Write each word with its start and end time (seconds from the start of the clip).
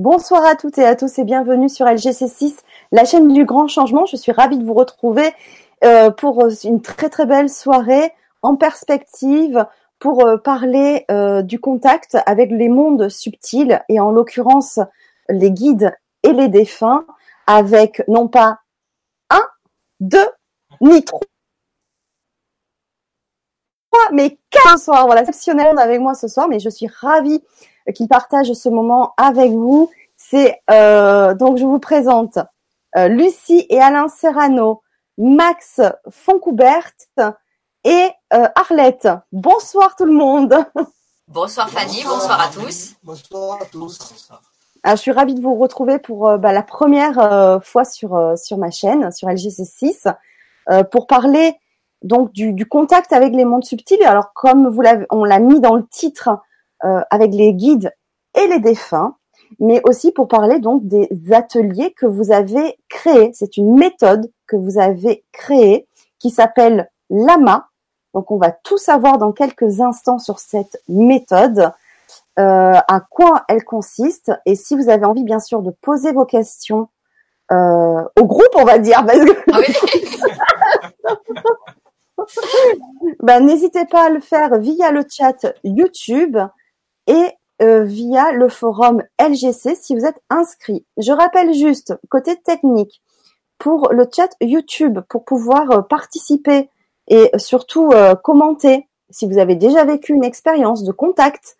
Bonsoir 0.00 0.46
à 0.46 0.56
toutes 0.56 0.78
et 0.78 0.86
à 0.86 0.96
tous 0.96 1.18
et 1.18 1.24
bienvenue 1.24 1.68
sur 1.68 1.84
LGC6, 1.84 2.60
la 2.90 3.04
chaîne 3.04 3.30
du 3.34 3.44
grand 3.44 3.68
changement. 3.68 4.06
Je 4.06 4.16
suis 4.16 4.32
ravie 4.32 4.56
de 4.56 4.64
vous 4.64 4.72
retrouver 4.72 5.30
euh, 5.84 6.10
pour 6.10 6.48
une 6.64 6.80
très 6.80 7.10
très 7.10 7.26
belle 7.26 7.50
soirée 7.50 8.10
en 8.40 8.56
perspective 8.56 9.66
pour 9.98 10.26
euh, 10.26 10.38
parler 10.38 11.04
euh, 11.10 11.42
du 11.42 11.60
contact 11.60 12.16
avec 12.24 12.50
les 12.50 12.70
mondes 12.70 13.10
subtils 13.10 13.78
et 13.90 14.00
en 14.00 14.10
l'occurrence 14.10 14.80
les 15.28 15.50
guides 15.50 15.94
et 16.22 16.32
les 16.32 16.48
défunts 16.48 17.04
avec 17.46 18.02
non 18.08 18.26
pas 18.26 18.60
un, 19.28 19.42
deux, 20.00 20.30
ni 20.80 21.04
trois, 21.04 21.20
mais 24.12 24.38
quatre 24.50 24.78
soirs. 24.78 25.06
Voilà, 25.06 25.22
exceptionnel 25.22 25.78
avec 25.78 26.00
moi 26.00 26.14
ce 26.14 26.28
soir, 26.28 26.48
mais 26.48 26.60
je 26.60 26.68
suis 26.68 26.86
ravie 26.86 27.42
qu'il 27.94 28.08
partage 28.08 28.52
ce 28.52 28.68
moment 28.68 29.14
avec 29.16 29.52
vous. 29.52 29.90
C'est 30.16 30.60
euh, 30.70 31.34
donc 31.34 31.56
je 31.56 31.64
vous 31.64 31.78
présente 31.78 32.38
euh, 32.96 33.08
Lucie 33.08 33.66
et 33.68 33.80
Alain 33.80 34.08
Serrano, 34.08 34.82
Max 35.18 35.80
Foncoubert 36.10 36.92
et 37.84 38.10
euh, 38.32 38.48
Arlette. 38.54 39.08
Bonsoir 39.32 39.96
tout 39.96 40.04
le 40.04 40.12
monde. 40.12 40.54
Bonsoir 41.28 41.70
Fanny, 41.70 42.02
bonsoir, 42.04 42.40
à 42.40 42.48
tous. 42.48 42.94
Bonsoir 43.04 43.62
à 43.62 43.64
tous. 43.64 44.28
Alors, 44.82 44.96
je 44.96 45.00
suis 45.00 45.12
ravie 45.12 45.36
de 45.36 45.40
vous 45.40 45.54
retrouver 45.54 46.00
pour 46.00 46.36
bah, 46.38 46.52
la 46.52 46.64
première 46.64 47.60
fois 47.62 47.84
sur 47.84 48.34
sur 48.36 48.58
ma 48.58 48.72
chaîne, 48.72 49.12
sur 49.12 49.28
LGC6, 49.28 50.12
pour 50.90 51.06
parler 51.06 51.54
donc 52.02 52.32
du, 52.32 52.52
du, 52.52 52.66
contact 52.66 53.12
avec 53.12 53.34
les 53.34 53.44
mondes 53.44 53.64
subtils. 53.64 54.02
Alors, 54.04 54.32
comme 54.34 54.68
vous 54.68 54.80
l'avez, 54.80 55.06
on 55.10 55.24
l'a 55.24 55.38
mis 55.38 55.60
dans 55.60 55.74
le 55.74 55.86
titre, 55.86 56.30
euh, 56.84 57.02
avec 57.10 57.34
les 57.34 57.52
guides 57.52 57.92
et 58.34 58.46
les 58.46 58.58
défunts, 58.58 59.16
mais 59.58 59.82
aussi 59.84 60.12
pour 60.12 60.28
parler 60.28 60.60
donc 60.60 60.86
des 60.86 61.10
ateliers 61.30 61.92
que 61.92 62.06
vous 62.06 62.32
avez 62.32 62.78
créés. 62.88 63.32
C'est 63.34 63.58
une 63.58 63.74
méthode 63.74 64.30
que 64.46 64.56
vous 64.56 64.78
avez 64.78 65.24
créée 65.30 65.86
qui 66.18 66.30
s'appelle 66.30 66.90
Lama. 67.10 67.68
Donc 68.14 68.30
on 68.30 68.38
va 68.38 68.50
tout 68.50 68.78
savoir 68.78 69.18
dans 69.18 69.32
quelques 69.32 69.82
instants 69.82 70.18
sur 70.18 70.38
cette 70.38 70.82
méthode, 70.88 71.70
euh, 72.38 72.72
à 72.88 73.00
quoi 73.10 73.44
elle 73.48 73.64
consiste, 73.64 74.32
et 74.46 74.54
si 74.54 74.74
vous 74.74 74.88
avez 74.88 75.04
envie 75.04 75.24
bien 75.24 75.40
sûr 75.40 75.60
de 75.60 75.72
poser 75.82 76.12
vos 76.12 76.24
questions 76.24 76.88
euh, 77.52 78.02
au 78.18 78.24
groupe, 78.24 78.54
on 78.54 78.64
va 78.64 78.78
dire, 78.78 79.04
parce 79.04 79.18
que... 79.18 79.32
Ben, 83.22 83.44
n'hésitez 83.44 83.84
pas 83.86 84.06
à 84.06 84.08
le 84.08 84.20
faire 84.20 84.58
via 84.58 84.92
le 84.92 85.02
chat 85.08 85.46
YouTube 85.64 86.38
et 87.06 87.30
euh, 87.62 87.82
via 87.82 88.32
le 88.32 88.48
forum 88.48 89.02
LGC 89.20 89.74
si 89.74 89.94
vous 89.94 90.06
êtes 90.06 90.20
inscrit. 90.30 90.86
Je 90.96 91.12
rappelle 91.12 91.52
juste, 91.52 91.94
côté 92.08 92.36
technique, 92.36 93.02
pour 93.58 93.92
le 93.92 94.06
chat 94.14 94.30
YouTube, 94.40 95.00
pour 95.10 95.24
pouvoir 95.24 95.70
euh, 95.70 95.82
participer 95.82 96.70
et 97.08 97.30
surtout 97.36 97.90
euh, 97.92 98.14
commenter 98.14 98.88
si 99.10 99.26
vous 99.26 99.38
avez 99.38 99.56
déjà 99.56 99.84
vécu 99.84 100.14
une 100.14 100.24
expérience 100.24 100.84
de 100.84 100.92
contact, 100.92 101.56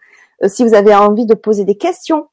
si 0.47 0.65
vous 0.65 0.73
avez 0.73 0.95
envie 0.95 1.27
de 1.27 1.35
poser 1.35 1.65
des 1.65 1.77
questions, 1.77 2.29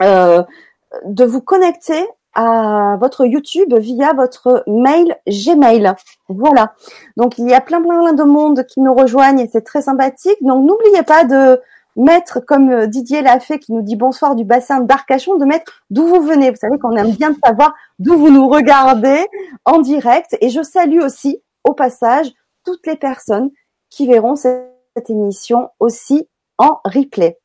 de 0.00 1.24
vous 1.24 1.40
connecter 1.40 2.04
à 2.34 2.96
votre 3.00 3.26
YouTube 3.26 3.74
via 3.74 4.12
votre 4.12 4.62
mail 4.66 5.16
Gmail. 5.26 5.94
Voilà. 6.28 6.74
Donc 7.16 7.38
il 7.38 7.48
y 7.48 7.54
a 7.54 7.60
plein 7.60 7.80
plein 7.80 8.12
de 8.12 8.22
monde 8.22 8.64
qui 8.66 8.80
nous 8.80 8.94
rejoignent 8.94 9.40
et 9.40 9.48
c'est 9.52 9.62
très 9.62 9.82
sympathique. 9.82 10.38
Donc 10.42 10.64
n'oubliez 10.64 11.02
pas 11.02 11.24
de 11.24 11.60
mettre, 11.96 12.40
comme 12.40 12.70
euh, 12.70 12.86
Didier 12.86 13.22
l'a 13.22 13.40
fait, 13.40 13.58
qui 13.58 13.72
nous 13.72 13.82
dit 13.82 13.96
bonsoir 13.96 14.34
du 14.34 14.44
bassin 14.44 14.80
d'Arcachon, 14.80 15.36
de 15.36 15.44
mettre 15.44 15.82
d'où 15.90 16.06
vous 16.06 16.20
venez. 16.20 16.50
Vous 16.50 16.56
savez 16.56 16.78
qu'on 16.78 16.96
aime 16.96 17.12
bien 17.12 17.34
savoir 17.44 17.74
d'où 17.98 18.16
vous 18.16 18.30
nous 18.30 18.48
regardez 18.48 19.26
en 19.64 19.80
direct. 19.80 20.36
Et 20.40 20.50
je 20.50 20.62
salue 20.62 21.00
aussi, 21.00 21.42
au 21.64 21.74
passage, 21.74 22.32
toutes 22.64 22.86
les 22.86 22.96
personnes 22.96 23.50
qui 23.88 24.06
verront 24.06 24.36
cette, 24.36 24.68
émission 25.08 25.70
aussi 25.78 26.28
en 26.58 26.78
replay. 26.84 27.38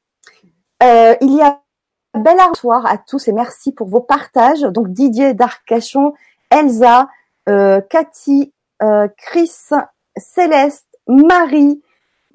Euh, 0.83 1.15
il 1.21 1.33
y 1.35 1.41
a 1.41 1.61
bel 2.15 2.37
soir 2.55 2.85
à 2.85 2.97
tous 2.97 3.27
et 3.27 3.33
merci 3.33 3.71
pour 3.71 3.87
vos 3.87 4.01
partages. 4.01 4.61
Donc 4.61 4.89
Didier 4.89 5.33
d'Arcachon, 5.33 6.13
Elsa, 6.49 7.09
euh, 7.49 7.81
Cathy, 7.89 8.53
euh, 8.81 9.07
Chris, 9.17 9.51
Céleste, 10.17 10.87
Marie, 11.07 11.81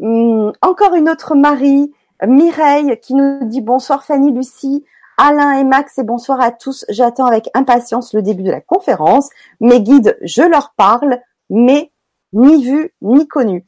hum, 0.00 0.52
encore 0.62 0.94
une 0.94 1.08
autre 1.08 1.34
Marie, 1.34 1.92
Mireille 2.26 2.98
qui 3.00 3.14
nous 3.14 3.44
dit 3.44 3.60
bonsoir 3.60 4.04
Fanny, 4.04 4.30
Lucie, 4.32 4.84
Alain 5.16 5.52
et 5.52 5.64
Max 5.64 5.98
et 5.98 6.02
bonsoir 6.02 6.40
à 6.40 6.50
tous. 6.50 6.84
J'attends 6.88 7.26
avec 7.26 7.48
impatience 7.54 8.14
le 8.14 8.22
début 8.22 8.42
de 8.42 8.50
la 8.50 8.60
conférence. 8.60 9.28
Mes 9.60 9.80
guides, 9.80 10.19
je 10.22 10.42
leur 10.42 10.72
parle, 10.76 11.20
mais 11.48 11.92
ni 12.32 12.64
vu 12.64 12.94
ni 13.02 13.26
connu. 13.26 13.64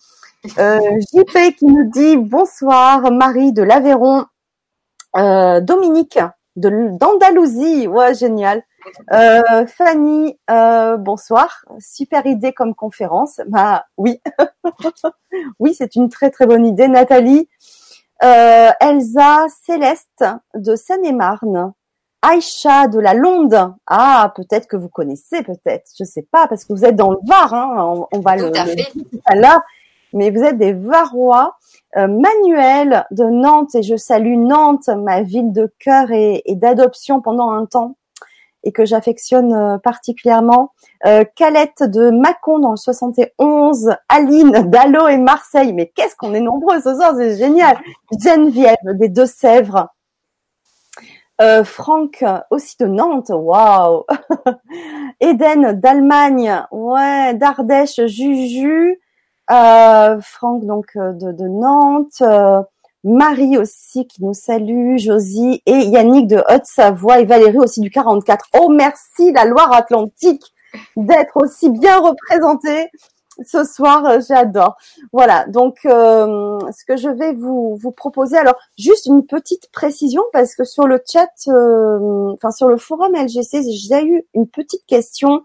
Euh, 0.58 0.80
JP 1.14 1.56
qui 1.56 1.66
nous 1.66 1.90
dit 1.90 2.16
bonsoir, 2.16 3.10
Marie 3.12 3.52
de 3.52 3.62
l'Aveyron, 3.62 4.26
euh, 5.16 5.60
Dominique 5.60 6.18
de 6.56 6.96
d'Andalousie, 6.98 7.86
ouais 7.86 8.14
génial. 8.14 8.62
Euh, 9.12 9.66
Fanny, 9.66 10.38
euh, 10.50 10.96
bonsoir. 10.96 11.64
Super 11.78 12.26
idée 12.26 12.52
comme 12.52 12.74
conférence. 12.74 13.40
Bah 13.46 13.86
oui, 13.96 14.20
oui, 15.58 15.74
c'est 15.74 15.94
une 15.96 16.08
très 16.08 16.30
très 16.30 16.46
bonne 16.46 16.66
idée. 16.66 16.88
Nathalie, 16.88 17.48
euh, 18.22 18.70
Elsa 18.80 19.46
Céleste 19.64 20.24
de 20.54 20.76
Seine-et-Marne, 20.76 21.72
Aïcha 22.22 22.88
de 22.88 22.98
la 22.98 23.14
Londe. 23.14 23.74
Ah, 23.86 24.32
peut-être 24.36 24.66
que 24.66 24.76
vous 24.76 24.88
connaissez, 24.88 25.42
peut-être, 25.42 25.90
je 25.98 26.04
sais 26.04 26.26
pas, 26.30 26.46
parce 26.48 26.64
que 26.64 26.72
vous 26.72 26.84
êtes 26.84 26.96
dans 26.96 27.10
le 27.10 27.18
Var, 27.26 27.54
hein, 27.54 28.06
on, 28.12 28.20
va 28.20 28.36
le, 28.36 28.46
le 28.46 28.92
tout 28.92 29.20
à 29.26 29.34
l'heure, 29.34 29.60
mais 30.12 30.30
vous 30.30 30.42
êtes 30.42 30.58
des 30.58 30.72
Varois. 30.72 31.56
Euh, 31.96 32.08
Manuel 32.08 33.04
de 33.10 33.24
Nantes, 33.24 33.74
et 33.74 33.82
je 33.82 33.96
salue 33.96 34.36
Nantes, 34.36 34.88
ma 34.88 35.22
ville 35.22 35.52
de 35.52 35.70
cœur 35.78 36.10
et 36.10 36.42
d'adoption 36.48 37.20
pendant 37.20 37.50
un 37.50 37.66
temps 37.66 37.96
et 38.64 38.72
que 38.72 38.84
j'affectionne 38.84 39.52
euh, 39.52 39.78
particulièrement. 39.78 40.72
Euh, 41.06 41.24
Calette 41.36 41.82
de 41.82 42.10
Mâcon 42.10 42.58
dans 42.58 42.72
le 42.72 42.76
71, 42.76 43.94
Aline 44.08 44.50
d'Allo 44.70 45.08
et 45.08 45.16
Marseille. 45.16 45.72
Mais 45.72 45.92
qu'est-ce 45.94 46.16
qu'on 46.16 46.34
est 46.34 46.40
nombreux 46.40 46.80
ce 46.80 46.94
soir, 46.94 47.14
c'est 47.16 47.36
génial. 47.36 47.78
Geneviève 48.22 48.76
des 48.84 49.08
Deux-Sèvres. 49.08 49.88
Euh, 51.40 51.64
Franck 51.64 52.24
aussi 52.50 52.76
de 52.78 52.86
Nantes, 52.86 53.30
waouh. 53.30 54.04
Eden 55.20 55.72
d'Allemagne, 55.72 56.64
ouais, 56.70 57.34
d'Ardèche, 57.34 58.06
Juju. 58.06 59.00
Euh, 59.52 60.20
Franck 60.20 60.64
donc 60.64 60.86
de, 60.96 61.32
de 61.32 61.48
Nantes. 61.48 62.22
Marie 63.04 63.58
aussi 63.58 64.06
qui 64.06 64.22
nous 64.22 64.32
salue, 64.32 64.96
Josie 64.96 65.60
et 65.66 65.78
Yannick 65.86 66.28
de 66.28 66.42
Haute-Savoie 66.48 67.18
et 67.18 67.24
Valérie 67.24 67.58
aussi 67.58 67.80
du 67.80 67.90
44. 67.90 68.46
Oh 68.60 68.68
merci 68.68 69.32
la 69.32 69.44
Loire-Atlantique 69.44 70.52
d'être 70.96 71.36
aussi 71.36 71.68
bien 71.70 71.98
représentée 71.98 72.90
ce 73.44 73.64
soir, 73.64 74.04
euh, 74.06 74.20
j'adore. 74.26 74.76
Voilà, 75.12 75.46
donc 75.46 75.78
euh, 75.84 76.58
ce 76.70 76.84
que 76.84 76.96
je 76.96 77.08
vais 77.08 77.32
vous, 77.32 77.78
proposer, 77.96 78.36
alors 78.36 78.56
juste 78.78 79.06
une 79.06 79.26
petite 79.26 79.70
précision 79.72 80.22
parce 80.32 80.54
que 80.54 80.64
sur 80.64 80.86
le 80.86 81.00
chat, 81.10 81.30
euh, 81.48 82.32
enfin 82.32 82.50
sur 82.50 82.68
le 82.68 82.76
forum 82.76 83.14
LGC, 83.14 83.62
j'ai 83.70 84.04
eu 84.04 84.24
une 84.34 84.46
petite 84.46 84.84
question 84.86 85.44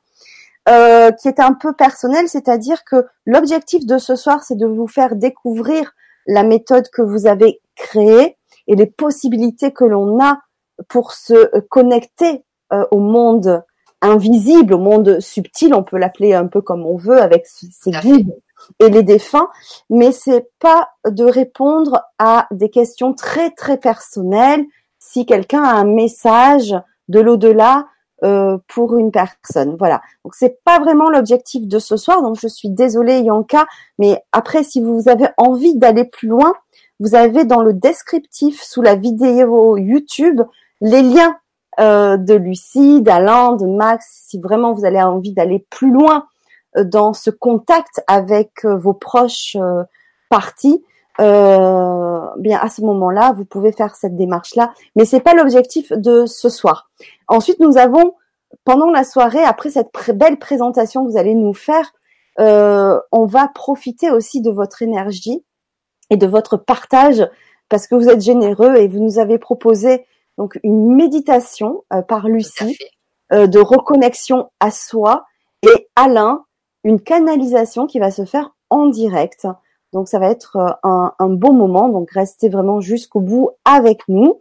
qui 0.67 1.27
est 1.27 1.39
un 1.39 1.53
peu 1.53 1.73
personnelle, 1.73 2.27
c'est-à-dire 2.27 2.83
que 2.83 3.05
l'objectif 3.25 3.85
de 3.85 3.97
ce 3.97 4.15
soir, 4.15 4.43
c'est 4.43 4.57
de 4.57 4.67
vous 4.67 4.87
faire 4.87 5.15
découvrir 5.15 5.93
la 6.25 6.43
méthode 6.43 6.89
que 6.89 7.01
vous 7.01 7.25
avez 7.25 7.61
créée 7.75 8.37
et 8.67 8.75
les 8.75 8.85
possibilités 8.85 9.71
que 9.71 9.85
l'on 9.85 10.21
a 10.21 10.39
pour 10.87 11.13
se 11.13 11.59
connecter 11.69 12.43
euh, 12.73 12.85
au 12.91 12.99
monde 12.99 13.63
invisible, 14.01 14.73
au 14.73 14.77
monde 14.77 15.19
subtil, 15.19 15.73
on 15.73 15.83
peut 15.83 15.97
l'appeler 15.97 16.33
un 16.33 16.45
peu 16.45 16.61
comme 16.61 16.85
on 16.85 16.97
veut 16.97 17.19
avec 17.19 17.47
ses 17.47 17.91
guides 17.91 18.37
et 18.79 18.89
les 18.89 19.01
défunts, 19.01 19.49
mais 19.89 20.11
c'est 20.11 20.51
pas 20.59 20.89
de 21.09 21.23
répondre 21.23 22.03
à 22.19 22.47
des 22.51 22.69
questions 22.69 23.13
très 23.13 23.51
très 23.51 23.77
personnelles. 23.77 24.65
Si 24.99 25.25
quelqu'un 25.25 25.63
a 25.63 25.73
un 25.73 25.85
message 25.85 26.75
de 27.07 27.19
l'au-delà 27.19 27.87
euh, 28.23 28.57
pour 28.67 28.97
une 28.97 29.11
personne. 29.11 29.75
Voilà. 29.77 30.01
Donc 30.23 30.33
c'est 30.33 30.63
pas 30.63 30.79
vraiment 30.79 31.09
l'objectif 31.09 31.67
de 31.67 31.77
ce 31.77 31.97
soir. 31.97 32.21
Donc 32.23 32.39
je 32.39 32.47
suis 32.47 32.69
désolée 32.69 33.19
Yanka, 33.19 33.67
mais 33.99 34.23
après 34.31 34.63
si 34.63 34.81
vous 34.81 35.07
avez 35.07 35.27
envie 35.37 35.75
d'aller 35.75 36.03
plus 36.03 36.27
loin, 36.27 36.53
vous 36.99 37.13
avez 37.13 37.45
dans 37.45 37.61
le 37.61 37.73
descriptif 37.73 38.63
sous 38.63 38.81
la 38.81 38.95
vidéo 38.95 39.77
YouTube 39.77 40.41
les 40.81 41.03
liens 41.03 41.37
euh, 41.79 42.17
de 42.17 42.33
Lucie, 42.33 43.03
d'Alain, 43.03 43.53
de 43.53 43.67
Max. 43.67 44.25
Si 44.27 44.39
vraiment 44.39 44.73
vous 44.73 44.85
avez 44.85 45.01
envie 45.03 45.33
d'aller 45.33 45.65
plus 45.69 45.91
loin 45.91 46.25
euh, 46.75 46.83
dans 46.83 47.13
ce 47.13 47.29
contact 47.29 48.01
avec 48.07 48.65
vos 48.65 48.93
proches 48.93 49.55
partis, 50.29 50.83
euh, 51.19 52.19
bien 52.37 52.59
à 52.59 52.69
ce 52.69 52.81
moment-là, 52.81 53.33
vous 53.35 53.45
pouvez 53.45 53.71
faire 53.71 53.95
cette 53.95 54.15
démarche-là. 54.15 54.73
Mais 54.95 55.05
c'est 55.05 55.19
pas 55.19 55.33
l'objectif 55.33 55.91
de 55.91 56.25
ce 56.25 56.49
soir. 56.49 56.89
Ensuite, 57.27 57.59
nous 57.59 57.77
avons 57.77 58.13
pendant 58.63 58.89
la 58.91 59.03
soirée, 59.03 59.43
après 59.43 59.69
cette 59.69 59.91
belle 60.13 60.39
présentation 60.39 61.05
que 61.05 61.11
vous 61.11 61.17
allez 61.17 61.35
nous 61.35 61.53
faire, 61.53 61.91
euh, 62.39 62.99
on 63.11 63.25
va 63.25 63.47
profiter 63.47 64.11
aussi 64.11 64.41
de 64.41 64.51
votre 64.51 64.81
énergie 64.81 65.43
et 66.09 66.17
de 66.17 66.27
votre 66.27 66.57
partage 66.57 67.27
parce 67.69 67.87
que 67.87 67.95
vous 67.95 68.09
êtes 68.09 68.21
généreux 68.21 68.75
et 68.75 68.87
vous 68.87 68.99
nous 68.99 69.19
avez 69.19 69.39
proposé 69.39 70.05
donc 70.37 70.59
une 70.63 70.95
méditation 70.95 71.83
euh, 71.91 72.01
par 72.01 72.27
Lucie 72.27 72.77
euh, 73.33 73.47
de 73.47 73.59
reconnexion 73.59 74.49
à 74.59 74.71
soi 74.71 75.25
et 75.63 75.89
Alain 75.95 76.43
une 76.83 77.01
canalisation 77.01 77.87
qui 77.87 77.99
va 77.99 78.11
se 78.11 78.23
faire 78.23 78.51
en 78.69 78.85
direct. 78.85 79.47
Donc 79.93 80.07
ça 80.09 80.19
va 80.19 80.29
être 80.29 80.57
euh, 80.57 80.71
un, 80.83 81.13
un 81.19 81.29
beau 81.29 81.51
moment. 81.51 81.89
Donc 81.89 82.11
restez 82.11 82.49
vraiment 82.49 82.81
jusqu'au 82.81 83.19
bout 83.19 83.51
avec 83.65 84.01
nous. 84.07 84.39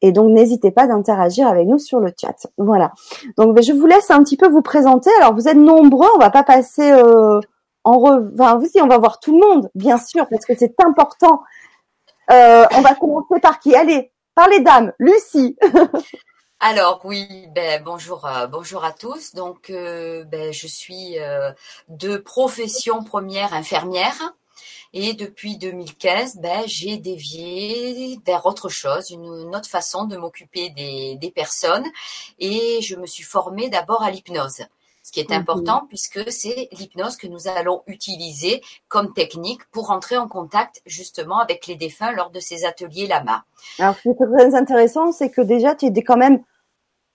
Et 0.00 0.12
donc 0.12 0.30
n'hésitez 0.30 0.70
pas 0.70 0.86
d'interagir 0.86 1.48
avec 1.48 1.66
nous 1.66 1.78
sur 1.78 2.00
le 2.00 2.12
chat. 2.18 2.46
Voilà. 2.56 2.92
Donc 3.36 3.54
ben, 3.54 3.62
je 3.62 3.72
vous 3.72 3.86
laisse 3.86 4.10
un 4.10 4.22
petit 4.22 4.36
peu 4.36 4.48
vous 4.48 4.62
présenter. 4.62 5.10
Alors 5.20 5.34
vous 5.34 5.48
êtes 5.48 5.56
nombreux, 5.56 6.08
on 6.14 6.18
va 6.18 6.30
pas 6.30 6.44
passer 6.44 6.92
euh, 6.92 7.40
en 7.84 7.98
re... 7.98 8.20
enfin 8.34 8.58
vous 8.58 8.68
on 8.80 8.86
va 8.86 8.98
voir 8.98 9.18
tout 9.18 9.38
le 9.38 9.46
monde, 9.46 9.70
bien 9.74 9.98
sûr, 9.98 10.26
parce 10.28 10.44
que 10.44 10.56
c'est 10.56 10.74
important. 10.84 11.42
Euh, 12.30 12.64
on 12.76 12.80
va 12.80 12.94
commencer 12.94 13.40
par 13.40 13.58
qui? 13.58 13.74
Allez, 13.74 14.12
par 14.34 14.48
les 14.48 14.60
dames. 14.60 14.92
Lucie. 14.98 15.56
Alors 16.60 17.00
oui, 17.04 17.46
ben 17.54 17.82
bonjour, 17.84 18.26
euh, 18.26 18.46
bonjour 18.48 18.84
à 18.84 18.92
tous. 18.92 19.34
Donc 19.34 19.70
ben, 19.70 20.52
je 20.52 20.66
suis 20.66 21.16
de 21.88 22.16
profession 22.18 23.02
première 23.02 23.52
infirmière. 23.52 24.34
Et 24.92 25.14
depuis 25.14 25.58
2015, 25.58 26.36
ben, 26.36 26.62
j'ai 26.66 26.98
dévié 26.98 28.18
vers 28.26 28.46
autre 28.46 28.68
chose, 28.68 29.10
une, 29.10 29.24
une 29.24 29.54
autre 29.54 29.68
façon 29.68 30.04
de 30.04 30.16
m'occuper 30.16 30.70
des, 30.70 31.16
des, 31.16 31.30
personnes. 31.30 31.86
Et 32.38 32.80
je 32.82 32.96
me 32.96 33.06
suis 33.06 33.24
formée 33.24 33.68
d'abord 33.68 34.02
à 34.02 34.10
l'hypnose. 34.10 34.62
Ce 35.02 35.12
qui 35.12 35.20
est 35.20 35.32
important 35.32 35.84
mmh. 35.84 35.88
puisque 35.88 36.30
c'est 36.30 36.68
l'hypnose 36.72 37.16
que 37.16 37.26
nous 37.26 37.48
allons 37.48 37.82
utiliser 37.86 38.62
comme 38.88 39.14
technique 39.14 39.62
pour 39.70 39.90
entrer 39.90 40.18
en 40.18 40.28
contact 40.28 40.82
justement 40.84 41.38
avec 41.38 41.66
les 41.66 41.76
défunts 41.76 42.12
lors 42.12 42.30
de 42.30 42.40
ces 42.40 42.66
ateliers 42.66 43.06
Lama. 43.06 43.44
Alors 43.78 43.96
ce 43.96 44.02
qui 44.02 44.08
est 44.10 44.14
très 44.14 44.54
intéressant, 44.54 45.12
c'est 45.12 45.30
que 45.30 45.40
déjà 45.40 45.74
tu 45.74 45.86
es 45.86 46.02
quand 46.02 46.18
même 46.18 46.42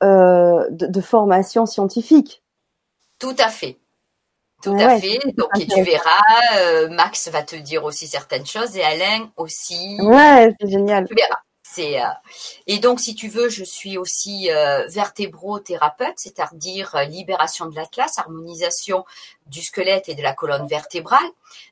euh, 0.02 0.68
de, 0.72 0.88
de 0.88 1.02
formation 1.02 1.68
scientifique. 1.68 2.42
Tout 3.20 3.36
à 3.38 3.50
fait. 3.50 3.78
Tout 4.64 4.72
ouais, 4.72 4.84
à 4.84 5.00
fait. 5.00 5.20
Donc, 5.36 5.50
et 5.60 5.68
tu 5.68 5.84
verras, 5.84 6.22
euh, 6.56 6.88
Max 6.90 7.28
va 7.28 7.44
te 7.44 7.58
dire 7.58 7.84
aussi 7.84 8.08
certaines 8.08 8.46
choses 8.46 8.78
et 8.78 8.84
Alain 8.84 9.30
aussi. 9.36 9.98
Ouais, 10.02 10.56
c'est 10.60 10.70
génial. 10.70 11.06
Tu 11.06 11.16
verras. 11.16 11.40
C'est 11.64 12.02
euh... 12.02 12.08
et 12.68 12.80
donc 12.80 13.00
si 13.00 13.16
tu 13.16 13.28
veux, 13.28 13.50
je 13.50 13.64
suis 13.64 13.98
aussi 13.98 14.52
euh, 14.52 14.86
vertébrothérapeute, 14.88 16.14
c'est-à-dire 16.18 16.96
euh, 16.96 17.04
libération 17.04 17.66
de 17.66 17.76
l'atlas, 17.76 18.18
harmonisation 18.20 19.06
du 19.48 19.62
squelette 19.62 20.08
et 20.08 20.16
de 20.16 20.22
la 20.22 20.34
colonne 20.34 20.68
vertébrale. 20.68 21.26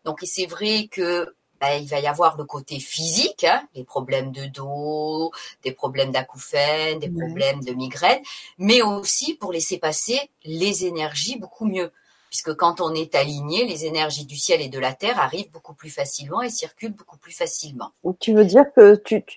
Donc 0.03 0.23
et 0.23 0.25
c'est 0.25 0.47
vrai 0.47 0.87
que 0.91 1.33
ben, 1.61 1.73
il 1.79 1.87
va 1.87 1.99
y 1.99 2.07
avoir 2.07 2.35
le 2.37 2.45
côté 2.45 2.79
physique, 2.79 3.43
hein, 3.43 3.61
les 3.75 3.83
problèmes 3.83 4.31
de 4.31 4.45
dos, 4.45 5.31
des 5.63 5.71
problèmes 5.71 6.11
d'acouphènes, 6.11 6.99
des 6.99 7.09
ouais. 7.09 7.25
problèmes 7.27 7.63
de 7.63 7.71
migraine, 7.73 8.21
mais 8.57 8.81
aussi 8.81 9.35
pour 9.35 9.53
laisser 9.53 9.77
passer 9.77 10.19
les 10.43 10.85
énergies 10.85 11.37
beaucoup 11.37 11.65
mieux 11.65 11.91
puisque 12.31 12.55
quand 12.55 12.79
on 12.79 12.95
est 12.95 13.13
aligné, 13.13 13.65
les 13.65 13.85
énergies 13.85 14.25
du 14.25 14.37
ciel 14.37 14.61
et 14.61 14.69
de 14.69 14.79
la 14.79 14.93
terre 14.93 15.19
arrivent 15.19 15.51
beaucoup 15.51 15.73
plus 15.73 15.89
facilement 15.89 16.41
et 16.41 16.49
circulent 16.49 16.93
beaucoup 16.93 17.17
plus 17.17 17.33
facilement. 17.33 17.91
Donc 18.05 18.17
tu 18.19 18.33
veux 18.33 18.45
dire 18.45 18.63
que 18.73 18.95
tu, 18.95 19.23
tu 19.25 19.35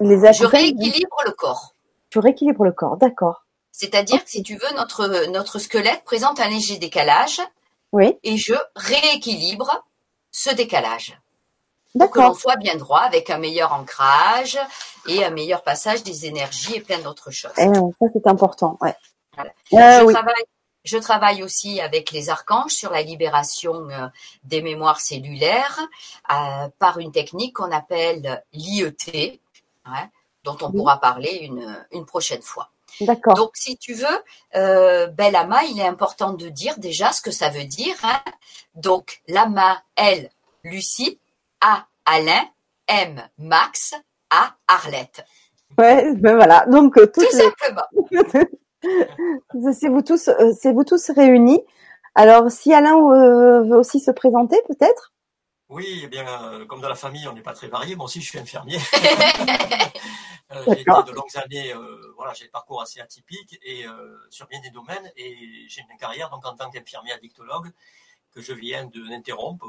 les 0.00 0.32
Je 0.32 0.44
rééquilibre 0.44 1.22
le 1.24 1.30
corps. 1.30 1.72
Tu 2.10 2.18
rééquilibres 2.18 2.64
le 2.64 2.72
corps, 2.72 2.96
d'accord. 2.96 3.46
C'est-à-dire 3.70 4.16
okay. 4.16 4.24
que 4.24 4.30
si 4.30 4.42
tu 4.42 4.56
veux, 4.56 4.76
notre, 4.76 5.30
notre 5.30 5.60
squelette 5.60 6.02
présente 6.02 6.40
un 6.40 6.48
léger 6.48 6.78
décalage. 6.78 7.40
Oui. 7.92 8.18
Et 8.24 8.36
je 8.36 8.54
rééquilibre 8.74 9.86
ce 10.32 10.52
décalage. 10.52 11.16
Pour 11.96 12.10
que 12.10 12.18
l'on 12.18 12.34
soit 12.34 12.56
bien 12.56 12.74
droit 12.74 13.00
avec 13.00 13.30
un 13.30 13.38
meilleur 13.38 13.72
ancrage 13.72 14.58
et 15.06 15.24
un 15.24 15.30
meilleur 15.30 15.62
passage 15.62 16.02
des 16.02 16.26
énergies 16.26 16.76
et 16.76 16.80
plein 16.80 16.98
d'autres 16.98 17.30
choses. 17.30 17.52
Et 17.56 17.66
ça, 17.66 18.06
c'est 18.12 18.26
important, 18.26 18.78
ouais. 18.80 18.94
Voilà. 19.36 19.50
Euh, 19.72 20.00
je 20.00 20.04
oui. 20.06 20.12
travaille 20.12 20.44
je 20.84 20.98
travaille 20.98 21.42
aussi 21.42 21.80
avec 21.80 22.10
les 22.10 22.30
archanges 22.30 22.72
sur 22.72 22.90
la 22.90 23.02
libération 23.02 23.88
euh, 23.90 24.08
des 24.44 24.62
mémoires 24.62 25.00
cellulaires 25.00 25.78
euh, 26.30 26.68
par 26.78 26.98
une 26.98 27.12
technique 27.12 27.56
qu'on 27.56 27.70
appelle 27.70 28.42
l'IET, 28.52 29.40
hein, 29.84 30.08
dont 30.44 30.56
on 30.62 30.70
oui. 30.70 30.78
pourra 30.78 31.00
parler 31.00 31.40
une, 31.42 31.86
une 31.92 32.06
prochaine 32.06 32.42
fois. 32.42 32.70
D'accord. 33.00 33.34
Donc, 33.34 33.50
si 33.54 33.76
tu 33.76 33.94
veux, 33.94 34.06
euh, 34.56 35.06
ben, 35.08 35.32
lama, 35.32 35.64
il 35.64 35.78
est 35.80 35.86
important 35.86 36.32
de 36.32 36.48
dire 36.48 36.78
déjà 36.78 37.12
ce 37.12 37.22
que 37.22 37.30
ça 37.30 37.48
veut 37.48 37.64
dire. 37.64 37.94
Hein. 38.02 38.20
Donc, 38.74 39.22
lama, 39.28 39.82
L, 39.96 40.30
Lucie, 40.64 41.18
A, 41.60 41.86
Alain, 42.04 42.44
M, 42.88 43.22
Max, 43.38 43.94
A, 44.30 44.54
Arlette. 44.68 45.24
Ouais, 45.78 46.12
ben 46.14 46.36
voilà. 46.36 46.66
Donc, 46.66 46.98
euh, 46.98 47.06
tout 47.06 47.20
les... 47.20 47.30
simplement. 47.30 47.86
c'est 49.72 49.88
vous 49.88 50.02
tous, 50.02 50.28
euh, 50.28 50.52
c'est 50.58 50.72
vous 50.72 50.84
tous 50.84 51.10
réunis. 51.10 51.60
Alors, 52.14 52.50
si 52.50 52.72
Alain 52.72 52.96
euh, 52.96 53.62
veut 53.62 53.76
aussi 53.76 54.00
se 54.00 54.10
présenter, 54.10 54.60
peut-être? 54.66 55.12
Oui, 55.70 56.00
eh 56.02 56.08
bien, 56.08 56.26
euh, 56.26 56.66
comme 56.66 56.80
dans 56.80 56.88
la 56.88 56.96
famille, 56.96 57.28
on 57.28 57.32
n'est 57.32 57.42
pas 57.42 57.52
très 57.52 57.68
varié. 57.68 57.94
Moi 57.94 58.06
aussi, 58.06 58.20
je 58.20 58.28
suis 58.28 58.38
infirmier. 58.40 58.76
euh, 60.50 60.64
j'ai 60.66 60.80
été 60.80 60.82
de 60.82 61.12
longues 61.12 61.36
années, 61.36 61.72
euh, 61.72 62.12
voilà, 62.16 62.34
j'ai 62.34 62.46
un 62.46 62.50
parcours 62.50 62.82
assez 62.82 63.00
atypique 63.00 63.56
et 63.62 63.84
sur 64.30 64.48
bien 64.48 64.60
des 64.60 64.70
domaines. 64.70 65.12
Et 65.16 65.68
j'ai 65.68 65.82
une 65.88 65.96
carrière 65.96 66.28
donc 66.30 66.44
en 66.44 66.56
tant 66.56 66.70
qu'infirmier 66.70 67.12
addictologue 67.12 67.70
que 68.32 68.40
je 68.40 68.52
viens 68.52 68.86
d'interrompre, 68.86 69.66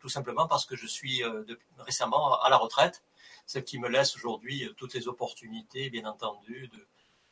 tout 0.00 0.08
simplement 0.08 0.46
parce 0.46 0.64
que 0.64 0.76
je 0.76 0.86
suis 0.86 1.20
de, 1.22 1.58
récemment 1.78 2.40
à 2.40 2.48
la 2.48 2.56
retraite, 2.56 3.02
ce 3.46 3.58
qui 3.58 3.80
me 3.80 3.88
laisse 3.88 4.14
aujourd'hui 4.14 4.72
toutes 4.76 4.94
les 4.94 5.08
opportunités, 5.08 5.90
bien 5.90 6.04
entendu, 6.04 6.68
de 6.68 6.86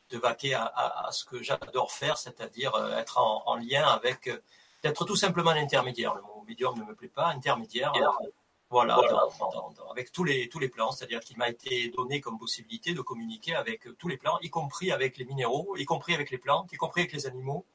de 0.09 0.17
vaquer 0.17 0.53
à, 0.53 0.63
à, 0.63 1.07
à 1.07 1.11
ce 1.11 1.25
que 1.25 1.41
j'adore 1.41 1.91
faire, 1.91 2.17
c'est-à-dire 2.17 2.75
euh, 2.75 2.97
être 2.97 3.17
en, 3.17 3.43
en, 3.45 3.55
lien 3.55 3.83
avec, 3.83 4.27
euh, 4.27 4.41
d'être 4.83 5.05
tout 5.05 5.15
simplement 5.15 5.53
l'intermédiaire. 5.53 6.15
Le 6.15 6.21
mot 6.21 6.43
médium 6.47 6.77
ne 6.77 6.83
me 6.83 6.95
plaît 6.95 7.07
pas, 7.07 7.27
intermédiaire. 7.27 7.93
Euh, 7.95 8.27
voilà, 8.71 8.95
dans, 8.95 9.49
dans, 9.51 9.71
dans, 9.71 9.91
avec 9.91 10.11
tous 10.11 10.23
les 10.23 10.47
tous 10.47 10.59
les 10.59 10.69
plans, 10.69 10.91
c'est-à-dire 10.91 11.21
qu'il 11.21 11.37
m'a 11.37 11.49
été 11.49 11.89
donné 11.89 12.21
comme 12.21 12.37
possibilité 12.37 12.93
de 12.93 13.01
communiquer 13.01 13.55
avec 13.55 13.87
tous 13.97 14.07
les 14.07 14.17
plans, 14.17 14.37
y 14.43 14.51
compris 14.51 14.91
avec 14.91 15.17
les 15.17 15.25
minéraux, 15.25 15.75
y 15.75 15.85
compris 15.85 16.13
avec 16.13 16.29
les 16.29 16.37
plantes, 16.37 16.71
y 16.71 16.77
compris 16.77 17.01
avec 17.01 17.13
les 17.13 17.25
animaux. 17.25 17.65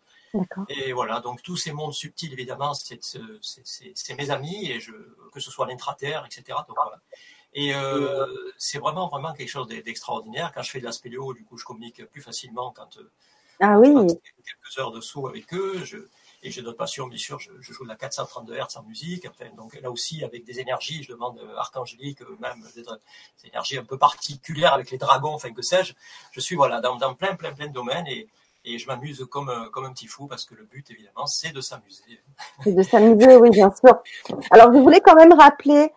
Et 0.68 0.92
voilà, 0.92 1.20
donc 1.20 1.42
tous 1.42 1.56
ces 1.56 1.72
mondes 1.72 1.92
subtils, 1.92 2.32
évidemment, 2.32 2.74
c'est 2.74 4.14
mes 4.16 4.30
amis, 4.30 4.70
et 4.70 4.80
je, 4.80 4.92
que 5.32 5.40
ce 5.40 5.50
soit 5.50 5.66
l'intraterre, 5.66 6.26
etc. 6.26 6.58
Donc 6.68 6.76
voilà. 6.80 7.00
Et 7.54 7.74
euh, 7.74 8.26
c'est 8.58 8.78
vraiment, 8.78 9.08
vraiment 9.08 9.32
quelque 9.32 9.48
chose 9.48 9.68
d'extraordinaire. 9.68 10.52
Quand 10.52 10.62
je 10.62 10.70
fais 10.70 10.80
de 10.80 10.84
la 10.84 10.92
spéléo, 10.92 11.34
du 11.34 11.44
coup, 11.44 11.56
je 11.56 11.64
communique 11.64 12.04
plus 12.06 12.20
facilement 12.20 12.72
quand 12.72 12.96
euh, 12.98 13.10
ah 13.60 13.78
oui. 13.78 13.94
quelques 13.94 14.78
heures 14.78 14.90
dessous 14.90 15.28
avec 15.28 15.54
eux. 15.54 15.80
Je, 15.84 15.98
et 16.42 16.50
j'ai 16.50 16.62
d'autres 16.62 16.76
passions, 16.76 17.06
bien 17.06 17.18
sûr. 17.18 17.38
Je, 17.38 17.50
je, 17.60 17.72
joue 17.72 17.84
de 17.84 17.88
la 17.88 17.96
432 17.96 18.54
Hz 18.54 18.76
en 18.76 18.82
musique. 18.82 19.26
Enfin, 19.30 19.46
donc 19.56 19.80
là 19.80 19.90
aussi, 19.90 20.24
avec 20.24 20.44
des 20.44 20.58
énergies, 20.58 21.02
je 21.04 21.12
demande 21.12 21.38
euh, 21.38 21.56
archangélique, 21.56 22.22
euh, 22.22 22.36
même 22.40 22.60
des, 22.74 22.82
des, 22.82 23.48
énergies 23.48 23.78
un 23.78 23.84
peu 23.84 23.98
particulières 23.98 24.74
avec 24.74 24.90
les 24.90 24.98
dragons, 24.98 25.32
enfin 25.32 25.52
que 25.52 25.62
sais-je. 25.62 25.94
Je 26.32 26.40
suis 26.40 26.56
voilà 26.56 26.80
dans, 26.80 26.96
dans 26.96 27.14
plein, 27.14 27.36
plein, 27.36 27.52
plein 27.52 27.68
de 27.68 27.72
domaines 27.72 28.06
et, 28.08 28.28
et 28.64 28.78
je 28.78 28.86
m'amuse 28.88 29.24
comme, 29.30 29.70
comme 29.72 29.84
un 29.84 29.92
petit 29.92 30.06
fou 30.06 30.26
parce 30.26 30.44
que 30.44 30.54
le 30.54 30.64
but, 30.64 30.90
évidemment, 30.90 31.26
c'est 31.26 31.52
de 31.52 31.60
s'amuser. 31.60 32.20
C'est 32.62 32.72
de 32.72 32.82
s'amuser, 32.82 33.36
oui, 33.36 33.50
bien 33.50 33.72
sûr. 33.74 34.02
Alors, 34.50 34.72
je 34.72 34.78
voulais 34.78 35.00
quand 35.00 35.14
même 35.14 35.32
rappeler 35.32 35.92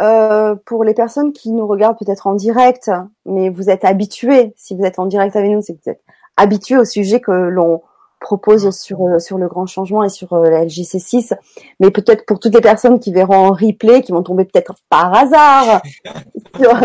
euh, 0.00 0.56
pour 0.64 0.82
les 0.82 0.94
personnes 0.94 1.32
qui 1.32 1.52
nous 1.52 1.66
regardent 1.66 1.98
peut-être 1.98 2.26
en 2.26 2.34
direct, 2.34 2.90
mais 3.26 3.48
vous 3.48 3.70
êtes 3.70 3.84
habitués, 3.84 4.52
si 4.56 4.74
vous 4.74 4.82
êtes 4.82 4.98
en 4.98 5.06
direct 5.06 5.36
avec 5.36 5.50
nous, 5.50 5.62
c'est 5.62 5.74
que 5.74 5.80
vous 5.84 5.90
êtes 5.90 6.02
habitués 6.36 6.78
au 6.78 6.84
sujet 6.84 7.20
que 7.20 7.30
l'on 7.30 7.80
propose 8.18 8.70
sur 8.76 9.06
euh, 9.06 9.18
sur 9.20 9.38
le 9.38 9.46
grand 9.46 9.66
changement 9.66 10.02
et 10.02 10.08
sur 10.08 10.32
euh, 10.32 10.50
la 10.50 10.64
LGC6, 10.64 11.34
mais 11.78 11.92
peut-être 11.92 12.26
pour 12.26 12.40
toutes 12.40 12.54
les 12.54 12.60
personnes 12.60 12.98
qui 12.98 13.12
verront 13.12 13.36
en 13.36 13.52
replay, 13.52 14.02
qui 14.02 14.10
vont 14.10 14.24
tomber 14.24 14.44
peut-être 14.44 14.74
par 14.88 15.14
hasard 15.14 15.80
sur 16.56 16.76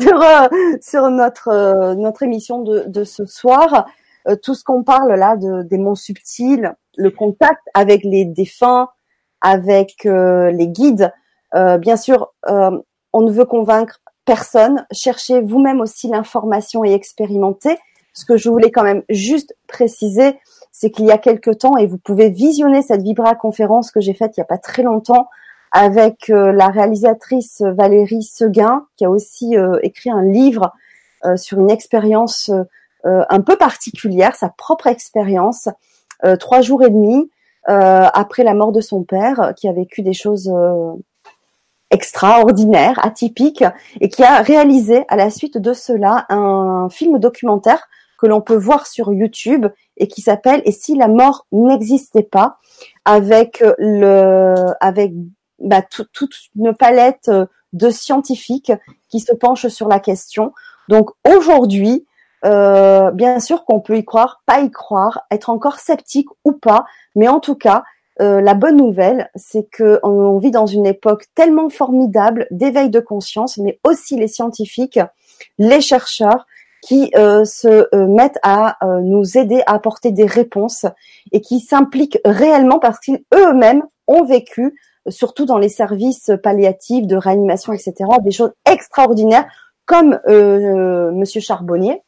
sur, 0.00 0.24
sur 0.80 1.10
notre 1.10 1.94
notre 1.94 2.22
émission 2.22 2.62
de, 2.62 2.84
de 2.86 3.02
ce 3.02 3.24
soir, 3.26 3.86
tout 4.42 4.54
ce 4.54 4.62
qu'on 4.62 4.84
parle 4.84 5.14
là 5.14 5.36
de, 5.36 5.62
des 5.62 5.78
monts 5.78 5.96
subtils, 5.96 6.72
le 6.96 7.10
contact 7.10 7.62
avec 7.72 8.04
les 8.04 8.24
défunts, 8.24 8.88
avec 9.40 10.04
les 10.04 10.68
guides, 10.68 11.12
bien 11.78 11.96
sûr, 11.96 12.32
euh, 12.48 12.76
on 13.12 13.20
ne 13.22 13.30
veut 13.30 13.44
convaincre 13.44 14.00
personne. 14.24 14.86
Cherchez 14.92 15.40
vous-même 15.40 15.80
aussi 15.80 16.08
l'information 16.08 16.84
et 16.84 16.92
expérimentez. 16.92 17.78
Ce 18.12 18.24
que 18.24 18.36
je 18.36 18.48
voulais 18.48 18.70
quand 18.70 18.82
même 18.82 19.02
juste 19.08 19.54
préciser, 19.68 20.38
c'est 20.72 20.90
qu'il 20.90 21.04
y 21.04 21.12
a 21.12 21.18
quelque 21.18 21.50
temps, 21.50 21.76
et 21.76 21.86
vous 21.86 21.98
pouvez 21.98 22.30
visionner 22.30 22.82
cette 22.82 23.02
Vibra 23.02 23.34
conférence 23.34 23.90
que 23.90 24.00
j'ai 24.00 24.14
faite 24.14 24.36
il 24.36 24.40
n'y 24.40 24.44
a 24.44 24.46
pas 24.46 24.58
très 24.58 24.82
longtemps 24.82 25.28
avec 25.72 26.28
la 26.28 26.68
réalisatrice 26.68 27.60
Valérie 27.60 28.22
Seguin, 28.22 28.86
qui 28.96 29.04
a 29.04 29.10
aussi 29.10 29.56
écrit 29.82 30.10
un 30.10 30.22
livre 30.22 30.72
sur 31.36 31.58
une 31.58 31.70
expérience 31.70 32.50
un 33.04 33.40
peu 33.40 33.56
particulière, 33.56 34.36
sa 34.36 34.48
propre 34.48 34.86
expérience, 34.86 35.68
trois 36.38 36.60
jours 36.60 36.84
et 36.84 36.90
demi 36.90 37.30
après 37.66 38.44
la 38.44 38.54
mort 38.54 38.70
de 38.70 38.80
son 38.80 39.02
père, 39.02 39.52
qui 39.56 39.68
a 39.68 39.72
vécu 39.72 40.02
des 40.02 40.12
choses 40.12 40.52
extraordinaire, 41.94 42.98
atypique, 43.04 43.64
et 44.00 44.08
qui 44.08 44.22
a 44.22 44.42
réalisé 44.42 45.04
à 45.08 45.16
la 45.16 45.30
suite 45.30 45.58
de 45.58 45.72
cela 45.72 46.26
un 46.28 46.88
film 46.90 47.18
documentaire 47.18 47.88
que 48.18 48.26
l'on 48.26 48.40
peut 48.40 48.56
voir 48.56 48.86
sur 48.86 49.12
YouTube 49.12 49.66
et 49.96 50.08
qui 50.08 50.20
s'appelle 50.20 50.60
Et 50.64 50.72
si 50.72 50.96
la 50.96 51.08
mort 51.08 51.46
n'existait 51.52 52.24
pas, 52.24 52.58
avec 53.04 53.62
le, 53.78 54.54
avec 54.80 55.12
bah, 55.60 55.82
toute 55.82 56.34
une 56.56 56.74
palette 56.74 57.30
de 57.72 57.90
scientifiques 57.90 58.72
qui 59.08 59.20
se 59.20 59.32
penchent 59.34 59.68
sur 59.68 59.88
la 59.88 60.00
question. 60.00 60.52
Donc 60.88 61.10
aujourd'hui, 61.28 62.06
euh, 62.44 63.10
bien 63.12 63.40
sûr 63.40 63.64
qu'on 63.64 63.80
peut 63.80 63.96
y 63.96 64.04
croire, 64.04 64.42
pas 64.46 64.60
y 64.60 64.70
croire, 64.70 65.22
être 65.30 65.48
encore 65.48 65.78
sceptique 65.78 66.28
ou 66.44 66.52
pas, 66.52 66.84
mais 67.14 67.28
en 67.28 67.40
tout 67.40 67.54
cas, 67.54 67.84
euh, 68.20 68.40
la 68.40 68.54
bonne 68.54 68.76
nouvelle, 68.76 69.28
c'est 69.34 69.68
que 69.70 69.98
on, 70.02 70.38
vit 70.38 70.52
dans 70.52 70.66
une 70.66 70.86
époque 70.86 71.26
tellement 71.34 71.68
formidable 71.68 72.46
d'éveil 72.50 72.88
de 72.90 73.00
conscience, 73.00 73.58
mais 73.58 73.80
aussi 73.84 74.16
les 74.16 74.28
scientifiques, 74.28 75.00
les 75.58 75.80
chercheurs 75.80 76.46
qui 76.80 77.10
euh, 77.16 77.44
se 77.44 77.88
euh, 77.94 78.06
mettent 78.06 78.38
à 78.42 78.76
nous 79.02 79.38
aider 79.38 79.62
à 79.66 79.74
apporter 79.74 80.12
des 80.12 80.26
réponses 80.26 80.86
et 81.32 81.40
qui 81.40 81.60
s'impliquent 81.60 82.18
réellement 82.24 82.78
parce 82.78 83.00
qu'ils 83.00 83.24
eux-mêmes 83.34 83.82
ont 84.06 84.24
vécu, 84.24 84.78
surtout 85.08 85.46
dans 85.46 85.58
les 85.58 85.68
services 85.68 86.30
palliatifs 86.42 87.06
de 87.06 87.16
réanimation, 87.16 87.72
etc., 87.72 87.94
des 88.22 88.30
choses 88.30 88.52
extraordinaires, 88.70 89.46
comme 89.86 90.20
Monsieur 90.26 91.40
Charbonnier, 91.40 92.02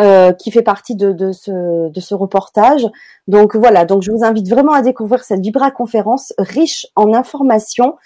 euh, 0.00 0.32
qui 0.32 0.50
fait 0.50 0.62
partie 0.62 0.96
de, 0.96 1.12
de, 1.12 1.30
ce, 1.30 1.88
de 1.88 2.00
ce 2.00 2.14
reportage. 2.14 2.84
Donc 3.28 3.54
voilà, 3.54 3.84
donc 3.84 4.02
je 4.02 4.10
vous 4.10 4.24
invite 4.24 4.48
vraiment 4.48 4.72
à 4.72 4.82
découvrir 4.82 5.22
cette 5.22 5.38
Vibra 5.40 5.70
conférence 5.70 6.32
riche 6.36 6.86
en 6.96 7.14
informations 7.14 7.96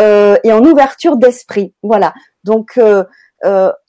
euh, 0.00 0.36
et 0.42 0.52
en 0.52 0.64
ouverture 0.64 1.16
d'esprit. 1.16 1.72
Voilà. 1.84 2.14
Donc 2.42 2.78
euh, 2.78 3.04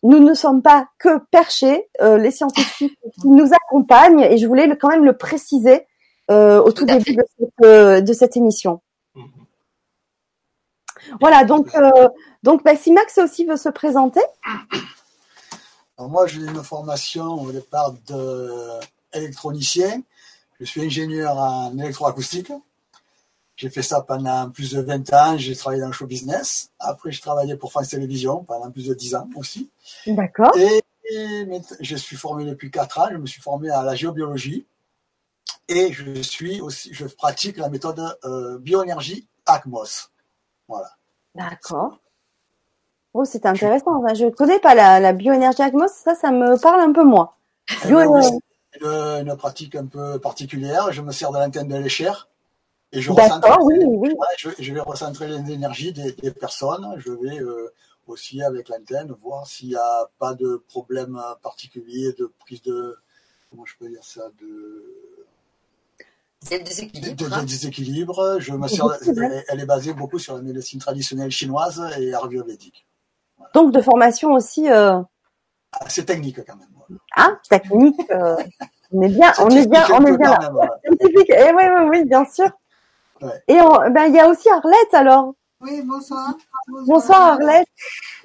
nous 0.03 0.19
ne 0.19 0.35
sommes 0.35 0.61
pas 0.61 0.87
que 0.99 1.17
perchés, 1.31 1.87
les 1.99 2.29
scientifiques 2.29 2.99
qui 3.21 3.27
nous 3.27 3.49
accompagnent 3.53 4.21
et 4.21 4.37
je 4.37 4.45
voulais 4.45 4.69
quand 4.77 4.89
même 4.89 5.05
le 5.05 5.17
préciser 5.17 5.87
au 6.29 6.71
tout, 6.71 6.85
début 6.85 7.15
de 7.15 7.23
cette, 7.39 8.03
de 8.05 8.13
cette, 8.13 8.37
émission. 8.37 8.81
Mm-hmm. 9.15 9.23
Voilà, 11.21 11.43
donc 11.43 11.71
donc 12.43 12.63
bah, 12.63 12.75
si 12.75 12.91
Max 12.91 13.17
aussi 13.17 13.45
veut 13.45 13.57
se 13.57 13.69
présenter. 13.69 14.21
Alors 15.97 16.11
moi, 16.11 16.27
j'ai 16.27 16.41
une 16.41 16.63
formation 16.63 17.41
au 17.41 17.51
départ 17.51 17.93
d'électronicien. 19.13 20.01
Je 20.59 20.65
suis 20.65 20.81
ingénieur 20.81 21.37
en 21.37 21.77
électroacoustique. 21.77 22.51
J'ai 23.55 23.69
fait 23.69 23.81
ça 23.81 24.01
pendant 24.01 24.49
plus 24.49 24.73
de 24.73 24.81
20 24.81 25.13
ans. 25.13 25.37
J'ai 25.37 25.55
travaillé 25.55 25.81
dans 25.81 25.87
le 25.87 25.93
show 25.93 26.05
business. 26.05 26.71
Après, 26.79 27.11
j'ai 27.11 27.21
travaillé 27.21 27.55
pour 27.55 27.71
France 27.71 27.89
Télévisions 27.89 28.43
pendant 28.43 28.69
plus 28.69 28.87
de 28.87 28.93
10 28.93 29.15
ans 29.15 29.29
aussi. 29.35 29.69
D'accord. 30.05 30.51
Et, 30.57 30.83
je 31.79 31.95
suis 31.95 32.17
formé 32.17 32.45
depuis 32.45 32.71
4 32.71 32.99
ans. 32.99 33.07
Je 33.11 33.17
me 33.17 33.27
suis 33.27 33.41
formé 33.41 33.69
à 33.69 33.83
la 33.83 33.95
géobiologie. 33.95 34.65
Et 35.67 35.93
je 35.93 36.21
suis 36.21 36.59
aussi, 36.59 36.93
je 36.93 37.05
pratique 37.05 37.57
la 37.57 37.69
méthode 37.69 38.01
euh, 38.25 38.57
bioénergie 38.59 39.27
ACMOS. 39.45 40.09
Voilà. 40.67 40.89
D'accord. 41.33 41.99
Oh, 43.17 43.23
c'est 43.23 43.45
intéressant. 43.45 44.03
je 44.13 44.25
ne 44.25 44.29
connais 44.29 44.59
pas 44.59 44.75
la, 44.75 44.99
la 44.99 45.13
bioénergie 45.13 45.61
Agmos, 45.61 45.87
ça, 45.87 46.15
ça 46.15 46.31
me 46.31 46.59
parle 46.61 46.81
un 46.81 46.91
peu 46.91 47.05
moins. 47.05 47.31
Bio 47.85 48.01
une, 48.01 48.41
une, 48.81 49.37
pratique 49.37 49.73
un 49.75 49.85
peu 49.85 50.19
particulière. 50.19 50.91
Je 50.91 51.01
me 51.01 51.13
sers 51.13 51.31
de 51.31 51.37
l'antenne 51.37 51.69
de 51.69 51.77
l'échelle 51.77 52.13
et 52.91 53.01
je, 53.01 53.11
oui, 53.11 53.79
oui. 53.85 54.09
je, 54.37 54.49
je, 54.59 54.73
vais 54.73 54.81
recentrer 54.81 55.29
l'énergie 55.29 55.93
des, 55.93 56.11
des, 56.11 56.31
personnes. 56.31 56.93
Je 56.97 57.13
vais 57.13 57.39
euh, 57.39 57.73
aussi 58.05 58.43
avec 58.43 58.67
l'antenne 58.67 59.15
voir 59.21 59.47
s'il 59.47 59.69
n'y 59.69 59.75
a 59.77 60.09
pas 60.19 60.33
de 60.33 60.61
problème 60.67 61.17
particulier 61.41 62.11
de 62.19 62.29
prise 62.39 62.63
de 62.63 62.97
comment 63.49 63.63
je 63.63 63.75
peux 63.79 63.87
dire 63.87 64.03
ça 64.03 64.29
de 64.41 64.83
déséquilibre. 66.49 67.29
De, 67.29 67.45
déséquilibre. 67.45 68.37
Je 68.39 68.51
me 68.51 68.67
sers, 68.67 68.85
elle, 69.07 69.45
elle, 69.47 69.59
est 69.61 69.65
basée 69.65 69.93
beaucoup 69.93 70.19
sur 70.19 70.35
la 70.35 70.41
médecine 70.41 70.81
traditionnelle 70.81 71.31
chinoise 71.31 71.81
et 71.97 72.13
ayurvédique. 72.13 72.85
Donc 73.55 73.71
de 73.71 73.81
formation 73.81 74.33
aussi. 74.33 74.69
Euh... 74.69 75.01
Ah, 75.79 75.85
c'est 75.87 76.05
technique 76.05 76.45
quand 76.45 76.57
même. 76.57 76.67
Ah, 77.15 77.31
technique. 77.49 77.99
Euh... 78.11 78.35
on 78.91 79.01
est 79.01 79.07
bien, 79.07 79.31
on 79.39 79.49
est 79.49 79.67
bien, 79.67 79.85
on 79.93 80.05
est 80.05 80.17
bien 80.17 80.31
là. 80.31 80.51
Scientifique. 80.83 81.31
Eh 81.35 81.51
oui, 81.55 81.63
oui, 81.73 81.83
oui, 81.89 82.05
bien 82.05 82.25
sûr. 82.25 82.49
Ouais. 83.21 83.43
Et 83.47 83.59
ben 83.91 84.05
il 84.07 84.15
y 84.15 84.19
a 84.19 84.27
aussi 84.27 84.49
Arlette 84.49 84.93
alors. 84.93 85.33
Oui, 85.61 85.81
bonsoir. 85.83 86.35
Bonsoir, 86.67 86.85
bonsoir 86.85 87.21
Arlette 87.21 87.67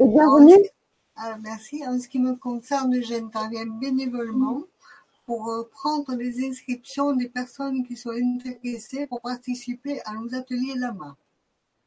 et 0.00 0.06
bienvenue. 0.06 0.64
Ah, 1.16 1.36
merci. 1.40 1.82
En 1.86 1.98
ce 2.00 2.08
qui 2.08 2.18
me 2.18 2.34
concerne, 2.34 3.00
j'interviens 3.00 3.66
bénévolement 3.66 4.62
pour 5.26 5.48
euh, 5.48 5.70
prendre 5.70 6.12
les 6.16 6.44
inscriptions 6.44 7.12
des 7.12 7.28
personnes 7.28 7.86
qui 7.86 7.96
sont 7.96 8.10
intéressées 8.10 9.06
pour 9.06 9.20
participer 9.20 10.00
à 10.04 10.14
nos 10.14 10.34
ateliers 10.34 10.74
Lama. 10.76 11.14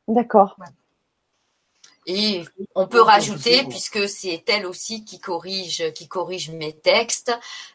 D'accord. 0.07 0.55
Et 2.05 2.43
on 2.75 2.87
peut 2.87 3.01
rajouter, 3.01 3.63
puisque 3.63 4.09
c'est 4.09 4.43
elle 4.47 4.65
aussi 4.65 5.05
qui 5.05 5.19
corrige, 5.19 5.91
qui 5.93 6.07
corrige 6.07 6.49
mes 6.51 6.73
textes, 6.73 7.31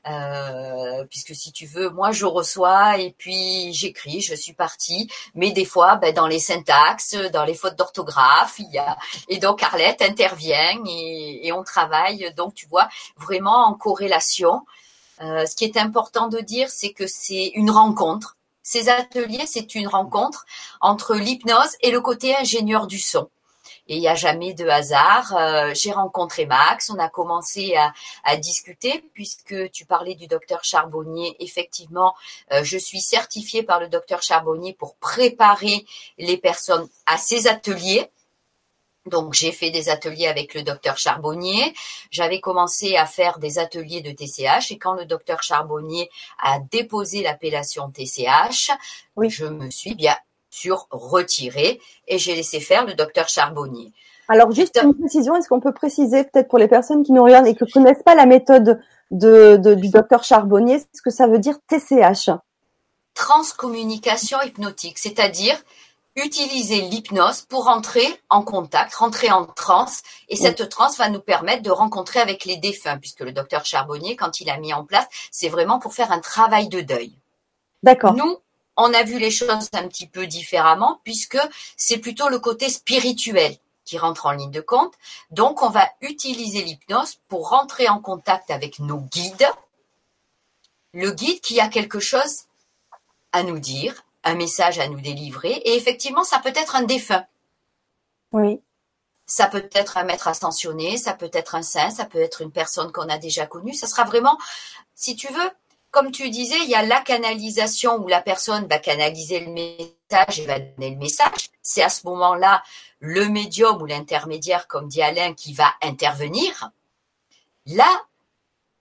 euh, 0.06 1.04
puisque 1.08 1.35
si 1.35 1.52
tu 1.52 1.66
veux, 1.66 1.88
moi 1.90 2.11
je 2.11 2.26
reçois 2.26 2.99
et 2.99 3.14
puis 3.16 3.73
j'écris, 3.73 4.20
je 4.20 4.35
suis 4.35 4.52
partie, 4.52 5.11
mais 5.35 5.50
des 5.52 5.64
fois, 5.64 5.97
ben, 5.97 6.12
dans 6.12 6.26
les 6.26 6.40
syntaxes, 6.40 7.16
dans 7.32 7.44
les 7.44 7.54
fautes 7.54 7.76
d'orthographe, 7.76 8.56
il 8.58 8.70
y 8.70 8.78
a 8.78 8.99
et 9.28 9.38
donc 9.38 9.62
Arlette 9.62 10.02
intervient 10.02 10.78
et, 10.87 11.47
et, 11.47 11.52
on 11.52 11.62
travaille. 11.62 12.32
Donc 12.37 12.54
tu 12.54 12.66
vois 12.66 12.88
vraiment 13.16 13.66
en 13.66 13.75
corrélation. 13.75 14.62
Euh, 15.20 15.47
ce 15.47 15.56
qui 15.56 15.64
est 15.64 15.76
important 15.76 16.28
de 16.28 16.38
dire, 16.40 16.70
c'est 16.70 16.92
que 16.92 17.06
c'est 17.06 17.52
une 17.54 17.70
rencontre. 17.70 18.37
Ces 18.62 18.88
ateliers, 18.88 19.47
c'est 19.47 19.75
une 19.75 19.88
rencontre 19.88 20.44
entre 20.80 21.14
l'hypnose 21.14 21.76
et 21.80 21.90
le 21.90 22.00
côté 22.00 22.37
ingénieur 22.37 22.87
du 22.87 22.99
son 22.99 23.28
et 23.88 23.97
il 23.97 24.00
n'y 24.00 24.09
a 24.09 24.14
jamais 24.14 24.54
de 24.54 24.68
hasard. 24.68 25.35
Euh, 25.37 25.73
j'ai 25.75 25.92
rencontré 25.92 26.47
Max, 26.47 26.90
on 26.90 26.99
a 26.99 27.09
commencé 27.09 27.75
à, 27.75 27.92
à, 28.25 28.37
discuter 28.37 29.04
puisque 29.14 29.71
tu 29.71 29.87
parlais 29.87 30.14
du 30.14 30.26
docteur 30.26 30.62
Charbonnier. 30.62 31.37
Effectivement, 31.40 32.14
euh, 32.52 32.62
je 32.62 32.78
suis 32.78 33.00
certifiée 33.00 33.62
par 33.62 33.80
le 33.80 33.88
docteur 33.88 34.23
Charbonnier 34.23 34.75
pour 34.75 34.97
préparer 34.97 35.85
les 36.18 36.37
personnes 36.37 36.88
à 37.07 37.16
ces 37.16 37.49
ateliers. 37.49 38.11
Donc 39.07 39.33
j'ai 39.33 39.52
fait 39.52 39.71
des 39.71 39.88
ateliers 39.88 40.26
avec 40.26 40.54
le 40.54 40.62
docteur 40.62 40.99
Charbonnier. 40.99 41.75
J'avais 42.11 42.40
commencé 42.40 42.97
à 42.97 43.07
faire 43.07 43.38
des 43.38 43.59
ateliers 43.59 44.02
de 44.02 44.12
TCH 44.12 44.71
et 44.71 44.78
quand 44.78 44.92
le 44.92 45.07
docteur 45.07 45.42
Charbonnier 45.42 46.11
a 46.42 46.59
déposé 46.59 47.23
l'appellation 47.23 47.90
TCH, 47.90 48.71
oui. 49.16 49.30
je 49.30 49.47
me 49.47 49.71
suis 49.71 49.95
bien 49.95 50.16
sur 50.58 50.86
retirer 50.90 51.80
et 52.06 52.18
j'ai 52.18 52.34
laissé 52.34 52.60
faire 52.60 52.84
le 52.84 52.94
docteur 52.94 53.28
Charbonnier. 53.28 53.92
Alors 54.28 54.52
juste 54.52 54.78
une 54.82 54.94
précision, 54.94 55.36
est-ce 55.36 55.48
qu'on 55.48 55.60
peut 55.60 55.72
préciser 55.72 56.24
peut-être 56.24 56.48
pour 56.48 56.58
les 56.58 56.68
personnes 56.68 57.02
qui 57.02 57.12
nous 57.12 57.24
regardent 57.24 57.46
et 57.46 57.54
qui 57.54 57.64
ne 57.64 57.70
connaissent 57.70 58.02
pas 58.02 58.14
la 58.14 58.26
méthode 58.26 58.80
de, 59.10 59.56
du 59.74 59.88
docteur 59.88 60.22
Charbonnier, 60.22 60.80
ce 60.92 61.00
que 61.02 61.10
ça 61.10 61.26
veut 61.26 61.38
dire 61.38 61.56
TCH 61.66 62.30
Transcommunication 63.14 64.38
hypnotique, 64.42 64.98
c'est-à-dire 64.98 65.56
utiliser 66.14 66.80
l'hypnose 66.82 67.42
pour 67.42 67.64
rentrer 67.64 68.06
en 68.28 68.42
contact, 68.42 68.94
rentrer 68.94 69.30
en 69.30 69.46
transe, 69.46 70.02
et 70.28 70.36
cette 70.36 70.68
transe 70.68 70.98
va 70.98 71.08
nous 71.08 71.20
permettre 71.20 71.62
de 71.62 71.70
rencontrer 71.70 72.20
avec 72.20 72.44
les 72.44 72.56
défunts, 72.56 72.98
puisque 72.98 73.20
le 73.20 73.32
docteur 73.32 73.64
Charbonnier, 73.64 74.16
quand 74.16 74.40
il 74.40 74.50
a 74.50 74.58
mis 74.58 74.74
en 74.74 74.84
place, 74.84 75.06
c'est 75.30 75.48
vraiment 75.48 75.78
pour 75.78 75.94
faire 75.94 76.12
un 76.12 76.20
travail 76.20 76.68
de 76.68 76.80
deuil. 76.80 77.12
D'accord. 77.82 78.14
Nous, 78.14 78.38
on 78.78 78.94
a 78.94 79.02
vu 79.02 79.18
les 79.18 79.30
choses 79.30 79.68
un 79.75 79.87
petit 79.88 80.06
peu 80.06 80.26
différemment 80.26 81.00
puisque 81.04 81.38
c'est 81.76 81.99
plutôt 81.99 82.28
le 82.28 82.38
côté 82.38 82.70
spirituel 82.70 83.54
qui 83.85 83.99
rentre 83.99 84.26
en 84.26 84.32
ligne 84.32 84.50
de 84.50 84.61
compte. 84.61 84.94
Donc, 85.30 85.62
on 85.62 85.68
va 85.68 85.90
utiliser 86.00 86.62
l'hypnose 86.62 87.16
pour 87.26 87.49
rentrer 87.49 87.88
en 87.88 88.00
contact 88.00 88.50
avec 88.50 88.78
nos 88.78 88.99
guides. 88.99 89.49
Le 90.92 91.11
guide 91.11 91.40
qui 91.40 91.61
a 91.61 91.68
quelque 91.68 91.99
chose 91.99 92.44
à 93.32 93.42
nous 93.42 93.58
dire, 93.58 94.04
un 94.25 94.35
message 94.35 94.78
à 94.78 94.88
nous 94.88 95.00
délivrer. 95.00 95.52
Et 95.64 95.75
effectivement, 95.75 96.25
ça 96.25 96.38
peut 96.38 96.52
être 96.54 96.76
un 96.76 96.82
défunt. 96.82 97.26
Oui. 98.32 98.61
Ça 99.26 99.47
peut 99.47 99.68
être 99.73 99.97
un 99.97 100.04
maître 100.04 100.28
ascensionné, 100.28 100.97
ça 100.97 101.14
peut 101.14 101.30
être 101.32 101.54
un 101.54 101.62
saint, 101.62 101.90
ça 101.90 102.04
peut 102.04 102.20
être 102.20 102.42
une 102.42 102.52
personne 102.52 102.92
qu'on 102.92 103.08
a 103.08 103.18
déjà 103.18 103.47
connue. 103.47 103.75
Ça 103.75 103.87
sera 103.87 104.04
vraiment, 104.04 104.38
si 104.94 105.16
tu 105.16 105.32
veux, 105.32 105.50
comme 105.90 106.12
tu 106.12 106.28
disais, 106.30 106.59
il 106.64 106.68
y 106.68 106.75
a 106.75 106.83
la 106.83 107.00
canalisation 107.00 107.97
où 107.97 108.09
la 108.09 108.21
personne 108.21 108.66
va 108.66 108.78
canaliser 108.78 109.40
le 109.40 109.50
message 109.50 110.40
et 110.40 110.47
va 110.47 110.59
donner 110.59 110.90
le 110.90 110.97
message. 110.97 111.50
C'est 111.62 111.83
à 111.83 111.88
ce 111.88 112.07
moment-là 112.07 112.62
le 113.00 113.28
médium 113.28 113.80
ou 113.80 113.87
l'intermédiaire, 113.87 114.66
comme 114.66 114.88
dit 114.88 115.02
Alain, 115.02 115.35
qui 115.35 115.54
va 115.54 115.73
intervenir. 115.83 116.71
Là, 117.66 118.02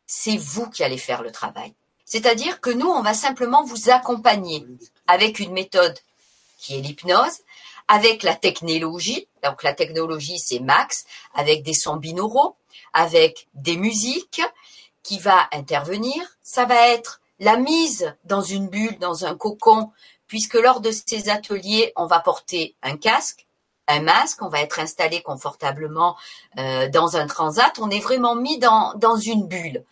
c'est 0.06 0.38
vous 0.38 0.70
qui 0.70 0.84
allez 0.84 0.98
faire 0.98 1.22
le 1.22 1.32
travail. 1.32 1.74
C'est-à-dire 2.06 2.62
que 2.62 2.70
nous, 2.70 2.88
on 2.88 3.02
va 3.02 3.14
simplement 3.14 3.64
vous 3.64 3.90
accompagner 3.90 4.66
avec 5.08 5.40
une 5.40 5.52
méthode 5.52 5.98
qui 6.58 6.78
est 6.78 6.82
l'hypnose, 6.82 7.40
avec 7.88 8.24
la 8.24 8.36
technologie. 8.36 9.28
Donc 9.44 9.64
la 9.64 9.74
technologie, 9.74 10.40
c'est 10.40 10.60
Max, 10.60 11.06
avec 11.34 11.64
des 11.64 11.74
sons 11.74 11.98
binauraux, 11.98 12.56
avec 12.94 13.48
des 13.54 13.78
musiques 13.78 14.42
qui 15.08 15.20
va 15.20 15.48
intervenir. 15.54 16.22
Ça 16.44 16.66
va 16.66 16.90
être 16.90 17.22
la 17.40 17.56
mise 17.56 18.14
dans 18.26 18.42
une 18.42 18.68
bulle, 18.68 19.00
dans 19.00 19.24
un 19.24 19.36
cocon, 19.38 19.92
puisque 20.28 20.56
lors 20.56 20.82
de 20.82 20.92
ces 20.92 21.30
ateliers, 21.30 21.94
on 21.96 22.08
va 22.08 22.20
porter 22.20 22.76
un 22.84 22.98
casque, 22.98 23.48
un 23.88 24.02
masque, 24.02 24.42
on 24.42 24.50
va 24.50 24.60
être 24.60 24.80
installé 24.80 25.22
confortablement 25.22 26.18
euh, 26.60 26.90
dans 26.90 27.16
un 27.16 27.26
transat. 27.26 27.80
On 27.80 27.90
est 27.90 28.02
vraiment 28.02 28.36
mis 28.36 28.60
dans, 28.60 28.94
dans 28.96 29.16
une 29.16 29.48
bulle. 29.48 29.86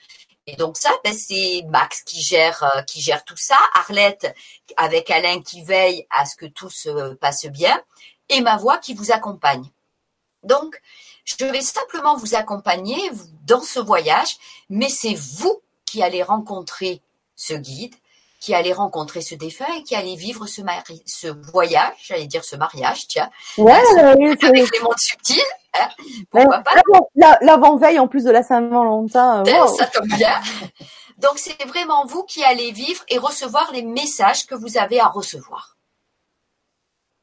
Et 0.48 0.58
donc 0.58 0.76
ça, 0.76 0.92
ben, 1.06 1.14
c'est 1.14 1.64
Max 1.70 2.04
qui 2.04 2.22
gère 2.22 2.64
euh, 2.64 2.82
qui 2.82 3.00
gère 3.00 3.24
tout 3.24 3.38
ça, 3.38 3.58
Arlette 3.74 4.36
avec 4.76 5.10
Alain 5.10 5.42
qui 5.42 5.64
veille 5.64 6.06
à 6.10 6.26
ce 6.26 6.36
que 6.36 6.46
tout 6.46 6.70
se 6.70 7.14
passe 7.14 7.46
bien, 7.46 7.82
et 8.28 8.42
ma 8.42 8.58
voix 8.58 8.80
qui 8.80 8.94
vous 8.94 9.14
accompagne. 9.14 9.72
Donc, 10.44 10.80
je 11.24 11.46
vais 11.46 11.62
simplement 11.62 12.18
vous 12.18 12.36
accompagner 12.36 13.00
dans 13.46 13.62
ce 13.62 13.80
voyage, 13.80 14.38
mais 14.70 14.90
c'est 14.90 15.16
vous 15.16 15.62
qui 15.86 16.04
allez 16.04 16.24
rencontrer 16.24 17.02
ce 17.36 17.54
guide, 17.54 17.96
qui 18.40 18.54
allez 18.54 18.74
rencontrer 18.74 19.22
ce 19.22 19.36
défunt 19.36 19.74
et 19.78 19.84
qui 19.84 19.96
allez 19.96 20.16
vivre 20.16 20.46
ce, 20.46 20.62
mari 20.62 21.02
ce 21.06 21.28
voyage, 21.52 21.94
j'allais 22.04 22.28
dire 22.28 22.44
ce 22.44 22.56
mariage, 22.56 23.08
tiens, 23.08 23.30
ouais, 23.58 23.74
avec 24.00 24.42
les 24.44 24.80
mondes 24.82 25.00
subtils. 25.00 25.42
Hein, 25.74 25.90
pourquoi 26.30 26.60
pas 26.60 26.72
L'avant-veille 27.42 28.00
en 28.00 28.08
plus 28.08 28.24
de 28.24 28.32
la 28.32 28.44
Saint-Valentin. 28.44 29.46
Euh, 29.46 29.62
wow. 29.62 29.76
Ça 29.76 29.88
tombe 29.88 30.08
bien. 30.08 30.40
Donc 31.18 31.38
c'est 31.38 31.64
vraiment 31.66 32.06
vous 32.06 32.24
qui 32.24 32.44
allez 32.44 32.72
vivre 32.72 33.04
et 33.08 33.18
recevoir 33.18 33.72
les 33.72 33.82
messages 33.82 34.46
que 34.46 34.56
vous 34.56 34.78
avez 34.78 35.00
à 35.00 35.08
recevoir. 35.08 35.78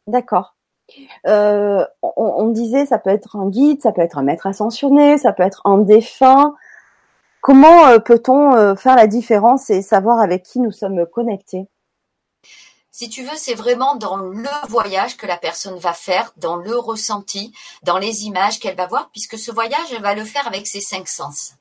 D'accord. 0.07 0.57
Euh, 1.27 1.85
on, 2.03 2.49
disait 2.49 2.87
ça 2.87 2.99
peut 2.99 3.11
être 3.11 3.37
un 3.37 3.49
guide, 3.49 3.81
ça 3.83 3.93
peut 3.93 4.01
être 4.01 4.19
un 4.19 4.23
maître 4.23 4.47
ascensionné, 4.47 5.19
ça 5.19 5.33
peut 5.33 5.43
être 5.43 5.63
un 5.65 5.79
défunt. 5.79 6.55
Comment 7.41 7.87
euh, 7.87 7.99
peut-on 7.99 8.55
euh, 8.55 8.75
faire 8.75 8.97
la 8.97 9.07
différence 9.07 9.71
et 9.71 9.83
savoir 9.83 10.21
avec 10.21 10.43
qui 10.43 10.61
nous 10.61 10.73
sommes 10.73 11.07
connectés? 11.07 11.67
Si 12.91 13.09
tu 13.09 13.23
veux, 13.23 13.37
c'est 13.37 13.55
vraiment 13.55 13.97
dans 13.97 14.17
le 14.17 14.69
voyage 14.69 15.17
que 15.17 15.27
la 15.27 15.39
personne 15.39 15.79
va 15.79 15.95
faire, 15.95 16.33
dans 16.37 16.57
le 16.57 16.77
ressenti, 16.77 17.53
dans 17.83 17.99
les 17.99 18.25
images 18.25 18.61
qu'elle 18.61 18.77
va 18.77 18.87
voir, 18.87 19.09
puisque 19.13 19.39
ce 19.39 19.51
voyage, 19.51 19.93
elle 19.93 20.03
va 20.03 20.15
le 20.15 20.25
faire 20.25 20.47
avec 20.47 20.67
ses 20.67 20.81
cinq 20.81 21.09
sens. 21.09 21.55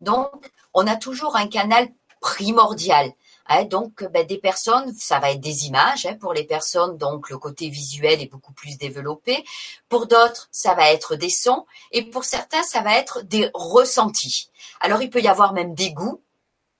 Donc, 0.00 0.30
on 0.74 0.86
a 0.86 0.94
toujours 0.94 1.34
un 1.36 1.48
canal 1.48 1.88
primordial. 2.20 3.10
Hein, 3.48 3.64
donc, 3.64 4.04
ben, 4.12 4.26
des 4.26 4.38
personnes, 4.38 4.92
ça 4.94 5.18
va 5.18 5.30
être 5.30 5.40
des 5.40 5.66
images 5.66 6.06
hein, 6.06 6.16
pour 6.20 6.34
les 6.34 6.44
personnes, 6.44 6.98
donc 6.98 7.30
le 7.30 7.38
côté 7.38 7.70
visuel 7.70 8.20
est 8.20 8.30
beaucoup 8.30 8.52
plus 8.52 8.76
développé. 8.76 9.44
Pour 9.88 10.06
d'autres, 10.06 10.48
ça 10.52 10.74
va 10.74 10.92
être 10.92 11.16
des 11.16 11.30
sons, 11.30 11.64
et 11.90 12.02
pour 12.02 12.24
certains, 12.24 12.62
ça 12.62 12.82
va 12.82 12.96
être 12.96 13.22
des 13.22 13.50
ressentis. 13.54 14.50
Alors, 14.80 15.00
il 15.02 15.10
peut 15.10 15.20
y 15.20 15.28
avoir 15.28 15.52
même 15.54 15.74
des 15.74 15.92
goûts. 15.92 16.20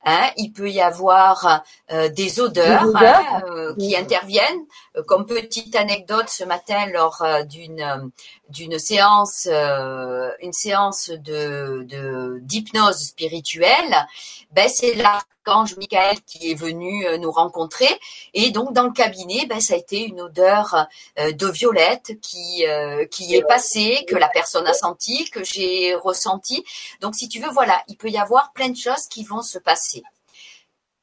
Hein, 0.04 0.30
il 0.36 0.52
peut 0.52 0.70
y 0.70 0.80
avoir 0.80 1.62
euh, 1.90 2.08
des 2.08 2.40
odeurs, 2.40 2.84
des 2.84 2.88
odeurs 2.88 3.02
hein, 3.04 3.42
euh, 3.48 3.74
qui 3.74 3.96
interviennent. 3.96 4.64
Euh, 4.96 5.02
comme 5.02 5.26
petite 5.26 5.74
anecdote, 5.74 6.28
ce 6.28 6.44
matin, 6.44 6.86
lors 6.86 7.20
euh, 7.22 7.42
d'une 7.42 8.10
d'une 8.48 8.78
séance, 8.78 9.46
une 9.46 10.52
séance 10.52 11.10
de 11.10 12.40
d'hypnose 12.42 13.08
spirituelle, 13.08 14.06
ben 14.50 14.68
c'est 14.68 14.94
l'archange 14.94 15.76
Michael 15.76 16.20
qui 16.22 16.50
est 16.50 16.54
venu 16.54 17.04
nous 17.18 17.30
rencontrer. 17.30 17.88
Et 18.34 18.50
donc 18.50 18.72
dans 18.72 18.84
le 18.84 18.92
cabinet, 18.92 19.46
ben 19.46 19.60
ça 19.60 19.74
a 19.74 19.76
été 19.76 20.04
une 20.04 20.20
odeur 20.20 20.86
de 21.16 21.46
violette 21.46 22.18
qui 22.20 22.64
qui 23.10 23.34
est 23.34 23.46
passée, 23.46 24.04
que 24.08 24.16
la 24.16 24.28
personne 24.28 24.66
a 24.66 24.74
senti, 24.74 25.28
que 25.30 25.44
j'ai 25.44 25.94
ressenti. 25.94 26.64
Donc 27.00 27.14
si 27.14 27.28
tu 27.28 27.40
veux, 27.40 27.50
voilà, 27.50 27.82
il 27.88 27.96
peut 27.96 28.10
y 28.10 28.18
avoir 28.18 28.52
plein 28.52 28.70
de 28.70 28.76
choses 28.76 29.06
qui 29.08 29.24
vont 29.24 29.42
se 29.42 29.58
passer. 29.58 30.02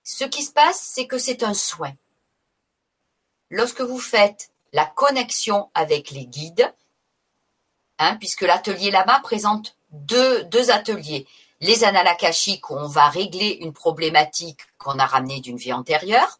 Ce 0.03 0.23
qui 0.23 0.43
se 0.43 0.51
passe, 0.51 0.91
c'est 0.93 1.07
que 1.07 1.17
c'est 1.17 1.43
un 1.43 1.53
soin. 1.53 1.93
Lorsque 3.49 3.81
vous 3.81 3.99
faites 3.99 4.49
la 4.73 4.85
connexion 4.85 5.69
avec 5.73 6.11
les 6.11 6.25
guides, 6.25 6.73
hein, 7.99 8.17
puisque 8.17 8.41
l'atelier 8.41 8.91
Lama 8.91 9.19
présente 9.21 9.75
deux, 9.91 10.43
deux 10.45 10.71
ateliers. 10.71 11.27
Les 11.61 11.85
annales 11.85 12.09
où 12.69 12.75
on 12.75 12.87
va 12.87 13.07
régler 13.07 13.57
une 13.61 13.71
problématique 13.71 14.59
qu'on 14.77 14.99
a 14.99 15.05
ramenée 15.05 15.39
d'une 15.39 15.57
vie 15.57 15.71
antérieure. 15.71 16.37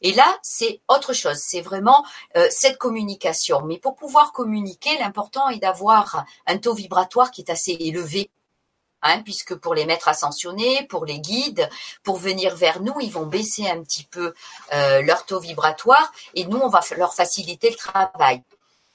Et 0.00 0.12
là, 0.14 0.38
c'est 0.42 0.80
autre 0.88 1.12
chose. 1.12 1.36
C'est 1.36 1.60
vraiment 1.60 2.04
euh, 2.36 2.46
cette 2.50 2.78
communication. 2.78 3.62
Mais 3.62 3.78
pour 3.78 3.96
pouvoir 3.96 4.32
communiquer, 4.32 4.96
l'important 4.98 5.50
est 5.50 5.58
d'avoir 5.58 6.24
un 6.46 6.56
taux 6.56 6.74
vibratoire 6.74 7.30
qui 7.30 7.42
est 7.42 7.50
assez 7.50 7.76
élevé 7.78 8.30
Hein, 9.02 9.22
puisque 9.22 9.54
pour 9.54 9.74
les 9.74 9.84
maîtres 9.84 10.08
ascensionnés, 10.08 10.84
pour 10.88 11.04
les 11.04 11.20
guides, 11.20 11.68
pour 12.02 12.16
venir 12.16 12.56
vers 12.56 12.80
nous, 12.80 12.94
ils 13.00 13.12
vont 13.12 13.26
baisser 13.26 13.68
un 13.68 13.80
petit 13.82 14.02
peu 14.02 14.34
euh, 14.72 15.02
leur 15.02 15.26
taux 15.26 15.38
vibratoire 15.38 16.12
et 16.34 16.44
nous, 16.46 16.58
on 16.58 16.68
va 16.68 16.80
leur 16.96 17.14
faciliter 17.14 17.70
le 17.70 17.76
travail. 17.76 18.42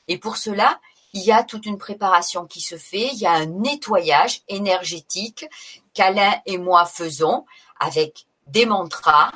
Et 0.10 0.18
pour 0.18 0.36
cela, 0.36 0.82
il 1.14 1.22
y 1.24 1.32
a 1.32 1.44
toute 1.44 1.66
une 1.66 1.78
préparation 1.78 2.46
qui 2.46 2.62
se 2.62 2.78
fait, 2.78 3.10
il 3.14 3.20
y 3.20 3.26
a 3.26 3.34
un 3.34 3.46
nettoyage 3.46 4.42
énergétique 4.48 5.46
qu'Alain 5.94 6.42
et 6.46 6.58
moi 6.58 6.86
faisons 6.86 7.46
avec 7.80 8.26
des 8.48 8.66
mantras 8.66 9.32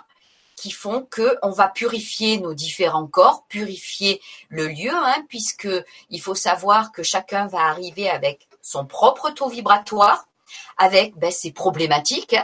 qui 0.56 0.72
font 0.72 1.02
que 1.04 1.38
on 1.42 1.52
va 1.52 1.68
purifier 1.68 2.40
nos 2.40 2.54
différents 2.54 3.08
corps, 3.08 3.46
purifier 3.50 4.22
le 4.50 4.68
lieu, 4.68 4.94
hein, 4.94 5.26
puisque 5.28 5.68
il 6.10 6.22
faut 6.22 6.36
savoir 6.36 6.92
que 6.92 7.04
chacun 7.04 7.48
va 7.48 7.66
arriver 7.66 8.10
avec 8.10 8.48
son 8.62 8.86
propre 8.86 9.32
taux 9.32 9.50
vibratoire 9.50 10.28
avec 10.78 11.16
ben, 11.18 11.32
ces 11.32 11.52
problématiques 11.52 12.36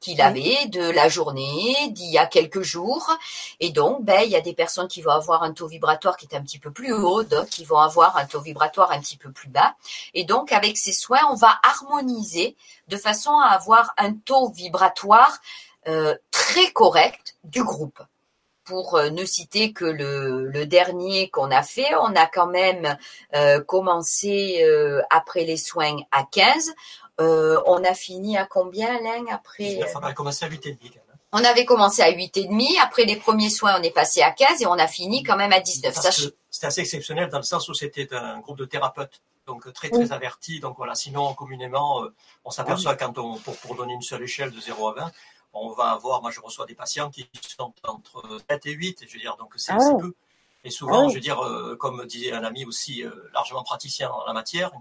qu'il 0.00 0.20
avait 0.20 0.66
de 0.66 0.90
la 0.90 1.08
journée, 1.08 1.88
d'il 1.90 2.10
y 2.10 2.18
a 2.18 2.26
quelques 2.26 2.62
jours. 2.62 3.16
Et 3.60 3.70
donc, 3.70 4.04
ben, 4.04 4.20
il 4.24 4.30
y 4.30 4.36
a 4.36 4.40
des 4.40 4.54
personnes 4.54 4.88
qui 4.88 5.02
vont 5.02 5.10
avoir 5.10 5.42
un 5.42 5.52
taux 5.52 5.66
vibratoire 5.66 6.16
qui 6.16 6.26
est 6.26 6.36
un 6.36 6.42
petit 6.42 6.58
peu 6.58 6.70
plus 6.70 6.92
haut, 6.92 7.22
d'autres 7.22 7.50
qui 7.50 7.64
vont 7.64 7.78
avoir 7.78 8.16
un 8.16 8.26
taux 8.26 8.40
vibratoire 8.40 8.90
un 8.92 9.00
petit 9.00 9.16
peu 9.16 9.30
plus 9.30 9.48
bas. 9.48 9.74
Et 10.14 10.24
donc, 10.24 10.52
avec 10.52 10.76
ces 10.76 10.92
soins, 10.92 11.26
on 11.30 11.34
va 11.34 11.58
harmoniser 11.62 12.56
de 12.88 12.96
façon 12.96 13.38
à 13.38 13.48
avoir 13.48 13.94
un 13.96 14.14
taux 14.14 14.50
vibratoire 14.50 15.38
euh, 15.88 16.16
très 16.30 16.70
correct 16.72 17.36
du 17.44 17.62
groupe 17.62 18.00
pour 18.66 18.96
euh, 18.96 19.10
ne 19.10 19.24
citer 19.24 19.72
que 19.72 19.84
le, 19.84 20.48
le 20.48 20.66
dernier 20.66 21.30
qu'on 21.30 21.50
a 21.50 21.62
fait, 21.62 21.94
on 22.00 22.14
a 22.14 22.26
quand 22.26 22.48
même 22.48 22.98
euh, 23.34 23.62
commencé 23.62 24.58
euh, 24.62 25.00
après 25.08 25.44
les 25.44 25.56
soins 25.56 25.96
à 26.10 26.24
15. 26.30 26.74
Euh, 27.20 27.60
on 27.66 27.82
a 27.82 27.94
fini 27.94 28.36
à 28.36 28.44
combien, 28.44 28.94
Alain, 28.94 29.24
après 29.30 29.80
On 29.94 30.00
avait 30.00 30.14
commencé 30.14 30.44
à 30.44 30.48
8,5. 30.48 30.98
On 31.32 31.44
avait 31.44 31.64
commencé 31.64 32.02
à 32.02 32.10
8,5. 32.10 32.78
Après 32.82 33.04
les 33.04 33.16
premiers 33.16 33.50
soins, 33.50 33.78
on 33.78 33.82
est 33.82 33.90
passé 33.90 34.22
à 34.22 34.30
15 34.30 34.62
et 34.62 34.66
on 34.66 34.72
a 34.72 34.86
fini 34.86 35.22
quand 35.22 35.36
même 35.36 35.52
à 35.52 35.60
19. 35.60 35.94
C'était 36.50 36.66
assez 36.66 36.80
exceptionnel 36.80 37.28
dans 37.28 37.38
le 37.38 37.42
sens 37.44 37.68
où 37.68 37.74
c'était 37.74 38.12
un 38.14 38.40
groupe 38.40 38.58
de 38.58 38.64
thérapeutes, 38.64 39.20
donc 39.46 39.70
très 39.72 39.90
très 39.90 40.12
avertis. 40.12 40.60
Donc 40.60 40.76
voilà, 40.76 40.94
sinon 40.94 41.34
communément, 41.34 42.06
on 42.44 42.50
s'aperçoit 42.50 42.96
quand 42.96 43.18
on, 43.18 43.36
pour, 43.38 43.56
pour 43.56 43.74
donner 43.74 43.94
une 43.94 44.02
seule 44.02 44.22
échelle 44.22 44.50
de 44.50 44.60
0 44.60 44.88
à 44.88 44.94
20, 44.94 45.12
on 45.52 45.72
va 45.72 45.90
avoir, 45.90 46.22
moi 46.22 46.30
je 46.30 46.40
reçois 46.40 46.66
des 46.66 46.74
patients 46.74 47.10
qui 47.10 47.28
sont 47.56 47.72
entre 47.84 48.38
7 48.48 48.66
et 48.66 48.72
8, 48.72 49.04
je 49.06 49.14
veux 49.14 49.20
dire, 49.20 49.36
donc 49.38 49.54
c'est 49.56 49.72
ah 49.72 49.78
peu. 49.98 50.12
Et 50.66 50.70
souvent, 50.70 51.06
ah 51.06 51.08
je 51.08 51.14
veux 51.14 51.20
dire, 51.20 51.40
euh, 51.40 51.76
comme 51.76 52.04
disait 52.06 52.32
un 52.32 52.44
ami 52.44 52.64
aussi 52.64 53.04
euh, 53.04 53.10
largement 53.32 53.62
praticien 53.62 54.10
en 54.10 54.24
la 54.26 54.32
matière, 54.32 54.72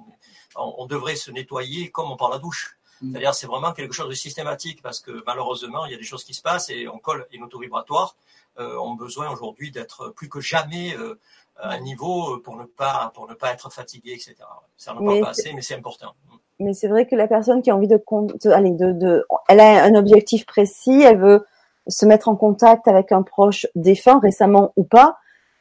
on, 0.55 0.75
on, 0.79 0.85
devrait 0.87 1.15
se 1.15 1.31
nettoyer 1.31 1.91
comme 1.91 2.11
on 2.11 2.17
prend 2.17 2.29
la 2.29 2.39
douche. 2.39 2.77
Mm. 3.01 3.11
C'est-à-dire, 3.11 3.33
c'est 3.35 3.47
vraiment 3.47 3.71
quelque 3.71 3.93
chose 3.93 4.09
de 4.09 4.15
systématique 4.15 4.81
parce 4.81 4.99
que 4.99 5.23
malheureusement, 5.25 5.85
il 5.85 5.91
y 5.91 5.95
a 5.95 5.97
des 5.97 6.03
choses 6.03 6.23
qui 6.23 6.33
se 6.33 6.41
passent 6.41 6.69
et 6.69 6.87
on 6.87 6.97
colle 6.97 7.27
et 7.31 7.39
vibratoires 7.61 8.15
euh, 8.59 8.77
ont 8.77 8.95
besoin 8.95 9.29
aujourd'hui 9.29 9.69
d'être 9.71 10.09
plus 10.09 10.27
que 10.27 10.39
jamais 10.39 10.95
euh, 10.97 11.19
à 11.57 11.73
un 11.73 11.79
niveau 11.81 12.39
pour 12.39 12.55
ne 12.57 12.65
pas 12.65 13.11
pour 13.13 13.29
ne 13.29 13.33
pas 13.33 13.51
être 13.51 13.71
fatigué, 13.71 14.13
etc. 14.13 14.35
Ça 14.77 14.93
n'en 14.93 15.05
parle 15.05 15.21
pas 15.21 15.29
assez, 15.29 15.53
mais 15.53 15.61
c'est 15.61 15.75
important. 15.75 16.15
Mm 16.31 16.35
mais 16.59 16.73
c'est 16.73 16.87
vrai 16.87 17.05
que 17.05 17.15
la 17.15 17.27
personne 17.27 17.61
qui 17.61 17.69
a 17.69 17.75
envie 17.75 17.87
de, 17.87 17.97
de, 17.97 18.49
allez, 18.49 18.71
de, 18.71 18.91
de, 18.93 19.25
elle 19.49 19.59
a 19.59 19.83
un 19.83 19.95
objectif 19.95 20.45
précis, 20.45 21.01
elle 21.01 21.19
veut 21.19 21.45
se 21.87 22.05
mettre 22.05 22.29
en 22.29 22.35
contact 22.35 22.87
avec 22.87 23.11
un 23.11 23.21
proche 23.21 23.67
défunt, 23.75 24.19
récemment 24.19 24.73
ou 24.75 24.83
pas. 24.83 25.17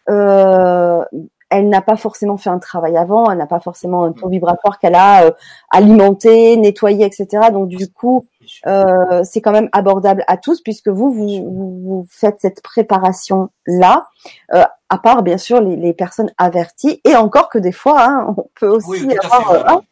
Euh, 0.08 1.02
elle 1.50 1.68
n'a 1.68 1.82
pas 1.82 1.96
forcément 1.96 2.36
fait 2.36 2.50
un 2.50 2.58
travail 2.58 2.96
avant, 2.96 3.30
elle 3.30 3.38
n'a 3.38 3.46
pas 3.46 3.60
forcément 3.60 4.04
un 4.04 4.12
taux 4.12 4.28
vibratoire 4.28 4.78
qu'elle 4.78 4.96
a 4.96 5.26
euh, 5.26 5.30
alimenté, 5.70 6.56
nettoyé, 6.56 7.06
etc. 7.06 7.50
Donc 7.52 7.68
du 7.68 7.88
coup, 7.92 8.26
euh, 8.66 9.22
c'est 9.24 9.40
quand 9.40 9.52
même 9.52 9.68
abordable 9.72 10.24
à 10.26 10.37
tous 10.37 10.61
puisque 10.61 10.88
vous 10.88 11.12
vous, 11.12 11.26
vous, 11.26 12.07
faites 12.11 12.40
cette 12.40 12.62
préparation 12.62 13.50
là. 13.66 14.07
Euh, 14.52 14.64
à 14.88 14.98
part 14.98 15.22
bien 15.22 15.38
sûr 15.38 15.61
les, 15.61 15.76
les, 15.76 15.92
personnes 15.92 16.33
averties 16.38 17.00
et 17.04 17.16
encore 17.16 17.48
que 17.48 17.59
des 17.59 17.72
fois 17.72 18.02
hein, 18.02 18.35
on 18.37 18.48
peut 18.54 18.68
aussi 18.68 19.09
avoir. 19.30 19.83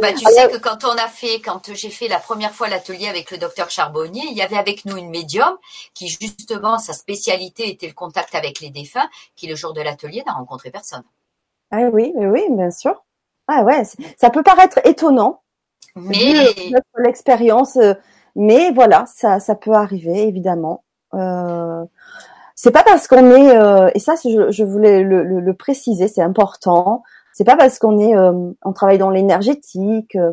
Bah, 0.00 0.12
tu 0.12 0.24
sais 0.24 0.48
que 0.48 0.58
quand 0.58 0.84
on 0.84 0.96
a 0.96 1.08
fait, 1.08 1.40
quand 1.40 1.72
j'ai 1.74 1.90
fait 1.90 2.08
la 2.08 2.18
première 2.18 2.52
fois 2.52 2.68
l'atelier 2.68 3.08
avec 3.08 3.30
le 3.30 3.38
docteur 3.38 3.70
Charbonnier, 3.70 4.22
il 4.30 4.36
y 4.36 4.42
avait 4.42 4.56
avec 4.56 4.84
nous 4.84 4.96
une 4.96 5.10
médium 5.10 5.56
qui 5.94 6.08
justement 6.08 6.78
sa 6.78 6.92
spécialité 6.92 7.68
était 7.68 7.86
le 7.86 7.94
contact 7.94 8.34
avec 8.34 8.60
les 8.60 8.70
défunts, 8.70 9.08
qui 9.36 9.46
le 9.46 9.54
jour 9.54 9.72
de 9.72 9.80
l'atelier 9.80 10.22
n'a 10.26 10.32
rencontré 10.32 10.70
personne. 10.70 11.02
Ah 11.70 11.88
oui, 11.92 12.12
oui, 12.14 12.26
oui, 12.26 12.42
bien 12.50 12.70
sûr. 12.70 13.04
Ah 13.46 13.62
ouais, 13.62 13.82
ça 14.18 14.30
peut 14.30 14.42
paraître 14.42 14.78
étonnant, 14.84 15.42
mais 16.02 16.34
l'expérience, 16.96 17.76
euh, 17.76 17.94
mais 18.36 18.70
voilà, 18.72 19.04
ça, 19.06 19.40
ça 19.40 19.54
peut 19.54 19.72
arriver 19.72 20.28
évidemment. 20.28 20.84
Euh, 21.14 21.84
c'est 22.54 22.70
pas 22.72 22.82
parce 22.82 23.06
qu'on 23.06 23.30
est, 23.30 23.56
euh, 23.56 23.88
et 23.94 24.00
ça, 24.00 24.14
je, 24.22 24.50
je 24.50 24.64
voulais 24.64 25.02
le, 25.02 25.22
le, 25.22 25.40
le 25.40 25.54
préciser, 25.54 26.08
c'est 26.08 26.22
important. 26.22 27.02
C'est 27.32 27.44
pas 27.44 27.56
parce 27.56 27.78
qu'on 27.78 27.98
est, 28.00 28.16
euh, 28.16 28.50
on 28.64 28.72
travaille 28.72 28.98
dans 28.98 29.10
l'énergétique, 29.10 30.16
euh, 30.16 30.32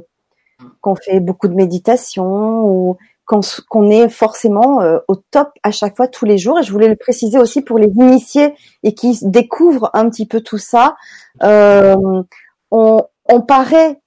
qu'on 0.82 0.96
fait 0.96 1.20
beaucoup 1.20 1.48
de 1.48 1.54
méditation 1.54 2.66
ou 2.66 2.98
qu'on 3.28 3.90
est 3.90 4.10
forcément 4.10 4.82
euh, 4.82 5.00
au 5.08 5.16
top 5.16 5.50
à 5.64 5.72
chaque 5.72 5.96
fois 5.96 6.08
tous 6.08 6.26
les 6.26 6.40
jours. 6.40 6.58
Et 6.60 6.64
je 6.64 6.72
voulais 6.72 6.88
le 6.88 6.96
préciser 6.96 7.38
aussi 7.38 7.62
pour 7.62 7.78
les 7.78 7.90
initiés 7.90 8.56
et 8.84 8.96
qui 8.96 9.20
découvrent 9.22 9.92
un 9.94 10.10
petit 10.10 10.26
peu 10.26 10.42
tout 10.42 10.58
ça. 10.58 10.96
on, 11.42 12.26
on 12.72 13.42
paraît, 13.42 14.00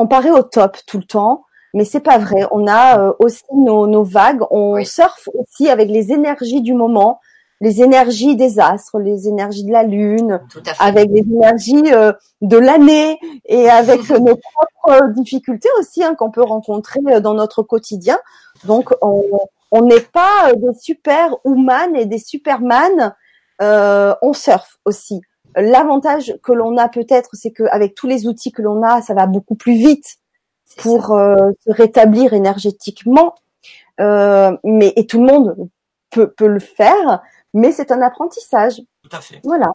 on 0.00 0.06
paraît 0.06 0.30
au 0.30 0.42
top 0.42 0.76
tout 0.86 0.98
le 0.98 1.04
temps, 1.04 1.44
mais 1.74 1.84
c'est 1.84 2.00
pas 2.00 2.18
vrai. 2.18 2.46
On 2.50 2.66
a 2.66 3.14
aussi 3.18 3.44
nos, 3.54 3.86
nos 3.86 4.02
vagues. 4.02 4.42
On 4.50 4.82
surfe 4.84 5.28
aussi 5.34 5.68
avec 5.68 5.88
les 5.88 6.12
énergies 6.12 6.62
du 6.62 6.74
moment 6.74 7.20
les 7.60 7.82
énergies 7.82 8.36
des 8.36 8.58
astres, 8.58 8.98
les 8.98 9.28
énergies 9.28 9.64
de 9.64 9.72
la 9.72 9.82
lune, 9.82 10.40
avec 10.78 11.10
les 11.10 11.20
énergies 11.20 11.92
euh, 11.92 12.12
de 12.40 12.56
l'année 12.56 13.18
et 13.44 13.68
avec 13.68 14.08
nos 14.08 14.36
propres 14.36 15.08
difficultés 15.12 15.68
aussi 15.78 16.02
hein, 16.02 16.14
qu'on 16.14 16.30
peut 16.30 16.42
rencontrer 16.42 17.00
euh, 17.08 17.20
dans 17.20 17.34
notre 17.34 17.62
quotidien. 17.62 18.18
Donc 18.64 18.94
on 19.02 19.82
n'est 19.82 20.00
pas 20.00 20.48
euh, 20.48 20.54
des 20.56 20.78
super 20.78 21.36
humains 21.44 21.92
et 21.94 22.06
des 22.06 22.18
superman, 22.18 23.14
euh, 23.60 24.14
on 24.22 24.32
surfe 24.32 24.78
aussi. 24.84 25.20
L'avantage 25.56 26.34
que 26.42 26.52
l'on 26.52 26.76
a 26.76 26.88
peut-être, 26.88 27.30
c'est 27.32 27.50
qu'avec 27.50 27.94
tous 27.94 28.06
les 28.06 28.26
outils 28.26 28.52
que 28.52 28.62
l'on 28.62 28.82
a, 28.82 29.02
ça 29.02 29.14
va 29.14 29.26
beaucoup 29.26 29.54
plus 29.54 29.74
vite 29.74 30.16
pour 30.78 31.06
se 31.06 31.72
rétablir 31.72 32.32
énergétiquement. 32.32 33.34
mais 33.98 34.92
et 34.96 35.06
tout 35.06 35.20
le 35.20 35.26
monde 35.26 35.68
peut, 36.10 36.30
peut 36.30 36.46
le 36.46 36.60
faire 36.60 37.22
mais 37.54 37.72
c'est 37.72 37.90
un 37.92 38.02
apprentissage. 38.02 38.80
Tout 39.02 39.16
à 39.16 39.20
fait. 39.20 39.40
Voilà. 39.44 39.72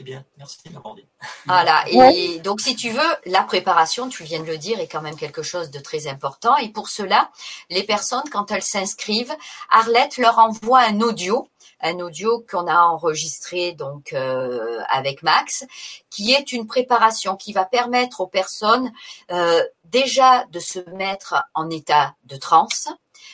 C'est 0.00 0.04
bien, 0.04 0.24
merci 0.38 0.56
d'aborder. 0.70 1.04
Voilà, 1.44 1.84
et 1.88 2.38
donc 2.38 2.62
si 2.62 2.74
tu 2.74 2.88
veux, 2.88 3.16
la 3.26 3.42
préparation, 3.42 4.08
tu 4.08 4.24
viens 4.24 4.40
de 4.40 4.46
le 4.46 4.56
dire, 4.56 4.80
est 4.80 4.88
quand 4.88 5.02
même 5.02 5.14
quelque 5.14 5.42
chose 5.42 5.70
de 5.70 5.78
très 5.78 6.06
important. 6.06 6.56
Et 6.56 6.70
pour 6.70 6.88
cela, 6.88 7.30
les 7.68 7.82
personnes, 7.82 8.22
quand 8.32 8.50
elles 8.50 8.62
s'inscrivent, 8.62 9.36
Arlette 9.68 10.16
leur 10.16 10.38
envoie 10.38 10.80
un 10.80 11.02
audio 11.02 11.50
un 11.82 11.98
audio 12.00 12.44
qu'on 12.50 12.66
a 12.66 12.78
enregistré 12.78 13.72
donc 13.72 14.14
euh, 14.14 14.80
avec 14.90 15.22
Max, 15.22 15.66
qui 16.10 16.32
est 16.32 16.52
une 16.52 16.66
préparation 16.66 17.36
qui 17.36 17.52
va 17.52 17.66
permettre 17.66 18.20
aux 18.22 18.26
personnes 18.26 18.92
euh, 19.30 19.62
déjà 19.84 20.44
de 20.46 20.60
se 20.60 20.78
mettre 20.90 21.42
en 21.54 21.68
état 21.68 22.14
de 22.24 22.36
transe, 22.36 22.88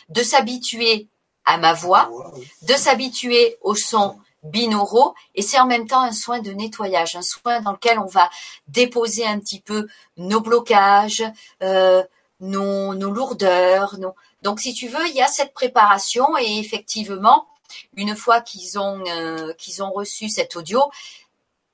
de 0.09 0.22
s'habituer 0.22 1.09
à 1.44 1.59
ma 1.59 1.72
voix, 1.72 2.11
de 2.62 2.74
s'habituer 2.74 3.57
au 3.62 3.74
son 3.74 4.16
binauraux 4.50 5.14
et 5.35 5.42
c'est 5.42 5.59
en 5.59 5.66
même 5.66 5.87
temps 5.87 6.02
un 6.02 6.12
soin 6.12 6.40
de 6.40 6.52
nettoyage, 6.52 7.16
un 7.16 7.22
soin 7.22 7.61
dans 7.61 7.72
lequel 7.72 7.98
on 7.98 8.06
va 8.06 8.30
déposer 8.68 9.26
un 9.26 9.38
petit 9.38 9.61
peu 9.61 9.87
nos 10.16 10.40
blocages, 10.40 11.24
euh, 11.62 12.02
nos, 12.40 12.94
nos, 12.94 13.11
lourdeurs. 13.11 13.96
Donc 14.42 14.61
si 14.61 14.74
tu 14.74 14.88
veux, 14.88 15.06
il 15.09 15.14
y 15.14 15.22
a 15.22 15.28
cette 15.28 15.54
préparation 15.54 16.37
et 16.38 16.59
effectivement, 16.59 17.46
une 17.96 18.14
fois 18.16 18.40
qu'ils 18.40 18.78
ont 18.78 19.02
euh, 19.09 19.52
qu'ils 19.54 19.82
ont 19.82 19.90
reçu 19.90 20.28
cet 20.28 20.56
audio, 20.56 20.82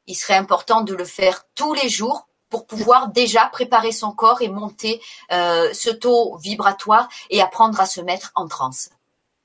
il 0.07 0.15
serait 0.15 0.37
important 0.37 0.83
de 0.83 0.95
le 0.95 1.05
faire 1.05 1.45
tous 1.55 1.75
les 1.75 1.89
jours 1.89 2.27
pour 2.49 2.67
pouvoir 2.67 3.09
déjà 3.09 3.47
préparer 3.47 3.93
son 3.93 4.13
corps 4.13 4.43
et 4.43 4.49
monter 4.49 5.01
euh, 5.33 5.73
ce 5.73 5.89
taux 5.89 6.37
vibratoire 6.37 7.09
et 7.31 7.41
apprendre 7.41 7.81
à 7.81 7.87
se 7.87 8.01
mettre 8.01 8.31
en 8.35 8.47
transe. 8.47 8.91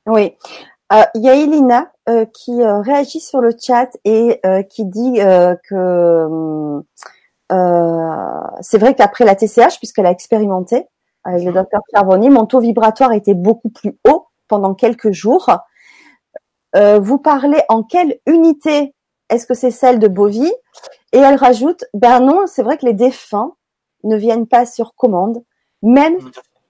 Oui. 0.05 0.35
Euh, 0.93 1.03
il 1.15 1.21
y 1.23 1.29
a 1.29 1.35
Elina 1.35 1.91
euh, 2.07 2.25
qui 2.25 2.61
euh, 2.61 2.79
réagit 2.79 3.19
sur 3.19 3.41
le 3.41 3.51
chat 3.59 3.89
et 4.05 4.41
qui 4.69 4.85
dit 4.85 5.19
que 5.69 6.81
c'est 8.61 8.77
vrai 8.77 8.95
qu'après 8.95 9.25
la 9.25 9.35
TCH, 9.35 9.77
puisqu'elle 9.77 10.05
a 10.05 10.11
expérimenté 10.11 10.87
avec 11.23 11.43
le 11.43 11.51
docteur 11.51 11.81
Charbonnier, 11.93 12.29
mon 12.29 12.45
taux 12.45 12.59
vibratoire 12.59 13.11
était 13.11 13.33
beaucoup 13.33 13.69
plus 13.69 13.97
haut 14.07 14.27
pendant 14.47 14.73
quelques 14.73 15.11
jours. 15.11 15.49
vous 16.73 17.17
parlez 17.17 17.61
en 17.69 17.83
quelle 17.83 18.19
unité? 18.25 18.93
Est-ce 19.29 19.45
que 19.45 19.53
c'est 19.53 19.71
celle 19.71 19.99
de 19.99 20.07
Bovie? 20.07 20.53
Et 21.11 21.17
elle 21.17 21.35
rajoute, 21.35 21.83
ben 21.93 22.21
non, 22.21 22.47
c'est 22.47 22.63
vrai 22.63 22.77
que 22.77 22.85
les 22.85 22.93
défunts 22.93 23.55
ne 24.03 24.15
viennent 24.15 24.47
pas 24.47 24.65
sur 24.65 24.95
commande, 24.95 25.43
même 25.81 26.17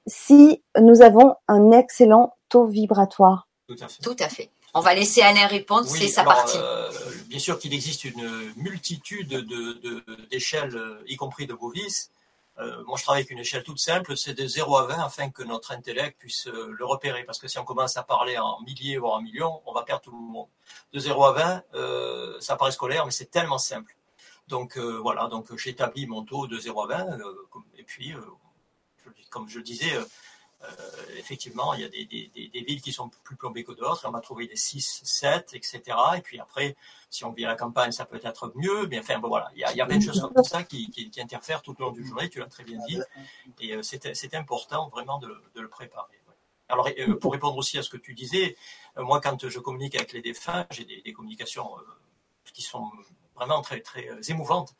si 0.07 0.63
nous 0.79 1.01
avons 1.01 1.35
un 1.47 1.71
excellent 1.71 2.33
taux 2.49 2.65
vibratoire. 2.65 3.46
Tout 3.67 4.15
à 4.19 4.29
fait. 4.29 4.49
On 4.73 4.79
va 4.79 4.93
laisser 4.93 5.21
Alain 5.21 5.47
répondre, 5.47 5.87
c'est 5.87 6.07
sa 6.07 6.23
partie. 6.23 6.57
Euh, 6.57 6.89
bien 7.27 7.39
sûr 7.39 7.59
qu'il 7.59 7.73
existe 7.73 8.05
une 8.05 8.53
multitude 8.55 9.27
d'échelles, 10.29 10.71
de, 10.71 10.77
euh, 10.77 11.03
y 11.07 11.15
compris 11.15 11.47
de 11.47 11.53
Bovis. 11.53 12.11
Euh, 12.59 12.83
moi, 12.85 12.97
je 12.97 13.03
travaille 13.03 13.21
avec 13.21 13.31
une 13.31 13.39
échelle 13.39 13.63
toute 13.63 13.79
simple, 13.79 14.17
c'est 14.17 14.33
de 14.33 14.47
0 14.47 14.77
à 14.77 14.87
20 14.87 15.03
afin 15.03 15.29
que 15.29 15.43
notre 15.43 15.71
intellect 15.71 16.17
puisse 16.17 16.47
le 16.47 16.85
repérer. 16.85 17.23
Parce 17.23 17.39
que 17.39 17.47
si 17.47 17.59
on 17.59 17.65
commence 17.65 17.97
à 17.97 18.03
parler 18.03 18.37
en 18.37 18.61
milliers, 18.61 18.97
voire 18.97 19.13
en 19.15 19.21
millions, 19.21 19.61
on 19.65 19.73
va 19.73 19.83
perdre 19.83 20.01
tout 20.01 20.11
le 20.11 20.17
monde. 20.17 20.47
De 20.93 20.99
0 20.99 21.25
à 21.25 21.63
20, 21.73 22.39
ça 22.39 22.55
paraît 22.55 22.71
scolaire, 22.71 23.05
mais 23.05 23.11
c'est 23.11 23.29
tellement 23.29 23.59
simple. 23.59 23.95
Donc 24.47 24.77
voilà, 24.77 25.27
donc 25.27 25.55
j'établis 25.57 26.07
mon 26.07 26.23
taux 26.23 26.47
de 26.47 26.57
0 26.57 26.83
à 26.83 26.87
20, 26.87 27.19
et 27.77 27.83
puis, 27.83 28.15
comme 29.29 29.49
je 29.49 29.57
le 29.57 29.63
disais, 29.63 29.95
euh, 29.95 30.03
effectivement, 31.17 31.73
il 31.73 31.81
y 31.81 31.83
a 31.83 31.89
des, 31.89 32.63
villes 32.63 32.81
qui 32.81 32.91
sont 32.91 33.09
plus 33.23 33.35
plombées 33.35 33.63
que 33.63 33.73
d'autres. 33.73 34.07
On 34.07 34.11
va 34.11 34.21
trouver 34.21 34.47
des 34.47 34.55
6, 34.55 35.01
7, 35.03 35.53
etc. 35.53 35.81
Et 36.17 36.21
puis 36.21 36.39
après, 36.39 36.75
si 37.09 37.25
on 37.25 37.31
vit 37.31 37.45
à 37.45 37.49
la 37.49 37.55
campagne, 37.55 37.91
ça 37.91 38.05
peut 38.05 38.19
être 38.23 38.51
mieux. 38.55 38.87
Mais 38.87 38.99
enfin, 38.99 39.21
il 39.55 39.59
y 39.59 39.81
a, 39.81 39.85
plein 39.85 39.97
de 39.97 40.03
choses 40.03 40.29
comme 40.33 40.43
ça 40.43 40.63
qui, 40.63 41.11
interfèrent 41.19 41.61
tout 41.61 41.75
au 41.79 41.85
long 41.85 41.91
du 41.91 42.05
journée. 42.05 42.29
Tu 42.29 42.39
l'as 42.39 42.47
très 42.47 42.63
bien 42.63 42.79
dit. 42.87 42.99
Et 43.59 43.73
euh, 43.73 43.81
c'est 43.83 44.33
important 44.35 44.89
vraiment 44.89 45.19
de, 45.19 45.27
le 45.55 45.69
préparer. 45.69 46.13
Alors, 46.69 46.89
euh, 46.99 47.17
pour 47.17 47.31
répondre 47.31 47.55
aussi 47.55 47.77
à 47.77 47.83
ce 47.83 47.89
que 47.89 47.97
tu 47.97 48.13
disais, 48.13 48.57
euh, 48.97 49.03
moi, 49.03 49.21
quand 49.21 49.47
je 49.47 49.59
communique 49.59 49.95
avec 49.95 50.11
les 50.11 50.21
défunts, 50.21 50.65
j'ai 50.71 50.83
des, 50.83 51.01
des, 51.01 51.13
communications 51.13 51.69
qui 52.53 52.61
sont 52.61 52.91
vraiment 53.35 53.61
très, 53.61 53.79
très 53.79 54.07
émouvantes. 54.29 54.75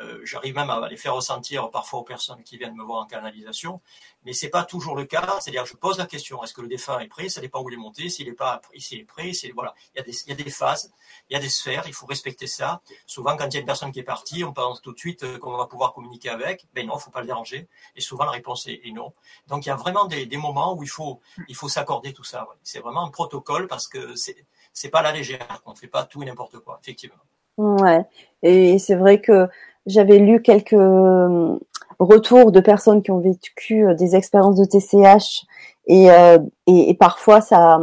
Euh, 0.00 0.20
j'arrive 0.24 0.54
même 0.54 0.70
à 0.70 0.88
les 0.88 0.96
faire 0.96 1.14
ressentir 1.14 1.70
parfois 1.70 2.00
aux 2.00 2.04
personnes 2.04 2.42
qui 2.42 2.56
viennent 2.56 2.74
me 2.74 2.82
voir 2.82 3.02
en 3.02 3.06
canalisation, 3.06 3.80
mais 4.24 4.32
c'est 4.32 4.48
pas 4.48 4.64
toujours 4.64 4.96
le 4.96 5.04
cas. 5.04 5.38
C'est-à-dire, 5.40 5.66
je 5.66 5.74
pose 5.74 5.98
la 5.98 6.06
question 6.06 6.42
est-ce 6.42 6.54
que 6.54 6.62
le 6.62 6.68
défunt 6.68 6.98
est 7.00 7.08
prêt? 7.08 7.28
Ça 7.28 7.40
dépend 7.40 7.62
où 7.62 7.70
il 7.70 7.74
est 7.74 7.76
monté. 7.76 8.08
S'il 8.08 8.28
est 8.28 8.32
pas, 8.32 8.60
s'il 8.78 9.00
est 9.00 9.04
prêt, 9.04 9.32
c'est 9.32 9.50
voilà. 9.50 9.74
Il 9.94 9.98
y 9.98 10.00
a 10.00 10.04
des, 10.04 10.12
il 10.26 10.28
y 10.30 10.32
a 10.32 10.42
des 10.42 10.50
phases, 10.50 10.92
il 11.28 11.34
y 11.34 11.36
a 11.36 11.40
des 11.40 11.48
sphères. 11.48 11.84
Il 11.86 11.92
faut 11.92 12.06
respecter 12.06 12.46
ça. 12.46 12.80
Souvent, 13.06 13.36
quand 13.36 13.46
il 13.48 13.54
y 13.54 13.56
a 13.58 13.60
une 13.60 13.66
personne 13.66 13.92
qui 13.92 14.00
est 14.00 14.04
partie, 14.04 14.44
on 14.44 14.52
pense 14.52 14.80
tout 14.80 14.92
de 14.92 14.98
suite 14.98 15.22
euh, 15.22 15.38
qu'on 15.38 15.56
va 15.56 15.66
pouvoir 15.66 15.92
communiquer 15.92 16.30
avec. 16.30 16.66
Ben 16.74 16.86
non, 16.86 16.98
faut 16.98 17.10
pas 17.10 17.20
le 17.20 17.26
déranger. 17.26 17.68
Et 17.96 18.00
souvent, 18.00 18.24
la 18.24 18.32
réponse 18.32 18.66
est, 18.66 18.80
non. 18.92 19.12
Donc, 19.48 19.66
il 19.66 19.68
y 19.68 19.72
a 19.72 19.76
vraiment 19.76 20.06
des, 20.06 20.26
des 20.26 20.36
moments 20.36 20.74
où 20.74 20.82
il 20.82 20.88
faut, 20.88 21.20
il 21.48 21.54
faut 21.54 21.68
s'accorder 21.68 22.12
tout 22.12 22.24
ça. 22.24 22.48
C'est 22.62 22.80
vraiment 22.80 23.04
un 23.04 23.10
protocole 23.10 23.66
parce 23.68 23.86
que 23.86 24.14
c'est, 24.16 24.46
c'est 24.72 24.88
pas 24.88 25.02
la 25.02 25.12
légère. 25.12 25.62
On 25.66 25.74
fait 25.74 25.88
pas 25.88 26.04
tout 26.04 26.22
et 26.22 26.26
n'importe 26.26 26.58
quoi, 26.58 26.78
effectivement. 26.82 27.16
Ouais. 27.56 28.02
Et 28.42 28.78
c'est 28.78 28.94
vrai 28.94 29.20
que 29.20 29.48
j'avais 29.86 30.18
lu 30.18 30.42
quelques 30.42 30.72
euh, 30.72 31.58
retours 31.98 32.50
de 32.50 32.60
personnes 32.60 33.02
qui 33.02 33.10
ont 33.10 33.20
vécu 33.20 33.86
euh, 33.86 33.94
des 33.94 34.16
expériences 34.16 34.56
de 34.56 34.64
TCH 34.64 35.46
et, 35.86 36.10
euh, 36.10 36.38
et, 36.66 36.90
et, 36.90 36.94
parfois 36.94 37.40
ça 37.40 37.78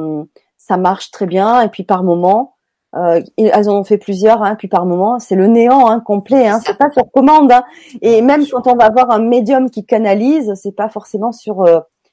ça 0.58 0.78
marche 0.78 1.12
très 1.12 1.26
bien 1.26 1.62
et 1.62 1.70
puis 1.70 1.84
par 1.84 2.04
moment 2.04 2.56
euh, 2.96 3.22
elles 3.38 3.70
en 3.70 3.80
ont 3.80 3.84
fait 3.84 3.98
plusieurs 3.98 4.42
hein, 4.44 4.56
puis 4.56 4.68
par 4.68 4.86
moment 4.86 5.20
c'est 5.20 5.36
le 5.36 5.48
néant 5.48 5.88
hein, 5.88 6.00
complet 6.00 6.48
hein, 6.48 6.60
c'est 6.66 6.78
pas 6.78 6.90
sur 6.92 7.10
commande 7.12 7.52
hein. 7.52 7.64
et 8.02 8.22
même 8.22 8.46
quand 8.48 8.68
on 8.68 8.76
va 8.76 8.90
voir 8.90 9.12
un 9.12 9.20
médium 9.20 9.70
qui 9.70 9.86
canalise 9.86 10.54
c'est 10.56 10.76
pas 10.76 10.90
forcément 10.90 11.32
sur 11.32 11.66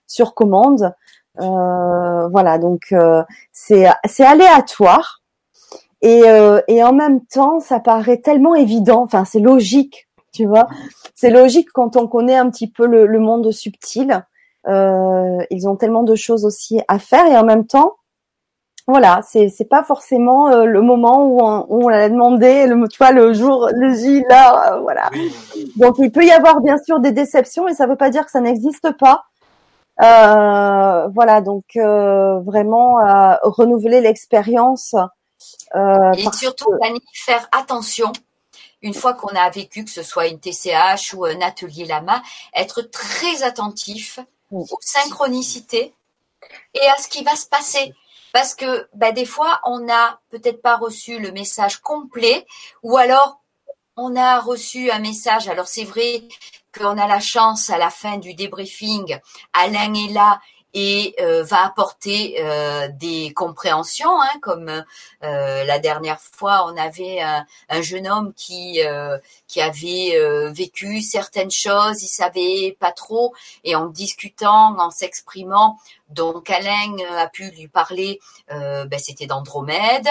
sur 0.06 0.34
commande. 0.34 0.92
Euh, 1.40 2.28
voilà 2.28 2.58
donc 2.58 2.94
c'est 3.52 3.86
c'est 4.04 4.24
aléatoire 4.24 5.23
et, 6.02 6.22
euh, 6.24 6.60
et 6.68 6.82
en 6.82 6.92
même 6.92 7.24
temps, 7.26 7.60
ça 7.60 7.80
paraît 7.80 8.18
tellement 8.18 8.54
évident. 8.54 9.02
Enfin, 9.02 9.24
c'est 9.24 9.40
logique, 9.40 10.08
tu 10.32 10.46
vois. 10.46 10.68
C'est 11.14 11.30
logique 11.30 11.68
quand 11.72 11.96
on 11.96 12.06
connaît 12.06 12.36
un 12.36 12.50
petit 12.50 12.70
peu 12.70 12.86
le, 12.86 13.06
le 13.06 13.18
monde 13.18 13.50
subtil. 13.50 14.24
ils 14.66 15.68
ont 15.68 15.76
tellement 15.76 16.02
de 16.02 16.14
choses 16.14 16.44
aussi 16.44 16.80
à 16.88 16.98
faire 16.98 17.26
et 17.26 17.36
en 17.36 17.44
même 17.44 17.66
temps, 17.66 17.96
voilà, 18.86 19.20
c'est 19.26 19.48
c'est 19.48 19.64
pas 19.64 19.82
forcément 19.82 20.48
euh, 20.48 20.66
le 20.66 20.82
moment 20.82 21.24
où 21.24 21.40
on, 21.42 21.66
on 21.70 21.88
l'a 21.88 22.10
demandé, 22.10 22.66
le 22.66 22.86
tu 22.88 22.98
vois 22.98 23.12
le 23.12 23.32
jour 23.32 23.70
le 23.72 23.94
J 23.94 24.22
là, 24.28 24.74
euh, 24.74 24.80
voilà. 24.80 25.08
Donc 25.76 25.96
il 25.98 26.12
peut 26.12 26.24
y 26.24 26.30
avoir 26.30 26.60
bien 26.60 26.76
sûr 26.76 27.00
des 27.00 27.12
déceptions 27.12 27.66
et 27.66 27.74
ça 27.74 27.86
veut 27.86 27.96
pas 27.96 28.10
dire 28.10 28.26
que 28.26 28.30
ça 28.30 28.40
n'existe 28.40 28.90
pas. 28.98 29.24
Euh, 30.02 31.08
voilà, 31.14 31.40
donc 31.40 31.64
vraiment 31.76 32.96
renouveler 33.42 34.00
l'expérience. 34.02 34.94
Et 35.74 36.26
surtout, 36.32 36.70
faire 37.14 37.48
attention 37.52 38.12
une 38.82 38.94
fois 38.94 39.14
qu'on 39.14 39.34
a 39.34 39.48
vécu 39.48 39.84
que 39.84 39.90
ce 39.90 40.02
soit 40.02 40.26
une 40.26 40.38
TCH 40.38 41.14
ou 41.14 41.24
un 41.24 41.40
atelier 41.40 41.86
Lama, 41.86 42.22
être 42.54 42.82
très 42.82 43.42
attentif 43.42 44.20
aux 44.50 44.66
synchronicités 44.80 45.94
et 46.74 46.86
à 46.88 46.96
ce 46.98 47.08
qui 47.08 47.24
va 47.24 47.34
se 47.34 47.46
passer 47.46 47.94
parce 48.34 48.54
que 48.54 48.88
bah, 48.94 49.12
des 49.12 49.24
fois, 49.24 49.60
on 49.64 49.78
n'a 49.78 50.20
peut-être 50.28 50.60
pas 50.60 50.76
reçu 50.76 51.20
le 51.20 51.30
message 51.30 51.78
complet 51.78 52.44
ou 52.82 52.96
alors 52.96 53.40
on 53.96 54.16
a 54.16 54.40
reçu 54.40 54.90
un 54.90 54.98
message. 54.98 55.48
Alors 55.48 55.68
c'est 55.68 55.84
vrai 55.84 56.22
qu'on 56.76 56.98
a 56.98 57.06
la 57.06 57.20
chance 57.20 57.70
à 57.70 57.78
la 57.78 57.90
fin 57.90 58.18
du 58.18 58.34
débriefing, 58.34 59.18
Alain 59.52 59.94
est 59.94 60.12
là 60.12 60.40
et 60.74 61.14
euh, 61.20 61.44
va 61.44 61.64
apporter 61.64 62.36
euh, 62.40 62.88
des 62.88 63.32
compréhensions, 63.32 64.20
hein, 64.20 64.38
comme 64.42 64.68
euh, 65.22 65.64
la 65.64 65.78
dernière 65.78 66.20
fois, 66.20 66.66
on 66.66 66.76
avait 66.76 67.20
un, 67.20 67.46
jeune 67.80 68.08
homme 68.08 68.32
qui 68.34 68.80
qui 69.46 69.60
avait 69.60 70.18
vécu 70.50 71.00
certaines 71.00 71.50
choses, 71.50 72.02
il 72.02 72.08
savait 72.08 72.76
pas 72.80 72.92
trop, 72.92 73.34
et 73.62 73.76
en 73.76 73.86
discutant, 73.86 74.76
en 74.78 74.90
s'exprimant, 74.90 75.78
donc 76.08 76.50
Alain 76.50 76.96
a 77.16 77.28
pu 77.28 77.50
lui 77.50 77.68
parler, 77.68 78.20
ben, 78.48 78.98
c'était 78.98 79.26
d'Andromède, 79.26 80.08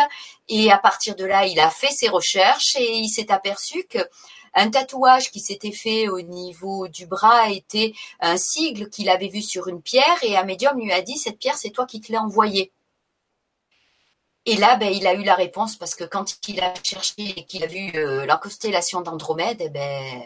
et 0.49 0.71
à 0.71 0.77
partir 0.77 1.15
de 1.15 1.25
là, 1.25 1.45
il 1.45 1.59
a 1.59 1.69
fait 1.69 1.91
ses 1.91 2.09
recherches 2.09 2.75
et 2.75 2.97
il 2.97 3.09
s'est 3.09 3.31
aperçu 3.31 3.85
que 3.89 3.99
un 4.55 4.69
tatouage 4.69 5.31
qui 5.31 5.39
s'était 5.39 5.71
fait 5.71 6.07
au 6.07 6.21
niveau 6.21 6.87
du 6.87 7.05
bras 7.05 7.49
était 7.49 7.93
un 8.19 8.37
sigle 8.37 8.89
qu'il 8.89 9.09
avait 9.09 9.27
vu 9.27 9.41
sur 9.41 9.67
une 9.67 9.81
pierre 9.81 10.17
et 10.21 10.37
un 10.37 10.43
médium 10.43 10.79
lui 10.79 10.91
a 10.91 11.01
dit 11.01 11.17
cette 11.17 11.39
pierre 11.39 11.57
c'est 11.57 11.71
toi 11.71 11.85
qui 11.85 12.01
te 12.01 12.11
l'as 12.11 12.21
envoyée. 12.21 12.71
Et 14.45 14.57
là, 14.57 14.75
ben, 14.75 14.91
il 14.91 15.07
a 15.07 15.13
eu 15.13 15.23
la 15.23 15.35
réponse 15.35 15.77
parce 15.77 15.95
que 15.95 16.03
quand 16.03 16.25
il 16.49 16.61
a 16.61 16.73
cherché 16.83 17.13
et 17.17 17.45
qu'il 17.45 17.63
a 17.63 17.67
vu 17.67 17.91
euh, 17.95 18.25
la 18.25 18.35
constellation 18.35 19.01
d'Andromède, 19.01 19.57
eh 19.61 19.69
ben, 19.69 20.23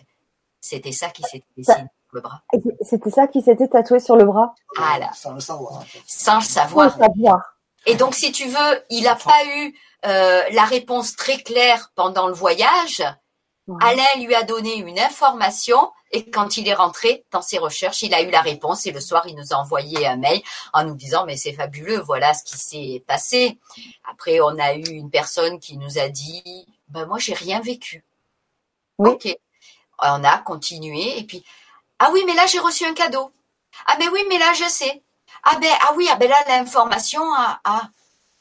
c'était 0.60 0.92
ça 0.92 1.10
qui 1.10 1.22
s'était 1.22 1.46
dessiné 1.56 1.78
sur 1.78 2.14
le 2.14 2.22
bras. 2.22 2.42
C'était 2.82 3.12
ça 3.12 3.28
qui 3.28 3.44
s'était 3.44 3.68
tatoué 3.68 4.00
sur 4.00 4.16
le 4.16 4.26
bras? 4.26 4.56
Voilà. 4.76 5.12
Sans 5.14 5.34
le 5.34 5.40
savoir. 5.40 5.84
Sans 6.08 6.38
le 6.38 6.44
savoir. 6.44 6.98
Et 7.86 7.96
donc, 7.96 8.16
si 8.16 8.32
tu 8.32 8.48
veux, 8.48 8.84
il 8.90 9.04
n'a 9.04 9.16
pas 9.16 9.46
eu 9.46 9.76
euh, 10.06 10.44
la 10.52 10.66
réponse 10.66 11.16
très 11.16 11.38
claire 11.38 11.92
pendant 11.96 12.28
le 12.28 12.34
voyage, 12.34 13.04
Alain 13.82 14.06
lui 14.18 14.34
a 14.34 14.44
donné 14.44 14.76
une 14.76 14.98
information 14.98 15.92
et 16.12 16.30
quand 16.30 16.56
il 16.56 16.68
est 16.70 16.74
rentré 16.74 17.26
dans 17.32 17.42
ses 17.42 17.58
recherches, 17.58 18.02
il 18.02 18.14
a 18.14 18.22
eu 18.22 18.30
la 18.30 18.40
réponse 18.40 18.86
et 18.86 18.92
le 18.92 19.02
soir, 19.02 19.28
il 19.28 19.36
nous 19.36 19.52
a 19.52 19.58
envoyé 19.58 20.08
un 20.08 20.16
mail 20.16 20.42
en 20.72 20.86
nous 20.86 20.96
disant 20.96 21.26
mais 21.26 21.36
c'est 21.36 21.52
fabuleux, 21.52 22.00
voilà 22.00 22.34
ce 22.34 22.44
qui 22.46 22.58
s'est 22.58 23.04
passé. 23.06 23.58
Après, 24.10 24.40
on 24.40 24.58
a 24.58 24.74
eu 24.74 24.86
une 24.88 25.10
personne 25.10 25.60
qui 25.60 25.78
nous 25.78 26.00
a 26.00 26.08
dit 26.08 26.66
ben 26.88 27.06
moi 27.06 27.18
j'ai 27.20 27.34
rien 27.34 27.60
vécu. 27.60 28.06
Ok. 28.98 29.28
On 30.00 30.24
a 30.24 30.38
continué 30.40 31.20
et 31.20 31.24
puis 31.24 31.44
ah 32.00 32.10
oui 32.14 32.24
mais 32.26 32.36
là 32.36 32.46
j'ai 32.46 32.60
reçu 32.60 32.86
un 32.86 32.94
cadeau. 32.94 33.32
Ah 33.86 33.98
mais 34.00 34.08
oui 34.08 34.24
mais 34.30 34.38
là 34.38 34.54
je 34.54 34.70
sais. 34.70 35.04
Ah 35.44 35.58
ben 35.60 35.74
ah 35.82 35.94
oui 35.98 36.08
ah 36.10 36.16
ben 36.16 36.30
là 36.30 36.38
l'information 36.48 37.22
ah, 37.34 37.60
ah 37.66 37.90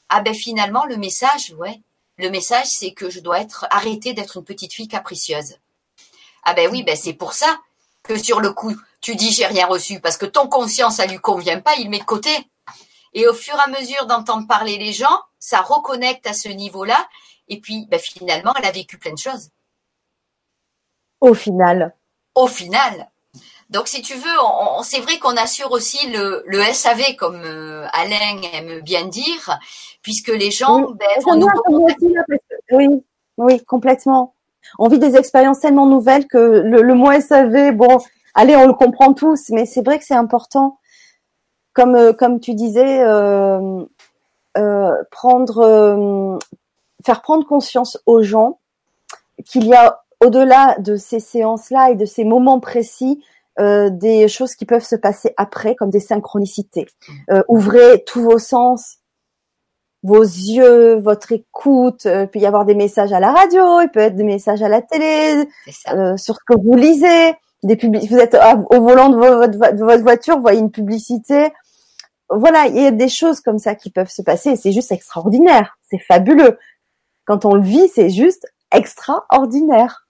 ah 0.09 0.21
ben 0.21 0.35
finalement 0.35 0.85
le 0.87 0.97
message 0.97 1.53
ouais 1.59 1.81
le 2.19 2.31
message, 2.31 2.67
c'est 2.67 2.93
que 2.93 3.11
je 3.11 3.21
dois 3.21 3.41
être 3.41 3.67
arrêter 3.71 4.15
d'être 4.15 4.39
une 4.39 4.45
petite 4.45 4.73
fille 4.73 4.89
capricieuse. 4.89 5.57
Ah 6.45 6.55
ben 6.55 6.71
oui, 6.71 6.83
ben 6.83 6.97
c'est 6.97 7.13
pour 7.13 7.33
ça 7.33 7.61
que 8.03 8.17
sur 8.17 8.41
le 8.41 8.53
coup, 8.53 8.75
tu 9.01 9.17
dis 9.17 9.33
j'ai 9.33 9.47
rien 9.47 9.67
reçu 9.67 10.01
parce 10.01 10.17
que 10.17 10.27
ton 10.27 10.49
conscient 10.49 10.91
ça 10.91 11.07
lui 11.07 11.19
convient 11.19 11.61
pas, 11.61 11.75
il 11.77 11.91
met 11.91 11.99
de 11.99 12.05
côté. 12.05 12.31
Et 13.13 13.27
au 13.27 13.35
fur 13.35 13.55
et 13.55 13.71
à 13.71 13.81
mesure 13.81 14.07
d'entendre 14.07 14.47
parler 14.47 14.77
les 14.77 14.93
gens, 14.93 15.21
ça 15.39 15.61
reconnecte 15.61 16.27
à 16.27 16.35
ce 16.35 16.49
niveau-là. 16.49 17.09
Et 17.49 17.61
puis, 17.61 17.87
ben 17.87 17.99
finalement, 17.99 18.53
elle 18.59 18.67
a 18.67 18.73
vécu 18.73 18.99
plein 18.99 19.13
de 19.13 19.19
choses. 19.19 19.51
Au 21.21 21.33
final. 21.33 21.97
Au 22.35 22.47
final. 22.47 23.11
Donc, 23.71 23.89
si 23.89 24.01
tu 24.01 24.15
veux, 24.15 24.39
on, 24.45 24.83
c'est 24.83 25.01
vrai 25.01 25.19
qu'on 25.19 25.37
assure 25.37 25.73
aussi 25.73 26.09
le, 26.11 26.45
le 26.47 26.63
SAV, 26.63 27.17
comme 27.19 27.43
euh, 27.45 27.87
Alain 27.93 28.41
aime 28.53 28.81
bien 28.81 29.07
dire, 29.07 29.59
puisque 30.03 30.29
les 30.29 30.53
gens 30.53 30.83
oui, 30.83 30.95
ben, 30.95 31.47
Oui, 32.71 32.89
oui, 33.39 33.65
complètement. 33.65 34.35
On 34.79 34.89
vit 34.89 34.99
des 34.99 35.17
expériences 35.17 35.61
tellement 35.61 35.87
nouvelles 35.87 36.27
que 36.29 36.39
le, 36.39 36.83
le 36.83 36.95
mot 36.95 37.13
SAV, 37.21 37.73
bon, 37.73 37.99
allez, 38.35 38.55
on 38.55 38.67
le 38.67 38.73
comprend 38.73 39.15
tous, 39.15 39.51
mais 39.51 39.67
c'est 39.67 39.85
vrai 39.85 39.99
que 39.99 40.05
c'est 40.05 40.15
important. 40.15 40.79
Comme 41.73 41.97
euh, 41.97 42.13
comme 42.13 42.41
tu 42.41 42.55
disais, 42.55 43.01
euh, 43.03 43.85
prendre, 45.11 46.39
faire 47.05 47.21
prendre 47.21 47.47
conscience 47.47 47.99
aux 48.07 48.23
gens 48.23 48.59
qu'il 49.45 49.67
y 49.67 49.75
a 49.75 50.03
au-delà 50.21 50.77
de 50.79 50.97
ces 50.97 51.21
séances-là 51.21 51.91
et 51.91 51.95
de 51.95 52.05
ces 52.05 52.25
moments 52.25 52.61
précis, 52.61 53.23
euh, 53.59 53.91
des 53.91 54.29
choses 54.29 54.55
qui 54.55 54.67
peuvent 54.67 54.85
se 54.85 54.97
passer 54.97 55.33
après, 55.37 55.75
comme 55.75 55.91
des 55.91 56.01
synchronicités. 56.01 56.87
Euh, 57.31 57.43
ouvrez 57.49 58.05
tous 58.05 58.23
vos 58.23 58.39
sens, 58.39 58.99
vos 60.03 60.23
yeux, 60.23 60.97
votre 60.97 61.33
écoute. 61.33 62.07
Euh, 62.07 62.23
il 62.25 62.29
peut 62.29 62.39
y 62.39 62.47
avoir 62.47 62.65
des 62.65 62.75
messages 62.75 63.13
à 63.13 63.21
la 63.21 63.33
radio, 63.33 63.81
il 63.81 63.89
peut 63.89 64.01
être 64.01 64.15
des 64.15 64.25
messages 64.25 64.63
à 64.63 64.69
la 64.69 64.83
télé, 64.83 65.49
euh, 65.93 66.17
sur 66.17 66.37
ce 66.37 66.41
que 66.47 66.59
vous 66.59 66.75
lisez. 66.75 67.35
Des 67.63 67.77
vous 67.77 68.19
êtes 68.19 68.37
au 68.71 68.81
volant 68.81 69.09
de 69.09 69.17
votre, 69.17 69.75
de 69.75 69.85
votre 69.85 70.03
voiture, 70.03 70.37
vous 70.37 70.43
voyez 70.43 70.61
une 70.61 70.71
publicité. 70.71 71.51
Voilà, 72.29 72.67
il 72.67 72.81
y 72.81 72.87
a 72.87 72.91
des 72.91 73.09
choses 73.09 73.41
comme 73.41 73.59
ça 73.59 73.75
qui 73.75 73.91
peuvent 73.91 74.11
se 74.11 74.23
passer 74.23 74.51
et 74.51 74.57
c'est 74.57 74.73
juste 74.73 74.93
extraordinaire. 74.93 75.79
C'est 75.91 75.99
fabuleux. 75.99 76.59
Quand 77.25 77.45
on 77.45 77.55
le 77.55 77.63
vit, 77.63 77.89
c'est 77.89 78.11
juste 78.11 78.47
extraordinaire. 78.71 80.06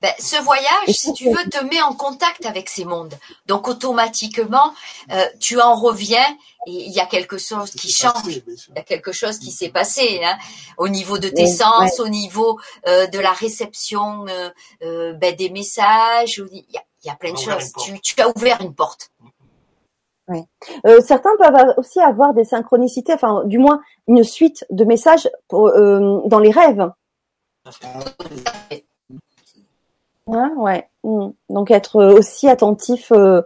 Ben, 0.00 0.12
ce 0.18 0.42
voyage, 0.42 0.88
si 0.88 1.12
tu 1.12 1.28
veux, 1.28 1.50
te 1.50 1.62
met 1.62 1.82
en 1.82 1.92
contact 1.92 2.46
avec 2.46 2.70
ces 2.70 2.86
mondes. 2.86 3.14
Donc 3.44 3.68
automatiquement, 3.68 4.72
euh, 5.10 5.26
tu 5.40 5.60
en 5.60 5.74
reviens 5.74 6.24
et 6.66 6.72
il 6.72 6.92
y 6.92 7.00
a 7.00 7.06
quelque 7.06 7.36
chose 7.36 7.70
qui 7.72 7.92
change. 7.92 8.28
Il 8.28 8.76
y 8.76 8.78
a 8.78 8.82
quelque 8.82 9.12
chose 9.12 9.38
qui 9.38 9.50
s'est 9.50 9.68
passé 9.68 10.22
hein, 10.24 10.38
au 10.78 10.88
niveau 10.88 11.18
de 11.18 11.28
tes 11.28 11.46
sens, 11.46 12.00
au 12.00 12.08
niveau 12.08 12.58
euh, 12.88 13.06
de 13.08 13.18
la 13.18 13.32
réception 13.32 14.24
euh, 14.82 15.12
ben, 15.12 15.36
des 15.36 15.50
messages. 15.50 16.42
Il 16.50 16.64
y, 16.70 16.78
a, 16.78 16.82
il 17.04 17.08
y 17.08 17.10
a 17.10 17.14
plein 17.16 17.32
de 17.32 17.38
choses. 17.38 17.70
Tu, 17.84 18.00
tu, 18.00 18.18
as 18.22 18.34
ouvert 18.34 18.62
une 18.62 18.74
porte. 18.74 19.10
Oui. 20.28 20.44
certains 21.04 21.36
peuvent 21.38 21.74
aussi 21.76 22.00
avoir 22.00 22.32
des 22.34 22.44
synchronicités, 22.44 23.12
enfin 23.12 23.42
du 23.46 23.58
moins 23.58 23.82
une 24.06 24.22
suite 24.22 24.64
de 24.70 24.84
messages 24.84 25.28
pour, 25.48 25.72
dans 25.72 26.38
les 26.38 26.52
rêves. 26.52 26.88
Ah, 27.66 27.70
ouais. 30.56 30.88
Mm. 31.04 31.30
Donc 31.48 31.70
être 31.70 32.02
aussi 32.02 32.48
attentif 32.48 33.12
euh, 33.12 33.42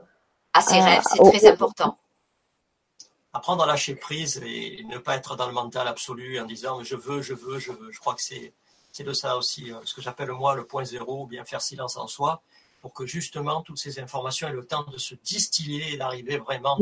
à 0.52 0.60
ses 0.60 0.80
rêves, 0.80 1.02
c'est 1.04 1.22
très 1.22 1.46
important. 1.46 1.98
Apprendre 3.32 3.64
à 3.64 3.66
lâcher 3.66 3.96
prise 3.96 4.40
et 4.44 4.84
ne 4.88 4.98
pas 4.98 5.16
être 5.16 5.36
dans 5.36 5.46
le 5.46 5.52
mental 5.52 5.88
absolu 5.88 6.38
en 6.38 6.44
disant 6.44 6.82
je 6.82 6.94
veux, 6.94 7.20
je 7.20 7.34
veux, 7.34 7.58
je 7.58 7.72
veux. 7.72 7.90
Je 7.90 7.98
crois 7.98 8.14
que 8.14 8.22
c'est 8.22 8.52
c'est 8.92 9.02
de 9.02 9.12
ça 9.12 9.36
aussi 9.36 9.72
euh, 9.72 9.80
ce 9.84 9.92
que 9.92 10.00
j'appelle 10.00 10.30
moi 10.30 10.54
le 10.54 10.66
point 10.66 10.84
zéro, 10.84 11.24
ou 11.24 11.26
bien 11.26 11.44
faire 11.44 11.60
silence 11.60 11.96
en 11.96 12.06
soi, 12.06 12.42
pour 12.80 12.94
que 12.94 13.06
justement 13.06 13.60
toutes 13.62 13.78
ces 13.78 13.98
informations 13.98 14.46
aient 14.46 14.52
le 14.52 14.64
temps 14.64 14.84
de 14.84 14.98
se 14.98 15.16
distiller 15.16 15.94
et 15.94 15.96
d'arriver 15.96 16.38
vraiment 16.38 16.78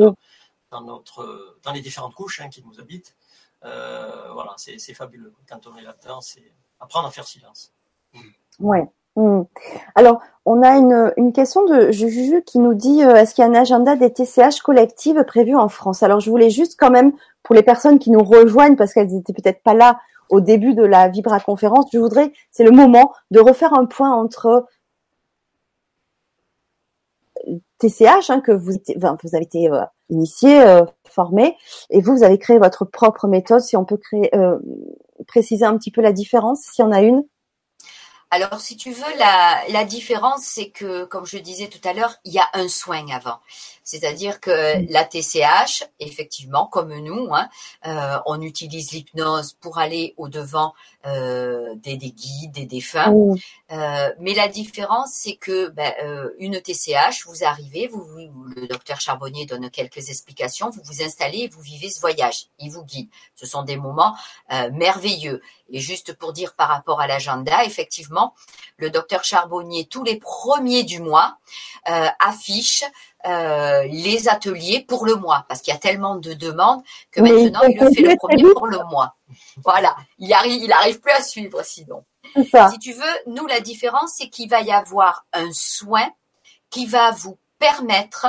dans, 0.71 0.81
notre 0.83 1.57
dans 1.62 1.73
les 1.73 1.81
différentes 1.81 2.15
couches 2.15 2.41
hein, 2.41 2.51
qui 2.51 2.62
nous 2.62 2.79
habitent. 2.79 3.17
Euh, 3.65 4.31
voilà, 4.33 4.55
c'est 4.57 4.95
fabuleux. 4.95 5.33
Quand 5.49 5.67
on 5.67 5.77
est 5.77 5.83
là-dedans, 5.83 6.21
c'est 6.21 6.53
apprendre 6.81 7.09
à 7.09 7.11
faire 7.11 7.27
silence. 7.27 7.73
Ouais. 8.59 8.85
Hmm. 9.16 9.42
Alors, 9.94 10.20
on 10.46 10.62
a 10.62 10.77
une, 11.16 11.33
question 11.33 11.64
de 11.66 11.90
Juju 11.92 12.42
qui 12.42 12.59
nous 12.59 12.75
dit 12.75 13.05
euh, 13.05 13.14
est-ce 13.14 13.35
qu'il 13.35 13.44
y 13.44 13.46
a 13.46 13.51
un 13.51 13.55
agenda 13.55 13.94
des 13.94 14.12
TCH 14.12 14.61
collectives 14.62 15.22
prévu 15.25 15.55
en 15.55 15.68
France? 15.68 16.03
Alors, 16.03 16.20
je 16.20 16.31
voulais 16.31 16.51
juste 16.51 16.77
quand 16.79 16.90
même, 16.90 17.12
pour 17.42 17.55
les 17.55 17.62
personnes 17.62 17.98
qui 17.98 18.11
nous 18.11 18.25
rejoignent, 18.25 18.77
parce 18.77 18.94
qu'elles 18.94 19.14
étaient 19.14 19.35
peut-être 19.35 19.62
pas 19.62 19.75
là 19.75 20.01
au 20.31 20.40
début 20.40 20.75
de 20.75 20.83
la 20.83 21.09
Vibra 21.09 21.40
conférence, 21.40 21.87
je 21.92 21.98
voudrais, 21.98 22.33
c'est 22.51 22.64
le 22.64 22.70
moment 22.70 23.12
de 23.31 23.40
refaire 23.40 23.75
un 23.75 23.85
point 23.85 24.11
entre 24.11 24.66
TCH, 27.79 28.31
hein, 28.31 28.40
que 28.40 28.53
vous, 28.53 28.72
avez 29.35 29.44
été 29.44 29.70
euh, 29.70 29.85
initié, 30.09 30.62
euh, 30.62 30.85
formé, 31.05 31.57
et 31.90 32.01
vous, 32.01 32.16
vous 32.16 32.22
avez 32.25 32.38
créé 32.38 32.59
votre 32.59 32.87
propre 32.87 33.29
méthode. 33.29 33.61
Si 33.61 33.77
on 33.77 33.85
peut 33.85 33.98
créer, 33.98 34.31
préciser 35.27 35.66
un 35.66 35.77
petit 35.77 35.90
peu 35.90 36.01
la 36.01 36.12
différence, 36.12 36.62
s'il 36.62 36.85
y 36.85 36.88
en 36.88 36.92
a 36.92 37.03
une? 37.03 37.25
Alors, 38.35 38.61
si 38.62 38.79
tu 38.79 38.92
veux, 38.92 39.18
la, 39.18 39.85
différence, 39.85 40.45
c'est 40.45 40.71
que, 40.71 41.05
comme 41.05 41.27
je 41.27 41.37
disais 41.37 41.68
tout 41.68 41.87
à 41.87 41.92
l'heure, 41.92 42.14
il 42.25 42.33
y 42.33 42.38
a 42.38 42.49
un 42.55 42.66
soin 42.66 43.07
avant. 43.11 43.40
C'est-à-dire 43.85 44.40
que 44.40 44.90
la 44.92 45.05
TCH, 45.05 45.85
effectivement, 45.99 46.66
comme 46.66 46.97
nous, 46.99 47.29
hein, 47.33 47.49
euh, 47.87 48.18
on 48.27 48.40
utilise 48.40 48.92
l'hypnose 48.92 49.55
pour 49.61 49.79
aller 49.79 50.14
au 50.16 50.29
devant 50.29 50.75
euh, 51.05 51.75
des, 51.77 51.97
des, 51.97 52.12
guides, 52.12 52.53
des 52.53 52.66
défunts. 52.66 53.12
Euh, 53.73 54.12
mais 54.21 54.35
la 54.35 54.47
différence, 54.47 55.11
c'est 55.14 55.35
que 55.35 55.68
ben, 55.71 55.92
euh, 56.03 56.31
une 56.38 56.61
TCH, 56.61 57.27
vous 57.27 57.42
arrivez, 57.45 57.88
vous, 57.88 58.07
le 58.55 58.68
docteur 58.68 59.01
Charbonnier 59.01 59.47
donne 59.47 59.68
quelques 59.71 60.11
explications, 60.11 60.71
vous 60.71 60.83
vous 60.85 61.03
installez 61.03 61.38
et 61.38 61.49
vous 61.49 61.61
vivez 61.61 61.90
ce 61.90 62.01
voyage. 62.01 62.47
Il 62.61 62.71
vous 62.71 62.85
guide. 62.85 63.09
Ce 63.35 63.47
sont 63.47 63.62
des 63.62 63.77
moments 63.77 64.14
euh, 64.53 64.71
merveilleux. 64.73 65.42
Et 65.71 65.81
juste 65.81 66.12
pour 66.14 66.33
dire 66.33 66.55
par 66.55 66.68
rapport 66.68 67.01
à 67.01 67.07
l'agenda, 67.07 67.64
effectivement, 67.64 68.35
le 68.77 68.90
docteur 68.90 69.25
Charbonnier, 69.25 69.87
tous 69.87 70.05
les 70.05 70.16
premiers 70.16 70.85
du 70.85 71.01
mois, 71.01 71.38
euh, 71.88 72.09
affiche 72.21 72.85
euh, 73.26 73.85
les 73.85 74.28
ateliers 74.28 74.85
pour 74.87 75.06
le 75.06 75.14
mois, 75.14 75.44
parce 75.48 75.61
qu'il 75.61 75.72
y 75.72 75.76
a 75.76 75.80
tellement 75.80 76.16
de 76.16 76.32
demandes 76.32 76.82
que 77.11 77.20
maintenant 77.20 77.62
il 77.62 77.78
le 77.78 77.90
fait 77.90 78.02
le 78.02 78.16
premier 78.16 78.52
pour 78.52 78.66
le 78.66 78.78
mois. 78.90 79.16
Voilà, 79.64 79.96
il 80.18 80.32
arrive, 80.32 80.62
il 80.62 80.72
arrive 80.72 81.00
plus 81.00 81.12
à 81.12 81.22
suivre 81.22 81.62
sinon. 81.62 82.04
Si 82.35 82.78
tu 82.80 82.92
veux, 82.92 83.14
nous 83.26 83.46
la 83.46 83.61
différence 83.61 84.14
c'est 84.16 84.28
qu'il 84.28 84.48
va 84.48 84.61
y 84.61 84.72
avoir 84.72 85.26
un 85.32 85.50
soin 85.52 86.08
qui 86.70 86.87
va 86.87 87.11
vous 87.11 87.38
permettre 87.58 88.26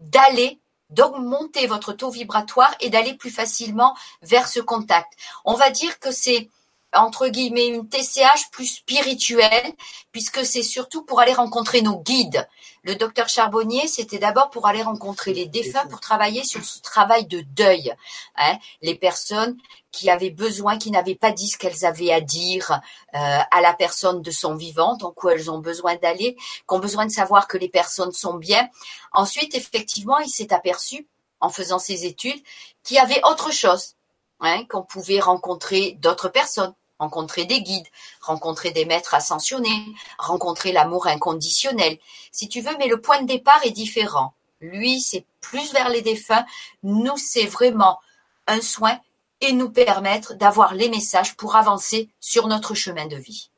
d'aller 0.00 0.58
d'augmenter 0.90 1.66
votre 1.66 1.92
taux 1.92 2.10
vibratoire 2.10 2.74
et 2.80 2.88
d'aller 2.88 3.14
plus 3.14 3.30
facilement 3.30 3.94
vers 4.22 4.48
ce 4.48 4.60
contact. 4.60 5.12
On 5.44 5.54
va 5.54 5.70
dire 5.70 5.98
que 5.98 6.10
c'est 6.10 6.48
entre 6.94 7.28
guillemets 7.28 7.66
une 7.66 7.88
TCH 7.88 8.50
plus 8.50 8.66
spirituelle 8.66 9.72
puisque 10.12 10.44
c'est 10.44 10.62
surtout 10.62 11.04
pour 11.04 11.20
aller 11.20 11.34
rencontrer 11.34 11.82
nos 11.82 11.98
guides. 12.00 12.48
Le 12.82 12.94
docteur 12.94 13.28
Charbonnier, 13.28 13.86
c'était 13.86 14.18
d'abord 14.18 14.50
pour 14.50 14.66
aller 14.66 14.82
rencontrer 14.82 15.34
les 15.34 15.46
défunts, 15.46 15.86
pour 15.88 16.00
travailler 16.00 16.44
sur 16.44 16.64
ce 16.64 16.80
travail 16.80 17.26
de 17.26 17.40
deuil. 17.40 17.94
Hein, 18.36 18.56
les 18.82 18.94
personnes 18.94 19.58
qui 19.90 20.08
avaient 20.10 20.30
besoin, 20.30 20.78
qui 20.78 20.90
n'avaient 20.90 21.14
pas 21.14 21.32
dit 21.32 21.48
ce 21.48 21.58
qu'elles 21.58 21.84
avaient 21.84 22.12
à 22.12 22.20
dire 22.20 22.80
euh, 23.14 23.38
à 23.50 23.60
la 23.60 23.74
personne 23.74 24.22
de 24.22 24.30
son 24.30 24.54
vivant, 24.54 24.96
donc 24.96 25.22
où 25.22 25.28
elles 25.28 25.50
ont 25.50 25.58
besoin 25.58 25.96
d'aller, 25.96 26.34
qui 26.36 26.74
ont 26.74 26.78
besoin 26.78 27.04
de 27.04 27.10
savoir 27.10 27.48
que 27.48 27.58
les 27.58 27.68
personnes 27.68 28.12
sont 28.12 28.34
bien. 28.34 28.68
Ensuite, 29.12 29.54
effectivement, 29.54 30.18
il 30.18 30.30
s'est 30.30 30.52
aperçu, 30.52 31.06
en 31.40 31.50
faisant 31.50 31.78
ses 31.78 32.06
études, 32.06 32.42
qu'il 32.84 32.96
y 32.96 33.00
avait 33.00 33.20
autre 33.24 33.52
chose, 33.52 33.96
hein, 34.40 34.64
qu'on 34.68 34.82
pouvait 34.82 35.20
rencontrer 35.20 35.96
d'autres 36.00 36.28
personnes 36.28 36.74
rencontrer 36.98 37.44
des 37.44 37.62
guides, 37.62 37.86
rencontrer 38.20 38.70
des 38.70 38.84
maîtres 38.84 39.14
ascensionnés, 39.14 39.84
rencontrer 40.18 40.72
l'amour 40.72 41.06
inconditionnel, 41.06 41.98
si 42.32 42.48
tu 42.48 42.60
veux, 42.60 42.76
mais 42.78 42.88
le 42.88 43.00
point 43.00 43.22
de 43.22 43.26
départ 43.26 43.60
est 43.64 43.70
différent. 43.70 44.34
Lui, 44.60 45.00
c'est 45.00 45.24
plus 45.40 45.72
vers 45.72 45.88
les 45.88 46.02
défunts, 46.02 46.44
nous, 46.82 47.16
c'est 47.16 47.46
vraiment 47.46 47.98
un 48.46 48.60
soin 48.60 48.98
et 49.40 49.52
nous 49.52 49.70
permettre 49.70 50.34
d'avoir 50.34 50.74
les 50.74 50.88
messages 50.88 51.36
pour 51.36 51.54
avancer 51.54 52.08
sur 52.18 52.48
notre 52.48 52.74
chemin 52.74 53.06
de 53.06 53.16
vie. 53.16 53.50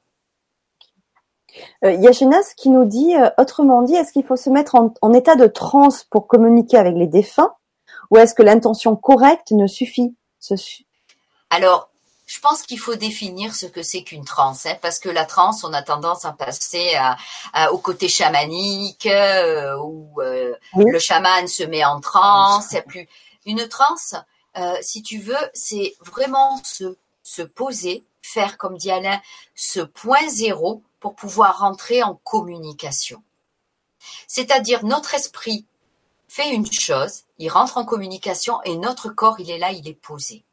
Euh, 1.85 2.12
qui 2.57 2.68
nous 2.68 2.85
dit, 2.85 3.16
euh, 3.16 3.31
autrement 3.38 3.83
dit, 3.83 3.94
est-ce 3.94 4.12
qu'il 4.12 4.24
faut 4.24 4.37
se 4.37 4.50
mettre 4.50 4.74
en, 4.74 4.94
en, 5.03 5.12
état 5.12 5.37
de 5.37 5.46
transe 5.46 6.05
pour 6.05 6.26
communiquer 6.26 6.76
avec 6.76 6.94
les 6.94 7.07
défunts 7.07 7.55
ou 8.11 8.18
est-ce 8.18 8.35
que 8.35 8.42
l'intention 8.42 8.96
correcte 8.96 9.53
ne 9.53 9.66
suffit? 9.66 10.14
Alors, 11.50 11.89
je 12.31 12.38
pense 12.38 12.62
qu'il 12.62 12.79
faut 12.79 12.95
définir 12.95 13.57
ce 13.57 13.66
que 13.66 13.83
c'est 13.83 14.05
qu'une 14.05 14.25
transe, 14.25 14.64
hein, 14.64 14.77
parce 14.81 15.01
que 15.01 15.09
la 15.09 15.25
transe, 15.25 15.64
on 15.64 15.73
a 15.73 15.83
tendance 15.83 16.25
à 16.25 16.31
passer 16.31 16.95
à, 16.95 17.73
au 17.73 17.79
côté 17.79 18.09
chamanique, 18.09 19.07
euh, 19.07 19.77
où 19.79 20.21
euh, 20.21 20.55
le 20.77 20.99
chaman 21.01 21.49
se 21.49 21.64
met 21.64 21.85
en 21.85 22.01
transe. 22.01 22.77
plus 22.87 23.09
une 23.47 23.66
transe, 23.66 24.14
euh, 24.57 24.77
si 24.81 25.03
tu 25.03 25.19
veux, 25.19 25.51
c'est 25.55 25.97
vraiment 26.07 26.62
se, 26.62 26.97
se 27.25 27.43
poser, 27.43 28.05
faire 28.23 28.59
comme 28.59 28.79
dit 28.79 28.93
Alain, 28.93 29.21
ce 29.57 29.81
point 29.81 30.29
zéro 30.29 30.85
pour 31.01 31.16
pouvoir 31.16 31.59
rentrer 31.59 32.05
en 32.05 32.14
communication. 32.14 33.25
C'est-à-dire 34.29 34.85
notre 34.85 35.14
esprit 35.14 35.66
fait 36.29 36.51
une 36.51 36.71
chose, 36.71 37.25
il 37.38 37.49
rentre 37.49 37.77
en 37.77 37.85
communication 37.85 38.62
et 38.62 38.77
notre 38.77 39.09
corps, 39.09 39.40
il 39.40 39.51
est 39.51 39.59
là, 39.59 39.73
il 39.73 39.88
est 39.88 40.01
posé 40.01 40.45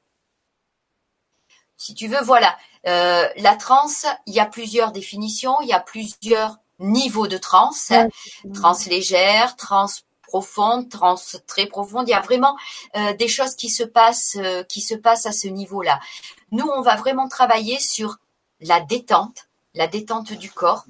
si 1.77 1.93
tu 1.93 2.07
veux, 2.07 2.21
voilà. 2.23 2.57
Euh, 2.87 3.27
la 3.37 3.55
transe, 3.55 4.05
il 4.25 4.33
y 4.33 4.39
a 4.39 4.45
plusieurs 4.45 4.91
définitions, 4.91 5.55
il 5.61 5.67
y 5.67 5.73
a 5.73 5.79
plusieurs 5.79 6.57
niveaux 6.79 7.27
de 7.27 7.37
transe. 7.37 7.91
Hein. 7.91 8.09
Transe 8.53 8.87
légère, 8.87 9.55
transe 9.55 10.03
profonde, 10.23 10.89
transe 10.89 11.37
très 11.47 11.67
profonde. 11.67 12.07
Il 12.07 12.11
y 12.11 12.15
a 12.15 12.21
vraiment 12.21 12.57
euh, 12.95 13.13
des 13.13 13.27
choses 13.27 13.55
qui 13.55 13.69
se 13.69 13.83
passent, 13.83 14.37
euh, 14.37 14.63
qui 14.63 14.81
se 14.81 14.95
passent 14.95 15.25
à 15.25 15.31
ce 15.31 15.47
niveau-là. 15.47 15.99
Nous, 16.51 16.67
on 16.67 16.81
va 16.81 16.95
vraiment 16.95 17.27
travailler 17.27 17.79
sur 17.79 18.17
la 18.59 18.79
détente, 18.79 19.47
la 19.75 19.87
détente 19.87 20.33
du 20.33 20.51
corps, 20.51 20.85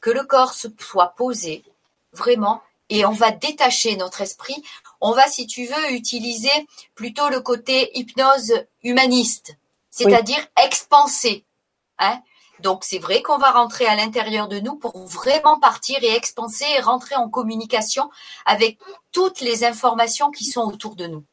que 0.00 0.10
le 0.10 0.24
corps 0.24 0.54
se 0.54 0.68
soit 0.78 1.14
posé 1.16 1.64
vraiment, 2.12 2.62
et 2.88 3.04
on 3.04 3.12
va 3.12 3.30
détacher 3.30 3.96
notre 3.96 4.20
esprit. 4.20 4.62
On 5.00 5.12
va, 5.12 5.26
si 5.28 5.46
tu 5.46 5.66
veux, 5.66 5.92
utiliser 5.92 6.66
plutôt 6.94 7.28
le 7.28 7.40
côté 7.40 7.96
hypnose 7.98 8.52
humaniste 8.82 9.56
c'est-à-dire 9.96 10.46
expanser. 10.62 11.44
Hein 11.98 12.20
Donc 12.60 12.84
c'est 12.84 12.98
vrai 12.98 13.22
qu'on 13.22 13.38
va 13.38 13.50
rentrer 13.50 13.86
à 13.86 13.96
l'intérieur 13.96 14.48
de 14.48 14.60
nous 14.60 14.76
pour 14.76 15.06
vraiment 15.06 15.58
partir 15.58 15.98
et 16.02 16.14
expanser 16.14 16.66
et 16.76 16.80
rentrer 16.80 17.16
en 17.16 17.28
communication 17.28 18.10
avec 18.44 18.78
toutes 19.12 19.40
les 19.40 19.64
informations 19.64 20.30
qui 20.30 20.44
sont 20.44 20.62
autour 20.62 20.96
de 20.96 21.06
nous. 21.06 21.24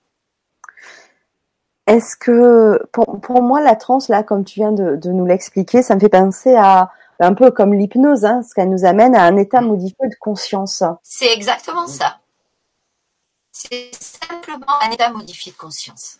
Est-ce 1.85 2.15
que 2.15 2.79
pour, 2.93 3.41
moi 3.41 3.59
la 3.59 3.75
transe 3.75 4.07
là, 4.07 4.23
comme 4.23 4.45
tu 4.45 4.61
viens 4.61 4.71
de, 4.71 5.09
nous 5.09 5.25
l'expliquer, 5.25 5.83
ça 5.83 5.95
me 5.95 5.99
fait 5.99 6.07
penser 6.09 6.55
à 6.55 6.91
un 7.19 7.33
peu 7.33 7.51
comme 7.51 7.73
l'hypnose, 7.73 8.25
hein, 8.25 8.41
ce 8.41 8.53
qu'elle 8.53 8.69
nous 8.69 8.85
amène 8.85 9.15
à 9.15 9.23
un 9.23 9.37
état 9.37 9.61
modifié 9.61 10.07
de 10.09 10.15
conscience. 10.19 10.83
C'est 11.03 11.31
exactement 11.31 11.87
ça. 11.87 12.19
C'est 13.51 13.91
simplement 13.93 14.81
un 14.81 14.91
état 14.91 15.11
modifié 15.11 15.51
de 15.51 15.57
conscience. 15.57 16.17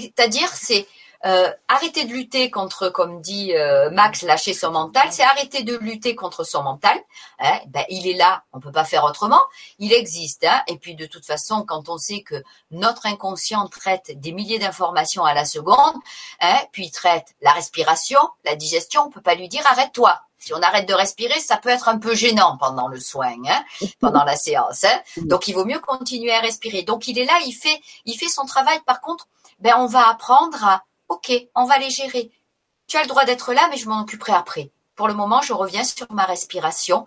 C'est-à-dire, 0.00 0.48
c'est 0.54 0.86
euh, 1.24 1.52
arrêter 1.68 2.04
de 2.04 2.12
lutter 2.12 2.50
contre, 2.50 2.88
comme 2.88 3.20
dit 3.20 3.54
euh, 3.54 3.90
Max, 3.90 4.22
lâcher 4.22 4.54
son 4.54 4.72
mental, 4.72 5.06
c'est 5.12 5.22
arrêter 5.22 5.62
de 5.62 5.76
lutter 5.76 6.16
contre 6.16 6.42
son 6.42 6.64
mental. 6.64 6.98
Hein, 7.38 7.60
ben, 7.68 7.84
il 7.88 8.08
est 8.08 8.14
là, 8.14 8.42
on 8.52 8.58
peut 8.58 8.72
pas 8.72 8.84
faire 8.84 9.04
autrement. 9.04 9.40
Il 9.78 9.92
existe. 9.92 10.44
Hein, 10.44 10.62
et 10.66 10.78
puis 10.78 10.96
de 10.96 11.06
toute 11.06 11.24
façon, 11.24 11.64
quand 11.64 11.88
on 11.88 11.96
sait 11.96 12.22
que 12.22 12.42
notre 12.72 13.06
inconscient 13.06 13.68
traite 13.68 14.18
des 14.18 14.32
milliers 14.32 14.58
d'informations 14.58 15.24
à 15.24 15.32
la 15.32 15.44
seconde, 15.44 15.94
hein, 16.40 16.58
puis 16.72 16.90
traite 16.90 17.36
la 17.40 17.52
respiration, 17.52 18.20
la 18.44 18.56
digestion, 18.56 19.02
on 19.06 19.10
peut 19.10 19.22
pas 19.22 19.36
lui 19.36 19.48
dire 19.48 19.62
arrête-toi. 19.66 20.20
Si 20.38 20.52
on 20.52 20.60
arrête 20.60 20.88
de 20.88 20.94
respirer, 20.94 21.38
ça 21.38 21.56
peut 21.56 21.68
être 21.68 21.88
un 21.88 21.98
peu 21.98 22.16
gênant 22.16 22.56
pendant 22.56 22.88
le 22.88 22.98
soin, 22.98 23.36
pendant 24.00 24.24
la 24.24 24.34
séance. 24.34 24.84
Donc 25.18 25.46
il 25.46 25.54
vaut 25.54 25.64
mieux 25.64 25.78
continuer 25.78 26.32
à 26.32 26.40
respirer. 26.40 26.82
Donc 26.82 27.06
il 27.06 27.16
est 27.20 27.24
là, 27.24 27.38
il 27.46 27.52
fait, 27.52 27.80
il 28.06 28.18
fait 28.18 28.28
son 28.28 28.44
travail. 28.44 28.80
Par 28.84 29.00
contre, 29.00 29.28
ben 29.62 29.74
on 29.78 29.86
va 29.86 30.08
apprendre 30.08 30.62
à 30.64 30.84
Ok, 31.08 31.30
on 31.54 31.66
va 31.66 31.78
les 31.78 31.90
gérer. 31.90 32.30
Tu 32.86 32.96
as 32.96 33.02
le 33.02 33.06
droit 33.06 33.24
d'être 33.24 33.52
là, 33.52 33.68
mais 33.70 33.76
je 33.76 33.86
m'en 33.86 34.00
occuperai 34.00 34.32
après. 34.32 34.70
Pour 34.96 35.08
le 35.08 35.14
moment, 35.14 35.42
je 35.42 35.52
reviens 35.52 35.84
sur 35.84 36.10
ma 36.10 36.24
respiration 36.24 37.04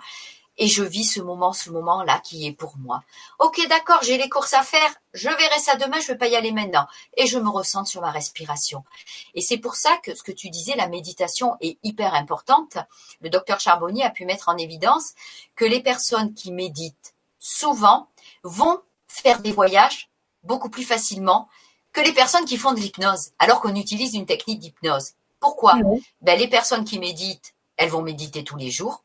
et 0.58 0.68
je 0.68 0.84
vis 0.84 1.06
ce 1.06 1.22
moment, 1.22 1.54
ce 1.54 1.72
moment-là 1.72 2.20
qui 2.24 2.46
est 2.46 2.54
pour 2.54 2.78
moi. 2.78 3.04
Ok, 3.40 3.60
d'accord, 3.68 4.00
j'ai 4.04 4.18
les 4.18 4.30
courses 4.30 4.54
à 4.54 4.62
faire, 4.62 4.94
je 5.14 5.28
verrai 5.28 5.60
ça 5.60 5.76
demain, 5.76 6.00
je 6.00 6.04
ne 6.04 6.08
vais 6.10 6.18
pas 6.18 6.28
y 6.28 6.36
aller 6.36 6.52
maintenant. 6.52 6.88
Et 7.18 7.26
je 7.26 7.40
me 7.40 7.50
ressens 7.50 7.86
sur 7.86 8.02
ma 8.02 8.12
respiration. 8.12 8.84
Et 9.34 9.42
c'est 9.42 9.58
pour 9.58 9.76
ça 9.76 9.98
que 10.04 10.16
ce 10.16 10.24
que 10.24 10.32
tu 10.32 10.50
disais, 10.50 10.76
la 10.76 10.88
méditation 10.88 11.58
est 11.62 11.80
hyper 11.84 12.14
importante. 12.14 12.78
Le 13.22 13.30
docteur 13.30 13.60
Charbonnier 13.60 14.04
a 14.04 14.12
pu 14.12 14.26
mettre 14.26 14.50
en 14.50 14.58
évidence 14.58 15.14
que 15.56 15.66
les 15.66 15.82
personnes 15.82 16.34
qui 16.34 16.52
méditent 16.52 17.16
souvent 17.40 18.08
vont 18.44 18.82
faire 19.08 19.42
des 19.42 19.52
voyages 19.52 20.10
beaucoup 20.44 20.70
plus 20.70 20.86
facilement 20.86 21.50
que 21.96 22.02
les 22.02 22.12
personnes 22.12 22.44
qui 22.44 22.58
font 22.58 22.74
de 22.74 22.80
l'hypnose, 22.80 23.32
alors 23.40 23.62
qu'on 23.62 23.74
utilise 23.74 24.16
une 24.16 24.26
technique 24.26 24.60
d'hypnose. 24.60 25.14
Pourquoi? 25.40 25.76
Ben, 26.22 26.38
Les 26.38 26.50
personnes 26.50 26.84
qui 26.84 27.00
méditent, 27.00 27.56
elles 27.78 27.90
vont 27.90 28.02
méditer 28.02 28.44
tous 28.44 28.58
les 28.58 28.70
jours. 28.70 29.04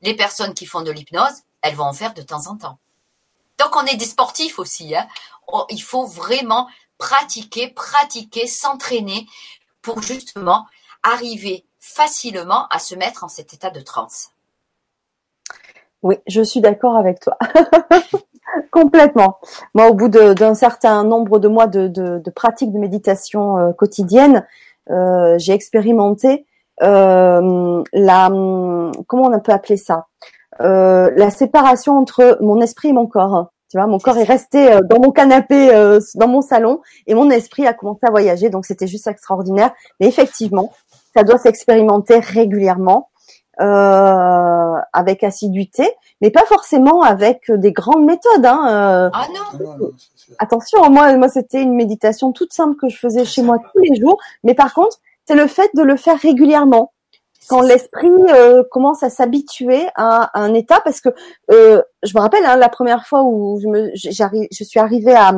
Les 0.00 0.16
personnes 0.16 0.54
qui 0.54 0.64
font 0.64 0.80
de 0.80 0.90
l'hypnose, 0.90 1.42
elles 1.60 1.74
vont 1.74 1.84
en 1.84 1.92
faire 1.92 2.14
de 2.14 2.22
temps 2.22 2.46
en 2.46 2.56
temps. 2.56 2.78
Donc 3.58 3.76
on 3.76 3.84
est 3.84 3.96
des 3.96 4.06
sportifs 4.06 4.58
aussi. 4.58 4.96
Hein. 4.96 5.06
il 5.68 5.82
faut 5.82 6.06
vraiment 6.06 6.66
pratiquer, 6.96 7.68
pratiquer, 7.68 8.46
s'entraîner 8.46 9.26
pour 9.82 10.00
justement 10.00 10.66
arriver 11.02 11.66
facilement 11.78 12.68
à 12.68 12.78
se 12.78 12.94
mettre 12.94 13.22
en 13.22 13.28
cet 13.28 13.52
état 13.52 13.70
de 13.70 13.80
transe. 13.80 14.30
Oui, 16.02 16.16
je 16.26 16.40
suis 16.40 16.62
d'accord 16.62 16.96
avec 16.96 17.20
toi. 17.20 17.36
Complètement. 18.70 19.38
Moi, 19.74 19.88
au 19.88 19.94
bout 19.94 20.08
d'un 20.08 20.54
certain 20.54 21.04
nombre 21.04 21.38
de 21.38 21.48
mois 21.48 21.66
de, 21.66 21.88
de, 21.88 22.18
de 22.18 22.30
pratique 22.30 22.72
de 22.72 22.78
méditation 22.78 23.58
euh, 23.58 23.72
quotidienne, 23.72 24.46
euh, 24.90 25.36
j'ai 25.38 25.52
expérimenté 25.52 26.46
euh, 26.82 27.82
la 27.92 28.28
comment 29.06 29.30
on 29.30 29.40
peut 29.40 29.52
appeler 29.52 29.76
ça 29.76 30.06
euh, 30.60 31.10
la 31.14 31.30
séparation 31.30 31.98
entre 31.98 32.38
mon 32.40 32.60
esprit 32.60 32.88
et 32.88 32.92
mon 32.92 33.06
corps. 33.06 33.52
Tu 33.70 33.76
vois, 33.76 33.86
mon 33.86 33.98
corps 33.98 34.18
est 34.18 34.24
resté 34.24 34.72
euh, 34.72 34.80
dans 34.82 34.98
mon 35.00 35.12
canapé, 35.12 35.70
dans 36.16 36.28
mon 36.28 36.40
salon, 36.40 36.80
et 37.06 37.14
mon 37.14 37.30
esprit 37.30 37.66
a 37.66 37.72
commencé 37.72 38.00
à 38.02 38.10
voyager. 38.10 38.50
Donc 38.50 38.64
c'était 38.66 38.88
juste 38.88 39.06
extraordinaire. 39.06 39.70
Mais 40.00 40.08
effectivement, 40.08 40.72
ça 41.14 41.22
doit 41.22 41.38
s'expérimenter 41.38 42.18
régulièrement, 42.18 43.09
euh, 43.60 44.76
avec 44.92 45.22
assiduité, 45.22 45.88
mais 46.20 46.30
pas 46.30 46.44
forcément 46.46 47.02
avec 47.02 47.50
des 47.50 47.72
grandes 47.72 48.04
méthodes. 48.04 48.46
Hein. 48.46 49.10
Ah 49.12 49.26
non. 49.58 49.92
Attention, 50.38 50.88
moi, 50.90 51.16
moi 51.16 51.28
c'était 51.28 51.62
une 51.62 51.74
méditation 51.74 52.32
toute 52.32 52.52
simple 52.52 52.76
que 52.76 52.88
je 52.88 52.96
faisais 52.96 53.24
chez 53.24 53.42
moi 53.42 53.58
tous 53.58 53.80
les 53.80 54.00
jours. 54.00 54.18
Mais 54.44 54.54
par 54.54 54.72
contre, 54.74 54.98
c'est 55.26 55.34
le 55.34 55.46
fait 55.46 55.70
de 55.74 55.82
le 55.82 55.96
faire 55.96 56.18
régulièrement 56.18 56.92
quand 57.48 57.62
l'esprit 57.62 58.08
euh, 58.28 58.62
commence 58.70 59.02
à 59.02 59.10
s'habituer 59.10 59.86
à, 59.96 60.30
un 60.40 60.54
état, 60.54 60.80
parce 60.84 61.00
que 61.00 61.08
euh, 61.50 61.82
je 62.02 62.12
me 62.14 62.20
rappelle 62.20 62.44
hein, 62.44 62.56
la 62.56 62.68
première 62.68 63.06
fois 63.06 63.24
où 63.24 63.58
je, 63.60 63.66
me, 63.66 63.90
j'arrive, 63.94 64.46
je 64.52 64.62
suis 64.62 64.78
arrivée 64.78 65.14
à, 65.14 65.32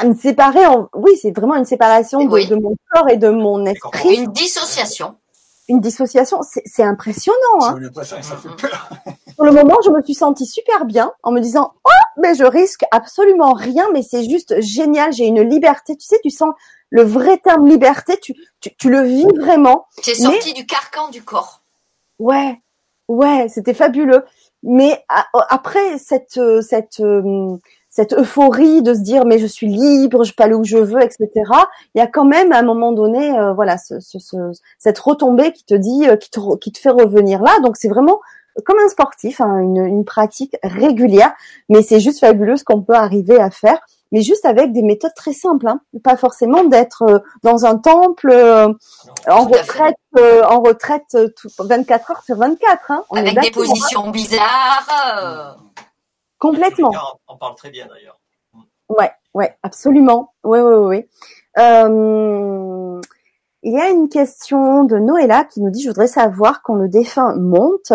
à 0.00 0.04
me 0.04 0.14
séparer. 0.14 0.66
En, 0.66 0.88
oui, 0.94 1.16
c'est 1.20 1.32
vraiment 1.36 1.56
une 1.56 1.64
séparation 1.64 2.24
de, 2.24 2.48
de, 2.48 2.54
mon 2.54 2.74
corps 2.92 3.08
et 3.08 3.16
de 3.16 3.28
mon 3.28 3.64
esprit. 3.66 4.16
Une 4.16 4.32
dissociation. 4.32 5.16
Une 5.68 5.80
dissociation, 5.80 6.40
c'est, 6.42 6.82
impressionnant. 6.82 7.36
Hein. 7.62 7.78
Pour 9.36 9.44
le 9.44 9.52
moment, 9.52 9.76
je 9.84 9.90
me 9.90 10.02
suis 10.02 10.14
sentie 10.14 10.46
super 10.46 10.86
bien 10.86 11.12
en 11.22 11.30
me 11.30 11.40
disant 11.40 11.74
oh 11.84 11.90
mais 12.20 12.34
je 12.34 12.44
risque 12.44 12.84
absolument 12.90 13.52
rien, 13.52 13.86
mais 13.92 14.02
c'est 14.02 14.28
juste 14.28 14.60
génial. 14.60 15.12
J'ai 15.12 15.26
une 15.26 15.42
liberté. 15.42 15.96
Tu 15.96 16.06
sais, 16.06 16.18
tu 16.22 16.30
sens 16.30 16.54
le 16.90 17.02
vrai 17.02 17.38
terme 17.38 17.68
liberté, 17.68 18.18
tu, 18.18 18.34
tu, 18.60 18.74
tu 18.76 18.90
le 18.90 19.02
vis 19.02 19.26
vraiment. 19.36 19.86
Tu 20.02 20.10
es 20.10 20.14
sorti 20.14 20.54
du 20.54 20.66
carcan 20.66 21.08
du 21.10 21.22
corps. 21.22 21.62
Ouais, 22.18 22.60
ouais, 23.08 23.48
c'était 23.48 23.74
fabuleux. 23.74 24.24
Mais 24.62 25.04
après 25.08 25.98
cette 25.98 26.40
cette 26.62 27.02
cette 27.98 28.12
euphorie 28.12 28.80
de 28.80 28.94
se 28.94 29.00
dire 29.00 29.24
mais 29.26 29.40
je 29.40 29.46
suis 29.46 29.66
libre, 29.66 30.22
je 30.22 30.32
peux 30.32 30.44
aller 30.44 30.54
où 30.54 30.62
je 30.62 30.78
veux, 30.78 31.02
etc. 31.02 31.26
Il 31.96 31.98
y 31.98 32.00
a 32.00 32.06
quand 32.06 32.24
même 32.24 32.52
à 32.52 32.58
un 32.58 32.62
moment 32.62 32.92
donné, 32.92 33.36
euh, 33.36 33.52
voilà, 33.54 33.76
ce, 33.76 33.98
ce, 33.98 34.18
cette 34.78 35.00
retombée 35.00 35.52
qui 35.52 35.64
te 35.64 35.74
dit, 35.74 36.08
euh, 36.08 36.14
qui 36.14 36.30
te 36.30 36.38
qui 36.58 36.70
te 36.70 36.78
fait 36.78 36.90
revenir 36.90 37.42
là. 37.42 37.58
Donc 37.64 37.76
c'est 37.76 37.88
vraiment 37.88 38.20
comme 38.64 38.78
un 38.78 38.88
sportif, 38.88 39.40
hein, 39.40 39.58
une, 39.58 39.84
une 39.84 40.04
pratique 40.04 40.56
régulière. 40.62 41.34
Mais 41.68 41.82
c'est 41.82 41.98
juste 41.98 42.20
fabuleux 42.20 42.56
ce 42.56 42.62
qu'on 42.62 42.82
peut 42.82 42.94
arriver 42.94 43.40
à 43.40 43.50
faire 43.50 43.80
mais 44.12 44.22
juste 44.22 44.44
avec 44.44 44.72
des 44.72 44.82
méthodes 44.82 45.14
très 45.14 45.32
simples, 45.32 45.68
hein. 45.68 45.80
pas 46.02 46.16
forcément 46.16 46.64
d'être 46.64 47.02
euh, 47.02 47.18
dans 47.42 47.66
un 47.66 47.76
temple 47.76 48.30
euh, 48.30 48.68
en, 49.28 49.44
retraite, 49.44 49.96
euh, 50.18 50.42
en 50.44 50.60
retraite, 50.60 51.16
24 51.58 52.10
heures 52.10 52.22
sur 52.24 52.36
24. 52.36 52.90
Hein. 52.90 53.02
avec 53.14 53.40
des 53.40 53.50
positions 53.50 54.10
bizarres. 54.10 55.58
Complètement. 56.38 56.92
On 57.26 57.36
parle 57.36 57.54
très 57.56 57.70
bien 57.70 57.86
d'ailleurs. 57.86 58.20
Ouais, 58.88 59.10
ouais, 59.34 59.58
absolument. 59.62 60.34
Oui, 60.44 60.60
oui, 60.60 60.74
oui. 60.74 61.08
Euh, 61.58 63.00
il 63.62 63.72
y 63.72 63.78
a 63.78 63.90
une 63.90 64.08
question 64.08 64.84
de 64.84 64.96
Noëlla 64.96 65.44
qui 65.44 65.60
nous 65.60 65.70
dit, 65.70 65.82
je 65.82 65.88
voudrais 65.88 66.06
savoir 66.06 66.62
quand 66.62 66.74
le 66.74 66.88
défunt 66.88 67.34
monte, 67.36 67.92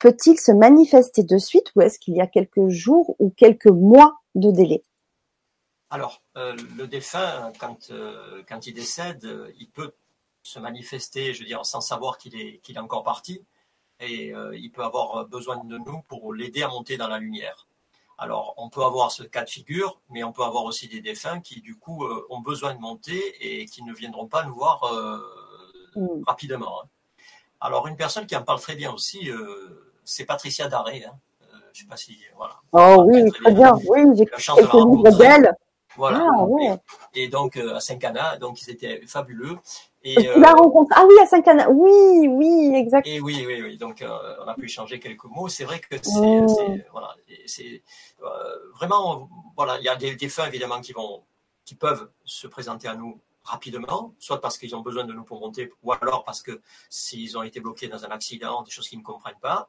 peut-il 0.00 0.38
se 0.38 0.52
manifester 0.52 1.22
de 1.22 1.38
suite 1.38 1.72
ou 1.76 1.82
est-ce 1.82 1.98
qu'il 1.98 2.14
y 2.14 2.20
a 2.20 2.26
quelques 2.26 2.68
jours 2.68 3.14
ou 3.20 3.30
quelques 3.30 3.66
mois 3.66 4.18
de 4.34 4.50
délai? 4.50 4.82
Alors, 5.90 6.20
euh, 6.36 6.56
le 6.76 6.88
défunt, 6.88 7.52
quand, 7.60 7.90
euh, 7.90 8.42
quand 8.48 8.66
il 8.66 8.74
décède, 8.74 9.24
il 9.58 9.70
peut 9.70 9.92
se 10.42 10.58
manifester, 10.58 11.32
je 11.32 11.40
veux 11.40 11.46
dire, 11.46 11.64
sans 11.64 11.80
savoir 11.80 12.18
qu'il 12.18 12.34
est, 12.34 12.58
qu'il 12.58 12.76
est 12.76 12.80
encore 12.80 13.04
parti, 13.04 13.44
et 14.00 14.34
il 14.54 14.70
peut 14.72 14.82
avoir 14.82 15.24
besoin 15.26 15.64
de 15.64 15.78
nous 15.78 16.02
pour 16.08 16.34
l'aider 16.34 16.62
à 16.64 16.68
monter 16.68 16.96
dans 16.98 17.08
la 17.08 17.18
lumière. 17.18 17.66
Alors, 18.18 18.54
on 18.56 18.68
peut 18.68 18.84
avoir 18.84 19.10
ce 19.10 19.22
cas 19.22 19.44
de 19.44 19.50
figure, 19.50 20.00
mais 20.10 20.22
on 20.22 20.32
peut 20.32 20.44
avoir 20.44 20.64
aussi 20.64 20.88
des 20.88 21.00
défunts 21.00 21.40
qui, 21.40 21.60
du 21.60 21.76
coup, 21.76 22.06
ont 22.30 22.40
besoin 22.40 22.74
de 22.74 22.80
monter 22.80 23.34
et 23.40 23.66
qui 23.66 23.82
ne 23.82 23.92
viendront 23.92 24.26
pas 24.26 24.44
nous 24.44 24.54
voir 24.54 24.80
mm. 25.96 26.22
rapidement. 26.26 26.82
Hein. 26.82 26.88
Alors, 27.60 27.86
une 27.88 27.96
personne 27.96 28.26
qui 28.26 28.36
en 28.36 28.42
parle 28.42 28.60
très 28.60 28.76
bien 28.76 28.92
aussi, 28.92 29.30
c'est 30.04 30.24
Patricia 30.24 30.68
Daré. 30.68 31.04
Hein. 31.04 31.14
je 31.72 31.80
ne 31.80 31.84
sais 31.84 31.86
pas 31.88 31.96
si. 31.96 32.18
Voilà. 32.36 32.54
Oh 32.72 33.04
oui, 33.08 33.30
très 33.32 33.52
bien. 33.52 33.74
Oui, 33.88 34.00
j'ai 34.16 34.26
la 34.30 34.38
chance 34.38 34.58
de 34.58 35.18
d'elle. 35.18 35.54
Voilà. 35.96 36.26
Ah, 36.28 36.76
et, 37.14 37.28
donc 37.28 37.56
euh, 37.56 37.76
à 37.76 37.80
Saint-Cana, 37.80 38.36
donc 38.38 38.62
ils 38.62 38.70
étaient 38.70 39.02
fabuleux. 39.06 39.58
Et, 40.04 40.28
euh, 40.28 40.38
la 40.38 40.52
rencontre. 40.52 40.92
Ah 40.94 41.04
oui, 41.08 41.14
à 41.20 41.26
Saint-Cana. 41.26 41.70
Oui, 41.70 42.28
oui, 42.28 42.72
exact. 42.74 43.06
Et 43.06 43.20
oui, 43.20 43.44
oui, 43.46 43.62
oui. 43.62 43.76
Donc 43.78 44.02
euh, 44.02 44.36
on 44.44 44.48
a 44.48 44.54
pu 44.54 44.66
échanger 44.66 45.00
quelques 45.00 45.24
mots. 45.24 45.48
C'est 45.48 45.64
vrai 45.64 45.80
que 45.80 45.96
c'est, 46.02 46.86
voilà, 46.92 47.14
c'est 47.46 47.82
vraiment, 48.74 49.28
voilà, 49.56 49.78
il 49.78 49.84
y 49.84 49.88
a 49.88 49.96
des, 49.96 50.14
des 50.14 50.28
fins 50.28 50.46
évidemment 50.46 50.80
qui 50.80 50.92
vont, 50.92 51.22
qui 51.64 51.74
peuvent 51.74 52.10
se 52.24 52.46
présenter 52.46 52.86
à 52.86 52.94
nous 52.94 53.18
rapidement, 53.42 54.14
soit 54.18 54.40
parce 54.40 54.58
qu'ils 54.58 54.74
ont 54.76 54.80
besoin 54.80 55.04
de 55.04 55.12
nous 55.12 55.24
pour 55.24 55.40
monter, 55.40 55.70
ou 55.82 55.92
alors 55.92 56.24
parce 56.24 56.42
que 56.42 56.60
s'ils 56.88 57.36
ont 57.36 57.42
été 57.42 57.60
bloqués 57.60 57.88
dans 57.88 58.04
un 58.04 58.08
accident, 58.08 58.62
des 58.62 58.70
choses 58.70 58.88
qu'ils 58.88 58.98
ne 58.98 59.04
comprennent 59.04 59.40
pas, 59.40 59.68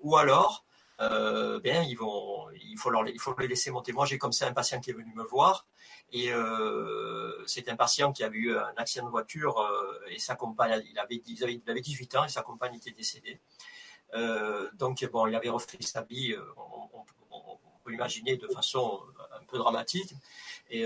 ou 0.00 0.16
alors 0.16 0.66
euh, 1.00 1.60
bien 1.60 1.82
ils 1.82 1.96
vont, 1.96 2.46
il 2.54 2.78
faut 2.78 2.90
leur, 2.90 3.06
il 3.08 3.20
faut 3.20 3.34
les 3.38 3.48
laisser 3.48 3.70
monter. 3.70 3.92
Moi, 3.92 4.06
j'ai 4.06 4.18
comme 4.18 4.32
ça 4.32 4.46
un 4.46 4.52
patient 4.52 4.80
qui 4.80 4.90
est 4.90 4.94
venu 4.94 5.12
me 5.14 5.24
voir 5.24 5.66
et 6.12 6.32
euh, 6.32 7.44
c'est 7.46 7.68
un 7.68 7.76
patient 7.76 8.12
qui 8.12 8.22
a 8.22 8.28
eu 8.28 8.56
un 8.56 8.72
accident 8.76 9.06
de 9.06 9.10
voiture 9.10 9.58
euh, 9.58 9.98
et 10.08 10.18
sa 10.18 10.36
compagne, 10.36 10.82
il 10.90 10.98
avait, 10.98 11.20
il 11.26 11.42
avait, 11.42 11.54
il 11.54 11.70
avait 11.70 11.80
18 11.80 12.16
ans 12.16 12.24
et 12.24 12.28
sa 12.28 12.42
compagne 12.42 12.74
était 12.76 12.92
décédée. 12.92 13.40
Euh, 14.14 14.68
donc 14.74 15.04
bon, 15.10 15.26
il 15.26 15.34
avait 15.34 15.48
refait 15.48 15.78
sa 15.80 16.02
vie, 16.02 16.34
on, 16.56 17.04
peut 17.84 17.92
imaginer 17.92 18.36
de 18.36 18.48
façon 18.48 19.00
un 19.40 19.44
peu 19.44 19.58
dramatique 19.58 20.12
et 20.70 20.84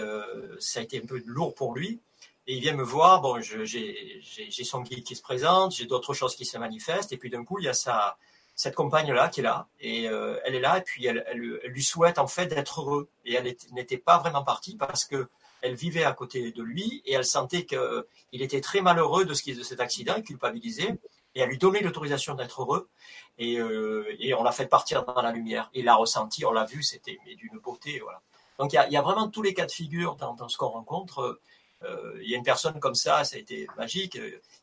ça 0.59 0.81
a 0.81 0.83
été 0.83 1.01
un 1.03 1.07
peu 1.07 1.23
lourd 1.25 1.55
pour 1.55 1.75
lui. 1.75 1.99
Et 2.47 2.57
il 2.57 2.61
vient 2.61 2.75
me 2.75 2.83
voir, 2.83 3.23
bon, 3.23 3.41
j'ai 3.41 4.21
son 4.65 4.83
guide 4.83 5.05
qui 5.05 5.17
se 5.17 5.23
présente, 5.23 5.75
j'ai 5.75 5.87
d'autres 5.87 6.13
choses 6.13 6.37
qui 6.37 6.45
se 6.45 6.59
manifestent, 6.59 7.13
et 7.13 7.17
puis 7.17 7.31
d'un 7.31 7.43
coup, 7.43 7.59
il 7.59 7.65
y 7.65 7.69
a 7.69 7.75
sa, 7.75 8.19
cette 8.61 8.75
compagne-là 8.75 9.31
qui 9.31 9.41
est 9.41 9.43
là, 9.43 9.69
et 9.81 10.07
euh, 10.07 10.39
elle 10.45 10.55
est 10.55 10.61
là, 10.61 10.77
et 10.77 10.83
puis 10.83 11.07
elle, 11.07 11.25
lui 11.65 11.83
souhaite 11.83 12.19
en 12.19 12.27
fait 12.27 12.45
d'être 12.45 12.83
heureux. 12.83 13.09
Et 13.25 13.33
elle 13.33 13.57
n'était 13.73 13.97
pas 13.97 14.19
vraiment 14.19 14.45
partie 14.45 14.77
parce 14.77 15.07
que 15.07 15.31
elle 15.63 15.77
vivait 15.77 16.05
à 16.05 16.13
côté 16.13 16.53
de 16.53 16.63
lui 16.63 17.01
et 17.07 17.15
elle 17.15 17.25
sentait 17.25 17.65
qu'il 17.65 18.43
était 18.43 18.61
très 18.61 18.83
malheureux 18.83 19.25
de, 19.25 19.33
ce 19.33 19.43
qui, 19.43 19.55
de 19.55 19.63
cet 19.63 19.81
accident, 19.81 20.17
et 20.17 20.23
culpabilisé, 20.23 20.91
et 21.35 21.41
elle 21.41 21.49
lui 21.49 21.57
donnait 21.57 21.81
l'autorisation 21.81 22.35
d'être 22.35 22.61
heureux, 22.61 22.91
et, 23.39 23.59
euh, 23.59 24.15
et 24.19 24.35
on 24.35 24.43
l'a 24.43 24.53
fait 24.53 24.67
partir 24.67 25.07
dans 25.07 25.23
la 25.23 25.33
lumière. 25.33 25.71
Il 25.73 25.87
l'a 25.87 25.95
ressenti, 25.95 26.45
on 26.45 26.53
l'a 26.53 26.67
vu, 26.67 26.83
c'était 26.83 27.19
d'une 27.39 27.59
beauté, 27.61 27.99
voilà. 28.01 28.21
Donc 28.59 28.75
il 28.75 28.77
y, 28.77 28.79
a, 28.79 28.87
il 28.89 28.93
y, 28.93 28.99
a, 28.99 29.01
vraiment 29.01 29.31
tous 29.31 29.41
les 29.41 29.55
cas 29.55 29.65
de 29.65 29.73
figure 29.73 30.17
dans, 30.17 30.49
ce 30.49 30.59
qu'on 30.59 30.69
rencontre. 30.69 31.41
Euh, 31.83 32.21
il 32.21 32.29
y 32.29 32.35
a 32.35 32.37
une 32.37 32.45
personne 32.45 32.79
comme 32.79 32.95
ça, 32.95 33.25
ça 33.25 33.37
a 33.37 33.39
été 33.39 33.67
magique. 33.79 34.19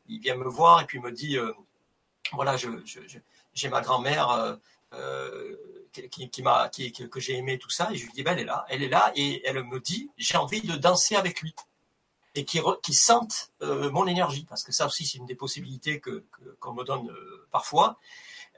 Il 0.07 0.19
vient 0.19 0.35
me 0.35 0.47
voir 0.47 0.81
et 0.81 0.85
puis 0.85 0.99
me 0.99 1.11
dit, 1.11 1.39
voilà, 2.33 2.57
je 2.57 2.69
j'ai 3.57 3.69
ma 3.69 3.81
grand-mère 3.81 4.29
euh, 4.29 4.55
euh, 4.93 5.55
qui, 6.11 6.29
que 6.29 7.19
j'ai 7.19 7.35
aimé 7.35 7.57
tout 7.57 7.69
ça, 7.69 7.89
et 7.91 7.97
je 7.97 8.05
lui 8.05 8.13
dis, 8.13 8.23
ben, 8.23 8.33
elle 8.33 8.41
est 8.41 8.45
là, 8.45 8.65
elle 8.69 8.83
est 8.83 8.89
là, 8.89 9.11
et 9.15 9.41
elle 9.45 9.63
me 9.63 9.79
dit, 9.79 10.11
j'ai 10.17 10.37
envie 10.37 10.61
de 10.61 10.75
danser 10.77 11.15
avec 11.15 11.41
lui, 11.41 11.55
et 12.35 12.45
qui, 12.45 12.61
sente 12.93 13.51
euh, 13.63 13.89
mon 13.89 14.05
énergie, 14.05 14.45
parce 14.47 14.63
que 14.63 14.71
ça 14.71 14.85
aussi 14.85 15.05
c'est 15.05 15.17
une 15.17 15.25
des 15.25 15.35
possibilités 15.35 15.99
que, 15.99 16.23
qu'on 16.59 16.73
me 16.73 16.83
donne 16.83 17.11
parfois. 17.51 17.97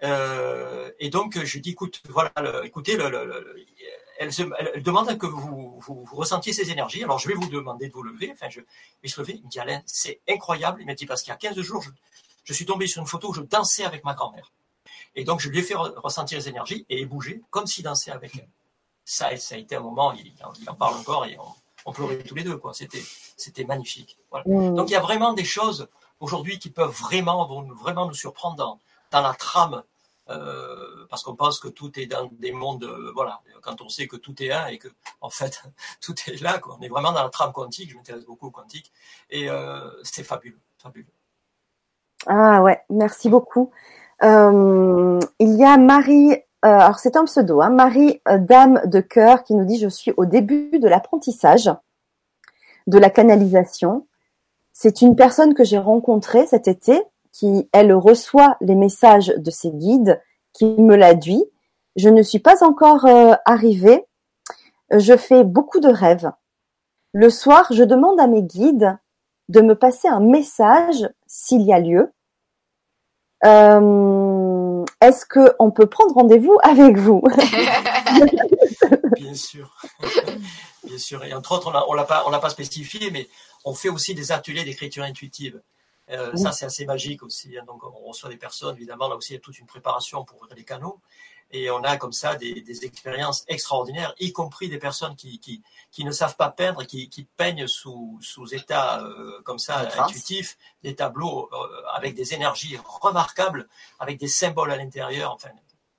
et 0.04 1.10
donc 1.10 1.42
je 1.44 1.60
dis, 1.60 1.72
écoute, 1.72 2.02
voilà, 2.10 2.32
écoutez, 2.66 2.98
le, 2.98 3.66
elle, 4.20 4.32
elle, 4.74 4.84
demande 4.84 5.18
que 5.18 5.26
vous, 5.26 5.80
ressentiez 6.12 6.52
ces 6.52 6.72
énergies. 6.72 7.06
Alors, 7.06 7.20
je 7.20 7.30
vais 7.30 7.36
vous 7.36 7.48
demander 7.48 7.88
de 7.88 7.94
vous 7.94 8.04
lever. 8.04 8.32
Enfin, 8.34 8.50
je 8.50 8.60
vais 9.02 9.08
se 9.08 9.20
lever. 9.22 9.36
Il 9.38 9.46
me 9.46 9.50
dit, 9.50 9.60
Alain, 9.60 9.82
c'est 9.86 10.20
incroyable. 10.28 10.82
Il 10.82 10.88
m'a 10.88 10.94
dit, 10.94 11.06
parce 11.06 11.22
qu'il 11.22 11.32
y 11.32 11.34
a 11.34 11.38
15 11.38 11.58
jours, 11.62 11.82
je, 11.82 11.90
je, 12.44 12.54
suis 12.54 12.66
tombé 12.66 12.86
sur 12.86 13.02
une 13.02 13.08
photo 13.08 13.30
où 13.30 13.34
je 13.34 13.42
dansais 13.42 13.86
avec 13.86 14.04
ma 14.04 14.14
grand-mère. 14.14 14.52
Et 15.16 15.24
donc, 15.24 15.40
je 15.40 15.50
lui 15.50 15.60
ai 15.60 15.64
fait 15.64 15.76
ressentir 15.76 16.38
les 16.38 16.50
énergies 16.50 16.86
et 16.90 17.06
bouger 17.06 17.42
comme 17.50 17.68
s'il 17.68 17.84
dansait 17.84 18.12
avec 18.12 18.36
elle. 18.36 18.50
Ça, 19.06 19.36
ça 19.38 19.56
a 19.56 19.58
été 19.58 19.76
un 19.76 19.80
moment, 19.80 20.14
il, 20.14 20.34
en 20.68 20.76
parle 20.76 20.96
encore 20.96 21.26
et 21.26 21.38
on, 21.86 21.92
pleurait 21.92 22.20
tous 22.20 22.36
les 22.36 22.44
deux. 22.44 22.60
C'était, 23.36 23.66
magnifique. 23.66 24.18
Mmh. 24.46 24.76
Donc, 24.76 24.90
il 24.90 24.94
y 24.94 24.96
a 24.96 25.02
vraiment 25.02 25.34
des 25.34 25.44
choses 25.44 25.88
aujourd'hui 26.20 26.60
qui 26.60 26.70
peuvent 26.70 26.92
vraiment, 26.92 27.48
vont 27.48 27.64
vraiment 27.74 28.06
nous 28.06 28.14
surprendre 28.14 28.56
dans, 28.56 28.80
dans 29.12 29.22
la 29.22 29.34
trame 29.34 29.84
euh, 30.30 31.08
parce 31.10 31.24
qu'on 31.24 31.36
pense 31.36 31.60
que 31.60 31.68
tout 31.68 32.00
est 32.00 32.06
dans 32.06 32.30
des 32.34 32.52
mondes, 32.52 32.84
euh, 32.84 33.12
voilà, 33.16 33.42
quand 33.62 33.82
on 33.82 33.90
sait 33.90 34.08
que 34.08 34.16
tout 34.16 34.42
est 34.44 34.52
un 34.52 34.68
et 34.68 34.78
que 34.78 34.88
en 35.22 35.30
fait 35.30 35.64
tout 36.02 36.14
est 36.28 36.42
là, 36.42 36.60
quoi. 36.60 36.78
on 36.80 36.84
est 36.84 36.90
vraiment 36.90 37.12
dans 37.12 37.24
la 37.24 37.30
trame 37.30 37.52
quantique. 37.52 37.90
Je 37.90 37.96
m'intéresse 37.96 38.26
beaucoup 38.26 38.48
au 38.48 38.52
quantique 38.52 38.92
et 39.30 39.50
euh, 39.50 39.90
c'est 40.04 40.24
fabuleux, 40.24 40.60
fabuleux. 40.78 41.08
Ah 42.28 42.62
ouais, 42.62 42.80
merci 42.90 43.30
beaucoup. 43.30 43.72
Euh, 44.24 45.20
il 45.40 45.56
y 45.56 45.64
a 45.64 45.78
Marie, 45.78 46.34
euh, 46.34 46.38
alors 46.62 47.00
c'est 47.00 47.16
un 47.16 47.26
pseudo, 47.26 47.62
hein, 47.62 47.70
Marie 47.70 48.22
euh, 48.28 48.38
Dame 48.38 48.82
de 48.86 49.00
cœur 49.00 49.44
qui 49.44 49.56
nous 49.56 49.66
dit 49.66 49.78
je 49.78 49.88
suis 49.88 50.14
au 50.18 50.26
début 50.26 50.78
de 50.80 50.88
l'apprentissage 50.88 51.72
de 52.88 52.98
la 52.98 53.10
canalisation. 53.10 54.08
C'est 54.74 55.02
une 55.02 55.16
personne 55.16 55.54
que 55.54 55.64
j'ai 55.64 55.78
rencontrée 55.78 56.46
cet 56.48 56.68
été 56.68 57.02
qui, 57.32 57.70
elle, 57.72 57.94
reçoit 57.94 58.58
les 58.62 58.76
messages 58.76 59.34
de 59.38 59.52
ses 59.52 59.72
guides 59.72 60.22
qui 60.54 60.66
me 60.66 60.96
l'a 60.96 61.14
dit. 61.14 61.46
Je 61.96 62.10
ne 62.10 62.22
suis 62.22 62.40
pas 62.40 62.64
encore 62.64 63.06
arrivée. 63.46 64.06
Je 64.92 65.16
fais 65.16 65.44
beaucoup 65.44 65.80
de 65.80 65.90
rêves. 65.90 66.32
Le 67.14 67.30
soir, 67.30 67.68
je 67.72 67.84
demande 67.84 68.20
à 68.20 68.28
mes 68.28 68.42
guides 68.42 68.98
de 69.50 69.62
me 69.62 69.76
passer 69.76 70.08
un 70.08 70.20
message 70.20 71.10
s'il 71.28 71.62
y 71.62 71.74
a 71.74 71.80
lieu. 71.80 72.12
Euh, 73.46 74.86
Est-ce 75.02 75.26
que 75.26 75.56
on 75.60 75.72
peut 75.72 75.86
prendre 75.86 76.14
rendez-vous 76.14 76.58
avec 76.62 76.98
vous? 76.98 77.22
Bien 79.16 79.34
sûr, 79.34 79.76
bien 80.84 80.98
sûr. 80.98 81.24
Et 81.24 81.34
entre 81.34 81.52
autres, 81.52 81.86
on 81.88 81.94
l'a 81.94 82.04
pas, 82.06 82.24
on 82.26 82.30
l'a 82.30 82.40
pas 82.40 82.50
spécifié, 82.50 83.12
mais 83.12 83.28
on 83.66 83.74
fait 83.74 83.90
aussi 83.90 84.16
des 84.16 84.32
ateliers 84.32 84.64
d'écriture 84.64 85.04
intuitive. 85.04 85.62
Euh, 86.10 86.36
Ça, 86.36 86.52
c'est 86.52 86.66
assez 86.66 86.86
magique 86.86 87.22
aussi. 87.22 87.58
Hein. 87.58 87.64
Donc, 87.68 87.84
on 87.84 88.08
reçoit 88.08 88.30
des 88.30 88.38
personnes, 88.38 88.76
évidemment, 88.76 89.08
là 89.08 89.16
aussi, 89.16 89.34
il 89.34 89.36
y 89.36 89.38
a 89.38 89.42
toute 89.42 89.60
une 89.60 89.68
préparation 89.68 90.24
pour 90.24 90.38
ouvrir 90.42 90.56
les 90.56 90.64
canaux. 90.64 91.00
Et 91.52 91.72
on 91.72 91.84
a 91.84 91.98
comme 91.98 92.14
ça 92.14 92.36
des, 92.36 92.62
des 92.62 92.86
expériences 92.86 93.44
extraordinaires, 93.48 94.14
y 94.20 94.32
compris 94.32 94.70
des 94.70 94.78
personnes 94.78 95.16
qui, 95.16 95.40
qui, 95.40 95.64
qui 95.92 96.06
ne 96.06 96.12
savent 96.12 96.36
pas 96.36 96.50
peindre, 96.50 96.86
qui, 96.86 97.10
qui 97.10 97.24
peignent 97.38 97.68
sous, 97.68 98.20
sous 98.22 98.54
état 98.54 99.02
euh, 99.02 99.42
comme 99.44 99.58
ça 99.60 99.88
intuitif, 99.98 100.58
des 100.84 100.96
tableaux 100.96 101.50
euh, 101.52 101.58
avec 101.96 102.14
des 102.14 102.34
énergies 102.34 102.78
remarquables, 102.84 103.68
avec 104.00 104.20
des 104.20 104.28
symboles 104.28 104.72
à 104.72 104.78
l'intérieur. 104.78 105.34
Enfin, 105.34 105.50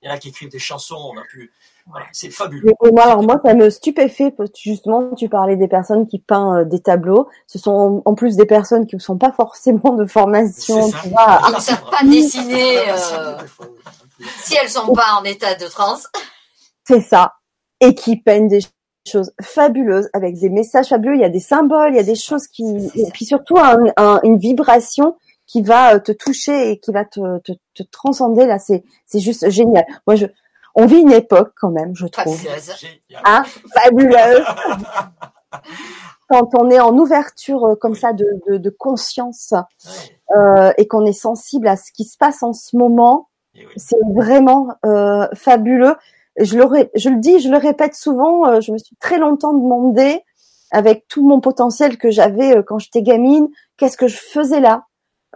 il 0.01 0.07
y 0.07 0.11
en 0.11 0.13
a 0.15 0.17
qui 0.17 0.29
écrivent 0.29 0.49
des 0.49 0.59
chansons. 0.59 1.11
On 1.13 1.17
a 1.17 1.23
pu, 1.23 1.51
voilà, 1.87 2.05
c'est 2.11 2.31
fabuleux. 2.31 2.71
Et 2.85 2.91
moi, 2.91 3.03
alors 3.03 3.21
moi, 3.21 3.39
ça 3.43 3.53
me 3.53 3.69
stupéfait. 3.69 4.31
parce 4.31 4.49
que 4.49 4.57
Justement, 4.57 5.13
tu 5.15 5.29
parlais 5.29 5.57
des 5.57 5.67
personnes 5.67 6.07
qui 6.07 6.19
peignent 6.19 6.61
euh, 6.61 6.65
des 6.65 6.79
tableaux. 6.79 7.27
Ce 7.45 7.59
sont 7.59 8.01
en 8.05 8.13
plus 8.15 8.35
des 8.35 8.45
personnes 8.45 8.87
qui 8.87 8.95
ne 8.95 9.01
sont 9.01 9.17
pas 9.17 9.31
forcément 9.31 9.93
de 9.95 10.05
formation. 10.05 10.89
Tu 10.89 11.09
vois, 11.09 11.41
Ils 11.49 11.55
ne 11.55 11.59
savent 11.59 11.89
pas 11.89 12.03
dessiner 12.03 12.89
euh. 12.89 13.37
Si 14.43 14.55
elles 14.61 14.69
sont 14.69 14.93
pas 14.93 15.13
en 15.19 15.23
état 15.23 15.55
de 15.55 15.65
transe. 15.67 16.07
C'est 16.87 17.01
ça. 17.01 17.33
Et 17.79 17.95
qui 17.95 18.17
peignent 18.17 18.47
des 18.47 18.61
choses 19.07 19.31
fabuleuses 19.41 20.09
avec 20.13 20.37
des 20.39 20.49
messages 20.49 20.89
fabuleux. 20.89 21.15
Il 21.15 21.21
y 21.21 21.25
a 21.25 21.29
des 21.29 21.39
symboles, 21.39 21.93
il 21.93 21.97
y 21.97 21.99
a 21.99 22.03
des 22.03 22.15
choses 22.15 22.47
qui, 22.47 22.63
et 22.95 23.09
puis 23.11 23.25
surtout 23.25 23.57
un- 23.57 23.77
un- 23.97 24.19
une 24.23 24.37
vibration 24.37 25.17
qui 25.47 25.61
va 25.63 25.95
euh, 25.95 25.99
te 25.99 26.11
toucher 26.11 26.71
et 26.71 26.79
qui 26.79 26.91
va 26.91 27.03
te, 27.05 27.39
te, 27.39 27.51
te 27.73 27.83
transcender. 27.91 28.45
Là, 28.45 28.59
c'est, 28.59 28.83
c'est 29.05 29.19
juste 29.19 29.49
génial. 29.49 29.85
Moi, 30.07 30.15
je, 30.15 30.27
on 30.75 30.85
vit 30.85 30.99
une 30.99 31.11
époque 31.11 31.53
quand 31.59 31.71
même, 31.71 31.95
je 31.95 32.05
trouve. 32.07 32.37
Fabuleuse. 32.37 32.71
Génial. 32.79 33.21
Hein, 33.25 33.43
fabuleuse. 33.73 34.45
Quand 36.29 36.49
on 36.53 36.69
est 36.69 36.79
en 36.79 36.97
ouverture 36.97 37.65
euh, 37.65 37.75
comme 37.75 37.95
ça 37.95 38.13
de, 38.13 38.25
de, 38.47 38.57
de 38.57 38.69
conscience 38.69 39.53
euh, 40.37 40.71
et 40.77 40.87
qu'on 40.87 41.05
est 41.05 41.11
sensible 41.11 41.67
à 41.67 41.75
ce 41.75 41.91
qui 41.91 42.05
se 42.05 42.17
passe 42.17 42.41
en 42.43 42.53
ce 42.53 42.77
moment, 42.77 43.27
oui. 43.55 43.65
c'est 43.77 43.97
vraiment 44.13 44.69
euh, 44.85 45.27
fabuleux. 45.33 45.95
Je 46.37 46.57
le, 46.57 46.65
ré- 46.65 46.89
je 46.95 47.09
le 47.09 47.17
dis, 47.17 47.39
je 47.39 47.49
le 47.49 47.57
répète 47.57 47.95
souvent, 47.95 48.47
euh, 48.47 48.61
je 48.61 48.71
me 48.71 48.77
suis 48.77 48.95
très 48.97 49.17
longtemps 49.17 49.53
demandé, 49.53 50.21
avec 50.71 51.05
tout 51.07 51.27
mon 51.27 51.41
potentiel 51.41 51.97
que 51.97 52.09
j'avais 52.09 52.57
euh, 52.57 52.63
quand 52.63 52.79
j'étais 52.79 53.01
gamine, 53.01 53.49
qu'est-ce 53.77 53.97
que 53.97 54.07
je 54.07 54.17
faisais 54.17 54.61
là? 54.61 54.85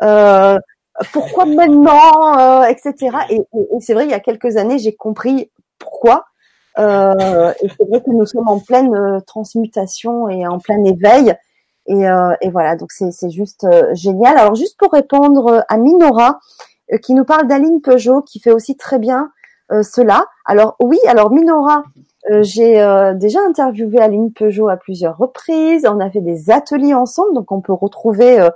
Euh, 0.02 0.58
Pourquoi 1.14 1.46
maintenant 1.46 2.38
euh, 2.40 2.64
Etc. 2.66 3.18
Et, 3.30 3.36
et- 3.36 3.76
et 3.76 3.80
c'est 3.82 3.94
vrai, 3.94 4.06
il 4.06 4.12
y 4.12 4.14
a 4.14 4.20
quelques 4.20 4.58
années, 4.58 4.80
j'ai 4.80 4.96
compris 4.96 5.52
pourquoi. 5.80 6.26
Euh, 6.78 7.54
et 7.62 7.70
c'est 7.70 7.88
vrai 7.88 8.02
que 8.02 8.10
nous 8.12 8.26
sommes 8.26 8.48
en 8.50 8.60
pleine 8.60 8.94
euh, 8.94 9.20
transmutation 9.22 10.28
et 10.30 10.46
en 10.48 10.60
plein 10.60 10.84
éveil. 10.84 11.34
Et, 11.88 12.08
euh, 12.10 12.34
et 12.42 12.50
voilà, 12.50 12.76
donc 12.76 12.92
c'est 12.92 13.30
juste 13.30 13.68
génial. 13.94 14.38
Alors 14.38 14.56
juste 14.56 14.78
pour 14.78 14.92
répondre 14.92 15.64
à 15.70 15.78
Minora, 15.78 16.40
qui 17.02 17.14
nous 17.14 17.26
parle 17.26 17.48
d'Aline 17.48 17.82
Peugeot, 17.82 18.22
qui 18.22 18.40
fait 18.40 18.52
aussi 18.52 18.78
très 18.78 19.00
bien 19.00 19.32
euh, 19.72 19.84
cela. 19.84 20.26
Alors 20.46 20.76
oui, 20.80 21.00
alors 21.08 21.32
Minora, 21.32 21.84
euh, 22.30 22.44
j'ai 22.44 22.82
euh, 22.82 23.14
déjà 23.14 23.40
interviewé 23.42 24.00
Aline 24.00 24.32
Peugeot 24.32 24.70
à 24.70 24.78
plusieurs 24.78 25.18
reprises. 25.18 25.86
On 25.88 26.00
a 26.00 26.10
fait 26.10 26.22
des 26.22 26.50
ateliers 26.52 26.94
ensemble, 26.94 27.34
donc 27.34 27.52
on 27.52 27.62
peut 27.62 27.74
retrouver 27.74 28.40
euh, 28.40 28.50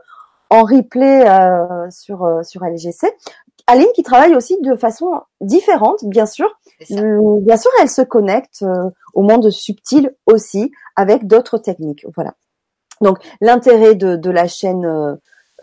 en 0.49 0.63
replay 0.63 1.27
euh, 1.27 1.89
sur 1.89 2.23
euh, 2.23 2.43
sur 2.43 2.63
LGC. 2.63 3.07
Aline 3.67 3.91
qui 3.93 4.01
travaille 4.01 4.35
aussi 4.35 4.59
de 4.61 4.75
façon 4.75 5.21
différente, 5.41 6.03
bien 6.05 6.25
sûr. 6.25 6.49
Bien 6.89 7.57
sûr, 7.57 7.71
elle 7.81 7.89
se 7.89 8.01
connecte 8.01 8.63
euh, 8.63 8.89
au 9.13 9.21
monde 9.21 9.49
subtil 9.51 10.15
aussi 10.25 10.71
avec 10.95 11.27
d'autres 11.27 11.59
techniques. 11.59 12.05
Voilà. 12.15 12.33
Donc 13.01 13.19
l'intérêt 13.41 13.95
de, 13.95 14.15
de 14.15 14.29
la 14.31 14.47
chaîne, 14.47 14.85
euh, 14.85 15.15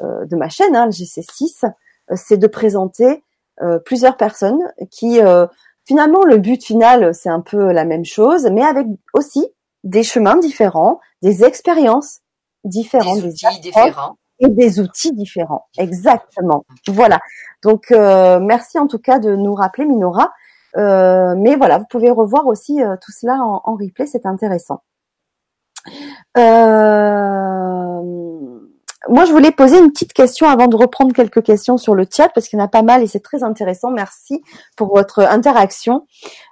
euh, 0.02 0.24
de 0.24 0.36
ma 0.36 0.48
chaîne, 0.48 0.76
hein, 0.76 0.86
le 0.86 0.92
GC6, 0.92 1.64
euh, 1.64 1.68
c'est 2.14 2.36
de 2.38 2.46
présenter 2.46 3.22
euh, 3.62 3.78
plusieurs 3.78 4.16
personnes 4.16 4.60
qui, 4.90 5.20
euh, 5.20 5.46
finalement, 5.86 6.24
le 6.24 6.36
but 6.38 6.62
final, 6.62 7.14
c'est 7.14 7.28
un 7.30 7.40
peu 7.40 7.72
la 7.72 7.84
même 7.84 8.04
chose, 8.04 8.48
mais 8.52 8.62
avec 8.62 8.86
aussi 9.14 9.46
des 9.84 10.02
chemins 10.02 10.36
différents, 10.36 11.00
des 11.22 11.44
expériences 11.44 12.20
différentes, 12.64 13.20
Des 13.20 13.26
outils 13.28 13.60
différents. 13.60 14.16
et 14.40 14.48
des 14.48 14.80
outils 14.80 15.12
différents. 15.12 15.66
Exactement. 15.78 16.64
Voilà. 16.88 17.20
Donc 17.62 17.90
euh, 17.92 18.40
merci 18.40 18.78
en 18.78 18.86
tout 18.88 18.98
cas 18.98 19.18
de 19.18 19.34
nous 19.36 19.54
rappeler 19.54 19.86
Minora. 19.86 20.32
Euh, 20.76 21.34
mais 21.38 21.56
voilà, 21.56 21.78
vous 21.78 21.86
pouvez 21.88 22.10
revoir 22.10 22.46
aussi 22.46 22.82
euh, 22.82 22.96
tout 23.00 23.12
cela 23.12 23.34
en, 23.34 23.62
en 23.64 23.76
replay, 23.76 24.06
c'est 24.06 24.26
intéressant. 24.26 24.82
Euh, 26.36 28.00
moi, 29.08 29.24
je 29.24 29.32
voulais 29.32 29.50
poser 29.50 29.78
une 29.78 29.90
petite 29.90 30.12
question 30.12 30.48
avant 30.48 30.66
de 30.68 30.76
reprendre 30.76 31.12
quelques 31.12 31.42
questions 31.42 31.76
sur 31.76 31.94
le 31.94 32.06
chat 32.10 32.28
parce 32.30 32.48
qu'il 32.48 32.58
y 32.58 32.62
en 32.62 32.64
a 32.64 32.68
pas 32.68 32.82
mal 32.82 33.02
et 33.02 33.06
c'est 33.06 33.20
très 33.20 33.42
intéressant. 33.42 33.90
Merci 33.90 34.42
pour 34.76 34.88
votre 34.88 35.20
interaction. 35.20 36.06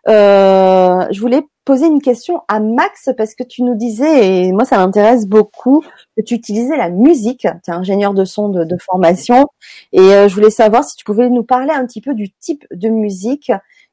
Euh, 0.08 1.06
je 1.10 1.20
voulais 1.20 1.42
poser 1.64 1.86
une 1.86 2.02
question 2.02 2.42
à 2.48 2.60
Max 2.60 3.10
parce 3.16 3.34
que 3.34 3.42
tu 3.42 3.62
nous 3.62 3.74
disais 3.74 4.46
et 4.46 4.52
moi 4.52 4.64
ça 4.64 4.76
m'intéresse 4.76 5.26
beaucoup 5.26 5.82
que 6.16 6.22
tu 6.22 6.34
utilisais 6.34 6.76
la 6.76 6.90
musique. 6.90 7.46
Tu 7.64 7.70
es 7.70 7.74
ingénieur 7.74 8.14
de 8.14 8.24
son 8.24 8.48
de, 8.48 8.76
formation 8.76 9.46
et 9.92 10.00
euh, 10.00 10.28
je 10.28 10.34
voulais 10.34 10.50
savoir 10.50 10.84
si 10.84 10.96
tu 10.96 11.04
pouvais 11.04 11.30
nous 11.30 11.44
parler 11.44 11.72
un 11.72 11.86
petit 11.86 12.00
peu 12.00 12.14
du 12.14 12.30
type 12.32 12.66
de 12.70 12.88
musique 12.88 13.50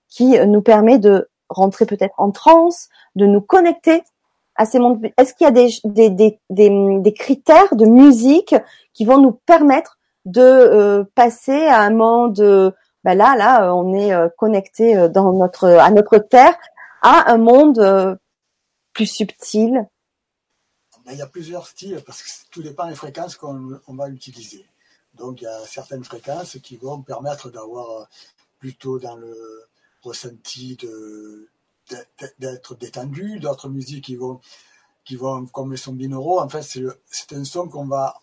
qui 0.09 0.37
nous 0.45 0.61
permet 0.61 0.99
de 0.99 1.29
rentrer 1.49 1.85
peut-être 1.85 2.15
en 2.17 2.31
transe, 2.31 2.89
de 3.15 3.25
nous 3.25 3.41
connecter 3.41 4.03
ces 4.65 4.79
mondes. 4.79 5.01
Est-ce 5.17 5.33
qu'il 5.33 5.45
y 5.45 5.47
a 5.47 5.51
des, 6.49 7.13
critères 7.13 7.75
de 7.75 7.85
musique 7.85 8.55
qui 8.93 9.05
vont 9.05 9.19
nous 9.19 9.31
permettre 9.31 9.97
de 10.25 10.41
euh, 10.41 11.03
passer 11.15 11.65
à 11.65 11.81
un 11.81 11.89
monde 11.89 12.39
euh, 12.39 12.71
ben 13.03 13.15
là 13.15 13.35
là 13.35 13.65
euh, 13.65 13.71
on 13.71 13.97
est 13.97 14.13
connecté 14.37 15.09
dans 15.09 15.33
notre 15.33 15.67
à 15.67 15.89
notre 15.89 16.19
terre 16.19 16.55
à 17.01 17.31
un 17.31 17.37
monde 17.37 18.19
plus 18.93 19.07
subtil? 19.07 19.87
Il 21.11 21.17
y 21.17 21.21
a 21.21 21.27
plusieurs 21.27 21.65
styles 21.65 22.01
parce 22.05 22.21
que 22.21 22.29
tout 22.51 22.61
dépend 22.61 22.87
des 22.87 22.95
fréquences 22.95 23.35
qu'on 23.35 23.79
on 23.87 23.95
va 23.95 24.09
utiliser. 24.09 24.65
Donc 25.15 25.41
il 25.41 25.45
y 25.45 25.47
a 25.47 25.59
certaines 25.65 26.03
fréquences 26.03 26.57
qui 26.61 26.77
vont 26.77 27.01
permettre 27.01 27.49
d'avoir 27.49 28.07
plutôt 28.59 28.99
dans 28.99 29.15
le 29.15 29.35
ressenti 30.03 30.75
de 30.75 31.49
d'être- 32.39 32.75
détendu, 32.75 33.39
d'autres 33.39 33.69
musiques 33.69 34.05
qui 34.05 34.15
vont 34.15 34.39
qui 35.03 35.15
vont 35.15 35.47
comme 35.47 35.71
les 35.71 35.77
sons 35.77 35.93
binauraux. 35.93 36.39
En 36.39 36.47
fait, 36.47 36.61
c'est 36.61 37.33
un 37.33 37.43
son 37.43 37.67
qu'on 37.67 37.85
va 37.87 38.19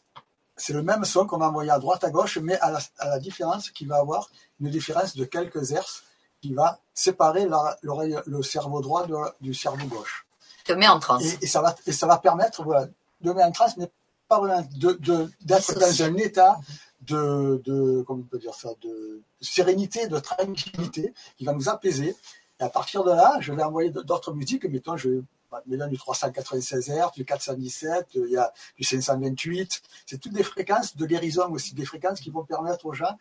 c'est 0.57 0.73
le 0.73 0.83
même 0.83 1.05
son 1.05 1.27
qu'on 1.27 1.39
va 1.39 1.49
envoyer 1.49 1.71
à 1.71 1.79
droite 1.79 2.03
à 2.05 2.11
gauche, 2.11 2.39
mais 2.39 2.59
à 2.61 2.71
la, 2.71 2.81
à 2.99 3.09
la 3.11 3.19
différence 3.21 3.71
qu'il 3.71 3.89
va 3.89 3.99
avoir 3.99 4.29
une 4.61 4.71
différence 4.71 5.17
de 5.17 5.25
quelques 5.25 5.71
hertz 5.73 6.03
qui 6.41 6.53
va 6.55 6.81
séparer 6.95 7.47
la- 7.49 7.77
l'oreille, 7.83 8.19
le 8.27 8.43
cerveau 8.43 8.81
droit 8.81 9.07
de- 9.07 9.15
du 9.41 9.55
cerveau 9.55 9.87
gauche. 9.87 10.27
Te 10.65 10.73
met 10.73 10.89
en 10.89 10.99
transe. 11.01 11.25
Et, 11.25 11.39
et 11.43 11.47
ça 11.47 11.61
va, 11.63 11.75
et 11.87 11.93
ça 11.93 12.07
va 12.07 12.19
permettre 12.19 12.63
voilà, 12.65 12.87
de 13.21 13.33
mettre 13.33 13.49
en 13.49 13.53
transe, 13.53 13.77
mais 13.77 13.91
pas 14.29 14.39
vraiment, 14.41 14.67
de, 14.77 14.93
de, 14.93 15.31
d'être 15.43 15.75
dans 15.79 16.03
un 16.03 16.15
état 16.17 16.59
de, 17.03 17.63
de, 17.65 18.03
comment 18.07 18.21
on 18.21 18.25
peut 18.25 18.39
dire 18.39 18.55
ça, 18.55 18.71
de 18.83 19.23
sérénité, 19.41 20.09
de 20.09 20.19
tranquillité, 20.19 21.15
qui 21.37 21.45
va 21.45 21.53
nous 21.53 21.69
apaiser. 21.69 22.15
Et 22.61 22.65
à 22.65 22.69
partir 22.69 23.05
de 23.05 23.11
là, 23.11 23.39
je 23.41 23.53
vais 23.53 23.63
envoyer 23.63 23.91
d'autres 23.91 24.33
musiques, 24.33 24.65
mettons, 24.65 24.97
je 24.97 25.23
bah, 25.51 25.63
du 25.67 25.97
396 25.97 26.91
Hz, 26.91 27.13
du 27.15 27.25
417, 27.25 28.17
euh, 28.17 28.27
il 28.27 28.33
y 28.33 28.37
a 28.37 28.53
du 28.77 28.85
528. 28.85 29.81
C'est 30.05 30.19
toutes 30.19 30.35
des 30.35 30.43
fréquences 30.43 30.95
de 30.95 31.07
guérison 31.07 31.51
aussi, 31.51 31.75
des 31.75 31.87
fréquences 31.87 32.21
qui 32.21 32.31
vont 32.31 32.45
permettre 32.45 32.85
aux 32.85 32.93
gens 32.93 33.17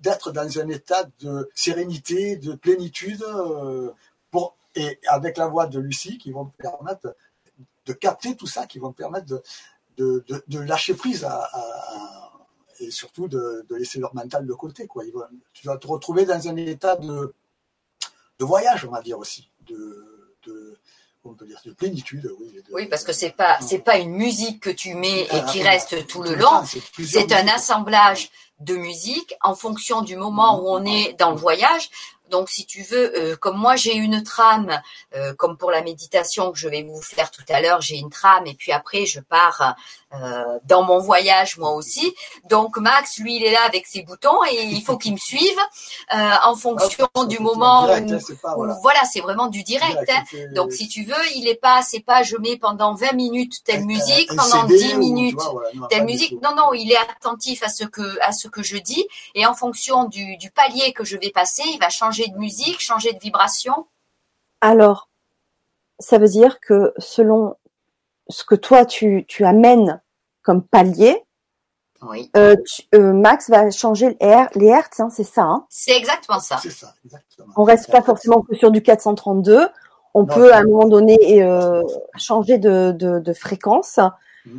d'être 0.00 0.30
dans 0.30 0.58
un 0.60 0.68
état 0.68 1.04
de 1.18 1.50
sérénité, 1.54 2.36
de 2.36 2.54
plénitude, 2.54 3.22
euh, 3.22 3.90
et 4.76 5.00
avec 5.08 5.36
la 5.36 5.48
voix 5.48 5.66
de 5.66 5.80
Lucie 5.80 6.18
qui 6.18 6.30
vont 6.30 6.46
permettre 6.56 7.16
de 7.86 7.92
capter 7.92 8.36
tout 8.36 8.46
ça, 8.46 8.66
qui 8.66 8.78
vont 8.78 8.92
permettre 8.92 9.26
de, 9.26 9.42
de, 10.46 10.58
lâcher 10.60 10.94
prise 10.94 11.24
à, 11.24 11.50
et 12.78 12.92
surtout 12.92 13.26
de, 13.26 13.66
laisser 13.70 13.98
leur 13.98 14.14
mental 14.14 14.46
de 14.46 14.52
côté. 14.52 14.88
Tu 15.52 15.66
vas 15.66 15.76
te 15.76 15.88
retrouver 15.88 16.24
dans 16.24 16.46
un 16.46 16.54
état 16.54 16.94
de, 16.94 17.34
de 18.40 18.44
voyage, 18.44 18.84
on 18.86 18.90
va 18.90 19.02
dire 19.02 19.18
aussi, 19.18 19.48
de, 19.68 20.34
de, 20.46 20.78
on 21.24 21.34
peut 21.34 21.46
dire, 21.46 21.60
de 21.64 21.72
plénitude. 21.72 22.28
Oui, 22.40 22.52
de- 22.54 22.62
Oui, 22.72 22.86
parce 22.86 23.04
que 23.04 23.12
c'est 23.12 23.30
pas 23.42 23.60
c'est 23.60 23.80
pas 23.80 23.98
une 23.98 24.12
musique 24.14 24.60
que 24.60 24.70
tu 24.70 24.94
mets 24.94 25.22
et 25.34 25.44
qui 25.50 25.62
reste 25.62 26.06
tout 26.06 26.22
le 26.22 26.34
long. 26.34 26.62
c'est 27.06 27.32
un 27.32 27.46
assemblage 27.48 28.30
de 28.60 28.74
musique 28.76 29.34
en 29.42 29.54
fonction 29.54 30.02
du 30.02 30.16
moment 30.16 30.60
où 30.60 30.68
on 30.68 30.84
est 30.84 31.12
dans 31.18 31.30
le 31.30 31.36
voyage. 31.36 31.90
Donc, 32.30 32.48
si 32.48 32.64
tu 32.66 32.82
veux, 32.82 33.12
euh, 33.18 33.36
comme 33.36 33.56
moi 33.56 33.76
j'ai 33.76 33.94
une 33.94 34.22
trame, 34.22 34.80
euh, 35.16 35.34
comme 35.34 35.56
pour 35.56 35.70
la 35.70 35.82
méditation 35.82 36.52
que 36.52 36.58
je 36.58 36.68
vais 36.68 36.82
vous 36.82 37.02
faire 37.02 37.30
tout 37.30 37.42
à 37.48 37.60
l'heure, 37.60 37.80
j'ai 37.80 37.96
une 37.96 38.10
trame 38.10 38.46
et 38.46 38.54
puis 38.54 38.72
après 38.72 39.06
je 39.06 39.20
pars 39.20 39.74
euh, 40.14 40.42
dans 40.64 40.82
mon 40.82 40.98
voyage 40.98 41.56
moi 41.58 41.72
aussi. 41.72 42.14
Donc 42.48 42.76
Max, 42.78 43.18
lui, 43.18 43.36
il 43.36 43.44
est 43.44 43.52
là 43.52 43.62
avec 43.66 43.86
ses 43.86 44.02
boutons 44.02 44.44
et 44.50 44.62
il 44.64 44.82
faut 44.82 44.96
qu'il 44.96 45.12
me 45.12 45.18
suive 45.18 45.58
en 46.10 46.54
fonction 46.56 47.06
Ah, 47.14 47.24
du 47.26 47.38
moment 47.38 47.86
direct, 47.86 48.10
où, 48.10 48.46
hein, 48.46 48.54
où- 48.56 48.80
voilà. 48.82 49.04
c'est 49.04 49.20
vraiment 49.20 49.46
du 49.48 49.62
direct. 49.62 49.90
Direct, 49.92 50.10
hein. 50.34 50.52
Donc 50.54 50.72
si 50.72 50.88
tu 50.88 51.04
veux, 51.04 51.14
il 51.36 51.48
est 51.48 51.54
pas, 51.54 51.82
c'est 51.82 52.00
pas 52.00 52.22
je 52.22 52.36
mets 52.36 52.56
pendant 52.56 52.94
20 52.94 53.12
minutes 53.12 53.62
telle 53.64 53.84
musique, 53.84 54.28
pendant 54.28 54.66
CD 54.68 54.76
10 54.78 54.84
ou, 54.84 54.90
tu 54.90 54.98
minutes 54.98 55.34
vois, 55.34 55.52
voilà, 55.52 55.70
non, 55.74 55.86
telle 55.88 56.04
musique. 56.04 56.32
Non, 56.42 56.54
non, 56.56 56.72
il 56.74 56.90
est 56.92 56.96
attentif 56.96 57.62
à 57.62 57.68
ce 57.68 57.84
que 57.84 58.20
à 58.20 58.32
ce 58.32 58.48
que 58.48 58.62
je 58.62 58.76
dis 58.78 59.06
et 59.34 59.46
en 59.46 59.54
fonction 59.54 60.04
du, 60.04 60.36
du 60.36 60.50
palier 60.50 60.92
que 60.92 61.04
je 61.04 61.16
vais 61.16 61.30
passer, 61.30 61.62
il 61.66 61.78
va 61.78 61.88
changer 61.88 62.19
de 62.28 62.36
musique, 62.38 62.80
changer 62.80 63.12
de 63.12 63.18
vibration? 63.18 63.86
Alors, 64.60 65.08
ça 65.98 66.18
veut 66.18 66.28
dire 66.28 66.60
que 66.60 66.92
selon 66.98 67.56
ce 68.28 68.44
que 68.44 68.54
toi 68.54 68.84
tu, 68.84 69.24
tu 69.26 69.44
amènes 69.44 70.00
comme 70.42 70.62
palier, 70.62 71.24
Oui, 72.02 72.30
euh, 72.36 72.56
tu- 72.64 72.82
euh, 72.94 73.12
Max 73.12 73.50
va 73.50 73.70
changer 73.70 74.10
les 74.10 74.16
her- 74.26 74.48
les 74.54 74.66
hertz, 74.68 75.00
hein, 75.00 75.10
c'est 75.10 75.24
ça. 75.24 75.42
Hein? 75.42 75.66
C'est 75.68 75.96
exactement 75.96 76.40
ça. 76.40 76.58
C'est 76.62 76.70
ça, 76.70 76.94
exactement. 77.04 77.52
On 77.56 77.64
reste 77.64 77.90
pas 77.90 78.00
forcément 78.02 78.40
que 78.42 78.54
sur 78.56 78.70
du 78.70 78.82
432. 78.82 79.68
On 80.14 80.22
Non, 80.24 80.34
peut 80.34 80.52
à 80.52 80.58
un 80.58 80.64
moment 80.64 80.86
donné 80.88 81.42
euh, 81.42 81.82
changer 82.16 82.58
de, 82.58 82.90
de, 82.92 83.18
de 83.20 83.32
fréquence. 83.32 84.00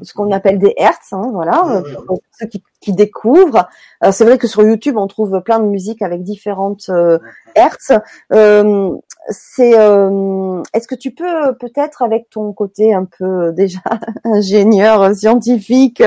Ce 0.02 0.14
qu'on 0.14 0.32
appelle 0.32 0.60
des 0.60 0.74
hertz. 0.78 1.14
Hein, 1.14 1.30
voilà, 1.34 1.64
euh, 1.78 1.82
pour 2.08 2.20
ceux 2.38 2.48
qui, 2.48 2.64
qui 2.80 2.94
découvrent. 2.94 3.68
Euh, 4.04 4.12
c'est 4.12 4.26
vrai 4.26 4.38
que 4.38 4.48
sur 4.48 4.64
YouTube, 4.64 4.98
on 4.98 5.08
trouve 5.08 5.42
plein 5.42 5.60
de 5.60 5.66
musiques 5.66 6.02
avec 6.02 6.24
différentes 6.24 6.90
euh, 6.90 7.20
hertz. 7.56 7.92
Euh, 8.34 8.92
c'est. 9.30 9.78
euh, 9.78 10.62
Est-ce 10.74 10.88
que 10.88 10.96
tu 10.96 11.12
peux 11.12 11.56
peut-être, 11.60 12.02
avec 12.02 12.30
ton 12.30 12.54
côté 12.54 12.94
un 12.94 13.06
peu 13.06 13.52
déjà 13.54 13.80
ingénieur 14.24 15.14
scientifique, 15.16 16.02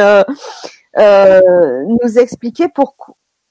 nous 0.97 2.19
expliquer 2.19 2.69
pour 2.69 2.97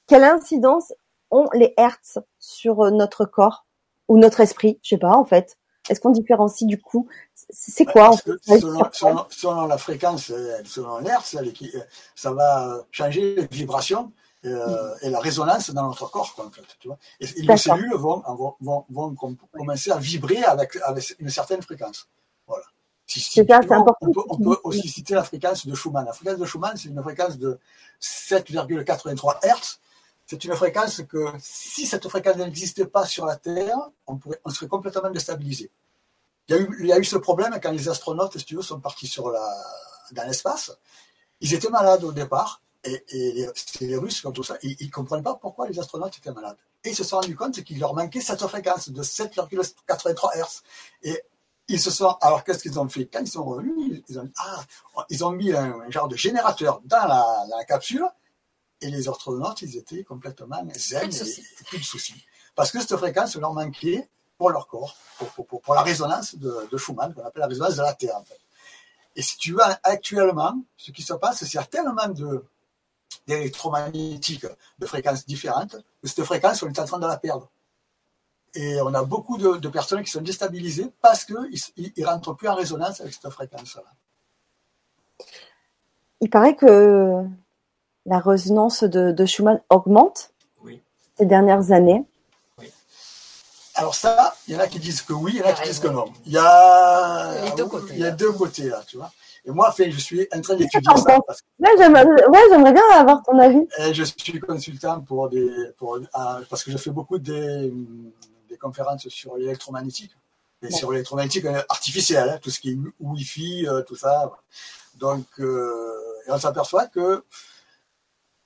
quelle 0.07 0.23
incidence 0.23 0.93
ont 1.31 1.47
les 1.53 1.73
hertz 1.77 2.19
sur 2.39 2.91
notre 2.91 3.25
corps 3.25 3.65
ou 4.09 4.17
notre 4.17 4.41
esprit? 4.41 4.79
Je 4.83 4.89
sais 4.89 4.97
pas 4.97 5.15
en 5.15 5.25
fait. 5.25 5.57
Est-ce 5.89 5.99
qu'on 5.99 6.11
différencie 6.11 6.67
du 6.67 6.79
coup 6.79 7.07
C'est 7.49 7.85
quoi 7.85 8.09
en 8.09 8.17
Parce 8.17 8.21
fait 8.21 8.59
selon, 8.59 8.83
selon- 8.91 9.25
selon 9.29 9.65
la 9.67 9.77
fréquence, 9.77 10.29
euh, 10.31 10.61
selon 10.65 11.03
qui- 11.53 11.71
euh, 11.75 11.79
ça 12.15 12.31
va 12.31 12.85
changer 12.91 13.35
les 13.35 13.47
vibrations 13.47 14.11
euh, 14.45 14.93
et 15.01 15.09
la 15.09 15.19
résonance 15.19 15.69
dans 15.71 15.87
notre 15.87 16.09
corps, 16.09 16.33
quoi, 16.35 16.45
en 16.45 16.51
fait, 16.51 16.61
tu 16.79 16.87
vois. 16.87 16.97
Et, 17.19 17.27
D'accord. 17.43 17.59
cellules 17.59 17.95
vont, 17.95 18.21
vont, 18.27 18.55
vont, 18.59 18.85
vont 18.89 19.15
com- 19.15 19.37
commencer 19.53 19.89
à 19.91 19.97
vibrer 19.97 20.43
avec, 20.43 20.75
avec 20.83 21.15
une 21.19 21.29
certaine 21.29 21.61
fréquence. 21.61 22.07
Voilà. 22.47 22.65
Si, 23.05 23.19
ça, 23.21 23.41
important 23.75 23.95
on 24.01 24.11
peut, 24.11 24.21
on 24.29 24.37
peut 24.37 24.57
aussi 24.63 24.87
citer 24.89 25.13
la 25.13 25.23
fréquence 25.23 25.65
de 25.65 25.73
Schumann. 25.75 26.05
La 26.05 26.13
fréquence 26.13 26.39
de 26.39 26.45
Schumann, 26.45 26.75
c'est 26.75 26.89
une 26.89 27.01
fréquence 27.01 27.37
de 27.37 27.57
7,83 28.01 29.39
Hertz. 29.43 29.79
C'est 30.25 30.43
une 30.45 30.55
fréquence 30.55 31.01
que, 31.07 31.27
si 31.39 31.85
cette 31.85 32.07
fréquence 32.07 32.37
n'existait 32.37 32.85
pas 32.85 33.05
sur 33.05 33.25
la 33.25 33.35
Terre, 33.35 33.77
on, 34.07 34.17
serait 34.49 34.67
complètement 34.67 35.09
déstabilisé. 35.09 35.69
Il 36.47 36.55
y, 36.85 36.91
a 36.91 36.97
eu, 36.97 37.03
ce 37.03 37.17
problème 37.17 37.57
quand 37.61 37.71
les 37.71 37.89
astronautes, 37.89 38.37
sont 38.61 38.79
partis 38.79 39.13
dans 40.11 40.23
l'espace. 40.23 40.71
Ils 41.41 41.53
étaient 41.53 41.69
malades 41.69 42.03
au 42.03 42.11
départ, 42.11 42.61
et, 42.83 43.03
et 43.09 43.47
les, 43.81 43.97
Russes 43.97 44.21
comme 44.21 44.33
tout 44.33 44.43
ça, 44.43 44.57
ils 44.61 44.77
ne 44.81 44.91
comprenaient 44.91 45.23
pas 45.23 45.35
pourquoi 45.35 45.67
les 45.67 45.79
astronautes 45.79 46.17
étaient 46.17 46.31
malades. 46.31 46.57
Et 46.83 46.89
ils 46.89 46.95
se 46.95 47.03
sont 47.03 47.17
rendus 47.17 47.35
compte 47.35 47.61
qu'il 47.63 47.79
leur 47.79 47.93
manquait 47.93 48.19
cette 48.19 48.45
fréquence 48.45 48.89
de 48.89 49.03
7,83 49.03 50.37
Hz. 50.37 50.63
Et 51.03 51.21
ils 51.69 51.79
se 51.79 51.91
sont, 51.91 52.17
alors 52.21 52.43
qu'est-ce 52.43 52.59
qu'ils 52.59 52.77
ont 52.77 52.89
fait? 52.89 53.05
Quand 53.05 53.21
ils 53.21 53.27
sont 53.27 53.45
revenus, 53.45 54.03
ils 54.09 54.19
ont, 54.19 54.29
ah, 54.37 54.65
ont 55.21 55.31
mis 55.31 55.53
un, 55.53 55.89
genre 55.89 56.09
de 56.09 56.17
générateur 56.17 56.81
dans 56.83 57.07
la 57.07 57.63
capsule, 57.65 58.05
et 58.83 58.89
les 58.89 59.07
astronautes, 59.07 59.61
ils 59.61 59.77
étaient 59.77 60.03
complètement 60.03 60.61
zen 60.75 61.09
Plus 61.09 61.19
de 61.19 61.25
et, 61.25 61.63
plus 61.65 61.79
de 61.79 61.83
soucis. 61.83 62.25
Parce 62.55 62.71
que 62.71 62.79
cette 62.79 62.95
fréquence 62.97 63.35
leur 63.35 63.53
manquait 63.53 64.07
pour 64.37 64.49
leur 64.49 64.67
corps, 64.67 64.95
pour, 65.17 65.29
pour, 65.29 65.47
pour, 65.47 65.61
pour 65.61 65.73
la 65.73 65.81
résonance 65.81 66.35
de, 66.35 66.67
de 66.71 66.77
Schumann, 66.77 67.13
qu'on 67.13 67.23
appelle 67.25 67.41
la 67.41 67.47
résonance 67.47 67.75
de 67.75 67.81
la 67.81 67.93
Terre. 67.93 68.17
En 68.17 68.23
fait. 68.23 68.39
Et 69.15 69.21
si 69.21 69.37
tu 69.37 69.53
veux, 69.53 69.61
actuellement, 69.83 70.55
ce 70.75 70.91
qui 70.91 71.01
se 71.01 71.13
passe, 71.13 71.39
c'est 71.39 71.45
qu'il 71.45 71.59
y 71.59 71.63
a 71.63 71.65
tellement 71.65 72.07
de 72.09 72.43
d'électromagnétiques 73.27 74.47
de 74.79 74.85
fréquences 74.85 75.25
différentes 75.25 75.77
que 76.01 76.07
cette 76.07 76.23
fréquence, 76.25 76.61
on 76.63 76.67
est 76.67 76.79
en 76.79 76.85
train 76.85 76.99
de 76.99 77.07
la 77.07 77.17
perdre. 77.17 77.49
Et 78.55 78.81
on 78.81 78.93
a 78.93 79.03
beaucoup 79.03 79.37
de, 79.37 79.57
de 79.57 79.69
personnes 79.69 80.03
qui 80.03 80.11
sont 80.11 80.21
déstabilisées 80.21 80.91
parce 80.99 81.23
qu'ils 81.23 81.37
ne 81.97 82.05
rentrent 82.05 82.33
plus 82.33 82.49
en 82.49 82.55
résonance 82.55 83.01
avec 83.01 83.13
cette 83.13 83.29
fréquence-là. 83.29 83.83
Il 86.21 86.29
paraît 86.29 86.55
que 86.55 87.23
la 88.05 88.19
résonance 88.19 88.83
de, 88.83 89.11
de 89.11 89.25
Schumann 89.25 89.61
augmente 89.69 90.31
Oui. 90.63 90.81
ces 91.17 91.25
dernières 91.25 91.71
années. 91.71 92.03
Alors 93.75 93.95
ça, 93.95 94.35
il 94.47 94.53
y 94.53 94.57
en 94.57 94.59
a 94.59 94.67
qui 94.67 94.77
disent 94.79 95.01
que 95.01 95.13
oui, 95.13 95.31
il 95.35 95.39
y 95.39 95.43
en 95.43 95.47
a 95.47 95.53
qui 95.53 95.63
disent 95.63 95.79
que 95.79 95.87
non. 95.87 96.05
Il 96.27 96.33
y 96.33 96.37
a, 96.37 97.43
Les 97.45 97.51
deux 97.53 97.65
côtés, 97.65 97.93
il 97.93 97.99
y 97.99 98.03
a 98.03 98.09
là. 98.09 98.11
deux 98.11 98.31
côtés 98.31 98.69
là, 98.69 98.83
tu 98.87 98.97
vois. 98.97 99.11
Et 99.45 99.51
moi, 99.51 99.67
enfin, 99.69 99.85
je 99.89 99.99
suis 99.99 100.27
en 100.31 100.41
train 100.41 100.55
d'étudier 100.55 100.95
ça 100.95 101.19
parce 101.25 101.41
que 101.41 101.47
Là, 101.59 101.69
j'aimerais 101.77 102.05
ouais, 102.05 102.39
j'aimerais 102.49 102.71
bien 102.71 102.83
avoir 102.93 103.23
ton 103.23 103.37
avis. 103.39 103.67
euh, 103.79 103.91
je 103.93 104.03
suis 104.03 104.39
consultant 104.39 105.01
pour 105.01 105.27
des, 105.29 105.49
pour, 105.77 105.97
ah, 106.13 106.39
parce 106.49 106.63
que 106.63 106.71
je 106.71 106.77
fais 106.77 106.91
beaucoup 106.91 107.17
des, 107.17 107.73
des 108.47 108.57
conférences 108.57 109.07
sur 109.09 109.35
l'électromagnétique, 109.37 110.11
et 110.61 110.67
Ouais. 110.67 110.71
sur 110.71 110.91
l'électromagnétique 110.91 111.45
euh, 111.45 111.61
artificielle, 111.67 112.29
hein, 112.29 112.39
tout 112.41 112.51
ce 112.51 112.59
qui 112.59 112.71
est 112.73 112.77
Wi-Fi, 112.99 113.67
euh, 113.67 113.81
tout 113.81 113.95
ça. 113.95 114.31
Donc, 114.95 115.25
euh, 115.39 115.99
et 116.27 116.31
on 116.31 116.37
s'aperçoit 116.37 116.85
que 116.85 117.23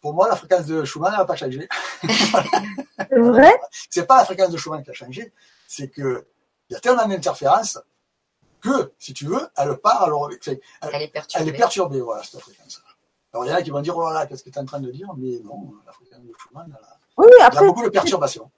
pour 0.07 0.13
moi, 0.13 0.29
la 0.29 0.37
fréquence 0.37 0.65
de 0.67 0.85
Schumann 0.85 1.11
n'a 1.11 1.25
pas 1.25 1.35
changé. 1.35 1.67
C'est 2.97 3.19
vrai? 3.19 3.59
C'est 3.89 4.07
pas 4.07 4.19
la 4.19 4.23
fréquence 4.23 4.51
de 4.51 4.57
Schumann 4.57 4.81
qui 4.81 4.89
a 4.89 4.93
changé, 4.93 5.33
c'est 5.67 5.89
que 5.89 6.25
il 6.69 6.73
y 6.73 6.77
a 6.77 6.79
tellement 6.79 7.05
d'interférences 7.05 7.77
que, 8.61 8.93
si 8.97 9.13
tu 9.13 9.25
veux, 9.25 9.45
elle 9.57 9.75
part, 9.75 10.03
alors, 10.03 10.29
elle, 10.31 10.37
Elle 10.45 10.53
est 10.53 10.61
elle 10.93 11.01
est 11.01 11.07
perturbée. 11.09 11.51
perturbée, 11.51 11.99
voilà, 11.99 12.23
cette 12.23 12.39
fréquence. 12.39 12.81
Alors, 13.33 13.45
il 13.45 13.49
y 13.49 13.51
en 13.51 13.55
a 13.57 13.61
qui 13.61 13.69
vont 13.69 13.81
dire, 13.81 13.97
oh 13.97 14.07
là 14.07 14.13
là, 14.13 14.27
qu'est-ce 14.27 14.45
que 14.45 14.49
tu 14.49 14.57
es 14.57 14.61
en 14.61 14.65
train 14.65 14.79
de 14.79 14.91
dire? 14.91 15.09
Mais 15.17 15.41
non, 15.43 15.73
la 15.85 15.91
fréquence 15.91 16.21
de 16.21 16.31
Schumann, 16.37 16.67
elle 16.69 16.85
a, 16.85 16.99
Oui, 17.17 17.25
oui, 17.27 17.33
il 17.37 17.39
y 17.39 17.43
a 17.43 17.47
après, 17.47 17.65
beaucoup 17.65 17.83
de 17.83 17.89
perturbations. 17.89 18.49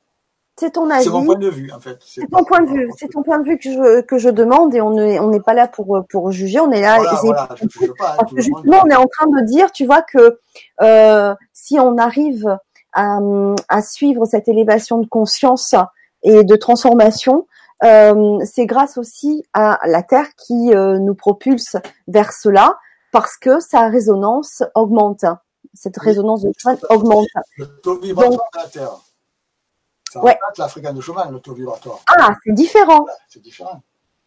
C'est 0.59 0.71
ton 0.71 0.89
avis. 0.89 1.05
C'est 1.05 1.09
mon 1.09 1.25
point 1.25 1.35
de 1.35 1.49
vue, 1.49 1.71
en 1.71 1.79
fait. 1.79 1.97
C'est 2.01 2.27
ton 2.29 2.43
point 2.43 2.61
de 2.61 2.69
vue, 2.69 2.91
c'est 2.97 3.07
ton 3.07 3.23
point 3.23 3.39
de 3.39 3.45
vue 3.45 3.57
que 3.57 3.71
je, 3.71 4.01
que 4.01 4.17
je 4.17 4.29
demande 4.29 4.75
et 4.75 4.81
on 4.81 4.91
n'est 4.91 5.19
on 5.19 5.29
n'est 5.29 5.39
pas 5.39 5.53
là 5.53 5.67
pour, 5.67 6.03
pour 6.09 6.31
juger, 6.31 6.59
on 6.59 6.71
est 6.71 6.81
là 6.81 6.97
Voilà, 6.97 7.13
essayer 7.13 7.29
voilà, 7.29 7.49
je 7.55 7.65
ne 7.65 7.69
juge 7.69 7.93
pas. 7.97 8.15
Parce 8.17 8.33
que 8.33 8.41
justement, 8.41 8.81
on 8.83 8.89
est 8.89 8.95
en 8.95 9.07
train 9.07 9.27
de 9.27 9.45
dire, 9.45 9.71
tu 9.71 9.85
vois, 9.85 10.01
que 10.01 10.39
euh, 10.81 11.33
si 11.53 11.79
on 11.79 11.97
arrive 11.97 12.57
à, 12.93 13.19
à 13.69 13.81
suivre 13.81 14.25
cette 14.25 14.47
élévation 14.47 14.99
de 14.99 15.07
conscience 15.07 15.75
et 16.23 16.43
de 16.43 16.55
transformation, 16.55 17.47
euh, 17.83 18.39
c'est 18.43 18.65
grâce 18.65 18.97
aussi 18.97 19.45
à 19.53 19.79
la 19.85 20.03
Terre 20.03 20.27
qui 20.35 20.73
euh, 20.73 20.99
nous 20.99 21.15
propulse 21.15 21.77
vers 22.07 22.33
cela, 22.33 22.77
parce 23.11 23.37
que 23.37 23.59
sa 23.59 23.87
résonance 23.87 24.63
augmente. 24.75 25.25
Cette 25.73 25.97
résonance 25.97 26.41
de 26.41 26.51
augmente. 26.89 27.27
Le 27.57 27.65
de 27.83 28.37
la 28.57 28.67
Terre. 28.67 28.99
Ça 30.11 30.23
Ouais. 30.23 30.37
de 30.93 31.01
Schumann, 31.01 31.31
le 31.31 31.39
taux 31.39 31.53
vibratoire. 31.53 31.99
Ah, 32.07 32.33
c'est 32.43 32.53
différent. 32.53 33.05
C'est 33.27 33.41
différent. 33.41 33.81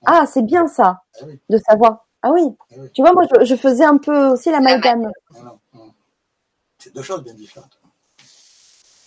Ah, 0.05 0.25
c'est 0.27 0.43
bien 0.43 0.67
ça, 0.69 1.03
Eh 1.21 1.25
oui, 1.25 1.41
de 1.49 1.59
savoir. 1.59 2.07
Ah 2.23 2.31
oui. 2.31 2.55
eh 2.71 2.81
oui. 2.81 2.91
Tu 2.93 3.03
vois, 3.03 3.13
moi, 3.13 3.25
je, 3.41 3.45
je 3.45 3.57
faisais 3.57 3.85
un 3.85 3.99
peu 3.99 4.29
aussi 4.29 4.51
l'amalgame. 4.51 5.11
C'est 6.79 6.95
deux 6.95 7.03
choses 7.03 7.23
bien 7.23 7.35
différentes. 7.35 7.79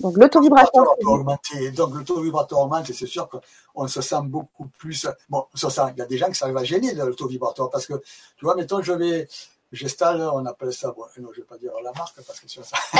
Donc, 0.01 0.17
le 0.17 0.29
taux 0.29 0.41
vibratoire. 0.41 0.83
vibratoire 0.83 0.95
peut 1.01 1.07
augmenter. 1.21 1.71
Donc 1.71 1.95
le 1.95 2.03
taux 2.03 2.19
vibratoire 2.21 2.61
augmente 2.63 2.89
et 2.89 2.93
c'est 2.93 3.05
sûr 3.07 3.29
qu'on 3.29 3.87
se 3.87 4.01
sent 4.01 4.21
beaucoup 4.23 4.67
plus. 4.77 5.07
Bon, 5.29 5.45
on 5.53 5.57
se 5.57 5.69
sent- 5.69 5.81
il 5.95 5.99
y 5.99 6.01
a 6.01 6.05
des 6.05 6.17
gens 6.17 6.27
qui 6.27 6.35
s'arrivent 6.35 6.57
à 6.57 6.65
gêner 6.65 6.93
le 6.93 7.15
taux 7.15 7.27
vibratoire 7.27 7.69
parce 7.69 7.85
que, 7.85 7.93
tu 8.37 8.43
vois, 8.45 8.55
mettons, 8.55 8.81
je 8.81 8.91
vais. 8.91 9.27
J'installe, 9.71 10.21
on 10.21 10.45
appelle 10.45 10.71
ça, 10.71 10.91
bon, 10.91 11.03
non, 11.19 11.29
je 11.33 11.41
vais 11.41 11.47
pas 11.47 11.57
dire 11.57 11.71
la 11.83 11.91
marque 11.91 12.15
parce 12.25 12.39
que 12.39 12.47
sur 12.47 12.63
ça. 12.63 12.77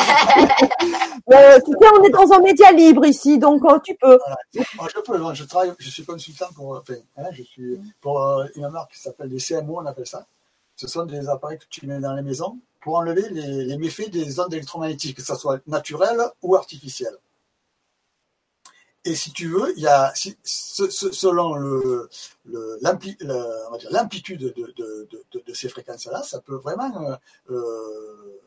Euh, 1.31 1.59
tu 1.65 1.71
sais, 1.71 1.87
on 1.97 2.03
est 2.03 2.09
dans 2.09 2.31
un 2.33 2.39
média 2.39 2.71
libre 2.71 3.05
ici, 3.05 3.39
donc 3.39 3.63
euh, 3.65 3.79
tu 3.79 3.95
peux. 3.95 4.19
Moi, 4.75 4.87
je 4.93 4.99
peux, 4.99 5.17
moi, 5.17 5.33
je 5.33 5.43
travaille, 5.45 5.73
je 5.79 5.89
suis 5.89 6.05
consultant 6.05 6.47
pour, 6.53 6.77
enfin, 6.77 6.95
hein, 7.17 7.25
je 7.31 7.41
suis 7.41 7.79
pour 8.01 8.21
euh, 8.21 8.45
une 8.55 8.67
marque 8.69 8.91
qui 8.93 8.99
s'appelle 8.99 9.29
des 9.29 9.39
CMO, 9.39 9.79
on 9.79 9.85
appelle 9.85 10.05
ça. 10.05 10.25
Ce 10.75 10.87
sont 10.87 11.05
des 11.05 11.27
appareils 11.27 11.57
que 11.57 11.65
tu 11.69 11.87
mets 11.87 11.99
dans 11.99 12.13
les 12.13 12.21
maisons 12.21 12.59
pour 12.81 12.97
enlever 12.97 13.27
les, 13.29 13.65
les 13.65 13.77
méfaits 13.77 14.11
des 14.11 14.39
ondes 14.39 14.53
électromagnétiques, 14.53 15.17
que 15.17 15.23
ce 15.23 15.35
soit 15.35 15.59
naturelles 15.67 16.21
ou 16.43 16.55
artificielles. 16.55 17.17
Et 19.07 19.13
si 19.13 19.31
tu 19.31 19.47
veux, 19.47 19.71
il 19.77 19.83
y 19.83 19.87
a, 19.87 20.11
selon 20.15 21.55
l'amplitude 23.91 24.41
de, 24.41 25.53
ces 25.53 25.69
fréquences-là, 25.69 26.23
ça 26.23 26.41
peut 26.41 26.55
vraiment 26.55 26.91
euh, 27.01 27.15
euh, 27.51 28.41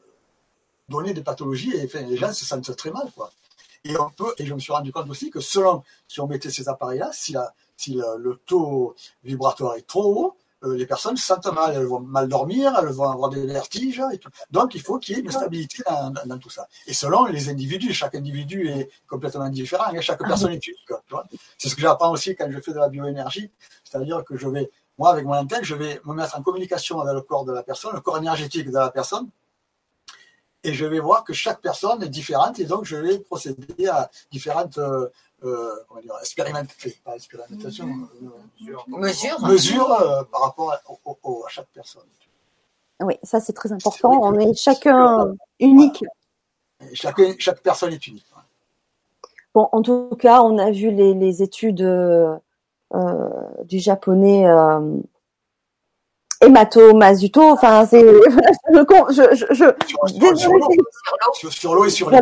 donner 0.88 1.14
des 1.14 1.22
pathologies 1.22 1.76
et 1.76 1.84
enfin, 1.84 2.02
les 2.02 2.16
gens 2.16 2.32
se 2.32 2.44
sentent 2.44 2.74
très 2.74 2.90
mal. 2.90 3.08
Quoi. 3.14 3.30
Et 3.84 3.96
on 3.96 4.10
peut, 4.10 4.34
et 4.38 4.46
je 4.46 4.52
me 4.52 4.58
suis 4.58 4.72
rendu 4.72 4.90
compte 4.90 5.08
aussi 5.08 5.30
que 5.30 5.38
selon 5.38 5.84
si 6.08 6.20
on 6.20 6.26
mettait 6.26 6.50
ces 6.50 6.68
appareils-là, 6.68 7.10
si, 7.12 7.32
la, 7.32 7.54
si 7.76 7.94
le, 7.94 8.40
taux 8.44 8.96
vibratoire 9.22 9.76
est 9.76 9.86
trop 9.86 10.12
haut, 10.12 10.36
les 10.62 10.86
personnes 10.86 11.16
se 11.16 11.24
sentent 11.24 11.52
mal, 11.52 11.74
elles 11.76 11.86
vont 11.86 12.00
mal 12.00 12.28
dormir, 12.28 12.74
elles 12.78 12.88
vont 12.88 13.10
avoir 13.10 13.30
des 13.30 13.46
vertiges 13.46 14.02
et 14.12 14.18
tout. 14.18 14.30
Donc 14.50 14.74
il 14.74 14.80
faut 14.80 14.98
qu'il 14.98 15.16
y 15.16 15.18
ait 15.18 15.22
une 15.22 15.30
stabilité 15.30 15.82
dans, 15.88 16.12
dans, 16.26 16.38
tout 16.38 16.50
ça. 16.50 16.66
Et 16.86 16.94
selon 16.94 17.26
les 17.26 17.48
individus, 17.48 17.92
chaque 17.92 18.14
individu 18.14 18.68
est 18.68 18.90
complètement 19.06 19.48
différent, 19.48 19.84
hein, 19.86 20.00
chaque 20.00 20.18
personne 20.18 20.52
est 20.52 20.66
unique. 20.66 20.92
C'est 21.58 21.68
ce 21.68 21.74
que 21.74 21.80
j'apprends 21.80 22.10
aussi 22.10 22.34
quand 22.34 22.50
je 22.50 22.60
fais 22.60 22.72
de 22.72 22.78
la 22.78 22.88
bioénergie, 22.88 23.50
c'est-à-dire 23.84 24.24
que 24.24 24.36
je 24.36 24.48
vais, 24.48 24.70
moi 24.98 25.10
avec 25.10 25.24
mon 25.24 25.34
antenne, 25.34 25.64
je 25.64 25.74
vais 25.74 26.00
me 26.04 26.14
mettre 26.14 26.36
en 26.36 26.42
communication 26.42 27.00
avec 27.00 27.14
le 27.14 27.22
corps 27.22 27.44
de 27.44 27.52
la 27.52 27.62
personne, 27.62 27.92
le 27.94 28.00
corps 28.00 28.18
énergétique 28.18 28.68
de 28.68 28.74
la 28.74 28.90
personne, 28.90 29.28
et 30.64 30.74
je 30.74 30.84
vais 30.84 31.00
voir 31.00 31.24
que 31.24 31.32
chaque 31.32 31.60
personne 31.60 32.02
est 32.02 32.08
différente 32.08 32.58
et 32.58 32.64
donc 32.64 32.84
je 32.84 32.96
vais 32.96 33.18
procéder 33.20 33.86
à 33.86 34.10
différentes 34.30 34.78
euh, 34.78 35.06
euh, 35.06 35.08
comment 35.40 36.00
dire, 36.00 36.14
pas 37.04 37.14
expérimentation, 37.14 37.86
euh, 38.22 38.76
mesures, 38.88 39.40
mesures 39.40 39.92
euh, 39.92 40.22
par 40.24 40.42
rapport 40.42 40.72
à, 40.72 41.48
chaque 41.48 41.68
personne. 41.72 42.02
Oui, 43.00 43.14
ça 43.22 43.40
c'est 43.40 43.52
très 43.52 43.72
important. 43.72 44.10
On 44.22 44.38
est 44.38 44.54
chacun 44.54 45.34
unique. 45.60 46.04
Chaque, 46.94 47.20
chaque 47.38 47.60
personne 47.60 47.92
est 47.92 48.06
unique. 48.06 48.26
Bon, 49.54 49.68
en 49.72 49.82
tout 49.82 50.10
cas, 50.18 50.42
on 50.42 50.58
a 50.58 50.70
vu 50.70 50.90
les, 50.90 51.14
les 51.14 51.42
études 51.42 51.82
euh, 51.82 52.38
du 53.64 53.78
japonais 53.78 54.46
Emato 56.40 56.94
Mazuto, 56.94 57.42
enfin 57.42 57.84
c'est 57.86 58.00
je 58.04 58.84
je 59.10 59.44
je, 59.50 59.64
sur, 61.50 61.74
l'eau 61.74 61.84
et 61.84 61.90
sur 61.90 62.10
les 62.10 62.20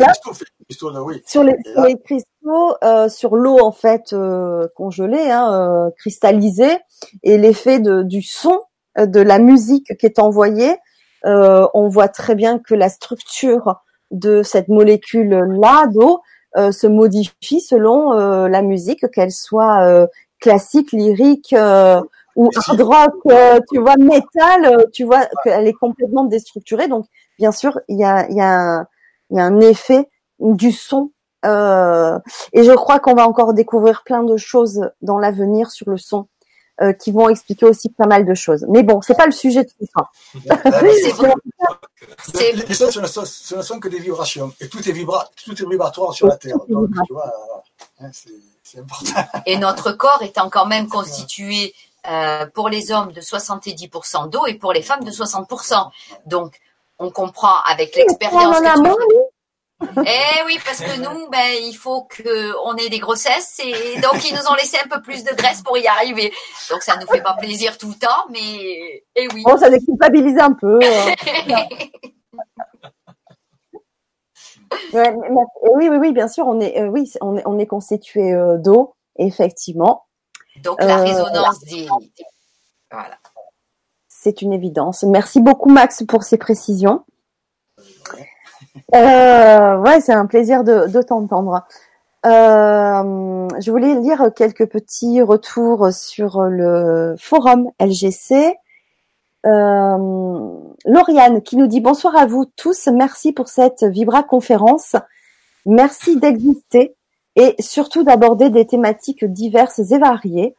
cristaux, 0.65 0.91
oui. 1.05 1.21
Sur 1.25 1.43
les, 1.43 1.55
cristaux, 2.03 2.75
euh, 2.83 3.09
sur 3.09 3.35
l'eau 3.35 3.59
en 3.59 3.71
fait 3.71 4.13
euh, 4.13 4.67
congelée, 4.75 5.29
hein, 5.29 5.53
euh, 5.53 5.89
cristallisée, 5.97 6.77
et 7.23 7.37
l'effet 7.37 7.79
de 7.79 8.01
du 8.01 8.23
son 8.23 8.59
de 8.97 9.19
la 9.19 9.37
musique 9.37 9.95
qui 9.97 10.07
est 10.07 10.17
envoyée, 10.17 10.75
euh, 11.25 11.67
on 11.75 11.87
voit 11.87 12.07
très 12.07 12.33
bien 12.33 12.57
que 12.57 12.73
la 12.73 12.89
structure 12.89 13.83
de 14.09 14.41
cette 14.41 14.67
molécule 14.67 15.29
là 15.59 15.85
d'eau 15.87 16.21
se 16.55 16.87
modifie 16.87 17.59
selon 17.59 18.13
la 18.13 18.61
musique, 18.63 19.07
qu'elle 19.11 19.31
soit 19.31 20.07
classique, 20.39 20.91
lyrique 20.91 21.53
ou 22.37 22.49
hard 22.55 22.81
rock, 22.81 23.15
euh, 23.29 23.59
tu 23.69 23.79
vois, 23.79 23.97
métal, 23.97 24.65
euh, 24.65 24.83
tu 24.93 25.03
vois 25.03 25.27
qu'elle 25.43 25.67
est 25.67 25.73
complètement 25.73 26.23
déstructurée. 26.23 26.87
Donc, 26.87 27.05
bien 27.37 27.51
sûr, 27.51 27.79
il 27.89 27.99
y 27.99 28.05
a, 28.05 28.29
y, 28.31 28.39
a 28.39 28.85
y 29.31 29.39
a 29.39 29.43
un 29.43 29.59
effet 29.59 30.07
du 30.39 30.71
son. 30.71 31.11
Euh, 31.45 32.17
et 32.53 32.63
je 32.63 32.71
crois 32.71 32.99
qu'on 32.99 33.15
va 33.15 33.27
encore 33.27 33.53
découvrir 33.53 34.03
plein 34.03 34.23
de 34.23 34.37
choses 34.37 34.89
dans 35.01 35.17
l'avenir 35.17 35.71
sur 35.71 35.89
le 35.89 35.97
son. 35.97 36.27
Euh, 36.79 36.93
qui 36.93 37.11
vont 37.11 37.27
expliquer 37.27 37.65
aussi 37.65 37.89
pas 37.89 38.05
mal 38.05 38.23
de 38.23 38.35
choses. 38.35 38.63
Mais 38.69 38.83
bon, 38.83 39.01
c'est 39.01 39.17
pas 39.17 39.25
le 39.25 39.31
sujet 39.31 39.63
de 39.63 39.69
tout 39.69 39.87
ça. 39.97 40.11
c'est 42.31 42.51
les 42.51 42.73
sons, 42.75 42.91
ce 42.91 43.55
ne 43.55 43.61
sont 43.63 43.79
que 43.79 43.87
des 43.87 43.97
vibrations. 43.97 44.53
Et 44.61 44.69
tout 44.69 44.87
est, 44.87 44.91
vibra 44.91 45.27
tout 45.43 45.59
est 45.59 45.67
vibratoire 45.67 46.13
sur 46.13 46.27
la 46.27 46.37
Terre. 46.37 46.57
Donc, 46.69 46.89
tu 47.07 47.13
vois, 47.13 47.33
hein, 47.99 48.11
c'est 48.13 48.77
important. 48.77 49.21
Et 49.47 49.57
notre 49.57 49.91
corps 49.93 50.21
étant 50.21 50.51
quand 50.51 50.67
même 50.67 50.87
constitué 50.87 51.73
euh, 52.07 52.45
pour 52.53 52.69
les 52.69 52.91
hommes 52.91 53.11
de 53.11 53.21
70% 53.21 54.29
d'eau 54.29 54.45
et 54.45 54.55
pour 54.55 54.73
les 54.73 54.81
femmes 54.81 55.03
de 55.03 55.11
60%. 55.11 55.89
Donc, 56.25 56.59
on 56.99 57.11
comprend 57.11 57.61
avec 57.69 57.95
l'expérience 57.95 58.59
que 58.59 58.63
tu 58.63 59.89
Eh 60.05 60.43
oui, 60.45 60.59
parce 60.65 60.79
que 60.79 60.99
nous, 60.99 61.29
ben, 61.29 61.51
il 61.61 61.73
faut 61.73 62.03
que 62.03 62.55
on 62.65 62.75
ait 62.77 62.89
des 62.89 62.99
grossesses 62.99 63.59
et 63.63 63.99
donc 64.01 64.27
ils 64.27 64.35
nous 64.35 64.47
ont 64.49 64.55
laissé 64.55 64.77
un 64.83 64.87
peu 64.87 65.01
plus 65.01 65.23
de 65.23 65.33
graisse 65.35 65.61
pour 65.61 65.77
y 65.77 65.85
arriver. 65.87 66.33
Donc 66.69 66.81
ça 66.81 66.97
nous 66.97 67.07
fait 67.07 67.21
pas 67.21 67.35
plaisir 67.35 67.77
tout 67.77 67.89
le 67.89 67.93
temps, 67.95 68.25
mais 68.31 69.03
eh 69.15 69.27
oui. 69.33 69.43
Bon, 69.43 69.57
ça 69.57 69.69
déculpabilise 69.69 70.39
un 70.39 70.53
peu. 70.53 70.79
Hein. 70.83 71.13
oui, 75.75 75.89
oui, 75.89 75.97
oui, 75.97 76.11
bien 76.11 76.27
sûr, 76.27 76.47
on 76.47 76.59
est, 76.59 76.79
euh, 76.79 76.87
oui, 76.87 77.11
on 77.21 77.37
est, 77.37 77.43
on 77.45 77.59
est 77.59 77.67
constitué 77.67 78.33
euh, 78.33 78.57
d'eau, 78.57 78.95
effectivement. 79.17 80.06
Donc 80.63 80.81
la 80.81 80.99
euh, 80.99 81.03
résonance 81.03 81.59
des... 81.61 81.87
Voilà. 82.91 83.17
C'est 84.07 84.41
une 84.41 84.53
évidence. 84.53 85.03
Merci 85.03 85.41
beaucoup 85.41 85.69
Max 85.69 86.03
pour 86.07 86.23
ces 86.23 86.37
précisions. 86.37 87.03
Euh, 88.95 89.77
ouais, 89.77 90.01
c'est 90.01 90.13
un 90.13 90.25
plaisir 90.25 90.63
de, 90.63 90.87
de 90.87 91.01
t'entendre. 91.01 91.63
Euh, 92.25 93.47
je 93.59 93.71
voulais 93.71 93.95
lire 93.95 94.31
quelques 94.35 94.67
petits 94.67 95.21
retours 95.21 95.93
sur 95.93 96.41
le 96.41 97.15
forum 97.17 97.69
LGC. 97.79 98.57
Euh, 99.45 100.49
Lauriane 100.85 101.41
qui 101.41 101.55
nous 101.55 101.67
dit 101.67 101.79
bonsoir 101.79 102.17
à 102.17 102.25
vous 102.25 102.45
tous, 102.57 102.87
merci 102.87 103.31
pour 103.31 103.47
cette 103.47 103.83
Vibra 103.83 104.23
conférence, 104.23 104.97
merci 105.65 106.19
d'exister 106.19 106.96
et 107.37 107.55
surtout 107.59 108.03
d'aborder 108.03 108.49
des 108.49 108.67
thématiques 108.67 109.23
diverses 109.23 109.79
et 109.79 109.99
variées. 109.99 110.57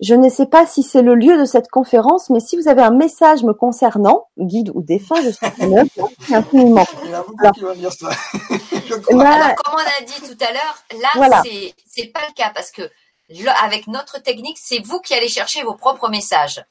Je 0.00 0.14
ne 0.14 0.28
sais 0.28 0.46
pas 0.46 0.64
si 0.64 0.84
c'est 0.84 1.02
le 1.02 1.16
lieu 1.16 1.36
de 1.38 1.44
cette 1.44 1.68
conférence, 1.68 2.30
mais 2.30 2.38
si 2.38 2.56
vous 2.56 2.68
avez 2.68 2.82
un 2.82 2.92
message 2.92 3.42
me 3.42 3.52
concernant, 3.52 4.28
guide 4.38 4.70
ou 4.74 4.82
défunt, 4.82 5.20
je 5.22 5.30
suis 5.30 5.50
preneuse. 5.50 5.88
Merci 5.96 6.34
infiniment. 6.34 6.86
Alors, 7.02 7.24
comme 7.24 7.34
on 9.74 9.78
a 9.78 10.00
dit 10.04 10.22
tout 10.22 10.38
à 10.44 10.52
l'heure, 10.52 10.84
là, 11.18 11.42
c'est, 11.44 11.74
c'est 11.84 12.12
pas 12.12 12.20
le 12.28 12.34
cas 12.34 12.52
parce 12.54 12.70
que 12.70 12.88
avec 13.64 13.88
notre 13.88 14.22
technique, 14.22 14.58
c'est 14.60 14.78
vous 14.78 15.00
qui 15.00 15.14
allez 15.14 15.28
chercher 15.28 15.64
vos 15.64 15.74
propres 15.74 16.08
messages 16.08 16.64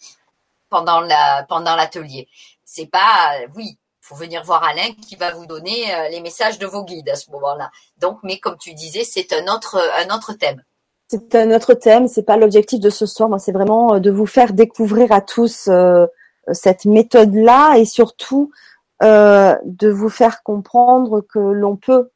pendant 0.70 1.02
la, 1.02 1.46
pendant 1.50 1.76
l'atelier. 1.76 2.30
C'est 2.64 2.90
pas, 2.90 3.34
oui, 3.56 3.78
faut 4.08 4.16
venir 4.16 4.44
voir 4.44 4.64
Alain 4.64 4.94
qui 5.02 5.16
va 5.16 5.32
vous 5.32 5.46
donner 5.46 5.94
euh, 5.94 6.10
les 6.10 6.22
messages 6.22 6.60
de 6.60 6.66
vos 6.66 6.84
guides 6.84 7.10
à 7.10 7.16
ce 7.16 7.30
moment-là. 7.32 7.72
Donc, 8.00 8.20
mais 8.24 8.40
comme 8.40 8.58
tu 8.58 8.74
disais, 8.74 9.04
c'est 9.04 9.34
un 9.34 9.54
autre, 9.54 9.78
un 10.00 10.16
autre 10.16 10.34
thème. 10.34 10.64
C'est 11.10 11.36
un 11.36 11.52
autre 11.52 11.74
thème, 11.74 12.08
c'est 12.08 12.24
pas 12.24 12.38
l'objectif 12.38 12.80
de 12.80 12.90
ce 12.90 13.06
soir. 13.06 13.28
Moi, 13.28 13.40
c'est 13.40 13.52
vraiment 13.52 13.96
euh, 13.96 14.00
de 14.00 14.10
vous 14.10 14.26
faire 14.26 14.54
découvrir 14.54 15.12
à 15.12 15.20
tous 15.20 15.68
euh, 15.68 16.06
cette 16.52 16.86
méthode-là 16.86 17.78
et 17.78 17.86
surtout 17.86 18.52
de 19.00 19.90
vous 19.90 20.10
faire 20.10 20.42
comprendre 20.42 21.22
que 21.22 21.38
l'on 21.38 21.76
peut, 21.76 22.10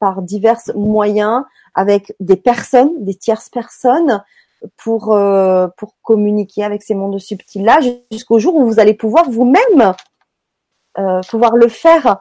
par 0.00 0.22
divers 0.22 0.58
moyens, 0.74 1.44
avec 1.76 2.16
des 2.18 2.34
personnes, 2.34 3.04
des 3.04 3.14
tierces 3.14 3.48
personnes, 3.48 4.20
pour 4.76 5.16
pour 5.76 5.94
communiquer 6.02 6.64
avec 6.64 6.82
ces 6.82 6.96
mondes 6.96 7.20
subtils-là, 7.20 7.78
jusqu'au 8.10 8.40
jour 8.40 8.56
où 8.56 8.64
vous 8.64 8.80
allez 8.80 8.94
pouvoir 8.94 9.30
vous-même 9.30 9.94
pouvoir 11.28 11.56
le 11.56 11.68
faire. 11.68 12.18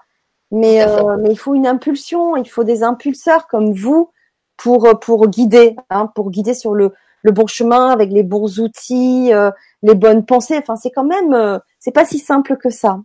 Mais, 0.52 0.82
euh, 0.82 1.18
mais 1.18 1.30
il 1.30 1.38
faut 1.38 1.54
une 1.54 1.68
impulsion, 1.68 2.36
il 2.36 2.50
faut 2.50 2.64
des 2.64 2.82
impulseurs 2.82 3.48
comme 3.48 3.72
vous 3.74 4.12
pour 4.58 5.00
pour 5.00 5.28
guider, 5.28 5.76
hein, 5.92 6.08
pour 6.08 6.32
guider 6.32 6.56
sur 6.56 6.74
le, 6.74 6.92
le 7.22 7.32
bon 7.32 7.46
chemin 7.46 7.92
avec 7.92 8.12
les 8.12 8.24
bons 8.24 8.60
outils, 8.60 9.32
euh, 9.32 9.52
les 9.84 9.94
bonnes 9.94 10.26
pensées. 10.26 10.58
Enfin, 10.58 10.76
c'est 10.76 10.90
quand 10.90 11.04
même, 11.04 11.62
c'est 11.78 11.92
pas 11.92 12.06
si 12.06 12.18
simple 12.18 12.58
que 12.58 12.70
ça. 12.72 13.00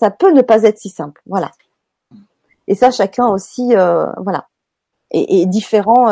Ça 0.00 0.10
peut 0.10 0.32
ne 0.32 0.42
pas 0.42 0.64
être 0.64 0.78
si 0.78 0.88
simple, 0.88 1.22
voilà. 1.26 1.52
Et 2.66 2.74
ça, 2.74 2.90
chacun 2.90 3.28
aussi, 3.28 3.72
voilà, 4.16 4.48
est, 5.12 5.42
est 5.42 5.46
différent 5.46 6.08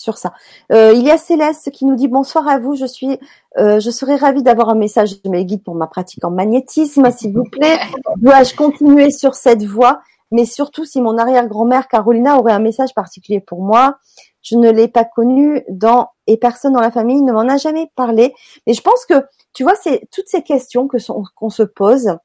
sur 0.00 0.16
ça. 0.16 0.32
Euh, 0.72 0.92
il 0.94 1.02
y 1.02 1.10
a 1.10 1.18
Céleste 1.18 1.70
qui 1.70 1.84
nous 1.84 1.94
dit 1.94 2.08
bonsoir 2.08 2.48
à 2.48 2.58
vous. 2.58 2.74
Je 2.74 2.86
suis, 2.86 3.18
euh, 3.58 3.80
je 3.80 3.90
serais 3.90 4.16
ravie 4.16 4.42
d'avoir 4.42 4.70
un 4.70 4.74
message 4.74 5.22
de 5.22 5.28
mes 5.28 5.44
guides 5.44 5.62
pour 5.62 5.74
ma 5.74 5.86
pratique 5.86 6.24
en 6.24 6.30
magnétisme, 6.30 7.10
s'il 7.10 7.34
vous 7.34 7.44
plaît. 7.44 7.78
Dois-je 8.16 8.56
continuer 8.56 9.10
sur 9.10 9.34
cette 9.34 9.62
voie? 9.62 10.00
Mais 10.30 10.46
surtout, 10.46 10.84
si 10.84 11.02
mon 11.02 11.18
arrière-grand-mère 11.18 11.86
Carolina 11.88 12.38
aurait 12.38 12.52
un 12.52 12.60
message 12.60 12.94
particulier 12.94 13.40
pour 13.40 13.62
moi, 13.62 13.98
je 14.42 14.56
ne 14.56 14.70
l'ai 14.70 14.88
pas 14.88 15.04
connue 15.04 15.64
dans 15.68 16.08
et 16.26 16.38
personne 16.38 16.72
dans 16.72 16.80
la 16.80 16.92
famille 16.92 17.20
ne 17.20 17.32
m'en 17.32 17.48
a 17.48 17.58
jamais 17.58 17.90
parlé. 17.94 18.32
Mais 18.66 18.72
je 18.72 18.80
pense 18.80 19.04
que 19.04 19.26
tu 19.52 19.64
vois, 19.64 19.74
c'est 19.74 20.08
toutes 20.12 20.28
ces 20.28 20.42
questions 20.42 20.88
que 20.88 20.96
qu'on 21.34 21.50
se 21.50 21.64
pose. 21.64 22.16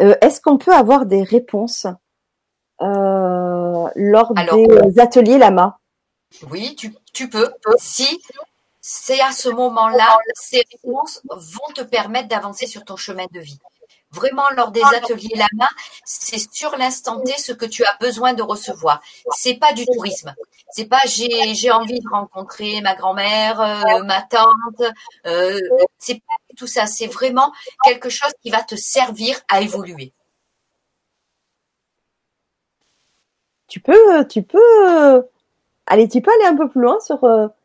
Euh, 0.00 0.14
est-ce 0.22 0.40
qu'on 0.40 0.58
peut 0.58 0.72
avoir 0.72 1.06
des 1.06 1.22
réponses 1.22 1.86
lors 2.80 4.34
des 4.34 4.98
ateliers 4.98 5.38
Lama? 5.38 5.78
Oui, 6.50 6.76
tu, 6.76 7.28
peux. 7.28 7.50
Si 7.78 8.20
c'est 8.80 9.20
à 9.20 9.32
ce 9.32 9.48
moment-là, 9.48 10.18
ces 10.34 10.62
réponses 10.72 11.22
vont 11.30 11.72
te 11.74 11.82
permettre 11.82 12.28
d'avancer 12.28 12.66
sur 12.66 12.84
ton 12.84 12.96
chemin 12.96 13.26
de 13.32 13.40
vie. 13.40 13.58
Vraiment, 14.12 14.44
lors 14.56 14.70
des 14.70 14.82
ateliers 14.82 15.34
Lama, 15.34 15.68
c'est 16.04 16.38
sur 16.52 16.76
l'instant 16.76 17.20
T 17.20 17.32
ce 17.38 17.52
que 17.52 17.66
tu 17.66 17.84
as 17.84 17.96
besoin 18.00 18.34
de 18.34 18.42
recevoir. 18.42 19.02
C'est 19.32 19.54
pas 19.54 19.72
du 19.72 19.84
tourisme. 19.84 20.34
C'est 20.70 20.86
pas 20.86 21.00
j'ai 21.06 21.70
envie 21.70 22.00
de 22.00 22.08
rencontrer 22.08 22.80
ma 22.80 22.94
grand-mère, 22.94 23.60
euh, 23.60 24.02
ma 24.04 24.22
tante. 24.22 24.82
Euh, 25.26 25.60
c'est 25.98 26.14
pas 26.14 26.36
tout 26.56 26.66
ça. 26.66 26.86
C'est 26.86 27.08
vraiment 27.08 27.52
quelque 27.84 28.08
chose 28.08 28.32
qui 28.42 28.50
va 28.50 28.62
te 28.62 28.76
servir 28.76 29.40
à 29.48 29.60
évoluer. 29.60 30.12
tu 33.68 33.80
peux, 33.80 34.26
tu 34.26 34.42
peux, 34.42 35.26
allez, 35.86 36.08
tu 36.08 36.20
peux 36.20 36.32
aller 36.32 36.46
un 36.46 36.56
peu 36.56 36.68
plus 36.68 36.82
loin 36.82 36.98
sur 37.00 37.20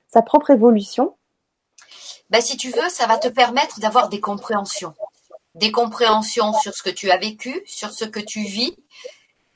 sa 0.07 0.21
propre 0.21 0.51
évolution? 0.51 1.15
Ben, 2.31 2.41
si 2.41 2.55
tu 2.55 2.69
veux, 2.71 2.89
ça 2.89 3.07
va 3.07 3.17
te 3.17 3.27
permettre 3.27 3.81
d'avoir 3.81 4.07
des 4.07 4.21
compréhensions, 4.21 4.93
des 5.55 5.71
compréhensions 5.71 6.53
sur 6.53 6.73
ce 6.73 6.81
que 6.81 6.89
tu 6.89 7.11
as 7.11 7.17
vécu, 7.17 7.61
sur 7.65 7.91
ce 7.91 8.05
que 8.05 8.21
tu 8.21 8.43
vis, 8.43 8.77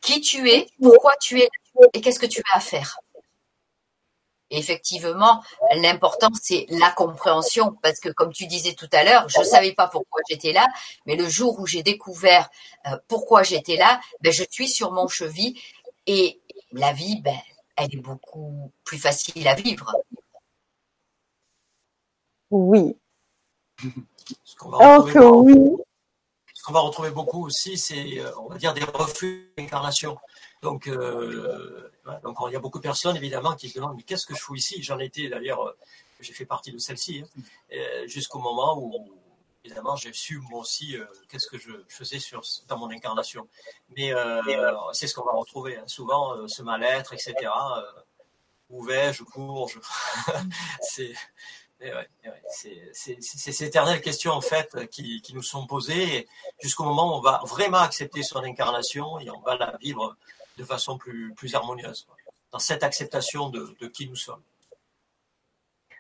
qui 0.02 0.20
tu 0.20 0.50
es, 0.50 0.68
pourquoi 0.82 1.14
tu 1.22 1.40
es 1.40 1.50
et 1.94 2.02
qu'est-ce 2.02 2.20
que 2.20 2.26
tu 2.26 2.42
as 2.52 2.58
à 2.58 2.60
faire. 2.60 3.00
effectivement, 4.50 5.42
l'important, 5.76 6.30
c'est 6.42 6.66
la 6.70 6.92
compréhension, 6.92 7.78
parce 7.82 8.00
que 8.00 8.10
comme 8.10 8.32
tu 8.32 8.46
disais 8.46 8.74
tout 8.74 8.90
à 8.92 9.04
l'heure, 9.04 9.28
je 9.30 9.40
ne 9.40 9.46
savais 9.46 9.74
pas 9.74 9.88
pourquoi 9.88 10.22
j'étais 10.30 10.52
là, 10.52 10.68
mais 11.06 11.16
le 11.16 11.28
jour 11.28 11.60
où 11.60 11.66
j'ai 11.66 11.82
découvert 11.82 12.50
euh, 12.88 12.98
pourquoi 13.08 13.44
j'étais 13.44 13.78
là, 13.78 14.00
ben, 14.22 14.32
je 14.32 14.44
suis 14.50 14.70
sur 14.70 14.92
mon 14.92 15.08
cheville 15.08 15.60
et 16.08 16.40
la 16.74 16.92
vie, 16.92 17.22
ben, 17.22 17.40
elle 17.76 17.94
est 17.94 18.02
beaucoup 18.02 18.72
plus 18.84 18.98
facile 18.98 19.48
à 19.48 19.56
vivre. 19.56 19.92
Oui. 22.52 22.96
Ce 24.44 24.56
qu'on 24.56 24.70
va, 24.70 25.00
retrouver 26.80 27.12
beaucoup 27.12 27.46
aussi, 27.46 27.78
c'est, 27.78 28.20
euh, 28.20 28.32
on 28.40 28.48
va 28.48 28.58
dire, 28.58 28.74
des 28.74 28.84
refus 28.84 29.52
d'incarnation. 29.58 30.18
Donc, 30.62 30.88
euh, 30.88 31.92
donc, 32.24 32.38
il 32.48 32.54
y 32.54 32.56
a 32.56 32.60
beaucoup 32.60 32.80
de 32.80 32.84
personnes, 32.84 33.16
évidemment, 33.16 33.56
qui 33.56 33.70
se 33.70 33.76
demandent, 33.76 33.98
mais 33.98 34.04
qu'est-ce 34.04 34.26
que 34.26 34.34
je 34.36 34.40
fous 34.40 34.56
ici? 34.56 34.82
J'en 34.82 35.00
étais, 35.00 35.28
d'ailleurs, 35.30 35.62
euh, 35.62 35.78
j'ai 36.22 36.34
fait 36.34 36.46
partie 36.46 36.72
de 36.72 36.78
celle-ci, 36.78 37.24
hein. 37.24 37.78
jusqu'au 38.08 38.40
moment 38.40 38.80
où, 38.80 39.12
évidemment, 39.66 39.96
j'ai 39.96 40.14
su, 40.14 40.40
moi 40.50 40.62
aussi, 40.62 40.96
qu'est-ce 41.28 41.48
que 41.48 41.58
je 41.58 41.72
faisais 41.90 42.20
dans 42.68 42.78
mon 42.78 42.90
incarnation. 42.92 43.48
Mais 43.96 44.14
c'est 44.94 45.08
ce 45.08 45.16
qu'on 45.16 45.26
va 45.26 45.34
retrouver, 45.34 45.78
hein. 45.78 45.88
souvent, 45.88 46.48
ce 46.48 46.62
mal-être, 46.62 47.14
etc. 47.14 47.34
où 48.70 48.84
vais-je, 48.84 49.24
cours, 49.24 49.70
je... 49.70 49.80
c'est 50.82 51.14
c'est 52.50 53.22
ces 53.22 53.64
éternelles 53.64 54.02
questions 54.02 54.32
en 54.32 54.42
fait 54.42 54.88
qui, 54.90 55.22
nous 55.34 55.44
sont 55.44 55.68
posées 55.68 56.28
jusqu'au 56.60 56.86
moment 56.86 57.14
où 57.14 57.18
on 57.18 57.22
va 57.22 57.42
vraiment 57.46 57.80
accepter 57.80 58.24
son 58.24 58.44
incarnation 58.44 59.20
et 59.20 59.30
on 59.30 59.42
va 59.42 59.58
la 59.58 59.78
vivre 59.82 60.16
de 60.58 60.64
façon 60.64 60.98
plus 60.98 61.54
harmonieuse, 61.54 62.08
dans 62.52 62.60
cette 62.60 62.84
acceptation 62.84 63.50
de, 63.50 63.88
qui 63.88 64.08
nous 64.08 64.16
sommes. 64.16 64.42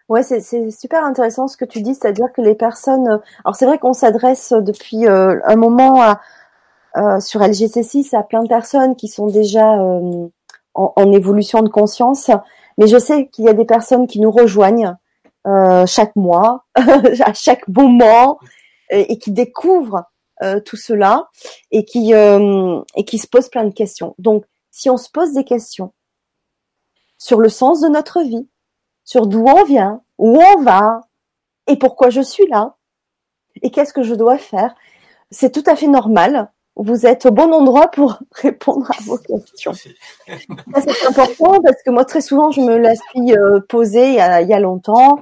Ouais, 0.07 0.21
c'est 0.21 0.69
super 0.69 1.03
intéressant 1.03 1.47
ce 1.47 1.57
que 1.57 1.65
tu 1.65 1.81
dis, 1.81 1.95
c'est-à-dire 1.95 2.31
que 2.31 2.41
les 2.41 2.53
personnes. 2.55 3.21
Alors 3.43 3.55
c'est 3.55 3.65
vrai 3.65 3.79
qu'on 3.79 3.93
s'adresse 3.93 4.53
depuis 4.53 5.07
euh, 5.07 5.39
un 5.45 5.55
moment 5.55 6.01
à, 6.01 6.21
euh, 6.97 7.19
sur 7.19 7.41
LGC6 7.41 8.15
à 8.15 8.21
plein 8.23 8.43
de 8.43 8.47
personnes 8.47 8.95
qui 8.95 9.07
sont 9.07 9.27
déjà 9.27 9.79
euh, 9.79 10.27
en, 10.75 10.93
en, 10.95 11.11
évolution 11.11 11.63
de 11.63 11.69
conscience, 11.69 12.29
mais 12.77 12.87
je 12.87 12.99
sais 12.99 13.27
qu'il 13.29 13.45
y 13.45 13.49
a 13.49 13.53
des 13.53 13.65
personnes 13.65 14.05
qui 14.05 14.19
nous 14.19 14.31
rejoignent 14.31 14.95
euh, 15.47 15.85
chaque 15.85 16.15
mois, 16.15 16.65
à 16.75 17.33
chaque 17.33 17.67
moment, 17.67 18.39
et, 18.89 19.17
qui 19.19 19.31
découvre 19.31 20.05
euh, 20.43 20.59
tout 20.59 20.75
cela 20.75 21.29
et 21.71 21.85
qui 21.85 22.13
euh, 22.13 22.81
et 22.95 23.05
qui 23.05 23.19
se 23.19 23.27
pose 23.27 23.49
plein 23.49 23.63
de 23.63 23.73
questions. 23.73 24.15
Donc, 24.17 24.45
si 24.71 24.89
on 24.89 24.97
se 24.97 25.09
pose 25.09 25.33
des 25.33 25.43
questions 25.43 25.93
sur 27.17 27.39
le 27.39 27.49
sens 27.49 27.81
de 27.81 27.87
notre 27.89 28.21
vie, 28.21 28.47
sur 29.05 29.27
d'où 29.27 29.45
on 29.47 29.63
vient, 29.63 30.01
où 30.17 30.41
on 30.41 30.61
va, 30.61 31.01
et 31.67 31.77
pourquoi 31.77 32.09
je 32.09 32.21
suis 32.21 32.47
là, 32.47 32.75
et 33.61 33.71
qu'est-ce 33.71 33.93
que 33.93 34.03
je 34.03 34.15
dois 34.15 34.37
faire, 34.37 34.75
c'est 35.31 35.51
tout 35.51 35.63
à 35.65 35.75
fait 35.75 35.87
normal. 35.87 36.51
Vous 36.75 37.05
êtes 37.05 37.25
au 37.25 37.31
bon 37.31 37.53
endroit 37.53 37.87
pour 37.87 38.19
répondre 38.31 38.89
à 38.91 39.01
vos 39.03 39.17
questions. 39.17 39.71
c'est 40.27 41.07
important 41.07 41.61
parce 41.61 41.81
que 41.83 41.91
moi, 41.91 42.03
très 42.03 42.21
souvent, 42.21 42.51
je 42.51 42.61
me 42.61 42.77
laisse 42.77 42.99
poser 43.69 44.09
il 44.09 44.15
y 44.15 44.19
a, 44.19 44.41
il 44.41 44.49
y 44.49 44.53
a 44.53 44.59
longtemps. 44.59 45.19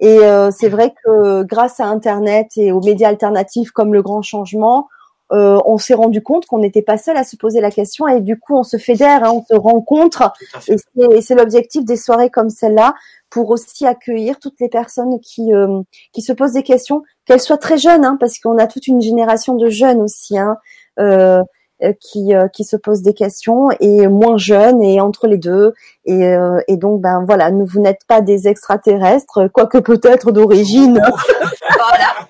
Et 0.00 0.18
euh, 0.20 0.50
c'est 0.50 0.70
vrai 0.70 0.94
que 1.04 1.42
grâce 1.42 1.78
à 1.78 1.86
Internet 1.86 2.52
et 2.56 2.72
aux 2.72 2.80
médias 2.80 3.08
alternatifs 3.08 3.70
comme 3.70 3.92
le 3.92 4.02
Grand 4.02 4.22
Changement, 4.22 4.88
euh, 5.32 5.60
on 5.64 5.78
s'est 5.78 5.94
rendu 5.94 6.22
compte 6.22 6.46
qu'on 6.46 6.58
n'était 6.58 6.82
pas 6.82 6.98
seul 6.98 7.16
à 7.16 7.24
se 7.24 7.36
poser 7.36 7.60
la 7.60 7.70
question 7.70 8.08
et 8.08 8.20
du 8.20 8.38
coup 8.38 8.56
on 8.56 8.62
se 8.62 8.76
fédère, 8.76 9.24
hein, 9.24 9.32
on 9.34 9.44
se 9.44 9.58
rencontre 9.58 10.32
et 10.68 11.20
c'est 11.20 11.34
l'objectif 11.34 11.84
des 11.84 11.96
soirées 11.96 12.30
comme 12.30 12.50
celle-là 12.50 12.94
pour 13.30 13.50
aussi 13.50 13.86
accueillir 13.86 14.38
toutes 14.38 14.60
les 14.60 14.68
personnes 14.68 15.20
qui 15.20 15.52
euh, 15.54 15.80
qui 16.12 16.22
se 16.22 16.32
posent 16.32 16.52
des 16.52 16.62
questions, 16.62 17.02
qu'elles 17.26 17.40
soient 17.40 17.58
très 17.58 17.78
jeunes, 17.78 18.04
hein, 18.04 18.16
parce 18.18 18.38
qu'on 18.38 18.58
a 18.58 18.66
toute 18.66 18.86
une 18.86 19.00
génération 19.00 19.54
de 19.54 19.68
jeunes 19.68 20.00
aussi. 20.00 20.36
Hein, 20.38 20.56
euh, 20.98 21.42
euh, 21.82 21.94
qui, 21.98 22.34
euh, 22.34 22.46
qui 22.48 22.64
se 22.64 22.76
posent 22.76 23.00
des 23.00 23.14
questions 23.14 23.70
et 23.80 24.06
moins 24.06 24.36
jeunes 24.36 24.82
et 24.82 25.00
entre 25.00 25.26
les 25.26 25.38
deux. 25.38 25.72
Et, 26.04 26.26
euh, 26.26 26.60
et 26.68 26.76
donc, 26.76 27.00
ben 27.00 27.24
voilà, 27.24 27.50
vous 27.50 27.80
n'êtes 27.80 28.02
pas 28.06 28.20
des 28.20 28.48
extraterrestres, 28.48 29.48
quoique 29.50 29.78
peut-être 29.78 30.30
d'origine. 30.30 31.00
voilà. 31.78 32.28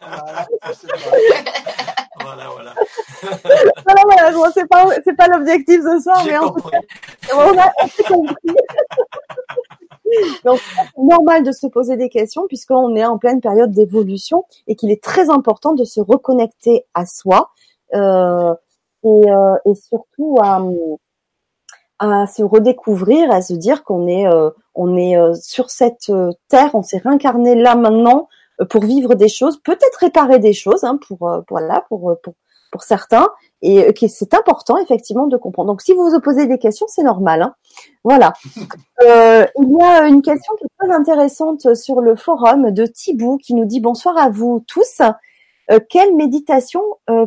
voilà, 2.23 2.45
voilà. 2.53 2.75
voilà, 3.85 4.33
voilà, 4.33 4.51
c'est 4.53 4.67
pas, 4.67 4.87
c'est 5.05 5.17
pas 5.17 5.29
l'objectif 5.29 5.81
ce 5.83 6.01
soir, 6.01 6.23
mais 6.27 6.39
on, 6.39 6.55
on 7.37 7.59
a 7.59 7.73
compris. 8.07 8.55
Donc, 10.45 10.59
c'est 10.75 11.03
normal 11.03 11.43
de 11.45 11.53
se 11.53 11.67
poser 11.67 11.97
des 11.97 12.09
questions 12.09 12.47
puisqu'on 12.47 12.97
est 12.97 13.05
en 13.05 13.19
pleine 13.19 13.41
période 13.41 13.71
d'évolution 13.71 14.45
et 14.67 14.75
qu'il 14.75 14.91
est 14.91 15.03
très 15.03 15.31
important 15.31 15.73
de 15.73 15.85
se 15.85 16.01
reconnecter 16.01 16.85
à 16.95 17.07
soi, 17.07 17.51
euh, 17.95 18.55
et, 19.05 19.31
euh, 19.31 19.55
et 19.65 19.75
surtout 19.75 20.39
à, 20.43 20.63
à 21.99 22.27
se 22.27 22.43
redécouvrir, 22.43 23.31
à 23.31 23.43
se 23.43 23.55
dire 23.55 23.85
qu'on 23.85 24.07
est, 24.07 24.27
euh, 24.27 24.51
on 24.75 24.97
est 24.97 25.17
sur 25.41 25.71
cette 25.71 26.13
terre, 26.49 26.71
on 26.75 26.83
s'est 26.83 26.99
réincarné 26.99 27.55
là 27.55 27.77
maintenant 27.77 28.29
pour 28.69 28.85
vivre 28.85 29.15
des 29.15 29.29
choses, 29.29 29.61
peut-être 29.63 29.97
réparer 30.01 30.39
des 30.39 30.53
choses, 30.53 30.85
hein, 30.85 30.99
pour, 31.07 31.31
voilà, 31.49 31.85
pour, 31.89 32.17
pour, 32.23 32.35
pour 32.71 32.83
certains, 32.83 33.29
et 33.63 33.93
que 33.95 34.07
c'est 34.09 34.35
important 34.35 34.77
effectivement 34.79 35.27
de 35.27 35.37
comprendre. 35.37 35.69
Donc 35.69 35.83
si 35.83 35.93
vous 35.93 36.11
vous 36.11 36.21
posez 36.21 36.47
des 36.47 36.59
questions, 36.59 36.87
c'est 36.89 37.03
normal. 37.03 37.43
Hein. 37.43 37.55
Voilà. 38.05 38.33
Euh, 39.03 39.47
il 39.59 39.79
y 39.79 39.83
a 39.83 40.07
une 40.09 40.21
question 40.21 40.53
qui 40.59 40.65
est 40.65 40.79
très 40.79 40.95
intéressante 40.95 41.75
sur 41.75 42.03
le 42.03 42.17
forum 42.17 42.71
de 42.71 42.85
Thibou 42.85 43.39
qui 43.39 43.55
nous 43.55 43.65
dit 43.65 43.81
bonsoir 43.81 44.19
à 44.19 44.29
vous 44.29 44.63
tous. 44.69 45.01
Euh, 45.71 45.79
quelle 45.89 46.15
méditation 46.15 46.83
euh, 47.09 47.27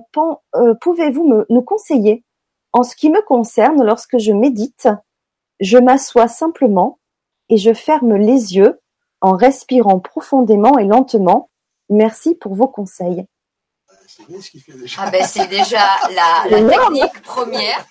euh, 0.55 0.73
pouvez-vous 0.81 1.45
nous 1.49 1.61
conseiller 1.61 2.23
En 2.73 2.83
ce 2.83 2.95
qui 2.95 3.09
me 3.09 3.21
concerne, 3.25 3.83
lorsque 3.83 4.17
je 4.17 4.33
médite, 4.33 4.87
je 5.59 5.77
m'assois 5.77 6.27
simplement 6.27 6.99
et 7.49 7.57
je 7.57 7.73
ferme 7.73 8.15
les 8.15 8.55
yeux 8.55 8.79
en 9.23 9.35
respirant 9.35 9.99
profondément 9.99 10.77
et 10.77 10.85
lentement. 10.85 11.49
Merci 11.89 12.35
pour 12.35 12.53
vos 12.55 12.67
conseils. 12.67 13.25
Ah 14.97 15.09
ben 15.09 15.25
c'est 15.25 15.47
déjà 15.47 15.85
la, 16.11 16.43
technique 16.69 17.21
première. 17.23 17.83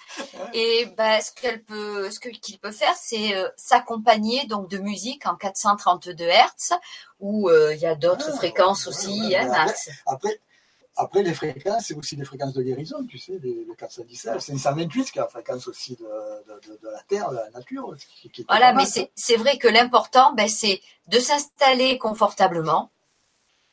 Et 0.53 0.87
ben, 0.97 1.21
ce 1.21 1.33
qu'elle 1.33 1.63
peut, 1.65 2.11
ce 2.11 2.21
qu'il 2.21 2.59
peut 2.61 2.71
faire, 2.71 2.95
c'est 2.95 3.35
s'accompagner 3.57 4.47
donc 4.47 4.69
de 4.69 4.79
musique 4.79 5.27
en 5.27 5.35
432 5.35 6.25
Hz, 6.25 6.75
où 7.19 7.51
il 7.51 7.79
y 7.79 7.87
a 7.87 7.97
d'autres 7.97 8.31
ah, 8.33 8.37
fréquences 8.37 8.87
aussi, 8.87 9.35
hein, 9.35 9.49
Max. 9.49 9.91
Après, 10.07 10.39
après, 10.97 11.23
les 11.23 11.33
fréquences, 11.33 11.87
c'est 11.87 11.95
aussi 11.95 12.17
des 12.17 12.25
fréquences 12.25 12.53
de 12.53 12.63
guérison, 12.63 13.05
tu 13.09 13.19
sais, 13.19 13.39
les, 13.43 13.67
417, 13.79 14.41
528, 14.41 15.11
qui 15.11 15.19
est 15.19 15.23
la 15.23 15.29
fréquence 15.29 15.67
aussi 15.67 15.97
de, 15.97 16.07
la 16.83 17.03
Terre, 17.09 17.31
de 17.31 17.37
la 17.37 17.51
nature. 17.51 17.95
voilà, 18.49 18.73
mais 18.75 18.85
c'est 19.15 19.37
vrai 19.37 19.57
que 19.59 19.69
l'important, 19.69 20.35
ben, 20.35 20.49
c'est 20.49 20.81
de 21.09 21.19
s'installer 21.19 21.99
confortablement, 21.99 22.91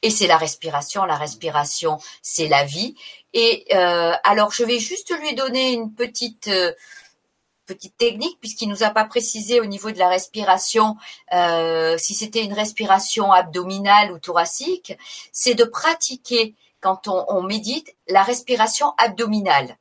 et 0.01 0.09
c'est 0.09 0.27
la 0.27 0.37
respiration. 0.37 1.03
La 1.03 1.17
respiration, 1.17 1.99
c'est 2.21 2.47
la 2.47 2.63
vie. 2.63 2.95
Et 3.33 3.65
euh, 3.73 4.13
alors, 4.23 4.51
je 4.51 4.63
vais 4.63 4.79
juste 4.79 5.13
lui 5.19 5.35
donner 5.35 5.73
une 5.73 5.93
petite 5.93 6.47
euh, 6.47 6.71
petite 7.65 7.97
technique 7.97 8.39
puisqu'il 8.39 8.67
nous 8.67 8.81
a 8.81 8.89
pas 8.89 9.05
précisé 9.05 9.59
au 9.59 9.65
niveau 9.65 9.91
de 9.91 9.99
la 9.99 10.09
respiration 10.09 10.97
euh, 11.33 11.99
si 11.99 12.15
c'était 12.15 12.43
une 12.43 12.53
respiration 12.53 13.31
abdominale 13.31 14.11
ou 14.11 14.17
thoracique. 14.17 14.97
C'est 15.31 15.53
de 15.53 15.65
pratiquer 15.65 16.55
quand 16.81 17.07
on, 17.07 17.41
médite 17.41 17.95
la 18.07 18.23
respiration 18.23 18.93
abdominale. 18.97 19.77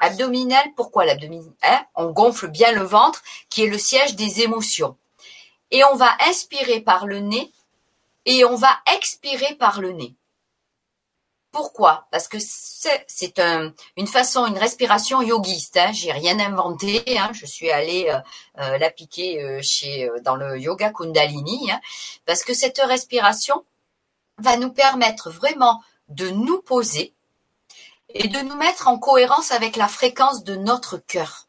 Abdominale, 0.00 0.68
pourquoi 0.76 1.04
l'abdominal 1.04 1.52
hein? 1.62 1.84
On 1.94 2.10
gonfle 2.10 2.48
bien 2.48 2.72
le 2.72 2.82
ventre, 2.82 3.22
qui 3.48 3.64
est 3.64 3.68
le 3.68 3.78
siège 3.78 4.16
des 4.16 4.42
émotions. 4.42 4.96
Et 5.70 5.84
on 5.84 5.96
va 5.96 6.10
inspirer 6.28 6.80
par 6.80 7.06
le 7.06 7.20
nez 7.20 7.52
et 8.26 8.44
on 8.44 8.56
va 8.56 8.78
expirer 8.94 9.54
par 9.54 9.80
le 9.80 9.92
nez. 9.92 10.14
Pourquoi? 11.52 12.06
Parce 12.12 12.28
que 12.28 12.38
c'est 12.38 13.42
une 13.96 14.06
façon, 14.06 14.46
une 14.46 14.58
respiration 14.58 15.20
yogiste. 15.20 15.76
Hein. 15.76 15.90
J'ai 15.92 16.12
rien 16.12 16.38
inventé. 16.38 17.02
Hein. 17.18 17.30
Je 17.32 17.44
suis 17.44 17.70
allée 17.70 18.08
euh, 18.08 18.18
euh, 18.60 18.78
l'appliquer 18.78 19.42
euh, 19.42 19.60
chez 19.60 20.08
dans 20.22 20.36
le 20.36 20.60
yoga 20.60 20.90
Kundalini, 20.90 21.72
hein. 21.72 21.80
parce 22.24 22.44
que 22.44 22.54
cette 22.54 22.78
respiration 22.78 23.64
va 24.38 24.56
nous 24.56 24.72
permettre 24.72 25.30
vraiment 25.30 25.82
de 26.10 26.28
nous 26.28 26.60
poser 26.60 27.14
et 28.08 28.28
de 28.28 28.40
nous 28.40 28.56
mettre 28.56 28.88
en 28.88 28.98
cohérence 28.98 29.52
avec 29.52 29.76
la 29.76 29.88
fréquence 29.88 30.44
de 30.44 30.56
notre 30.56 30.98
cœur. 30.98 31.46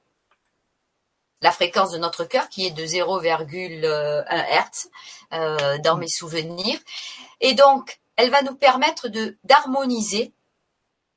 la 1.44 1.52
fréquence 1.52 1.92
de 1.92 1.98
notre 1.98 2.24
cœur 2.24 2.50
qui 2.50 2.68
est 2.68 2.72
de 2.72 2.86
0,1 2.86 4.26
Hertz 4.30 4.90
euh, 5.34 5.80
dans 5.80 5.98
mes 5.98 6.08
souvenirs. 6.08 6.80
Et 7.40 7.56
donc, 7.56 8.00
elle 8.16 8.30
va 8.30 8.44
nous 8.44 8.56
permettre 8.56 9.08
d'harmoniser 9.44 10.34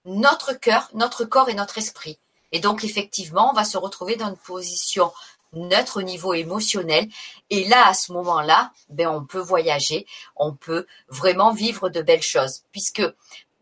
notre 0.06 0.54
cœur, 0.54 0.88
notre 0.94 1.26
corps 1.26 1.50
et 1.50 1.54
notre 1.54 1.76
esprit. 1.76 2.18
Et 2.52 2.60
donc, 2.60 2.84
effectivement, 2.84 3.50
on 3.50 3.52
va 3.52 3.64
se 3.64 3.76
retrouver 3.76 4.16
dans 4.16 4.28
une 4.28 4.36
position 4.36 5.12
neutre 5.56 5.98
au 5.98 6.02
niveau 6.02 6.34
émotionnel. 6.34 7.08
Et 7.50 7.64
là, 7.64 7.88
à 7.88 7.94
ce 7.94 8.12
moment-là, 8.12 8.72
ben, 8.88 9.08
on 9.08 9.24
peut 9.24 9.40
voyager, 9.40 10.06
on 10.36 10.52
peut 10.54 10.86
vraiment 11.08 11.52
vivre 11.52 11.88
de 11.88 12.02
belles 12.02 12.22
choses. 12.22 12.62
Puisque 12.72 13.02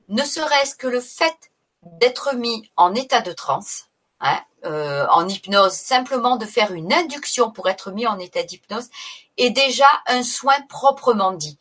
ne 0.08 0.22
serait-ce 0.22 0.74
que 0.74 0.86
le 0.86 1.00
fait 1.00 1.50
d'être 1.82 2.34
mis 2.34 2.70
en 2.76 2.94
état 2.94 3.20
de 3.20 3.32
transe, 3.32 3.86
hein, 4.20 4.40
euh, 4.64 5.06
en 5.10 5.28
hypnose, 5.28 5.72
simplement 5.72 6.36
de 6.36 6.46
faire 6.46 6.72
une 6.72 6.92
induction 6.92 7.50
pour 7.50 7.68
être 7.68 7.90
mis 7.90 8.06
en 8.06 8.18
état 8.18 8.42
d'hypnose, 8.42 8.88
est 9.36 9.50
déjà 9.50 9.88
un 10.06 10.22
soin 10.22 10.60
proprement 10.68 11.32
dit, 11.32 11.58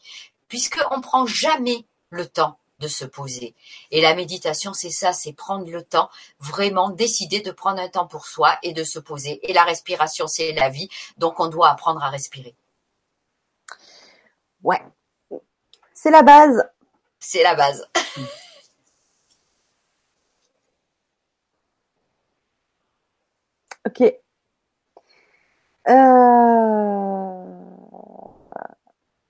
puisqu'on 0.47 1.01
prend 1.01 1.25
jamais 1.25 1.85
le 2.09 2.27
temps 2.27 2.57
de 2.81 2.87
se 2.89 3.05
poser. 3.05 3.55
Et 3.91 4.01
la 4.01 4.13
méditation, 4.15 4.73
c'est 4.73 4.89
ça, 4.89 5.13
c'est 5.13 5.31
prendre 5.33 5.69
le 5.69 5.83
temps, 5.83 6.09
vraiment 6.39 6.89
décider 6.89 7.39
de 7.39 7.51
prendre 7.51 7.79
un 7.79 7.87
temps 7.87 8.07
pour 8.07 8.25
soi 8.25 8.57
et 8.63 8.73
de 8.73 8.83
se 8.83 8.99
poser. 8.99 9.39
Et 9.49 9.53
la 9.53 9.63
respiration, 9.63 10.27
c'est 10.27 10.51
la 10.51 10.69
vie, 10.69 10.89
donc 11.17 11.39
on 11.39 11.47
doit 11.47 11.69
apprendre 11.69 12.03
à 12.03 12.09
respirer. 12.09 12.55
Ouais, 14.63 14.81
c'est 15.93 16.11
la 16.11 16.23
base. 16.23 16.63
C'est 17.19 17.43
la 17.43 17.55
base. 17.55 17.87
ok. 23.85 24.01
Euh... 25.87 26.61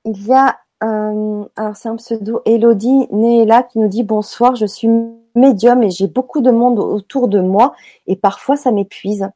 Il 0.04 0.26
y 0.26 0.34
a 0.34 0.60
euh, 0.84 1.45
alors 1.55 1.75
c'est 1.75 1.89
un 1.89 1.95
pseudo 1.95 2.41
Elodie 2.45 3.07
Néela 3.11 3.63
qui 3.63 3.77
nous 3.79 3.88
dit 3.88 4.03
bonsoir, 4.03 4.55
je 4.55 4.65
suis 4.65 4.89
médium 5.36 5.84
et 5.84 5.91
j'ai 5.91 6.07
beaucoup 6.07 6.41
de 6.41 6.49
monde 6.49 6.79
autour 6.79 7.27
de 7.27 7.39
moi 7.39 7.75
et 8.07 8.15
parfois 8.15 8.57
ça 8.57 8.71
m'épuise. 8.71 9.29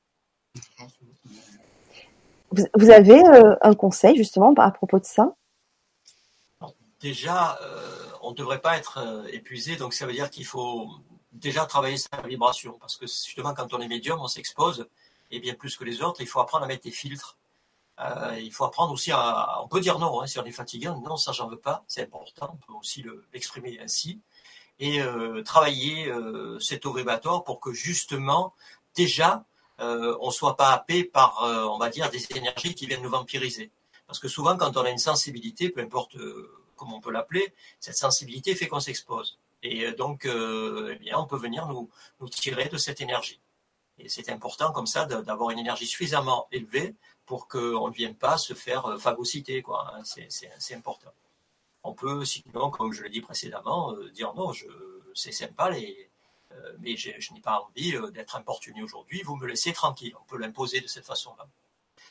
Vous, 2.74 2.90
avez 2.90 3.22
euh, 3.22 3.56
un 3.62 3.74
conseil 3.74 4.16
justement 4.16 4.54
à 4.58 4.72
propos 4.72 5.00
de 5.00 5.06
ça? 5.06 5.36
Déjà, 7.02 7.60
euh, 7.62 7.80
on 8.22 8.32
ne 8.32 8.36
devrait 8.36 8.62
pas 8.62 8.78
être 8.78 9.26
épuisé, 9.32 9.76
donc 9.76 9.94
ça 9.94 10.06
veut 10.06 10.14
dire 10.14 10.30
qu'il 10.30 10.46
faut 10.46 10.88
déjà 11.34 11.66
travailler 11.66 11.98
sa 11.98 12.22
vibration. 12.26 12.78
Parce 12.80 12.96
que 12.96 13.06
justement 13.06 13.54
quand 13.54 13.74
on 13.74 13.80
est 13.82 13.88
médium, 13.88 14.20
on 14.20 14.28
s'expose 14.28 14.88
et 15.32 15.40
bien 15.40 15.54
plus 15.54 15.76
que 15.78 15.84
les 15.84 16.02
autres, 16.02 16.22
il 16.22 16.28
faut 16.28 16.40
apprendre 16.40 16.64
à 16.64 16.68
mettre 16.68 16.84
des 16.84 16.92
filtres 16.92 17.38
euh, 18.00 18.40
il 18.40 18.52
faut 18.52 18.66
apprendre 18.66 18.92
aussi 18.92 19.12
à, 19.12 19.62
on 19.64 19.68
peut 19.68 19.80
dire 19.80 20.00
non, 20.00 20.22
hein, 20.22 20.28
si 20.28 20.40
on 20.40 20.46
est 20.46 20.52
fatigué, 20.52 20.88
non, 20.88 21.18
ça 21.18 21.32
j'en 21.32 21.48
veux 21.48 21.60
pas, 21.60 21.84
c'est 21.88 22.04
important, 22.04 22.52
on 22.54 22.66
peut 22.66 22.78
aussi 22.78 23.06
l'exprimer 23.34 23.80
ainsi, 23.80 24.22
et 24.80 25.02
euh, 25.02 25.42
travailler 25.44 26.08
euh, 26.08 26.60
cet 26.60 26.86
ovébator 26.86 27.44
pour 27.44 27.60
que 27.60 27.72
justement, 27.72 28.54
déjà, 28.96 29.46
euh, 29.80 30.18
on 30.22 30.32
soit 30.32 30.58
pas 30.58 30.72
happé 30.72 31.04
par, 31.04 31.44
euh, 31.44 31.66
on 31.66 31.78
va 31.78 31.90
dire, 31.90 32.10
des 32.10 32.26
énergies 32.36 32.76
qui 32.76 32.86
viennent 32.86 33.02
nous 33.02 33.10
vampiriser. 33.10 33.72
Parce 34.08 34.20
que 34.20 34.28
souvent, 34.28 34.58
quand 34.58 34.78
on 34.78 34.82
a 34.82 34.90
une 34.90 34.98
sensibilité, 34.98 35.70
peu 35.70 35.82
importe 35.82 36.16
comment 36.76 36.98
on 36.98 37.02
peut 37.02 37.12
l'appeler, 37.12 37.54
cette 37.80 37.98
sensibilité 37.98 38.54
fait 38.56 38.68
qu'on 38.68 38.80
s'expose. 38.80 39.40
Et 39.64 39.92
donc, 39.94 40.26
eh 40.28 40.96
bien, 40.98 41.18
on 41.18 41.26
peut 41.26 41.38
venir 41.38 41.66
nous, 41.68 41.90
nous 42.20 42.30
tirer 42.30 42.70
de 42.70 42.78
cette 42.78 43.02
énergie. 43.02 43.40
Et 43.98 44.08
c'est 44.10 44.30
important 44.30 44.72
comme 44.72 44.86
ça 44.86 45.06
d'avoir 45.06 45.50
une 45.50 45.58
énergie 45.58 45.88
suffisamment 45.88 46.48
élevée 46.52 46.94
pour 47.26 47.48
qu'on 47.48 47.88
ne 47.88 47.94
vienne 47.94 48.16
pas 48.16 48.38
se 48.38 48.54
faire 48.54 48.86
euh, 48.86 48.98
phagocyter. 48.98 49.62
Quoi. 49.62 49.94
Hein. 49.94 50.02
C'est 50.04 50.76
important. 50.76 51.12
On 51.84 51.94
peut, 51.94 52.26
sinon, 52.26 52.72
comme 52.72 52.94
je 52.94 53.04
l'ai 53.04 53.10
dit 53.10 53.22
précédemment, 53.22 53.94
euh, 53.94 54.10
dire 54.10 54.34
non, 54.34 54.52
c'est 55.14 55.32
sympa, 55.32 55.70
les, 55.70 56.10
euh, 56.52 56.74
mais 56.80 56.96
je, 56.98 57.12
n'ai 57.34 57.42
pas 57.42 57.62
envie 57.62 57.96
d'être 58.12 58.36
importuné 58.36 58.82
aujourd'hui, 58.82 59.22
vous 59.24 59.36
me 59.36 59.46
laissez 59.46 59.74
tranquille. 59.74 60.16
On 60.20 60.26
peut 60.26 60.38
l'imposer 60.38 60.82
de 60.82 60.88
cette 60.88 61.06
façon-là. 61.06 61.48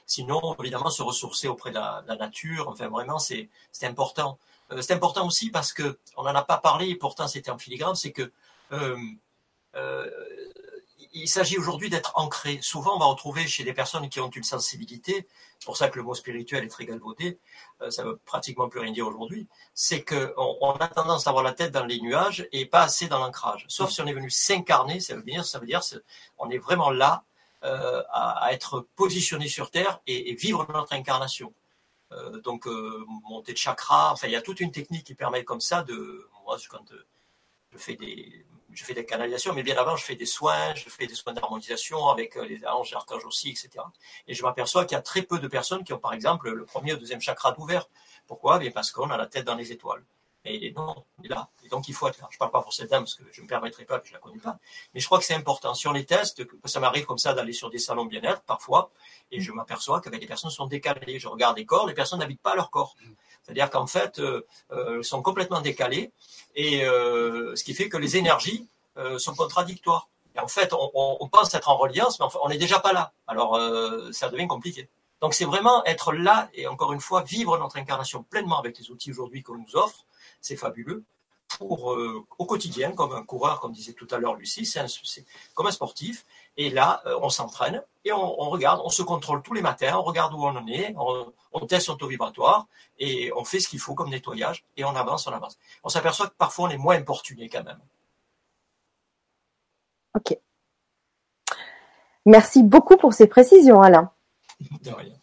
Sinon, 0.07 0.55
évidemment, 0.61 0.91
se 0.91 1.03
ressourcer 1.03 1.49
auprès 1.49 1.71
de 1.71 1.77
la, 1.77 2.03
nature, 2.19 2.69
enfin 2.69 2.89
vraiment, 2.89 3.19
c'est 3.19 3.49
important. 3.83 4.39
c'est 4.81 4.93
important 4.93 5.27
aussi 5.27 5.51
parce 5.51 5.73
que 5.73 5.99
on 6.17 6.25
n'en 6.25 6.35
a 6.35 6.43
pas 6.43 6.59
parlé, 6.59 6.89
et 6.91 6.97
pourtant 6.97 7.27
c'était 7.27 7.51
en 7.51 7.59
filigrane, 7.59 7.95
c'est 7.95 8.12
que 8.12 8.31
il 11.15 11.29
s'agit 11.29 11.57
aujourd'hui 11.59 11.89
d'être 11.89 12.12
ancré. 12.17 12.59
Souvent, 12.61 12.97
on 12.97 12.99
va 12.99 13.07
retrouver 13.07 13.47
chez 13.47 13.62
des 13.62 13.73
personnes 13.73 14.09
qui 14.09 14.21
ont 14.21 14.31
une 14.31 14.43
sensibilité, 14.43 15.27
c'est 15.59 15.65
pour 15.65 15.77
ça 15.77 15.89
que 15.89 15.97
le 15.97 16.05
mot 16.05 16.15
spirituel 16.15 16.65
est 16.65 16.69
très 16.69 16.85
galvaudé, 16.85 17.39
euh, 17.81 17.91
ça 17.91 18.03
veut 18.03 18.17
pratiquement 18.25 18.69
plus 18.69 18.81
rien 18.81 18.93
dire 18.93 19.07
aujourd'hui, 19.07 19.47
c'est 19.75 20.05
qu'on 20.05 20.59
on 20.61 20.73
a 20.73 20.89
tendance 20.89 21.27
à 21.27 21.31
avoir 21.31 21.45
la 21.45 21.53
tête 21.53 21.71
dans 21.71 21.85
les 21.85 22.01
nuages 22.01 22.49
et 22.53 22.67
pas 22.67 22.83
assez 22.83 23.07
dans 23.07 23.21
l'ancrage. 23.21 23.65
Sauf 23.69 23.91
si 23.91 24.01
on 24.01 24.07
est 24.07 24.12
venu 24.12 24.29
s'incarner, 24.29 25.01
ça 25.01 25.15
veut 25.15 25.23
dire, 25.23 25.45
ça 25.45 25.59
veut 25.61 25.67
dire, 25.67 25.81
on 26.39 26.51
est 26.51 26.59
vraiment 26.59 26.91
là 26.91 27.25
euh, 27.62 28.03
à, 28.11 28.53
être 28.53 28.87
positionné 28.97 29.49
sur 29.49 29.71
Terre 29.71 30.01
et, 30.07 30.35
vivre 30.35 30.67
notre 30.73 30.93
incarnation. 30.93 31.55
Euh, 32.12 32.41
donc, 32.41 32.67
monter 33.29 33.53
de 33.53 33.59
chakra, 33.59 34.12
enfin, 34.12 34.27
il 34.27 34.33
y 34.33 34.37
a 34.37 34.43
toute 34.43 34.61
une 34.61 34.73
technique 34.73 35.05
qui 35.05 35.15
permet 35.15 35.45
comme 35.45 35.61
ça 35.61 35.83
de, 35.83 36.29
moi, 36.45 36.59
quand 36.69 36.85
je 37.73 37.79
fais 37.79 37.97
des, 37.97 38.45
je 38.75 38.85
fais 38.85 38.95
des 38.95 39.05
canalisations, 39.05 39.53
mais 39.55 39.62
bien 39.62 39.77
avant, 39.77 39.97
je 39.97 40.05
fais 40.05 40.16
des 40.16 40.27
soins, 40.27 40.75
je 40.75 40.89
fais 40.89 41.07
des 41.07 41.14
soins 41.14 41.33
d'harmonisation 41.33 42.09
avec 42.09 42.37
euh, 42.37 42.45
les 42.45 42.66
anges, 42.66 42.91
les 42.91 42.97
archanges 42.97 43.25
aussi, 43.25 43.51
etc. 43.51 43.70
Et 44.27 44.35
je 44.35 44.43
m'aperçois 44.43 44.85
qu'il 44.85 44.97
y 44.97 44.99
a 44.99 45.03
très 45.03 45.22
peu 45.22 45.39
de 45.39 45.49
personnes 45.49 45.85
qui 45.85 45.93
ont, 45.93 45.99
par 45.99 46.12
exemple, 46.12 46.51
le 46.51 46.64
premier 46.64 46.95
ou 46.95 46.97
deuxième 46.97 47.20
chakra 47.20 47.53
d'ouvert. 47.53 47.89
Pourquoi? 48.27 48.59
Bien 48.59 48.70
parce 48.70 48.91
qu'on 48.91 49.11
a 49.11 49.16
la 49.16 49.27
tête 49.27 49.45
dans 49.45 49.55
les 49.55 49.72
étoiles. 49.72 50.05
Et 50.47 50.72
non, 50.72 51.07
il 51.20 51.27
est 51.27 51.35
là. 51.35 51.49
Et 51.64 51.68
donc, 51.68 51.89
il 51.89 51.95
faut 51.95 52.07
être 52.07 52.20
là. 52.20 52.29
Je 52.31 52.37
ne 52.37 52.39
parle 52.39 52.51
pas 52.51 52.61
pour 52.61 52.75
cette 52.75 52.91
dame 52.91 53.05
parce 53.05 53.14
que 53.14 53.25
je 53.33 53.41
ne 53.41 53.45
me 53.45 53.49
permettrai 53.49 53.87
pas, 53.87 53.99
que 53.99 54.07
je 54.07 54.12
ne 54.12 54.16
la 54.16 54.20
connais 54.20 54.39
pas. 54.39 54.59
Mais 54.93 55.01
je 55.01 55.07
crois 55.07 55.18
que 55.18 55.25
c'est 55.25 55.35
important. 55.35 55.72
On 55.87 55.93
les 55.93 56.05
teste, 56.05 56.43
ça 56.66 56.81
m'arrive 56.81 57.07
comme 57.07 57.18
ça 57.18 57.33
d'aller 57.33 57.55
sur 57.55 57.70
des 57.70 57.79
salons 57.79 58.05
bien-être 58.05 58.43
parfois, 58.43 58.91
et 59.31 59.41
je 59.41 59.53
m'aperçois 59.53 60.03
qu'avec 60.03 60.20
les 60.20 60.27
personnes 60.27 60.51
sont 60.51 60.66
décalées. 60.66 61.18
Je 61.18 61.29
regarde 61.29 61.57
les 61.57 61.64
corps, 61.64 61.87
les 61.87 61.95
personnes 61.95 62.18
n'habitent 62.18 62.43
pas 62.43 62.55
leur 62.55 62.70
corps. 62.70 62.95
C'est-à-dire 63.45 63.71
qu'en 63.71 63.87
fait, 63.87 64.19
euh, 64.19 64.47
euh, 64.73 65.03
sont 65.03 65.23
complètement 65.23 65.61
décalées, 65.61 66.11
et 66.57 66.85
euh, 66.85 67.55
ce 67.57 67.65
qui 67.65 67.75
fait 67.75 67.89
que 67.89 67.97
les 67.97 68.17
énergies 68.17 68.67
sont 69.19 69.35
contradictoires. 69.35 70.09
Et 70.37 70.39
en 70.39 70.47
fait, 70.47 70.73
on, 70.73 71.29
pense 71.29 71.53
être 71.53 71.69
en 71.69 71.77
reliance, 71.77 72.21
mais 72.21 72.27
on 72.45 72.49
n'est 72.49 72.59
déjà 72.59 72.79
pas 72.79 72.93
là. 72.93 73.13
Alors, 73.27 73.59
ça 74.13 74.29
devient 74.29 74.47
compliqué. 74.47 74.89
Donc, 75.21 75.35
c'est 75.35 75.45
vraiment 75.45 75.85
être 75.85 76.13
là 76.13 76.49
et 76.55 76.69
encore 76.69 76.93
une 76.93 77.01
fois 77.01 77.23
vivre 77.23 77.59
notre 77.59 77.77
incarnation 77.77 78.23
pleinement 78.23 78.61
avec 78.61 78.79
les 78.79 78.93
outils 78.93 79.11
aujourd'hui 79.11 79.43
qu'on 79.43 79.57
nous 79.57 79.75
offre. 79.75 80.05
C'est 80.41 80.55
fabuleux 80.55 81.03
pour 81.59 81.99
au 82.39 82.47
quotidien, 82.47 82.93
comme 82.93 83.13
un 83.13 83.25
coureur, 83.25 83.59
comme 83.59 83.73
disait 83.73 83.95
tout 83.95 84.07
à 84.13 84.19
l'heure 84.19 84.37
Lucie, 84.37 84.65
c'est 84.65 85.25
comme 85.55 85.67
un 85.67 85.73
sportif. 85.73 86.25
Et 86.57 86.71
là, 86.71 87.03
on 87.21 87.31
s'entraîne 87.31 87.83
et 88.05 88.13
on, 88.13 88.43
on, 88.43 88.51
regarde, 88.51 88.81
on 88.85 88.91
se 88.91 89.03
contrôle 89.03 89.43
tous 89.43 89.55
les 89.55 89.63
matins, 89.63 89.97
on 89.97 90.03
regarde 90.03 90.35
où 90.35 90.45
on 90.45 90.57
en 90.57 90.67
est, 90.67 90.95
on, 90.99 91.33
on 91.53 91.67
teste 91.67 91.87
son 91.87 91.97
taux 91.97 92.09
vibratoire 92.09 92.67
et 92.99 93.33
on 93.35 93.45
fait 93.45 93.61
ce 93.61 93.69
qu'il 93.69 93.79
faut 93.79 93.95
comme 93.95 94.11
nettoyage 94.11 94.65
et 94.77 94.85
on 94.85 94.95
avance, 94.95 95.27
on 95.27 95.33
avance. 95.33 95.59
On 95.83 95.89
s'aperçoit 95.89 96.29
que 96.29 96.35
parfois 96.37 96.69
on 96.69 96.71
est 96.71 96.79
moins 96.79 96.97
importuné 96.97 97.49
quand 97.49 97.65
même. 97.65 97.81
Ok. 100.15 100.39
Merci 102.27 102.63
beaucoup 102.63 102.97
pour 102.97 103.13
ces 103.13 103.27
précisions, 103.27 103.83
Alain. 103.83 104.11
De 104.83 104.91
rien. 104.91 105.15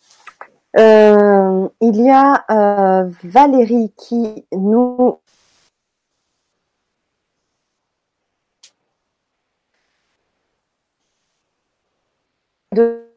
Euh, 0.78 1.68
il 1.82 2.02
y 2.02 2.10
a 2.10 2.46
euh, 2.50 3.12
Valérie 3.24 3.92
qui 3.98 4.46
nous 4.54 5.20
de 12.74 13.12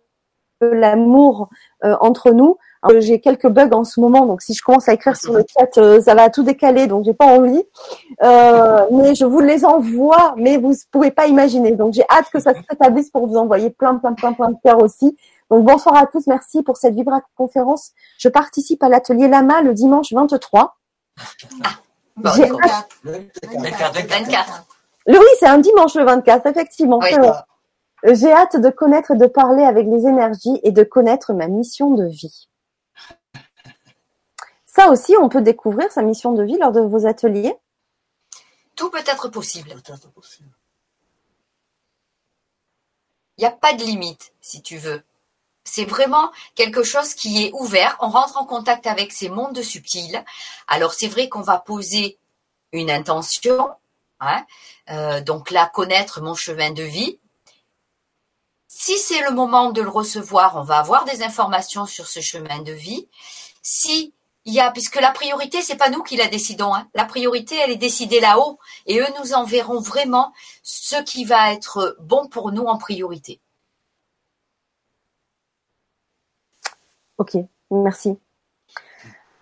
l'amour 0.60 1.48
euh, 1.84 1.96
entre 2.00 2.32
nous. 2.32 2.56
J'ai 2.98 3.18
quelques 3.18 3.48
bugs 3.48 3.70
en 3.72 3.84
ce 3.84 3.98
moment, 3.98 4.26
donc 4.26 4.42
si 4.42 4.52
je 4.52 4.62
commence 4.62 4.90
à 4.90 4.92
écrire 4.92 5.16
sur 5.16 5.32
le 5.32 5.42
chat, 5.48 5.78
euh, 5.78 6.02
ça 6.02 6.14
va 6.14 6.28
tout 6.28 6.42
décaler, 6.42 6.86
donc 6.86 7.06
j'ai 7.06 7.14
pas 7.14 7.24
envie. 7.24 7.62
Euh, 8.22 8.84
mais 8.92 9.14
je 9.14 9.24
vous 9.24 9.40
les 9.40 9.64
envoie, 9.64 10.34
mais 10.36 10.58
vous 10.58 10.74
pouvez 10.90 11.10
pas 11.10 11.26
imaginer. 11.26 11.72
Donc 11.72 11.94
j'ai 11.94 12.04
hâte 12.10 12.28
que 12.30 12.40
ça 12.40 12.52
se 12.52 12.60
rétablisse 12.68 13.08
pour 13.08 13.26
vous 13.26 13.36
envoyer 13.36 13.70
plein, 13.70 13.94
plein, 13.94 14.12
plein, 14.12 14.34
plein 14.34 14.50
de 14.50 14.56
cœurs 14.62 14.82
aussi. 14.82 15.16
Donc 15.50 15.64
bonsoir 15.64 15.96
à 15.96 16.06
tous, 16.06 16.26
merci 16.26 16.62
pour 16.62 16.76
cette 16.76 16.94
Vibra 16.94 17.22
conférence. 17.36 17.92
Je 18.18 18.28
participe 18.28 18.82
à 18.82 18.90
l'atelier 18.90 19.28
Lama 19.28 19.62
le 19.62 19.72
dimanche 19.72 20.12
23. 20.12 20.76
Bon, 22.16 22.30
24. 22.30 22.88
24. 23.02 24.66
oui, 25.08 25.16
c'est 25.38 25.46
un 25.46 25.58
dimanche 25.58 25.94
le 25.94 26.04
24, 26.04 26.46
effectivement. 26.46 27.00
J'ai 28.04 28.30
hâte 28.30 28.56
de 28.56 28.68
connaître 28.68 29.12
et 29.12 29.16
de 29.16 29.26
parler 29.26 29.64
avec 29.64 29.86
les 29.86 30.06
énergies 30.06 30.60
et 30.62 30.72
de 30.72 30.82
connaître 30.82 31.32
ma 31.32 31.48
mission 31.48 31.90
de 31.90 32.04
vie. 32.04 32.48
Ça 34.66 34.90
aussi, 34.90 35.14
on 35.20 35.28
peut 35.28 35.40
découvrir 35.40 35.90
sa 35.90 36.02
mission 36.02 36.32
de 36.32 36.42
vie 36.42 36.58
lors 36.58 36.72
de 36.72 36.80
vos 36.80 37.06
ateliers 37.06 37.56
Tout 38.76 38.90
peut 38.90 39.04
être 39.06 39.28
possible. 39.28 39.74
Il 43.38 43.40
n'y 43.40 43.46
a 43.46 43.52
pas 43.52 43.72
de 43.72 43.82
limite, 43.82 44.32
si 44.40 44.62
tu 44.62 44.76
veux. 44.76 45.02
C'est 45.64 45.86
vraiment 45.86 46.30
quelque 46.54 46.82
chose 46.82 47.14
qui 47.14 47.44
est 47.44 47.52
ouvert. 47.52 47.96
On 48.00 48.08
rentre 48.08 48.36
en 48.36 48.44
contact 48.44 48.86
avec 48.86 49.12
ces 49.12 49.30
mondes 49.30 49.62
subtils. 49.62 50.22
Alors 50.68 50.92
c'est 50.92 51.08
vrai 51.08 51.30
qu'on 51.30 51.40
va 51.40 51.58
poser 51.58 52.18
une 52.72 52.90
intention. 52.90 53.70
Hein, 54.20 54.44
euh, 54.90 55.20
donc 55.22 55.50
là, 55.50 55.70
connaître 55.72 56.20
mon 56.20 56.34
chemin 56.34 56.70
de 56.70 56.82
vie. 56.82 57.18
Si 58.76 58.98
c'est 58.98 59.22
le 59.22 59.30
moment 59.30 59.70
de 59.70 59.80
le 59.80 59.88
recevoir, 59.88 60.56
on 60.56 60.64
va 60.64 60.78
avoir 60.78 61.04
des 61.04 61.22
informations 61.22 61.86
sur 61.86 62.08
ce 62.08 62.18
chemin 62.18 62.60
de 62.60 62.72
vie. 62.72 63.08
Si 63.62 64.12
y 64.46 64.58
a, 64.58 64.72
puisque 64.72 65.00
la 65.00 65.12
priorité, 65.12 65.62
c'est 65.62 65.76
pas 65.76 65.90
nous 65.90 66.02
qui 66.02 66.16
la 66.16 66.26
décidons. 66.26 66.74
Hein. 66.74 66.88
La 66.92 67.04
priorité, 67.04 67.54
elle 67.54 67.70
est 67.70 67.76
décidée 67.76 68.18
là-haut, 68.18 68.58
et 68.86 68.98
eux 68.98 69.06
nous 69.20 69.32
enverront 69.32 69.78
vraiment 69.78 70.32
ce 70.64 71.00
qui 71.04 71.24
va 71.24 71.52
être 71.52 71.96
bon 72.00 72.26
pour 72.26 72.50
nous 72.50 72.64
en 72.64 72.76
priorité. 72.76 73.40
Ok, 77.18 77.36
merci. 77.70 78.18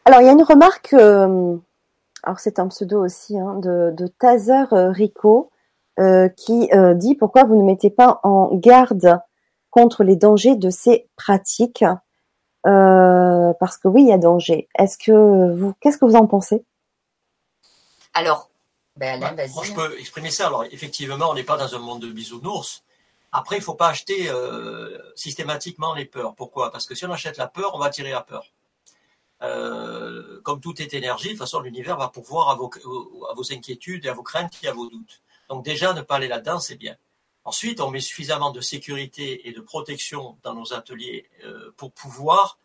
Alors 0.05 0.21
il 0.21 0.27
y 0.27 0.29
a 0.29 0.33
une 0.33 0.43
remarque, 0.43 0.93
euh, 0.93 1.57
alors 2.23 2.39
c'est 2.39 2.59
un 2.59 2.69
pseudo 2.69 3.03
aussi, 3.03 3.39
hein, 3.39 3.55
de, 3.55 3.95
de 3.97 4.07
Tazer 4.09 4.69
Rico, 4.71 5.51
euh, 5.51 5.62
qui 5.97 6.71
euh, 6.73 6.95
dit 6.95 7.15
pourquoi 7.15 7.45
vous 7.45 7.57
ne 7.57 7.65
mettez 7.65 7.91
pas 7.91 8.21
en 8.23 8.55
garde 8.55 9.21
contre 9.71 10.05
les 10.05 10.17
dangers 10.17 10.57
de 10.57 10.71
ces 10.71 11.09
pratiques 11.17 11.85
euh, 12.67 13.53
parce 13.59 13.77
que 13.77 13.89
oui, 13.89 14.03
il 14.03 14.09
y 14.09 14.13
a 14.13 14.19
danger. 14.19 14.69
Est-ce 14.79 14.97
que 14.97 15.53
vous, 15.53 15.75
qu'est-ce 15.81 15.99
que 15.99 16.05
vous 16.05 16.15
en 16.15 16.27
pensez? 16.27 16.65
Alors, 18.15 18.51
ben 18.97 19.23
Alain, 19.23 19.35
vas-y. 19.35 19.55
Moi, 19.55 19.65
je 19.65 19.73
peux 19.73 19.99
exprimer 19.99 20.31
ça. 20.31 20.47
Alors, 20.47 20.65
effectivement, 20.65 21.31
on 21.31 21.35
n'est 21.35 21.43
pas 21.43 21.57
dans 21.57 21.75
un 21.75 21.79
monde 21.79 22.03
de 22.03 22.09
bisounours. 22.09 22.85
Après, 23.33 23.57
il 23.57 23.63
faut 23.63 23.75
pas 23.75 23.89
acheter 23.89 24.29
euh, 24.29 24.99
systématiquement 25.17 25.95
les 25.95 26.05
peurs. 26.05 26.35
Pourquoi? 26.35 26.71
Parce 26.71 26.87
que 26.87 26.95
si 26.95 27.05
on 27.07 27.11
achète 27.11 27.39
la 27.39 27.49
peur, 27.49 27.75
on 27.75 27.79
va 27.79 27.89
tirer 27.89 28.11
la 28.11 28.21
peur. 28.21 28.45
Euh, 29.41 30.41
comme 30.43 30.61
tout 30.61 30.81
est 30.81 30.95
énergie, 30.95 31.29
de 31.29 31.33
toute 31.33 31.41
façon, 31.41 31.61
l'univers 31.61 31.97
va 31.97 32.09
pourvoir 32.09 32.51
à 32.51 32.55
vos, 32.55 32.71
à 33.29 33.35
vos 33.35 33.53
inquiétudes 33.53 34.05
et 34.05 34.09
à 34.09 34.13
vos 34.13 34.23
craintes 34.23 34.59
et 34.63 34.69
à 34.69 34.73
vos 34.73 34.89
doutes. 34.89 35.21
Donc 35.53 35.67
déjà, 35.67 35.93
ne 35.93 36.01
pas 36.01 36.15
aller 36.15 36.29
là-dedans, 36.29 36.61
c'est 36.61 36.77
bien. 36.77 36.97
Ensuite, 37.45 37.83
on 37.83 37.91
met 37.91 38.01
suffisamment 38.01 38.53
de 38.53 38.63
sécurité 38.63 39.47
et 39.47 39.53
de 39.53 39.61
protection 39.61 40.39
dans 40.43 40.55
nos 40.55 40.73
ateliers 40.73 41.29
euh, 41.45 41.75
pour 41.77 41.93
pouvoir, 41.93 42.59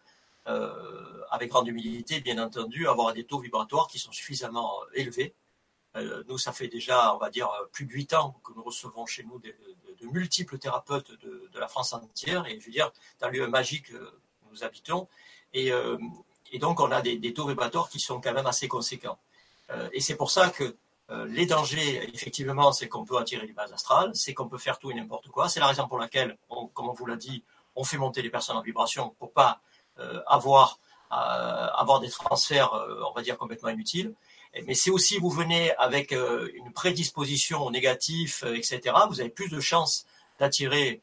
euh, 0.48 1.22
avec 1.30 1.50
grande 1.50 1.68
humilité, 1.68 2.22
bien 2.22 2.42
entendu, 2.42 2.88
avoir 2.88 3.14
des 3.14 3.26
taux 3.26 3.40
vibratoires 3.40 3.90
qui 3.90 4.00
sont 4.00 4.14
suffisamment 4.14 4.72
élevés. 4.94 5.36
Euh, 5.98 6.24
nous, 6.30 6.38
ça 6.38 6.54
fait 6.54 6.70
déjà, 6.70 7.14
on 7.14 7.18
va 7.18 7.30
dire, 7.30 7.50
plus 7.74 7.86
de 7.86 7.92
huit 7.92 8.14
ans 8.14 8.40
que 8.42 8.54
nous 8.54 8.64
recevons 8.64 9.06
chez 9.06 9.26
nous 9.26 9.38
de, 9.40 9.54
multiples 10.04 10.58
thérapeutes 10.58 11.12
de, 11.20 11.60
la 11.60 11.68
France 11.68 11.92
entière, 11.92 12.46
et 12.46 12.58
je 12.58 12.68
veux 12.68 12.72
dire, 12.72 12.94
dans 13.20 13.28
le 13.28 13.40
lieu 13.40 13.48
magique 13.48 13.92
où 13.92 14.50
nous 14.50 14.64
habitons. 14.64 15.10
Et, 15.54 15.74
donc, 16.58 16.80
on 16.80 16.90
a 16.92 17.02
des, 17.02 17.34
taux 17.34 17.50
vibratoires 17.50 17.90
qui 17.90 18.00
sont 18.00 18.22
quand 18.22 18.32
même 18.32 18.48
assez 18.48 18.70
conséquents. 18.70 19.20
et 19.92 20.00
c'est 20.00 20.16
pour 20.16 20.32
ça 20.32 20.50
que 20.52 20.78
les 21.10 21.46
dangers, 21.46 22.10
effectivement, 22.14 22.72
c'est 22.74 22.90
qu'on 22.90 23.06
peut 23.06 23.18
attirer 23.18 23.48
les 23.48 23.54
bases 23.54 23.72
astrales, 23.72 24.12
c'est 24.14 24.34
qu'on 24.34 24.50
peut 24.50 24.58
faire 24.58 24.78
tout 24.78 24.92
et 24.92 24.94
n'importe 24.94 25.30
quoi. 25.30 25.48
C'est 25.48 25.62
la 25.62 25.68
raison 25.68 25.88
pour 25.88 25.98
laquelle, 25.98 26.38
comme 26.74 26.90
on 26.90 26.94
vous 26.94 27.06
l'a 27.06 27.16
dit, 27.16 27.44
on 27.76 27.86
fait 27.86 27.98
monter 27.98 28.22
les 28.22 28.30
personnes 28.30 28.58
en 28.58 28.62
vibration 28.62 29.16
pour 29.18 29.32
pas 29.32 29.62
euh, 30.00 30.22
avoir 30.28 30.80
euh, 31.14 31.68
avoir 31.74 32.02
des 32.02 32.10
transferts, 32.10 32.74
euh, 32.74 33.02
on 33.08 33.14
va 33.14 33.22
dire 33.22 33.38
complètement 33.38 33.70
inutiles. 33.70 34.14
Mais 34.66 34.74
c'est 34.74 34.90
aussi 34.90 35.20
vous 35.20 35.30
venez 35.30 35.74
avec 35.78 36.12
euh, 36.12 36.50
une 36.56 36.74
prédisposition 36.74 37.64
au 37.64 37.72
négatif, 37.72 38.44
etc. 38.44 38.94
Vous 39.08 39.22
avez 39.22 39.30
plus 39.30 39.48
de 39.48 39.62
chances 39.62 40.06
d'attirer 40.40 41.02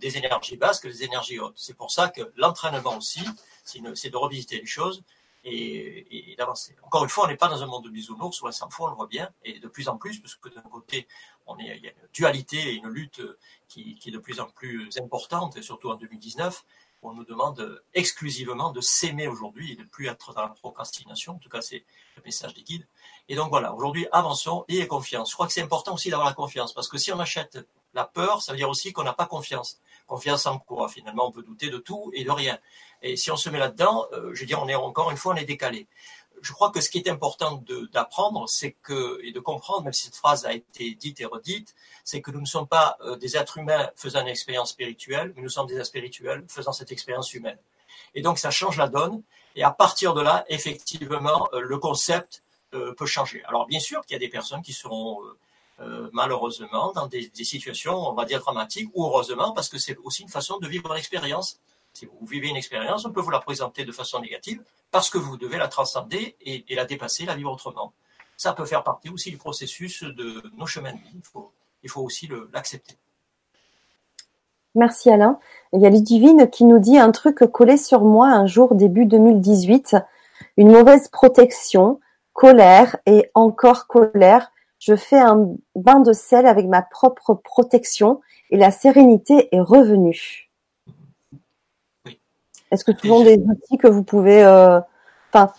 des 0.00 0.16
énergies 0.16 0.56
basses 0.56 0.80
que 0.80 0.88
des 0.88 1.04
énergies 1.04 1.38
hautes. 1.38 1.56
C'est 1.56 1.76
pour 1.76 1.90
ça 1.90 2.08
que 2.08 2.22
l'entraînement 2.36 2.96
aussi, 2.96 3.20
c'est 3.62 4.08
de 4.08 4.16
revisiter 4.16 4.58
les 4.58 4.64
choses 4.64 5.02
et, 5.44 6.32
et 6.32 6.36
d'avancer. 6.36 6.76
Encore 6.82 7.04
une 7.04 7.10
fois, 7.10 7.24
on 7.24 7.28
n'est 7.28 7.36
pas 7.36 7.48
dans 7.48 7.62
un 7.62 7.66
monde 7.66 7.84
de 7.84 7.90
bisounours, 7.90 8.40
ou 8.42 8.46
un 8.46 8.52
sans 8.52 8.68
on 8.78 8.88
le 8.88 8.94
voit 8.94 9.06
bien, 9.06 9.30
et 9.44 9.58
de 9.58 9.68
plus 9.68 9.88
en 9.88 9.96
plus, 9.96 10.18
parce 10.20 10.34
que 10.36 10.48
d'un 10.48 10.62
côté, 10.62 11.06
on 11.46 11.58
est, 11.58 11.76
il 11.76 11.84
y 11.84 11.88
a 11.88 11.90
une 11.90 12.08
dualité 12.12 12.56
et 12.56 12.74
une 12.74 12.88
lutte 12.88 13.22
qui, 13.68 13.94
qui, 13.96 14.08
est 14.08 14.12
de 14.12 14.18
plus 14.18 14.40
en 14.40 14.46
plus 14.46 14.88
importante, 14.98 15.56
et 15.56 15.62
surtout 15.62 15.90
en 15.90 15.96
2019, 15.96 16.64
où 17.02 17.10
on 17.10 17.14
nous 17.14 17.24
demande 17.24 17.82
exclusivement 17.92 18.72
de 18.72 18.80
s'aimer 18.80 19.28
aujourd'hui 19.28 19.72
et 19.72 19.76
de 19.76 19.84
plus 19.84 20.06
être 20.06 20.32
dans 20.32 20.42
la 20.42 20.48
procrastination. 20.48 21.34
En 21.34 21.38
tout 21.38 21.50
cas, 21.50 21.60
c'est 21.60 21.84
le 22.16 22.22
message 22.24 22.54
des 22.54 22.62
guides. 22.62 22.86
Et 23.28 23.36
donc 23.36 23.50
voilà, 23.50 23.74
aujourd'hui, 23.74 24.06
avançons 24.12 24.64
et 24.68 24.86
confiance. 24.86 25.30
Je 25.30 25.34
crois 25.34 25.46
que 25.46 25.52
c'est 25.52 25.62
important 25.62 25.94
aussi 25.94 26.10
d'avoir 26.10 26.28
la 26.28 26.34
confiance, 26.34 26.72
parce 26.72 26.88
que 26.88 26.98
si 26.98 27.12
on 27.12 27.20
achète 27.20 27.58
la 27.92 28.04
peur, 28.04 28.42
ça 28.42 28.52
veut 28.52 28.58
dire 28.58 28.68
aussi 28.68 28.92
qu'on 28.92 29.04
n'a 29.04 29.12
pas 29.12 29.26
confiance. 29.26 29.80
Confiance 30.06 30.46
en 30.46 30.58
quoi 30.58 30.88
Finalement, 30.88 31.28
on 31.28 31.32
peut 31.32 31.42
douter 31.42 31.70
de 31.70 31.78
tout 31.78 32.10
et 32.14 32.24
de 32.24 32.30
rien. 32.30 32.58
Et 33.02 33.16
si 33.16 33.30
on 33.30 33.36
se 33.36 33.50
met 33.50 33.58
là-dedans, 33.58 34.06
euh, 34.12 34.34
je 34.34 34.40
veux 34.40 34.46
dire, 34.46 34.60
on 34.62 34.68
est 34.68 34.74
encore 34.74 35.10
une 35.10 35.16
fois, 35.16 35.34
on 35.34 35.36
est 35.36 35.44
décalé. 35.44 35.86
Je 36.42 36.52
crois 36.52 36.70
que 36.70 36.80
ce 36.80 36.90
qui 36.90 36.98
est 36.98 37.08
important 37.08 37.62
d'apprendre, 37.92 38.48
c'est 38.48 38.72
que, 38.72 39.20
et 39.22 39.32
de 39.32 39.40
comprendre, 39.40 39.84
même 39.84 39.92
si 39.92 40.06
cette 40.06 40.16
phrase 40.16 40.44
a 40.44 40.52
été 40.52 40.94
dite 40.94 41.20
et 41.20 41.24
redite, 41.24 41.74
c'est 42.02 42.20
que 42.20 42.30
nous 42.30 42.40
ne 42.40 42.46
sommes 42.46 42.66
pas 42.66 42.96
euh, 43.00 43.16
des 43.16 43.36
êtres 43.36 43.58
humains 43.58 43.90
faisant 43.96 44.20
une 44.20 44.28
expérience 44.28 44.70
spirituelle, 44.70 45.32
mais 45.36 45.42
nous 45.42 45.48
sommes 45.48 45.66
des 45.66 45.76
êtres 45.76 45.86
spirituels 45.86 46.44
faisant 46.48 46.72
cette 46.72 46.92
expérience 46.92 47.32
humaine. 47.32 47.58
Et 48.14 48.22
donc, 48.22 48.38
ça 48.38 48.50
change 48.50 48.76
la 48.76 48.88
donne. 48.88 49.22
Et 49.54 49.62
à 49.62 49.70
partir 49.70 50.14
de 50.14 50.20
là, 50.20 50.44
effectivement, 50.48 51.48
euh, 51.52 51.60
le 51.60 51.78
concept 51.78 52.42
peut 52.98 53.06
changer. 53.06 53.40
Alors, 53.44 53.66
bien 53.66 53.78
sûr 53.78 54.04
qu'il 54.04 54.14
y 54.14 54.16
a 54.16 54.18
des 54.18 54.28
personnes 54.28 54.60
qui 54.60 54.72
seront 54.72 55.20
euh, 55.80 56.08
malheureusement 56.12 56.92
dans 56.92 57.06
des, 57.06 57.28
des, 57.28 57.44
situations, 57.44 57.96
on 57.96 58.12
va 58.12 58.24
dire, 58.24 58.40
dramatiques, 58.40 58.90
ou 58.94 59.04
heureusement, 59.04 59.52
parce 59.52 59.68
que 59.68 59.78
c'est 59.78 59.96
aussi 59.98 60.22
une 60.22 60.28
façon 60.28 60.58
de 60.58 60.68
vivre 60.68 60.94
l'expérience. 60.94 61.58
Si 61.92 62.06
vous 62.06 62.26
vivez 62.26 62.48
une 62.48 62.56
expérience, 62.56 63.04
on 63.04 63.12
peut 63.12 63.20
vous 63.20 63.30
la 63.30 63.40
présenter 63.40 63.84
de 63.84 63.92
façon 63.92 64.20
négative, 64.20 64.62
parce 64.90 65.10
que 65.10 65.18
vous 65.18 65.36
devez 65.36 65.58
la 65.58 65.68
transcender 65.68 66.36
et, 66.40 66.64
et 66.68 66.74
la 66.74 66.84
dépasser, 66.84 67.24
la 67.24 67.34
vivre 67.34 67.52
autrement. 67.52 67.92
Ça 68.36 68.52
peut 68.52 68.64
faire 68.64 68.82
partie 68.82 69.10
aussi 69.10 69.30
du 69.30 69.36
processus 69.36 70.02
de 70.02 70.42
nos 70.56 70.66
chemins 70.66 70.92
de 70.92 70.98
vie. 70.98 71.14
Il 71.14 71.22
faut, 71.22 71.52
il 71.82 71.90
faut 71.90 72.02
aussi 72.02 72.28
l'accepter. 72.52 72.96
Merci 74.74 75.10
Alain. 75.10 75.38
Il 75.72 75.80
y 75.80 75.86
a 75.86 75.90
Ludivine 75.90 76.50
qui 76.50 76.64
nous 76.64 76.80
dit 76.80 76.98
un 76.98 77.12
truc 77.12 77.38
collé 77.52 77.76
sur 77.76 78.02
moi 78.02 78.28
un 78.28 78.46
jour 78.46 78.74
début 78.74 79.06
2018. 79.06 79.96
Une 80.56 80.72
mauvaise 80.72 81.08
protection, 81.08 82.00
colère 82.32 82.96
et 83.06 83.30
encore 83.34 83.86
colère 83.86 84.50
je 84.84 84.96
fais 84.96 85.18
un 85.18 85.56
bain 85.74 86.00
de 86.00 86.12
sel 86.12 86.46
avec 86.46 86.66
ma 86.66 86.82
propre 86.82 87.32
protection 87.32 88.20
et 88.50 88.58
la 88.58 88.70
sérénité 88.70 89.48
est 89.50 89.60
revenue. 89.60 90.50
Oui. 92.04 92.20
Est-ce 92.70 92.84
que 92.84 92.92
ce 92.92 93.08
sont 93.08 93.24
des 93.24 93.38
outils 93.38 93.78
que 93.78 93.88
vous 93.88 94.02
pouvez... 94.02 94.44
Euh... 94.44 94.80
Enfin, 95.32 95.54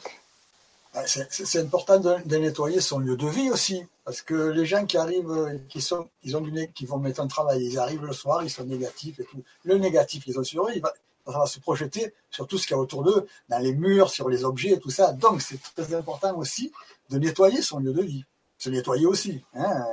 c'est 1.08 1.60
important 1.60 2.00
de, 2.00 2.16
de, 2.24 2.38
nettoyer 2.38 2.80
son 2.80 3.00
lieu 3.00 3.18
de 3.18 3.28
vie 3.28 3.50
aussi, 3.50 3.84
parce 4.06 4.22
que 4.22 4.36
les 4.52 4.66
gens 4.66 4.86
qui 4.86 4.96
arrivent, 4.96 5.60
qui 5.70 5.82
sont, 5.82 6.08
ils 6.24 6.38
ont 6.38 6.42
du 6.42 6.52
nez, 6.52 6.72
qui 6.74 6.86
vont 6.86 7.00
mettre 7.00 7.20
un 7.20 7.28
travail, 7.28 7.66
ils 7.66 7.80
arrivent 7.80 8.06
le 8.06 8.14
soir, 8.14 8.44
ils 8.44 8.52
sont 8.52 8.64
négatifs 8.64 9.20
et 9.20 9.26
tout. 9.26 9.44
Le 9.64 9.78
négatif, 9.78 10.26
ils 10.28 10.40
ont 10.40 10.44
sur 10.44 10.68
eux, 10.68 10.72
il 10.76 10.82
va, 10.82 10.94
ça 11.26 11.40
va 11.40 11.48
se 11.48 11.60
projeter 11.60 12.14
sur 12.30 12.48
tout 12.48 12.60
ce 12.60 12.68
qu'il 12.68 12.76
y 12.76 12.80
a 12.80 12.82
autour 12.82 13.04
d'eux, 13.04 13.26
dans 13.50 13.60
les 13.60 13.74
murs, 13.74 14.12
sur 14.12 14.30
les 14.30 14.46
objets 14.46 14.74
et 14.74 14.80
tout 14.80 14.92
ça. 14.92 15.14
Donc 15.14 15.42
c'est 15.42 15.60
très 15.76 15.96
important 15.96 16.38
aussi 16.38 16.72
de 17.10 17.18
nettoyer 17.18 17.64
son 17.64 17.80
lieu 17.80 17.92
de 17.92 18.04
vie 18.04 18.24
se 18.58 18.70
nettoyer 18.70 19.06
aussi, 19.06 19.44
hein, 19.54 19.86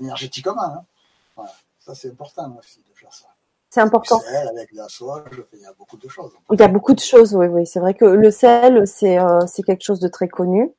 énergétiquement. 0.00 0.60
Hein. 0.60 0.84
Voilà. 1.36 1.52
Ça, 1.80 1.94
c'est 1.94 2.10
important 2.10 2.56
aussi 2.58 2.78
de 2.88 2.94
faire 2.94 3.12
ça. 3.12 3.26
C'est 3.70 3.80
important. 3.80 4.18
Le 4.18 4.30
sel, 4.30 4.48
avec 4.48 4.72
la 4.72 4.88
soie, 4.88 5.24
il 5.52 5.60
y 5.60 5.66
a 5.66 5.72
beaucoup 5.72 5.96
de 5.96 6.08
choses. 6.08 6.32
Il 6.52 6.60
y 6.60 6.62
a 6.62 6.68
beaucoup 6.68 6.92
de 6.92 7.00
choses, 7.00 7.34
oui, 7.34 7.46
oui. 7.46 7.66
C'est 7.66 7.80
vrai 7.80 7.94
que 7.94 8.04
le 8.04 8.30
sel, 8.30 8.86
c'est 8.86 9.18
euh, 9.18 9.46
c'est 9.46 9.62
quelque 9.62 9.82
chose 9.82 9.98
de 9.98 10.08
très 10.08 10.28
connu. 10.28 10.70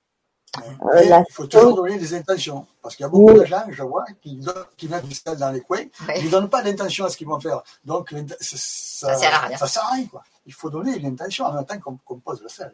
Euh, 0.60 1.04
il 1.04 1.26
faut 1.32 1.48
toujours 1.48 1.76
donner 1.76 1.98
des 1.98 2.14
intentions. 2.14 2.68
Parce 2.82 2.96
qu'il 2.96 3.04
y 3.04 3.08
a 3.08 3.10
beaucoup 3.10 3.32
oui. 3.32 3.40
de 3.40 3.46
gens, 3.46 3.64
je 3.70 3.82
vois, 3.82 4.06
qui, 4.22 4.40
qui 4.78 4.88
mettent 4.88 5.08
du 5.08 5.16
sel 5.16 5.38
dans 5.38 5.50
les 5.50 5.62
coins, 5.62 5.86
oui. 6.08 6.14
ils 6.18 6.26
ne 6.26 6.30
donnent 6.30 6.50
pas 6.50 6.62
d'intention 6.62 7.06
à 7.06 7.10
ce 7.10 7.18
qu'ils 7.18 7.28
vont 7.28 7.40
faire. 7.40 7.64
Donc, 7.84 8.14
ça, 8.40 8.58
ça, 8.58 9.16
sert 9.16 9.34
à 9.34 9.48
rien. 9.48 9.58
Ça 9.58 9.68
sert 9.68 9.84
à 9.86 9.94
rien 9.94 10.06
quoi. 10.06 10.24
Il 10.46 10.54
faut 10.54 10.70
donner 10.70 10.96
une 10.96 11.08
intention 11.08 11.46
en 11.46 11.54
même 11.54 11.66
temps 11.66 11.80
qu'on 11.80 11.98
qu 11.98 12.22
pose 12.22 12.44
le 12.44 12.50
sel. 12.50 12.72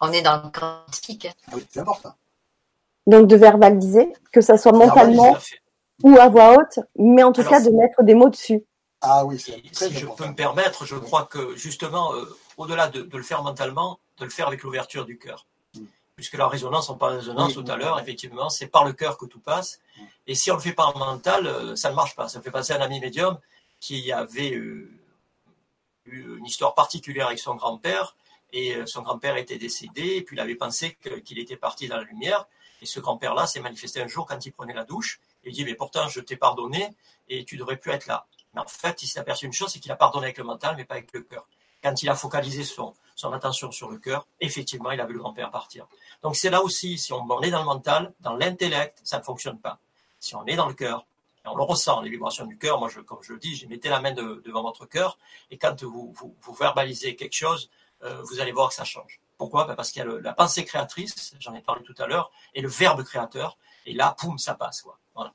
On 0.00 0.10
est 0.10 0.22
dans 0.22 0.42
le 0.42 0.50
quantique. 0.50 1.28
Oui, 1.52 1.64
c'est 1.70 1.80
important. 1.80 2.14
Donc 3.06 3.28
de 3.28 3.36
verbaliser, 3.36 4.12
que 4.32 4.40
ça 4.40 4.58
soit 4.58 4.72
mentalement 4.72 5.36
ou 6.02 6.16
à 6.18 6.28
voix 6.28 6.54
haute, 6.54 6.84
mais 6.96 7.22
en 7.22 7.32
tout 7.32 7.40
Alors, 7.40 7.52
cas 7.52 7.60
de 7.60 7.70
mettre 7.70 8.02
des 8.02 8.14
mots 8.14 8.28
dessus. 8.28 8.64
Ah 9.00 9.24
oui, 9.24 9.38
c'est 9.38 9.62
Si 9.72 9.94
je 9.94 10.06
peux 10.06 10.26
me 10.26 10.34
permettre, 10.34 10.84
je 10.84 10.96
crois 10.96 11.24
que 11.24 11.56
justement, 11.56 12.14
euh, 12.14 12.24
au-delà 12.56 12.88
de, 12.88 13.02
de, 13.02 13.16
le 13.16 13.22
faire 13.22 13.42
mentalement, 13.42 13.98
de 14.18 14.24
le 14.24 14.30
faire 14.30 14.48
avec 14.48 14.62
l'ouverture 14.62 15.04
du 15.04 15.18
cœur. 15.18 15.46
Mm. 15.74 15.84
Puisque 16.16 16.34
la 16.34 16.48
résonance, 16.48 16.88
on 16.88 16.96
parle 16.96 17.14
de 17.14 17.18
résonance 17.18 17.56
oui, 17.56 17.64
tout 17.64 17.70
à 17.70 17.76
l'heure, 17.76 18.00
effectivement, 18.00 18.48
c'est 18.48 18.66
par 18.66 18.84
le 18.84 18.92
cœur 18.92 19.18
que 19.18 19.26
tout 19.26 19.40
passe. 19.40 19.80
Mm. 19.96 20.02
Et 20.28 20.34
si 20.34 20.50
on 20.50 20.54
le 20.54 20.60
fait 20.60 20.72
pas 20.72 20.86
en 20.86 20.98
mental, 20.98 21.46
euh, 21.46 21.76
ça 21.76 21.90
ne 21.90 21.94
marche 21.94 22.16
pas. 22.16 22.28
Ça 22.28 22.38
me 22.38 22.44
fait 22.44 22.50
passer 22.50 22.72
un 22.72 22.80
ami 22.80 23.00
médium 23.00 23.38
qui 23.80 24.10
avait 24.12 24.54
euh, 24.54 24.90
eu 26.06 26.38
une 26.38 26.46
histoire 26.46 26.74
particulière 26.74 27.26
avec 27.26 27.38
son 27.38 27.54
grand-père. 27.54 28.16
Et 28.52 28.76
son 28.86 29.02
grand-père 29.02 29.36
était 29.36 29.58
décédé, 29.58 30.16
et 30.16 30.22
puis 30.22 30.36
il 30.36 30.40
avait 30.40 30.54
pensé 30.54 30.96
qu'il 31.02 31.22
qu 31.22 31.38
était 31.38 31.56
parti 31.56 31.88
dans 31.88 31.96
la 31.96 32.04
lumière. 32.04 32.46
Et 32.82 32.86
ce 32.86 33.00
grand-père-là 33.00 33.46
s'est 33.46 33.60
manifesté 33.60 34.02
un 34.02 34.06
jour 34.06 34.26
quand 34.26 34.44
il 34.44 34.52
prenait 34.52 34.74
la 34.74 34.84
douche. 34.84 35.20
Et 35.44 35.50
il 35.50 35.54
dit, 35.54 35.64
mais 35.64 35.74
pourtant, 35.74 36.08
je 36.08 36.20
t'ai 36.20 36.36
pardonné 36.36 36.94
et 37.28 37.44
tu 37.44 37.56
devrais 37.56 37.76
plus 37.76 37.92
être 37.92 38.06
là. 38.06 38.26
Mais 38.54 38.60
en 38.60 38.66
fait, 38.66 39.02
il 39.02 39.06
s'est 39.06 39.20
aperçu 39.20 39.46
une 39.46 39.52
chose, 39.52 39.70
c'est 39.72 39.80
qu'il 39.80 39.92
a 39.92 39.96
pardonné 39.96 40.26
avec 40.26 40.38
le 40.38 40.44
mental, 40.44 40.76
mais 40.76 40.84
pas 40.84 40.94
avec 40.94 41.12
le 41.12 41.20
cœur. 41.22 41.46
Quand 41.82 42.02
il 42.02 42.08
a 42.08 42.14
focalisé 42.14 42.64
son, 42.64 42.94
son 43.14 43.32
attention 43.32 43.70
sur 43.70 43.90
le 43.90 43.98
cœur, 43.98 44.26
effectivement, 44.40 44.90
il 44.90 45.00
a 45.00 45.06
vu 45.06 45.14
le 45.14 45.20
grand-père 45.20 45.50
partir. 45.50 45.86
Donc 46.22 46.36
c'est 46.36 46.50
là 46.50 46.62
aussi, 46.62 46.98
si 46.98 47.12
on, 47.12 47.40
est 47.42 47.50
dans 47.50 47.60
le 47.60 47.64
mental, 47.64 48.12
dans 48.20 48.34
l'intellect, 48.34 49.00
ça 49.04 49.18
ne 49.18 49.22
fonctionne 49.22 49.58
pas. 49.58 49.78
Si 50.20 50.34
on 50.34 50.44
est 50.46 50.56
dans 50.56 50.68
le 50.68 50.74
cœur, 50.74 51.06
on 51.44 51.56
le 51.56 51.62
ressent, 51.62 52.00
les 52.00 52.10
vibrations 52.10 52.46
du 52.46 52.58
cœur, 52.58 52.78
moi, 52.78 52.88
je, 52.88 53.00
comme 53.00 53.22
je 53.22 53.32
le 53.32 53.38
dis, 53.38 53.54
j'ai 53.54 53.66
mettez 53.66 53.88
la 53.88 54.00
main 54.00 54.12
devant 54.12 54.62
votre 54.62 54.86
cœur, 54.86 55.18
et 55.50 55.58
quand 55.58 55.82
vous, 55.84 56.12
vous, 56.14 56.54
verbalisez 56.54 57.14
quelque 57.14 57.34
chose, 57.34 57.70
euh, 58.02 58.22
vous 58.22 58.40
allez 58.40 58.52
voir 58.52 58.68
que 58.68 58.74
ça 58.74 58.84
change. 58.84 59.20
Pourquoi? 59.38 59.66
Ben, 59.66 59.74
Parce 59.74 59.90
qu'il 59.90 60.02
y 60.02 60.06
a 60.06 60.20
la 60.20 60.32
pensée 60.32 60.64
créatrice, 60.64 61.34
j'en 61.38 61.54
ai 61.54 61.60
parlé 61.60 61.82
tout 61.82 61.94
à 61.98 62.06
l'heure, 62.06 62.30
et 62.54 62.60
le 62.60 62.68
verbe 62.68 63.02
créateur, 63.04 63.58
et 63.84 63.92
là, 63.92 64.14
poum, 64.18 64.38
ça 64.38 64.54
passe. 64.54 64.82
Quoi. 64.82 64.98
Voilà. 65.14 65.32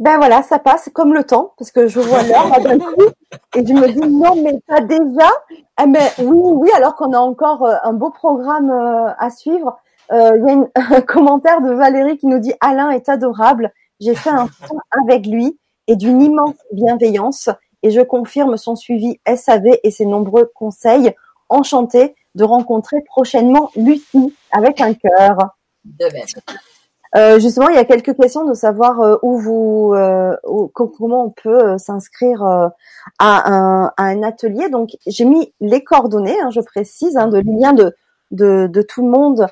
Ben 0.00 0.16
voilà, 0.16 0.42
ça 0.44 0.60
passe 0.60 0.88
comme 0.92 1.12
le 1.12 1.24
temps, 1.24 1.54
parce 1.58 1.72
que 1.72 1.88
je 1.88 1.98
vois 1.98 2.22
l'heure 2.22 2.60
d'un 2.60 2.78
coup, 2.94 3.10
et 3.54 3.66
je 3.66 3.72
me 3.72 3.88
dis 3.88 4.08
non, 4.08 4.36
mais 4.36 4.60
pas 4.66 4.80
déjà. 4.80 5.28
Eh 5.82 5.86
mais 5.86 6.12
oui, 6.18 6.50
oui, 6.54 6.70
alors 6.72 6.94
qu'on 6.94 7.12
a 7.12 7.18
encore 7.18 7.64
euh, 7.64 7.74
un 7.82 7.92
beau 7.92 8.10
programme 8.10 8.70
euh, 8.70 9.12
à 9.18 9.30
suivre. 9.30 9.78
Euh, 10.12 10.36
il 10.36 10.44
y 10.44 10.50
a 10.50 10.96
un 10.96 11.00
commentaire 11.00 11.60
de 11.60 11.72
Valérie 11.72 12.16
qui 12.16 12.26
nous 12.26 12.38
dit 12.38 12.54
Alain 12.60 12.90
est 12.90 13.08
adorable. 13.08 13.72
J'ai 14.00 14.14
fait 14.14 14.30
un 14.30 14.46
son 14.68 14.78
avec 14.90 15.26
lui 15.26 15.58
et 15.88 15.96
d'une 15.96 16.22
immense 16.22 16.56
bienveillance, 16.72 17.50
et 17.82 17.90
je 17.90 18.00
confirme 18.00 18.56
son 18.56 18.76
suivi 18.76 19.20
SAV 19.26 19.78
et 19.82 19.90
ses 19.90 20.06
nombreux 20.06 20.50
conseils. 20.54 21.12
Enchanté 21.48 22.14
de 22.34 22.44
rencontrer 22.44 22.98
prochainement 23.06 23.70
Lucie 23.74 24.34
avec 24.52 24.80
un 24.80 24.94
cœur. 24.94 25.36
De 25.84 26.04
même. 26.12 26.26
Euh, 27.16 27.38
justement, 27.38 27.68
il 27.68 27.76
y 27.76 27.78
a 27.78 27.84
quelques 27.84 28.14
questions 28.16 28.44
de 28.44 28.54
savoir 28.54 29.00
euh, 29.00 29.16
où 29.22 29.38
vous, 29.38 29.92
euh, 29.94 30.36
comment 30.74 31.24
on 31.24 31.30
peut 31.30 31.78
s'inscrire 31.78 32.42
à 32.42 32.72
un, 33.18 33.90
à, 33.96 34.02
un, 34.04 34.22
atelier. 34.22 34.68
Donc, 34.68 34.90
j'ai 35.06 35.24
mis 35.24 35.54
les 35.60 35.82
coordonnées, 35.82 36.38
hein, 36.40 36.50
je 36.50 36.60
précise, 36.60 37.16
hein, 37.16 37.28
de 37.28 37.38
lien 37.38 37.72
de, 37.72 37.94
de, 38.30 38.66
de, 38.66 38.82
tout 38.82 39.02
le 39.02 39.08
monde 39.08 39.46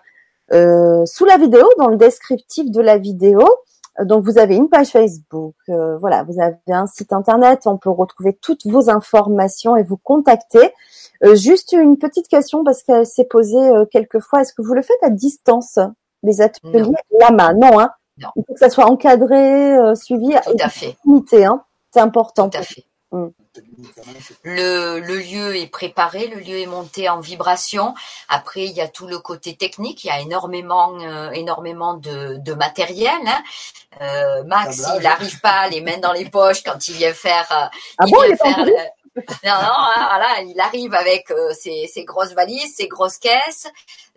sous 1.07 1.25
la 1.25 1.39
vidéo, 1.39 1.67
dans 1.79 1.89
le 1.89 1.97
descriptif 1.97 2.71
de 2.71 2.81
la 2.81 2.99
vidéo. 2.99 3.41
Donc, 4.05 4.25
vous 4.25 4.39
avez 4.39 4.57
une 4.57 4.69
page 4.69 4.89
Facebook, 4.89 5.55
voilà, 5.69 6.23
vous 6.25 6.41
avez 6.41 6.57
un 6.69 6.87
site 6.87 7.13
internet, 7.13 7.67
on 7.67 7.77
peut 7.79 7.91
retrouver 7.91 8.35
toutes 8.35 8.67
vos 8.67 8.91
informations 8.91 9.77
et 9.77 9.83
vous 9.83 9.97
contacter. 9.97 10.73
juste 11.35 11.73
une 11.73 11.97
petite 11.97 12.29
question 12.29 12.63
parce 12.65 12.83
qu'elle 12.83 13.07
s'est 13.07 13.25
posée 13.25 13.71
quelques 13.91 14.21
fois. 14.21 14.41
Est-ce 14.43 14.53
que 14.53 14.63
vous 14.63 14.75
le 14.75 14.83
faites 14.83 15.03
à 15.03 15.11
distance 15.11 15.79
les 16.23 16.41
ateliers? 16.41 16.83
Lama. 17.21 17.55
Non, 17.55 17.79
hein? 17.81 17.91
Non. 18.19 18.29
Il 18.37 18.45
faut 18.47 18.55
que 18.55 18.59
ça 18.61 18.71
soit 18.71 18.87
encadré, 18.87 19.77
euh, 19.77 19.95
suivi. 19.95 20.35
Tout 20.45 20.57
à 20.59 20.69
fait. 20.69 20.97
hein. 21.45 21.63
C'est 21.93 22.01
important. 22.01 22.49
Tout 22.49 22.59
à 22.59 22.63
fait. 22.63 22.85
Mm. 23.13 23.29
Le, 24.43 24.99
le, 24.99 25.17
lieu 25.19 25.57
est 25.57 25.69
préparé, 25.69 26.27
le 26.27 26.41
lieu 26.41 26.59
est 26.59 26.67
monté 26.67 27.09
en 27.09 27.21
vibration. 27.21 27.95
Après, 28.29 28.65
il 28.65 28.73
y 28.73 28.81
a 28.81 28.89
tout 28.89 29.07
le 29.07 29.19
côté 29.19 29.57
technique. 29.57 30.05
Il 30.05 30.09
y 30.09 30.11
a 30.11 30.21
énormément, 30.21 30.99
euh, 31.01 31.31
énormément 31.31 31.95
de, 31.95 32.37
de 32.39 32.53
matériel. 32.55 33.13
Hein. 33.27 33.43
Euh, 34.03 34.45
Max, 34.45 34.83
il 34.97 35.03
n'arrive 35.03 35.41
pas 35.41 35.69
les 35.69 35.81
mains 35.81 35.99
dans 35.99 36.13
les 36.13 36.29
poches 36.29 36.63
quand 36.63 36.89
il 36.89 36.95
vient 36.95 37.15
faire. 37.15 37.47
Euh, 37.51 37.79
ah 37.99 38.05
il 38.07 38.13
bon, 38.13 38.23
vient 38.23 38.37
faire 38.37 38.67
non, 39.17 39.23
non, 39.45 39.73
hein, 39.97 40.09
voilà, 40.09 40.41
il 40.43 40.61
arrive 40.61 40.95
avec 40.95 41.33
ses, 41.53 41.87
ses, 41.87 42.05
grosses 42.05 42.35
valises, 42.35 42.75
ses 42.77 42.89
grosses 42.89 43.19
caisses. 43.19 43.69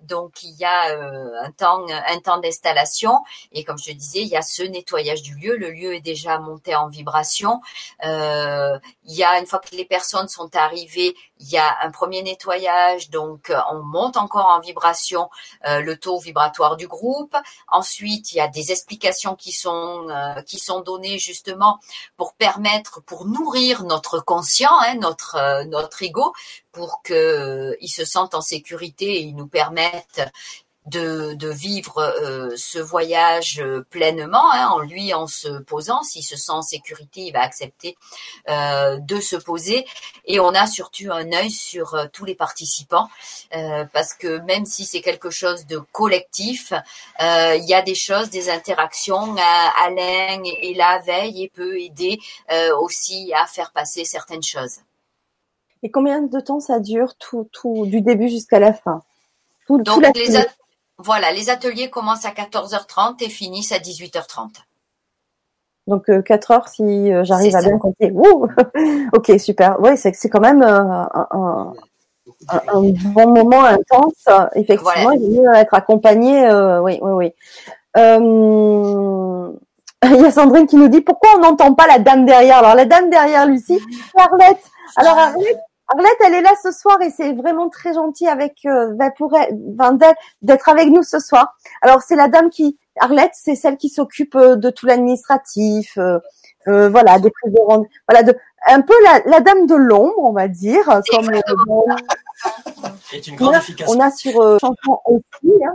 Donc 0.02 0.44
il 0.44 0.56
y 0.58 0.66
a 0.66 0.92
euh, 0.92 1.44
un 1.44 1.52
temps, 1.52 1.86
un 1.90 2.20
temps 2.20 2.40
d'installation 2.40 3.20
et 3.52 3.64
comme 3.64 3.78
je 3.78 3.92
disais, 3.92 4.22
il 4.22 4.28
y 4.28 4.36
a 4.36 4.42
ce 4.42 4.64
nettoyage 4.64 5.22
du 5.22 5.36
lieu. 5.36 5.56
Le 5.58 5.72
lieu 5.72 5.94
est 5.94 6.02
déjà 6.02 6.40
monté 6.40 6.76
en 6.76 6.88
vibration. 6.88 7.62
Euh, 8.06 8.78
il 9.06 9.16
y 9.16 9.24
a 9.24 9.40
une 9.40 9.46
fois 9.46 9.60
que 9.60 9.76
les 9.76 9.86
personnes 9.86 10.28
sont 10.28 10.56
arrivées, 10.56 11.16
il 11.40 11.50
y 11.50 11.58
a 11.58 11.78
un 11.82 11.92
premier 11.92 12.22
nettoyage, 12.22 13.10
donc 13.10 13.52
on 13.72 13.82
monte 13.82 14.18
encore 14.18 14.48
en 14.48 14.60
vibration 14.60 15.30
euh, 15.68 15.82
le 15.82 15.98
taux 15.98 16.20
vibratoire 16.20 16.76
du 16.76 16.88
groupe. 16.88 17.36
Ensuite, 17.68 18.32
il 18.32 18.38
y 18.38 18.42
a 18.42 18.48
des 18.48 18.72
explications 18.72 19.36
qui 19.36 19.52
sont 19.52 20.08
qui 20.46 20.60
sont 20.60 20.82
données 20.82 21.18
justement 21.20 21.80
pour 22.18 22.34
permettre, 22.34 23.02
pour 23.04 23.26
nourrir 23.26 23.84
notre 23.84 24.20
conscient, 24.20 24.78
hein, 24.82 24.96
notre 24.96 25.64
notre 25.66 26.04
ego, 26.04 26.34
pour 26.72 27.02
qu'ils 27.04 27.16
euh, 27.16 27.76
se 27.88 28.06
sentent 28.06 28.36
en 28.36 28.42
sécurité 28.42 29.06
et 29.06 29.22
ils 29.22 29.36
nous 29.36 29.48
permettent 29.48 30.22
de, 30.86 31.34
de 31.34 31.50
vivre 31.50 32.00
euh, 32.00 32.52
ce 32.56 32.80
voyage 32.80 33.60
euh, 33.60 33.86
pleinement 33.90 34.52
hein, 34.52 34.70
en 34.72 34.80
lui 34.80 35.14
en 35.14 35.28
se 35.28 35.62
posant. 35.64 36.02
S'il 36.04 36.24
se 36.24 36.36
sent 36.36 36.52
en 36.52 36.62
sécurité, 36.62 37.22
il 37.22 37.34
va 37.34 37.42
accepter 37.42 37.98
euh, 38.50 38.98
de 38.98 39.20
se 39.20 39.36
poser. 39.36 39.86
Et 40.26 40.40
on 40.40 40.50
a 40.50 40.68
surtout 40.68 41.12
un 41.12 41.32
œil 41.32 41.52
sur 41.52 41.94
euh, 41.94 42.06
tous 42.12 42.26
les 42.26 42.36
participants 42.36 43.08
parce 43.94 44.14
que 44.14 44.40
même 44.40 44.66
si 44.66 44.86
c'est 44.86 45.02
quelque 45.02 45.30
chose 45.30 45.66
de 45.66 45.78
collectif, 45.92 46.74
il 47.20 47.66
y 47.66 47.74
a 47.74 47.82
des 47.82 47.96
choses, 47.96 48.30
des 48.30 48.50
interactions. 48.50 49.36
Alain 49.84 50.42
et 50.44 50.74
la 50.76 51.00
veille 51.00 51.44
et 51.44 51.50
peut 51.50 51.80
aider 51.80 52.20
aussi 52.80 53.32
à 53.34 53.46
faire 53.46 53.72
passer 53.72 54.06
certaines 54.06 54.44
choses. 54.44 54.78
Et 55.84 55.92
combien 55.92 56.22
de 56.22 56.40
temps 56.40 56.60
ça 56.60 56.80
dure 56.80 57.16
tout, 57.16 57.50
tout 57.52 57.86
du 57.86 58.02
début 58.02 58.30
jusqu'à 58.30 58.60
la 58.60 58.74
fin? 58.74 59.02
Tout, 59.66 59.82
Donc 59.82 60.06
les 60.16 60.38
voilà, 61.00 61.32
les 61.32 61.50
ateliers 61.50 61.90
commencent 61.90 62.26
à 62.26 62.32
14h30 62.32 63.24
et 63.24 63.30
finissent 63.30 63.72
à 63.72 63.78
18h30. 63.78 64.50
Donc 65.88 66.06
4 66.24 66.52
euh, 66.52 66.54
heures 66.54 66.68
si 66.68 66.84
euh, 66.84 67.24
j'arrive 67.24 67.56
à 67.56 67.62
bien 67.62 67.78
compter. 67.78 68.14
ok, 69.14 69.40
super. 69.40 69.78
Oui, 69.80 69.98
c'est 69.98 70.14
c'est 70.14 70.30
quand 70.30 70.42
même 70.42 70.62
euh, 70.62 71.04
un, 71.32 71.74
un, 72.50 72.82
bon 73.14 73.34
moment 73.34 73.64
intense. 73.64 74.28
Effectivement, 74.56 75.12
il 75.12 75.20
vaut 75.20 75.42
mieux 75.42 75.56
être 75.56 75.74
accompagné. 75.74 76.48
oui, 76.82 77.00
oui, 77.02 77.12
oui. 77.12 77.34
il 80.04 80.22
y 80.22 80.26
a 80.26 80.32
Sandrine 80.32 80.68
qui 80.68 80.78
nous 80.78 80.88
dit 80.88 81.02
pourquoi 81.02 81.32
on 81.38 81.40
n'entend 81.40 81.74
pas 81.74 81.88
la 81.88 82.00
dame 82.00 82.26
derrière? 82.26 82.60
Alors 82.60 82.76
la 82.76 82.86
dame 82.86 83.10
derrière, 83.10 83.46
Lucie, 83.48 83.80
Arlette. 84.16 84.64
Alors 84.96 85.18
Arlette, 85.18 85.60
Arlette, 85.92 86.18
elle 86.26 86.36
est 86.36 86.42
là 86.42 86.54
ce 86.62 86.72
soir 86.72 87.02
et 87.02 87.10
c'est 87.10 87.34
vraiment 87.34 87.70
très 87.70 87.94
gentil 87.94 88.28
avec 88.28 88.60
euh, 88.66 88.94
ben, 88.94 89.12
pour 89.18 89.36
d'être 90.42 90.70
avec 90.70 90.90
nous 90.90 91.04
ce 91.04 91.20
soir. 91.20 91.56
Alors 91.82 92.02
c'est 92.02 92.16
la 92.16 92.28
dame 92.28 92.50
qui 92.50 92.78
Arlette, 93.00 93.32
c'est 93.34 93.56
celle 93.56 93.78
qui 93.78 93.90
s'occupe 93.90 94.36
euh, 94.36 94.56
de 94.56 94.70
tout 94.70 94.86
l'administratif, 94.86 95.98
euh, 95.98 96.20
euh, 96.68 96.90
voilà, 96.90 97.20
des 97.20 97.32
prises 97.32 97.54
de 97.54 97.60
voilà, 98.08 98.24
de 98.24 98.36
un 98.68 98.82
peu 98.82 98.94
la, 99.04 99.22
la 99.26 99.40
dame 99.40 99.66
de 99.66 99.76
l'ombre, 99.76 100.18
on 100.18 100.34
va 100.34 100.48
dire, 100.48 100.84
comme 101.10 101.32
on, 103.40 103.54
a, 103.54 103.62
on 103.88 104.00
a 104.00 104.12
sur 104.12 104.42
euh, 104.42 104.58
aussi. 105.06 105.54
Hein, 105.66 105.74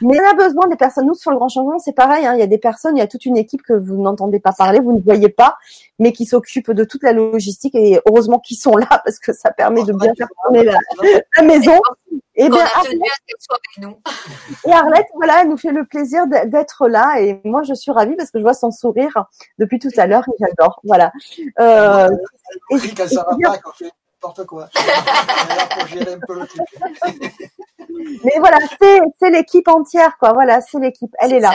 mais 0.00 0.20
on 0.20 0.30
a 0.30 0.34
besoin 0.34 0.68
des 0.68 0.76
personnes. 0.76 1.06
Nous, 1.06 1.14
sur 1.14 1.30
le 1.30 1.36
grand 1.36 1.48
changement, 1.48 1.78
c'est 1.78 1.92
pareil. 1.92 2.26
Hein. 2.26 2.34
Il 2.34 2.40
y 2.40 2.42
a 2.42 2.46
des 2.46 2.58
personnes, 2.58 2.96
il 2.96 3.00
y 3.00 3.02
a 3.02 3.06
toute 3.06 3.26
une 3.26 3.36
équipe 3.36 3.62
que 3.62 3.72
vous 3.72 4.00
n'entendez 4.00 4.40
pas 4.40 4.52
parler, 4.52 4.80
vous 4.80 4.92
ne 4.92 5.00
voyez 5.00 5.28
pas, 5.28 5.56
mais 5.98 6.12
qui 6.12 6.26
s'occupent 6.26 6.72
de 6.72 6.84
toute 6.84 7.02
la 7.02 7.12
logistique. 7.12 7.74
Et 7.74 8.00
heureusement 8.06 8.38
qu'ils 8.38 8.56
sont 8.56 8.76
là 8.76 8.86
parce 9.04 9.18
que 9.18 9.32
ça 9.32 9.50
permet 9.50 9.84
de 9.84 9.92
bien 9.92 10.12
faire 10.16 10.28
tourner 10.44 10.64
la, 10.64 11.42
maison. 11.42 11.78
Et 12.36 12.48
bien, 12.48 12.64
et 14.66 14.72
Arlette, 14.72 15.06
voilà, 15.14 15.42
elle 15.42 15.48
nous 15.48 15.56
fait 15.56 15.70
le 15.70 15.84
plaisir 15.84 16.26
d'être 16.26 16.88
là. 16.88 17.20
Et 17.20 17.40
moi, 17.44 17.62
je 17.62 17.74
suis 17.74 17.92
ravie 17.92 18.16
parce 18.16 18.30
que 18.30 18.38
je 18.38 18.42
vois 18.42 18.54
son 18.54 18.70
sourire 18.70 19.26
depuis 19.58 19.78
tout 19.78 19.90
à 19.96 20.06
l'heure 20.06 20.24
et 20.28 20.36
j'adore. 20.40 20.80
Voilà. 20.84 21.12
Euh, 21.60 22.08
et, 22.70 22.74
et, 22.74 22.94
n'importe 24.24 24.46
quoi. 24.46 24.68
pour 25.78 25.86
gérer 25.86 26.14
un 26.14 26.20
peu 26.26 26.40
le 26.40 26.46
truc. 26.46 26.62
Mais 28.24 28.38
voilà, 28.38 28.58
c'est 28.78 29.30
l'équipe 29.30 29.68
entière, 29.68 30.16
quoi. 30.18 30.32
Voilà, 30.32 30.60
c'est 30.60 30.78
l'équipe. 30.78 31.14
Elle 31.20 31.34
est, 31.34 31.40
là. 31.40 31.54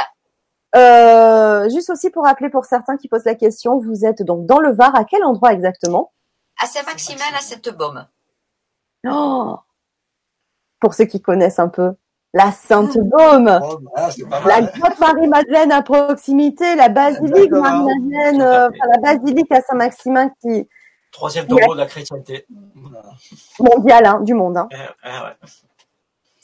Euh, 0.76 1.70
juste 1.70 1.90
aussi 1.90 2.10
pour 2.10 2.26
rappeler 2.26 2.50
pour 2.50 2.66
certains 2.66 2.98
qui 2.98 3.08
posent 3.08 3.26
la 3.26 3.36
question, 3.36 3.80
vous 3.80 4.06
êtes 4.06 4.22
donc 4.22 4.46
dans 4.46 4.60
le 4.60 4.72
Var. 4.72 4.96
À 4.96 5.04
quel 5.04 5.24
endroit 5.24 5.54
exactement? 5.54 6.14
À 6.62 6.68
Saint-Maximin, 6.68 7.24
à 7.36 7.42
Sainte-Baume. 7.42 8.08
Oh 9.10 9.58
pour 10.80 10.94
ceux 10.94 11.06
qui 11.06 11.22
connaissent 11.22 11.60
un 11.60 11.68
peu. 11.68 11.94
La 12.34 12.52
Sainte-Baume, 12.52 13.60
oh, 13.64 13.80
bah, 13.96 14.10
la 14.46 14.62
grotte 14.62 15.00
Marie-Madeleine 15.00 15.72
à 15.72 15.82
proximité, 15.82 16.76
la 16.76 16.88
basilique 16.90 17.52
Marie-Madeleine, 17.52 18.42
euh, 18.42 18.70
enfin, 18.70 18.88
la 18.92 19.00
basilique 19.00 19.52
à 19.52 19.62
Saint-Maximin 19.62 20.30
qui, 20.42 20.68
Troisième 21.12 21.48
tombeau 21.48 21.74
de 21.74 21.80
la 21.80 21.86
chrétienté. 21.86 22.46
Mondial, 23.60 24.06
hein, 24.06 24.20
du 24.22 24.34
monde. 24.34 24.58
Hein. 24.58 24.68
Eh, 24.72 24.78
eh, 25.06 25.48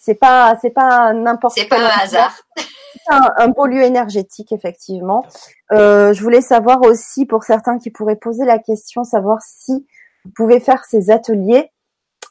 c'est 0.06 0.16
pas, 0.16 0.56
c'est 0.62 0.70
pas 0.70 1.14
n'importe. 1.14 1.56
C'est 1.58 1.68
pas 1.68 1.80
un 1.80 2.04
hasard. 2.04 2.36
C'est 2.56 3.14
un, 3.38 3.48
beau 3.50 3.66
lieu 3.66 3.82
énergétique, 3.82 4.52
effectivement. 4.52 5.26
Euh, 5.72 6.14
je 6.14 6.22
voulais 6.22 6.42
savoir 6.42 6.82
aussi, 6.84 7.26
pour 7.26 7.44
certains 7.44 7.78
qui 7.80 7.90
pourraient 7.90 8.16
poser 8.16 8.46
la 8.46 8.60
question, 8.60 9.04
savoir 9.04 9.40
si 9.42 9.86
vous 10.24 10.32
pouvez 10.36 10.60
faire 10.60 10.86
ces 10.86 11.12
ateliers 11.12 11.72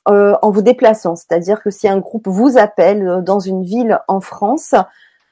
euh, 0.08 0.34
en 0.42 0.50
vous 0.50 0.62
déplaçant. 0.62 1.16
C'est-à-dire 1.16 1.62
que 1.62 1.70
si 1.70 1.88
un 1.88 1.98
groupe 1.98 2.28
vous 2.28 2.58
appelle 2.58 3.06
euh, 3.08 3.20
dans 3.20 3.40
une 3.40 3.64
ville 3.64 4.00
en 4.06 4.20
France, 4.20 4.74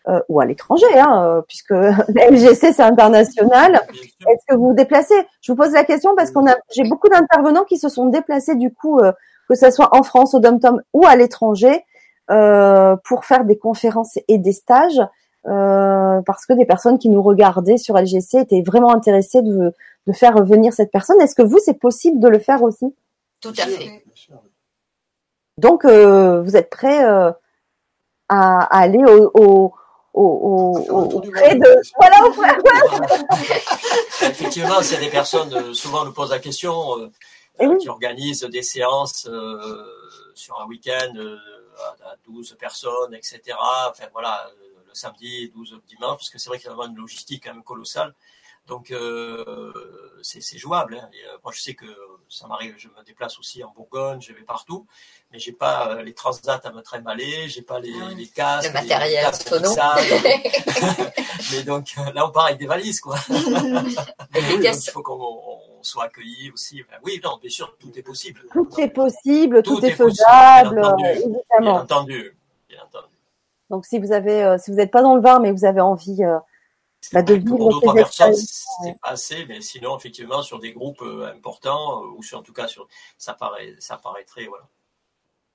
euh, 0.09 0.21
ou 0.29 0.41
à 0.41 0.47
l'étranger, 0.47 0.99
hein, 0.99 1.25
euh, 1.25 1.43
puisque 1.43 1.71
LGC 2.09 2.73
c'est 2.73 2.81
international. 2.81 3.81
Est-ce 4.27 4.45
que 4.49 4.57
vous 4.57 4.71
vous 4.71 4.75
déplacez? 4.75 5.15
Je 5.41 5.53
vous 5.53 5.57
pose 5.57 5.71
la 5.71 5.85
question 5.85 6.17
parce 6.17 6.33
qu'on 6.33 6.45
a, 6.51 6.57
j'ai 6.75 6.83
beaucoup 6.83 7.09
d'intervenants 7.09 7.63
qui 7.63 7.79
se 7.79 7.89
sont 7.89 8.07
déplacés 8.07 8.57
du 8.57 8.75
coup, 8.75 8.99
euh, 8.99 9.13
que 9.49 9.55
ce 9.55 9.71
soit 9.71 9.97
en 9.97 10.03
France, 10.03 10.35
au 10.35 10.41
Dom-Tom 10.41 10.83
ou 10.93 11.07
à 11.07 11.15
l'étranger, 11.15 11.85
pour 12.27 13.25
faire 13.25 13.45
des 13.45 13.59
conférences 13.59 14.19
et 14.27 14.39
des 14.39 14.53
stages, 14.53 15.01
parce 15.45 16.47
que 16.47 16.55
des 16.55 16.65
personnes 16.65 16.99
qui 16.99 17.11
nous 17.11 17.23
regardaient 17.23 17.77
sur 17.77 17.97
LGC 17.97 18.39
étaient 18.39 18.63
vraiment 18.63 18.93
intéressées 18.93 19.43
de, 19.43 19.73
de 20.07 20.13
faire 20.13 20.43
venir 20.43 20.73
cette 20.73 20.91
personne. 20.91 21.21
Est-ce 21.21 21.35
que 21.35 21.43
vous, 21.43 21.59
c'est 21.59 21.79
possible 21.79 22.19
de 22.19 22.29
le 22.29 22.39
faire 22.39 22.63
aussi? 22.63 22.93
Tout 23.41 23.53
à 23.59 23.67
fait. 23.67 24.03
Donc, 25.59 25.85
vous 25.85 26.57
êtes 26.57 26.71
prêts 26.71 27.05
à, 27.05 27.37
à, 28.31 28.79
aller 28.79 29.05
au, 29.05 29.31
au 29.35 29.75
au, 30.15 30.85
au, 30.89 31.19
auprès 31.19 31.55
de 31.57 31.81
voilà 31.97 32.17
effectivement 34.29 34.83
c'est 34.83 34.99
des 34.99 35.09
personnes 35.09 35.53
euh, 35.55 35.73
souvent 35.73 36.05
nous 36.05 36.13
posent 36.13 36.31
la 36.31 36.39
question 36.39 36.99
euh, 36.99 37.11
eh 37.61 37.77
qui 37.79 37.89
organisent 37.89 38.45
des 38.45 38.63
séances 38.63 39.27
euh, 39.27 39.85
sur 40.35 40.61
un 40.61 40.67
week-end 40.67 41.13
euh, 41.17 41.37
à 42.05 42.17
12 42.27 42.57
personnes 42.59 43.15
etc 43.15 43.57
enfin 43.89 44.05
voilà 44.13 44.51
le 44.87 44.95
samedi 44.95 45.51
12 45.55 45.81
dimanche 45.89 46.19
parce 46.19 46.31
que 46.31 46.39
c'est 46.39 46.51
vrai 46.51 46.59
qu'il 46.59 46.69
y 46.69 46.71
a 46.71 46.75
vraiment 46.75 46.93
une 46.93 47.01
logistique 47.01 47.45
quand 47.45 47.55
même 47.55 47.65
colossale 47.65 48.15
donc 48.67 48.91
euh, 48.91 49.73
c'est 50.23 50.59
jouable. 50.59 50.99
Hein. 51.01 51.09
Et, 51.13 51.27
euh, 51.27 51.37
moi 51.43 51.53
je 51.55 51.61
sais 51.61 51.75
que 51.75 51.87
ça 52.29 52.47
m'arrive, 52.47 52.75
je 52.79 52.89
me 52.89 53.05
déplace 53.05 53.39
aussi 53.39 53.63
en 53.65 53.73
Bourgogne, 53.73 54.21
je 54.21 54.33
vais 54.33 54.43
partout, 54.43 54.87
mais 55.31 55.39
j'ai 55.39 55.53
pas 55.53 55.89
euh, 55.89 56.03
les 56.03 56.15
transats 56.15 56.61
à 56.63 56.73
me 56.73 56.81
trimballer, 56.81 57.49
j'ai 57.49 57.63
pas 57.63 57.81
les, 57.81 57.93
ah 58.01 58.11
les 58.17 58.29
casques, 58.29 58.69
le 58.69 58.73
matériel 58.73 59.27
mais 61.53 61.63
donc 61.65 61.95
là 62.15 62.27
on 62.27 62.31
part 62.31 62.47
avec 62.47 62.59
des 62.59 62.67
valises 62.67 63.01
quoi. 63.01 63.17
il 63.29 64.91
faut 64.93 65.03
qu'on 65.03 65.83
soit 65.83 66.05
accueilli 66.05 66.51
aussi. 66.53 66.83
oui, 67.05 67.21
non, 67.23 67.39
bien 67.41 67.51
sûr, 67.51 67.77
tout 67.79 67.91
est 67.99 68.03
possible. 68.03 68.43
Tout 68.53 68.69
est 68.79 68.91
possible, 68.91 69.63
tout, 69.63 69.85
est, 69.85 69.91
faisable, 69.91 70.81
bien 71.61 71.67
entendu, 71.67 72.37
bien 72.69 72.79
entendu. 72.85 73.09
Donc 73.71 73.87
si 73.87 73.99
vous 73.99 74.13
avez, 74.13 74.57
si 74.59 74.71
vous 74.71 74.77
n'êtes 74.77 74.93
pas 74.93 75.03
dans 75.03 75.17
le 75.17 75.21
Var, 75.21 75.41
mais 75.41 75.51
vous 75.51 75.65
avez 75.65 75.81
envie 75.81 76.23
bah, 77.13 77.23
de 77.23 77.35
vivre 77.35 77.57
pour 77.57 77.71
d'autres 77.71 77.95
personnes, 77.95 78.35
c'est 78.35 78.99
pas 79.01 79.11
assez, 79.11 79.45
mais 79.47 79.61
sinon, 79.61 79.97
effectivement, 79.97 80.43
sur 80.43 80.59
des 80.59 80.73
groupes 80.73 81.03
euh, 81.03 81.33
importants, 81.35 82.03
euh, 82.03 82.17
ou 82.17 82.23
sur, 82.23 82.39
en 82.39 82.43
tout 82.43 82.53
cas, 82.53 82.69
sur, 82.69 82.87
ça 83.19 83.35
paraît, 83.35 83.75
ça 83.79 83.97
paraîtrait, 83.97 84.47
voilà. 84.47 84.65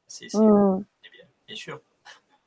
C'est 0.07 0.33
mmh. 0.33 0.83
bien, 1.11 1.25
bien 1.47 1.55
sûr. 1.55 1.79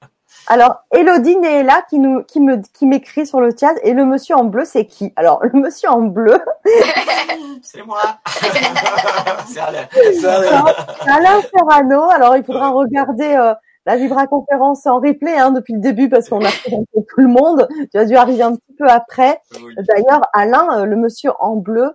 Alors, 0.46 0.82
Elodie 0.92 1.36
Néla 1.36 1.82
qui 1.88 1.98
nous, 1.98 2.22
qui 2.24 2.40
me, 2.40 2.56
qui 2.72 2.86
m'écrit 2.86 3.26
sur 3.26 3.40
le 3.40 3.50
chat, 3.58 3.74
et 3.82 3.92
le 3.92 4.04
monsieur 4.04 4.36
en 4.36 4.44
bleu, 4.44 4.64
c'est 4.64 4.86
qui? 4.86 5.12
Alors, 5.16 5.42
le 5.42 5.58
monsieur 5.58 5.90
en 5.90 6.02
bleu. 6.02 6.40
c'est 7.62 7.82
moi. 7.82 8.00
c'est 9.46 9.60
Alain. 9.60 9.88
C'est 9.92 10.24
Alain. 10.24 10.64
Alain 11.00 11.42
Ferrano. 11.42 12.10
Alors, 12.10 12.36
il 12.36 12.44
faudra 12.44 12.70
regarder, 12.70 13.34
euh, 13.34 13.54
la 13.86 13.96
Vibra 13.96 14.26
conférence 14.26 14.86
en 14.86 15.00
replay 15.00 15.36
hein, 15.36 15.50
depuis 15.50 15.74
le 15.74 15.80
début 15.80 16.08
parce 16.08 16.28
qu'on 16.28 16.44
a 16.44 16.50
présenté 16.50 16.86
tout 16.92 17.20
le 17.20 17.28
monde. 17.28 17.66
Tu 17.92 17.98
as 17.98 18.04
dû 18.04 18.16
arriver 18.16 18.42
un 18.42 18.54
petit 18.54 18.74
peu 18.78 18.86
après. 18.88 19.40
D'ailleurs, 19.76 20.22
Alain, 20.32 20.80
euh, 20.80 20.84
le 20.84 20.96
monsieur 20.96 21.32
en 21.38 21.56
bleu, 21.56 21.92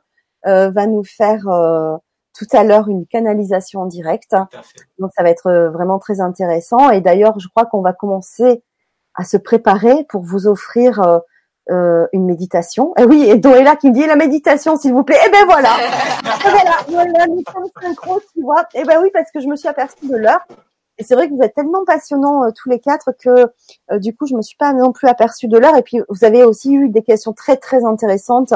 euh, 0.47 0.69
va 0.69 0.87
nous 0.87 1.03
faire 1.03 1.47
euh, 1.47 1.95
tout 2.37 2.47
à 2.53 2.63
l'heure 2.63 2.87
une 2.87 3.05
canalisation 3.07 3.81
en 3.81 3.85
direct. 3.85 4.35
Donc 4.99 5.11
ça 5.15 5.23
va 5.23 5.29
être 5.29 5.69
vraiment 5.73 5.99
très 5.99 6.21
intéressant. 6.21 6.89
Et 6.89 7.01
d'ailleurs, 7.01 7.39
je 7.39 7.47
crois 7.47 7.65
qu'on 7.65 7.81
va 7.81 7.93
commencer 7.93 8.63
à 9.15 9.23
se 9.23 9.37
préparer 9.37 10.05
pour 10.09 10.23
vous 10.23 10.47
offrir 10.47 11.21
euh, 11.71 12.05
une 12.13 12.25
méditation. 12.25 12.93
Et 12.95 13.05
oui, 13.05 13.23
et 13.27 13.37
Doella 13.37 13.75
qui 13.75 13.89
me 13.89 13.93
dit 13.93 14.05
la 14.05 14.15
méditation, 14.15 14.77
s'il 14.77 14.93
vous 14.93 15.03
plaît. 15.03 15.17
Eh 15.25 15.31
ben 15.31 15.45
voilà. 15.45 15.69
voilà, 16.43 16.71
voilà, 16.87 17.25
nous 17.25 17.41
sommes 17.51 17.65
synchro, 17.81 18.21
tu 18.33 18.43
vois. 18.43 18.67
Eh 18.75 18.83
ben 18.83 18.99
oui, 19.01 19.09
parce 19.11 19.31
que 19.31 19.39
je 19.39 19.47
me 19.47 19.55
suis 19.55 19.67
aperçue 19.67 20.07
de 20.07 20.15
l'heure. 20.15 20.45
Et 20.97 21.03
c'est 21.03 21.15
vrai 21.15 21.27
que 21.27 21.33
vous 21.33 21.41
êtes 21.41 21.53
tellement 21.53 21.83
passionnants 21.85 22.45
euh, 22.45 22.51
tous 22.55 22.69
les 22.69 22.79
quatre 22.79 23.11
que 23.19 23.51
euh, 23.91 23.99
du 23.99 24.15
coup 24.15 24.27
je 24.27 24.35
me 24.35 24.41
suis 24.41 24.55
pas 24.55 24.73
non 24.73 24.91
plus 24.91 25.07
aperçue 25.07 25.47
de 25.47 25.57
l'heure. 25.57 25.75
Et 25.77 25.81
puis 25.81 25.99
vous 26.09 26.23
avez 26.23 26.43
aussi 26.43 26.73
eu 26.73 26.89
des 26.89 27.01
questions 27.01 27.33
très 27.33 27.57
très 27.57 27.83
intéressantes 27.83 28.53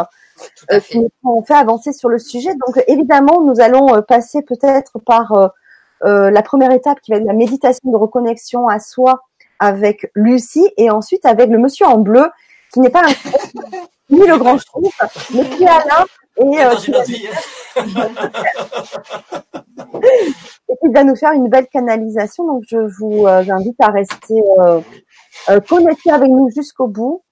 euh, 0.72 0.80
qui 0.80 1.00
nous 1.00 1.10
ont 1.24 1.44
fait 1.44 1.54
avancer 1.54 1.92
sur 1.92 2.10
le 2.10 2.18
sujet. 2.18 2.52
Donc 2.66 2.82
évidemment 2.88 3.42
nous 3.42 3.60
allons 3.60 4.02
passer 4.04 4.42
peut-être 4.42 5.00
par 5.00 5.54
la 6.02 6.42
première 6.42 6.72
étape 6.72 7.02
qui 7.02 7.12
va 7.12 7.18
être 7.18 7.26
la 7.26 7.34
méditation 7.34 7.92
de 7.92 7.98
reconnexion 7.98 8.70
à 8.70 8.80
soi 8.80 9.22
avec 9.60 10.10
Lucie 10.16 10.72
et 10.78 10.90
ensuite 10.90 11.26
avec 11.26 11.50
le 11.50 11.58
monsieur 11.58 11.86
en 11.86 11.98
bleu 11.98 12.30
qui 12.72 12.80
n'est 12.80 12.90
pas 12.90 13.04
un 13.06 13.12
ni 14.10 14.26
le 14.26 14.38
grand 14.38 14.58
chef, 14.58 15.32
mais 15.34 15.44
qui 15.50 15.64
est 15.64 15.68
Alain 15.68 16.06
et, 16.40 16.64
euh, 16.64 16.76
qui 16.76 16.92
va 20.94 21.04
nous 21.04 21.16
faire 21.16 21.34
une 21.34 21.50
belle 21.50 21.68
canalisation. 21.68 22.46
Donc, 22.46 22.64
je 22.68 22.78
vous 22.78 23.28
euh, 23.28 23.44
invite 23.50 23.80
à 23.80 23.88
rester 23.88 24.42
euh, 24.60 24.82
euh 25.50 25.60
connecté 25.60 26.12
avec 26.12 26.30
nous 26.30 26.50
jusqu'au 26.50 26.88
bout. 26.88 27.24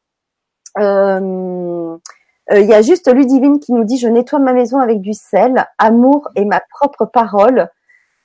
Il 0.80 2.66
y 2.66 2.74
a 2.74 2.82
juste 2.82 3.14
Ludivine 3.14 3.60
qui 3.60 3.74
nous 3.74 3.84
dit 3.84 3.98
je 3.98 4.08
nettoie 4.08 4.40
ma 4.40 4.54
maison 4.54 4.80
avec 4.80 5.02
du 5.02 5.14
sel, 5.14 5.66
amour 5.80 6.30
et 6.36 6.46
ma 6.46 6.62
propre 6.70 7.06
parole, 7.06 7.70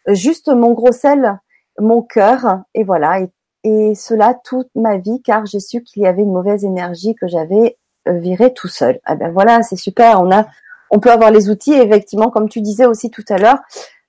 juste 0.07 0.49
mon 0.49 0.73
gros 0.73 0.93
sel, 0.93 1.41
mon 1.79 2.03
cœur 2.03 2.61
et 2.75 2.85
voilà 2.85 3.21
et, 3.21 3.31
et 3.65 3.95
cela 3.97 4.39
toute 4.45 4.69
ma 4.77 4.99
vie 4.99 5.23
car 5.23 5.45
j'ai 5.47 5.59
su 5.59 5.83
qu'il 5.83 6.03
y 6.03 6.07
avait 6.07 6.23
une 6.23 6.33
mauvaise 6.33 6.65
énergie 6.65 7.17
que 7.17 7.27
j'avais 7.27 7.79
virée 8.07 8.53
tout 8.53 8.69
seul. 8.69 9.01
Ah 9.05 9.17
ben 9.17 9.33
voilà, 9.33 9.63
c'est 9.63 9.77
super. 9.77 10.21
On 10.21 10.31
a 10.31 10.47
on 10.93 11.01
peut 11.01 11.11
avoir 11.11 11.31
les 11.31 11.51
outils, 11.51 11.73
effectivement, 11.73 12.31
comme 12.31 12.49
tu 12.49 12.61
disais 12.61 12.85
aussi 12.85 13.11
tout 13.11 13.25
à 13.31 13.39
l'heure, 13.39 13.59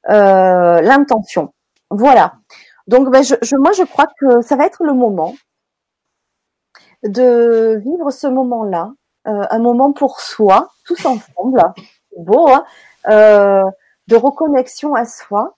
euh, 0.10 0.82
l'intention. 0.82 1.54
Voilà. 1.90 2.34
Donc, 2.88 3.10
ben, 3.10 3.24
je, 3.24 3.56
moi, 3.56 3.72
je 3.72 3.84
crois 3.84 4.08
que 4.20 4.42
ça 4.42 4.58
va 4.58 4.66
être 4.66 4.84
le 4.84 4.94
moment 4.94 5.34
de 7.04 7.82
vivre 7.84 8.12
ce 8.12 8.28
moment-là, 8.28 8.92
euh, 9.28 9.46
un 9.50 9.60
moment 9.60 9.94
pour 9.94 10.20
soi, 10.20 10.72
tous 10.86 11.06
ensemble, 11.06 11.64
beau, 12.18 12.50
hein, 12.50 12.66
euh, 13.08 13.64
de 14.08 14.16
reconnexion 14.18 14.94
à 14.94 15.06
soi, 15.06 15.56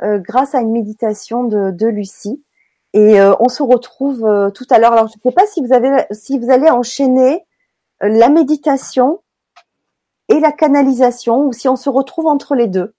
grâce 0.00 0.54
à 0.54 0.60
une 0.60 0.70
méditation 0.70 1.42
de, 1.42 1.72
de 1.72 1.86
Lucie. 1.88 2.44
Et 2.92 3.20
on 3.20 3.48
se 3.48 3.64
retrouve 3.64 4.52
tout 4.54 4.66
à 4.70 4.78
l'heure. 4.78 4.92
Alors, 4.92 5.08
je 5.08 5.14
ne 5.16 5.30
sais 5.30 5.34
pas 5.34 5.44
si 5.46 5.60
vous 5.60 5.72
avez, 5.72 6.06
si 6.12 6.38
vous 6.38 6.52
allez 6.52 6.70
enchaîner 6.70 7.44
la 8.00 8.28
méditation 8.28 9.20
et 10.28 10.40
la 10.40 10.52
canalisation 10.52 11.46
ou 11.46 11.52
si 11.52 11.68
on 11.68 11.76
se 11.76 11.88
retrouve 11.88 12.26
entre 12.26 12.54
les 12.54 12.66
deux 12.66 12.94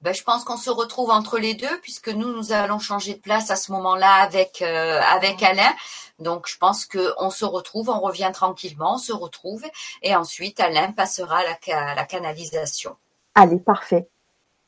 ben, 0.00 0.14
je 0.14 0.22
pense 0.22 0.44
qu'on 0.44 0.56
se 0.56 0.70
retrouve 0.70 1.10
entre 1.10 1.38
les 1.38 1.52
deux 1.52 1.80
puisque 1.82 2.08
nous 2.08 2.32
nous 2.34 2.52
allons 2.52 2.78
changer 2.78 3.14
de 3.14 3.20
place 3.20 3.50
à 3.50 3.56
ce 3.56 3.70
moment-là 3.72 4.14
avec 4.14 4.62
euh, 4.62 4.98
avec 4.98 5.42
Alain. 5.42 5.74
Donc 6.18 6.48
je 6.48 6.56
pense 6.56 6.86
que 6.86 7.12
on 7.18 7.28
se 7.28 7.44
retrouve, 7.44 7.90
on 7.90 8.00
revient 8.00 8.30
tranquillement, 8.32 8.94
on 8.94 8.98
se 8.98 9.12
retrouve 9.12 9.62
et 10.02 10.16
ensuite 10.16 10.58
Alain 10.58 10.92
passera 10.92 11.42
la, 11.42 11.94
la 11.94 12.04
canalisation. 12.06 12.96
Allez, 13.34 13.58
parfait. 13.58 14.08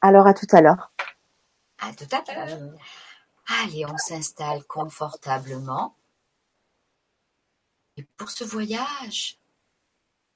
Alors 0.03 0.27
à 0.27 0.35
tout 0.35 0.47
à 0.53 0.61
l'heure. 0.61 0.93
À 1.79 1.95
tout 1.95 2.09
à 2.15 2.35
l'heure. 2.35 2.59
Allez, 3.65 3.87
on 3.87 3.97
s'installe 3.97 4.63
confortablement. 4.65 5.97
Et 7.97 8.07
pour 8.17 8.31
ce 8.31 8.45
voyage, 8.45 9.39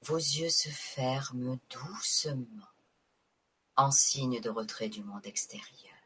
vos 0.07 0.17
yeux 0.17 0.49
se 0.49 0.69
ferment 0.69 1.59
doucement 1.69 2.67
en 3.75 3.91
signe 3.91 4.39
de 4.39 4.49
retrait 4.49 4.87
du 4.87 5.03
monde 5.03 5.25
extérieur. 5.25 5.97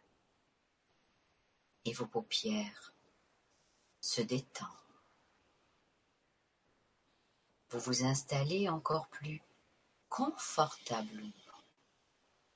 Et 1.85 1.93
vos 1.93 2.07
paupières 2.07 2.93
se 3.99 4.21
détendent. 4.21 4.67
Vous 7.69 7.79
vous 7.79 8.03
installez 8.03 8.69
encore 8.69 9.07
plus 9.07 9.41
confortablement 10.09 11.31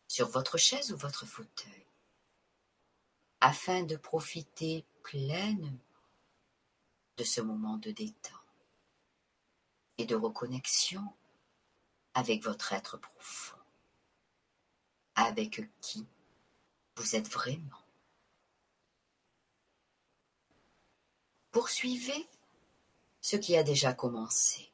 sur 0.08 0.28
votre 0.28 0.58
chaise 0.58 0.92
ou 0.92 0.98
votre 0.98 1.28
fauteuil 1.28 1.86
afin 3.40 3.84
de 3.84 3.96
profiter 3.98 4.84
pleinement 5.04 5.78
de 7.18 7.24
ce 7.24 7.40
moment 7.40 7.78
de 7.78 7.92
détente 7.92 8.34
et 10.00 10.06
de 10.06 10.16
reconnexion 10.16 11.14
avec 12.16 12.42
votre 12.44 12.74
être 12.74 12.98
profond, 12.98 13.58
avec 15.14 15.62
qui 15.82 16.08
vous 16.96 17.16
êtes 17.16 17.30
vraiment. 17.30 17.86
Poursuivez 21.52 22.28
ce 23.22 23.36
qui 23.36 23.56
a 23.56 23.64
déjà 23.64 23.94
commencé, 23.94 24.72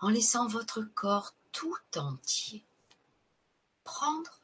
en 0.00 0.08
laissant 0.08 0.46
votre 0.46 0.80
corps 0.82 1.34
tout 1.52 1.76
entier 1.96 2.64
prendre 3.82 4.40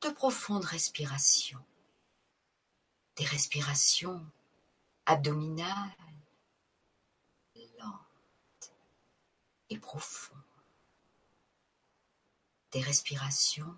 de 0.00 0.10
profondes 0.10 0.64
respirations, 0.64 1.64
des 3.16 3.24
respirations 3.24 4.24
abdominales, 5.06 5.96
lentes 7.78 8.72
et 9.70 9.78
profondes. 9.78 10.41
Des 12.72 12.80
respirations 12.80 13.76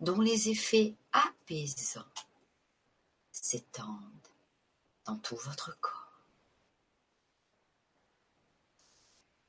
dont 0.00 0.20
les 0.20 0.48
effets 0.48 0.94
apaisants 1.12 2.04
s'étendent 3.30 4.28
dans 5.04 5.16
tout 5.18 5.36
votre 5.36 5.78
corps. 5.80 6.22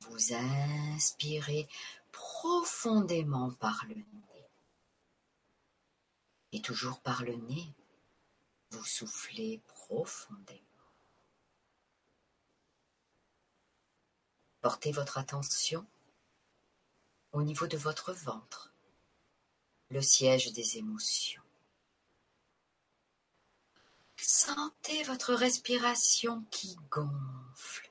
Vous 0.00 0.34
inspirez 0.34 1.68
profondément 2.12 3.50
par 3.52 3.84
le 3.88 3.94
nez. 3.94 4.48
Et 6.52 6.60
toujours 6.60 7.00
par 7.00 7.22
le 7.24 7.34
nez, 7.34 7.74
vous 8.70 8.84
soufflez 8.84 9.60
profondément. 9.66 10.60
Portez 14.60 14.92
votre 14.92 15.18
attention 15.18 15.86
au 17.34 17.42
niveau 17.42 17.66
de 17.66 17.76
votre 17.76 18.12
ventre, 18.12 18.72
le 19.90 20.00
siège 20.00 20.52
des 20.52 20.78
émotions. 20.78 21.42
Sentez 24.16 25.02
votre 25.02 25.34
respiration 25.34 26.44
qui 26.52 26.76
gonfle 26.90 27.90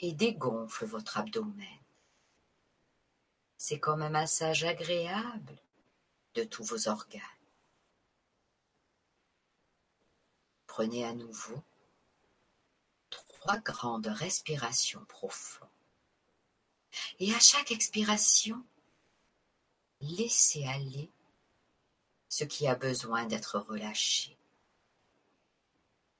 et 0.00 0.12
dégonfle 0.12 0.86
votre 0.86 1.18
abdomen. 1.18 1.78
C'est 3.58 3.78
comme 3.78 4.00
un 4.00 4.08
massage 4.08 4.64
agréable 4.64 5.60
de 6.34 6.44
tous 6.44 6.64
vos 6.64 6.88
organes. 6.88 7.20
Prenez 10.66 11.04
à 11.04 11.12
nouveau 11.12 11.62
trois 13.10 13.58
grandes 13.58 14.06
respirations 14.06 15.04
profondes. 15.04 15.68
Et 17.18 17.34
à 17.34 17.38
chaque 17.38 17.72
expiration, 17.72 18.64
laissez 20.00 20.66
aller 20.66 21.10
ce 22.28 22.44
qui 22.44 22.66
a 22.68 22.74
besoin 22.74 23.26
d'être 23.26 23.58
relâché 23.58 24.36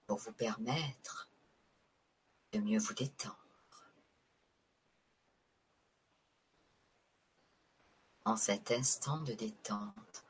pour 0.07 0.19
vous 0.19 0.33
permettre 0.33 1.29
de 2.53 2.59
mieux 2.59 2.81
vous 2.81 2.95
détendre. 2.95 3.37
En 8.25 8.37
cet 8.37 8.71
instant 8.71 9.21
de 9.21 9.33
détente, 9.33 10.25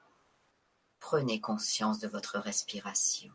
prenez 1.00 1.40
conscience 1.40 1.98
de 1.98 2.08
votre 2.08 2.38
respiration, 2.38 3.32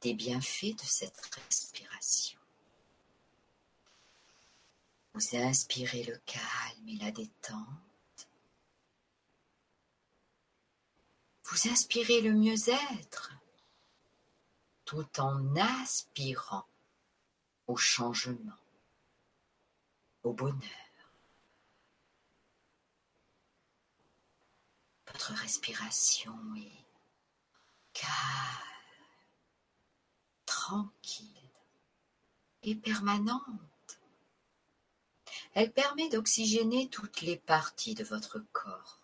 des 0.00 0.14
bienfaits 0.14 0.76
de 0.76 0.84
cette 0.84 1.20
respiration. 1.34 2.38
Vous 5.14 5.36
inspirez 5.36 6.04
le 6.04 6.16
calme 6.24 6.88
et 6.88 6.96
la 6.96 7.10
détente. 7.10 7.89
Vous 11.50 11.68
inspirez 11.68 12.20
le 12.20 12.32
mieux-être 12.32 13.32
tout 14.84 15.20
en 15.20 15.56
aspirant 15.56 16.64
au 17.66 17.76
changement, 17.76 18.56
au 20.22 20.32
bonheur. 20.32 20.60
Votre 25.08 25.32
respiration 25.32 26.38
est 26.56 26.84
calme, 27.94 28.12
tranquille 30.46 31.26
et 32.62 32.76
permanente. 32.76 33.98
Elle 35.54 35.72
permet 35.72 36.08
d'oxygéner 36.10 36.88
toutes 36.90 37.22
les 37.22 37.38
parties 37.38 37.96
de 37.96 38.04
votre 38.04 38.38
corps, 38.52 38.99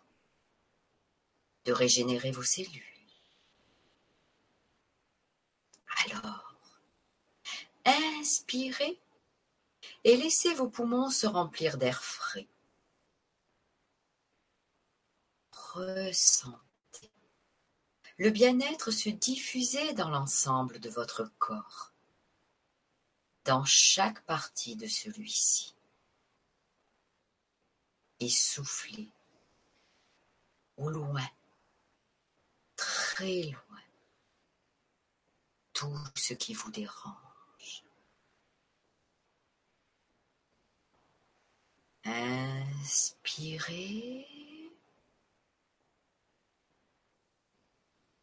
de 1.67 1.73
régénérer 1.73 2.31
vos 2.31 2.43
cellules. 2.43 2.83
Alors, 6.05 6.55
inspirez 7.85 9.01
et 10.05 10.17
laissez 10.17 10.55
vos 10.55 10.69
poumons 10.69 11.11
se 11.11 11.27
remplir 11.27 11.77
d'air 11.77 12.03
frais. 12.03 12.49
Ressentez 15.53 16.67
le 18.19 18.31
bien-être 18.31 18.91
se 18.91 19.11
diffuser 19.11 19.93
dans 19.93 20.09
l'ensemble 20.09 20.79
de 20.79 20.89
votre 20.89 21.31
corps, 21.39 21.93
dans 23.45 23.65
chaque 23.65 24.25
partie 24.25 24.77
de 24.77 24.87
celui-ci. 24.87 25.75
Et 28.21 28.31
soufflez 28.31 29.11
au 30.79 30.89
loin, 30.89 31.29
très 32.87 33.43
loin, 33.43 33.83
tout 35.73 35.99
ce 36.15 36.35
qui 36.35 36.55
vous 36.55 36.71
dérange. 36.71 37.85
Inspirez. 42.05 43.57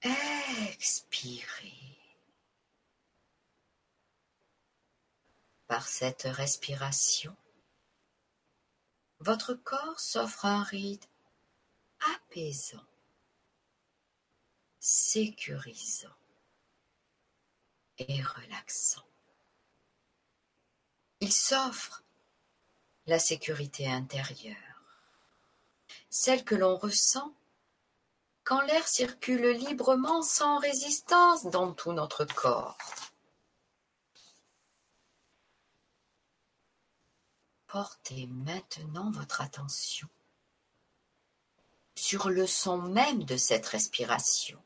Expirez. 0.01 1.97
Par 5.67 5.87
cette 5.87 6.23
respiration, 6.23 7.35
votre 9.19 9.53
corps 9.53 9.99
s'offre 9.99 10.45
un 10.45 10.63
rythme 10.63 11.09
apaisant, 12.15 12.85
sécurisant 14.85 16.09
et 17.99 18.21
relaxant. 18.21 19.07
Il 21.21 21.31
s'offre 21.31 22.03
la 23.05 23.17
sécurité 23.17 23.89
intérieure, 23.89 24.57
celle 26.09 26.43
que 26.43 26.55
l'on 26.55 26.75
ressent 26.75 27.33
quand 28.43 28.59
l'air 28.59 28.85
circule 28.85 29.51
librement 29.51 30.21
sans 30.21 30.59
résistance 30.59 31.45
dans 31.45 31.71
tout 31.73 31.93
notre 31.93 32.25
corps. 32.25 32.77
Portez 37.67 38.27
maintenant 38.27 39.11
votre 39.11 39.39
attention 39.39 40.09
sur 41.95 42.29
le 42.29 42.45
son 42.47 42.79
même 42.79 43.23
de 43.23 43.37
cette 43.37 43.65
respiration. 43.67 44.61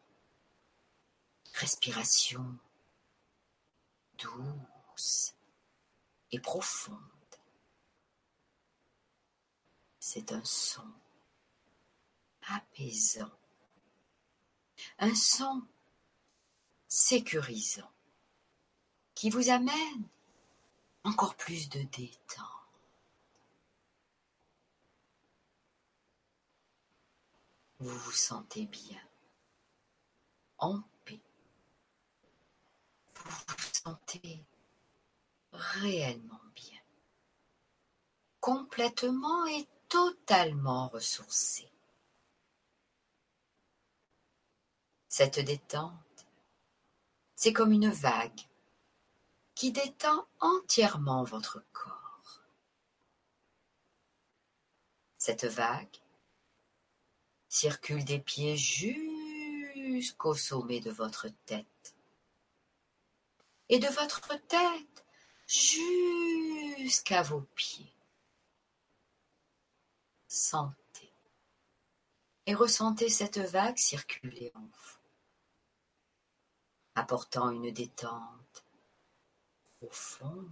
Respiration 1.59 2.57
douce 4.17 5.35
et 6.31 6.39
profonde. 6.39 6.97
C'est 9.99 10.31
un 10.31 10.43
son 10.43 10.87
apaisant 12.47 13.31
un 14.99 15.13
son 15.15 15.63
sécurisant 16.87 17.91
qui 19.15 19.29
vous 19.29 19.49
amène 19.49 20.07
encore 21.03 21.35
plus 21.35 21.69
de 21.69 21.81
détente. 21.83 22.45
Vous 27.79 27.97
vous 27.97 28.11
sentez 28.11 28.65
bien. 28.65 29.01
Vous 33.27 33.43
vous 33.57 33.73
sentez 33.83 34.45
réellement 35.51 36.39
bien, 36.55 36.79
complètement 38.39 39.45
et 39.47 39.67
totalement 39.89 40.87
ressourcé. 40.87 41.69
Cette 45.07 45.39
détente, 45.39 46.25
c'est 47.35 47.53
comme 47.53 47.71
une 47.71 47.89
vague 47.89 48.47
qui 49.55 49.71
détend 49.71 50.27
entièrement 50.39 51.23
votre 51.23 51.63
corps. 51.73 52.43
Cette 55.17 55.45
vague 55.45 55.97
circule 57.49 58.05
des 58.05 58.19
pieds 58.19 58.55
jusqu'au 58.55 60.35
sommet 60.35 60.79
de 60.79 60.91
votre 60.91 61.27
tête 61.45 61.65
et 63.69 63.79
de 63.79 63.87
votre 63.87 64.35
tête 64.47 65.05
jusqu'à 65.47 67.21
vos 67.21 67.41
pieds. 67.55 67.93
Sentez 70.27 71.13
et 72.45 72.53
ressentez 72.53 73.09
cette 73.09 73.39
vague 73.39 73.77
circuler 73.77 74.51
en 74.55 74.61
vous 74.61 74.97
apportant 76.97 77.51
une 77.51 77.69
détente 77.69 78.65
profonde 79.79 80.49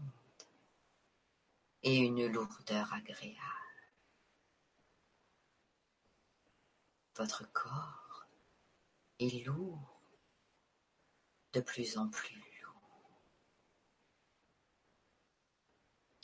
et 1.81 1.97
une 1.97 2.27
lourdeur 2.27 2.93
agréable. 2.93 3.39
Votre 7.15 7.51
corps 7.51 8.27
est 9.17 9.43
lourd, 9.47 10.01
de 11.53 11.61
plus 11.61 11.97
en 11.97 12.09
plus 12.09 12.35
lourd. 12.61 13.21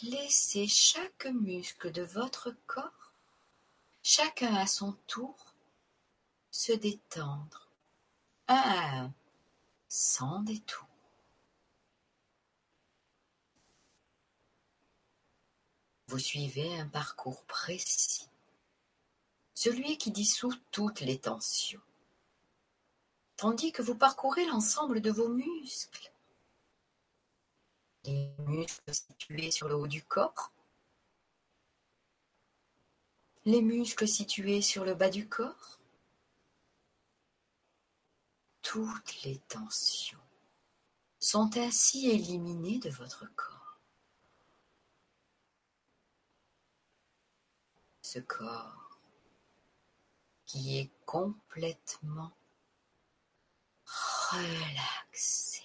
Laissez 0.03 0.67
chaque 0.67 1.27
muscle 1.27 1.91
de 1.91 2.01
votre 2.01 2.55
corps, 2.65 3.13
chacun 4.01 4.55
à 4.55 4.65
son 4.65 4.93
tour, 5.05 5.53
se 6.49 6.71
détendre, 6.71 7.69
un 8.47 8.55
à 8.55 8.97
un, 9.01 9.13
sans 9.89 10.39
détour. 10.41 10.87
Vous 16.07 16.17
suivez 16.17 16.79
un 16.79 16.87
parcours 16.87 17.43
précis, 17.43 18.27
celui 19.53 19.99
qui 19.99 20.09
dissout 20.09 20.55
toutes 20.71 21.01
les 21.01 21.19
tensions, 21.19 21.81
tandis 23.37 23.71
que 23.71 23.83
vous 23.83 23.95
parcourez 23.95 24.45
l'ensemble 24.45 24.99
de 24.99 25.11
vos 25.11 25.29
muscles. 25.29 26.10
Les 28.03 28.33
muscles 28.39 28.93
situés 28.93 29.51
sur 29.51 29.67
le 29.67 29.75
haut 29.75 29.87
du 29.87 30.03
corps, 30.03 30.51
les 33.45 33.61
muscles 33.61 34.07
situés 34.07 34.61
sur 34.61 34.85
le 34.85 34.93
bas 34.93 35.09
du 35.09 35.27
corps, 35.27 35.79
toutes 38.61 39.23
les 39.23 39.37
tensions 39.47 40.19
sont 41.19 41.57
ainsi 41.57 42.09
éliminées 42.09 42.79
de 42.79 42.89
votre 42.89 43.25
corps. 43.35 43.61
ce 48.11 48.19
corps 48.19 48.99
qui 50.45 50.79
est 50.79 50.91
complètement 51.05 52.33
relaxé, 54.31 55.63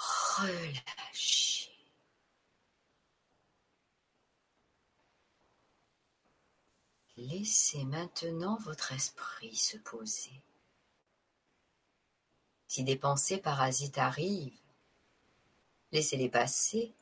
relâché. 0.00 1.70
Laissez 7.16 7.84
maintenant 7.84 8.56
votre 8.56 8.92
esprit 8.92 9.54
se 9.54 9.76
poser. 9.76 10.42
Si 12.66 12.82
des 12.82 12.96
pensées 12.96 13.38
parasites 13.38 13.98
arrivent, 13.98 14.58
laissez-les 15.92 16.30
passer, 16.30 16.94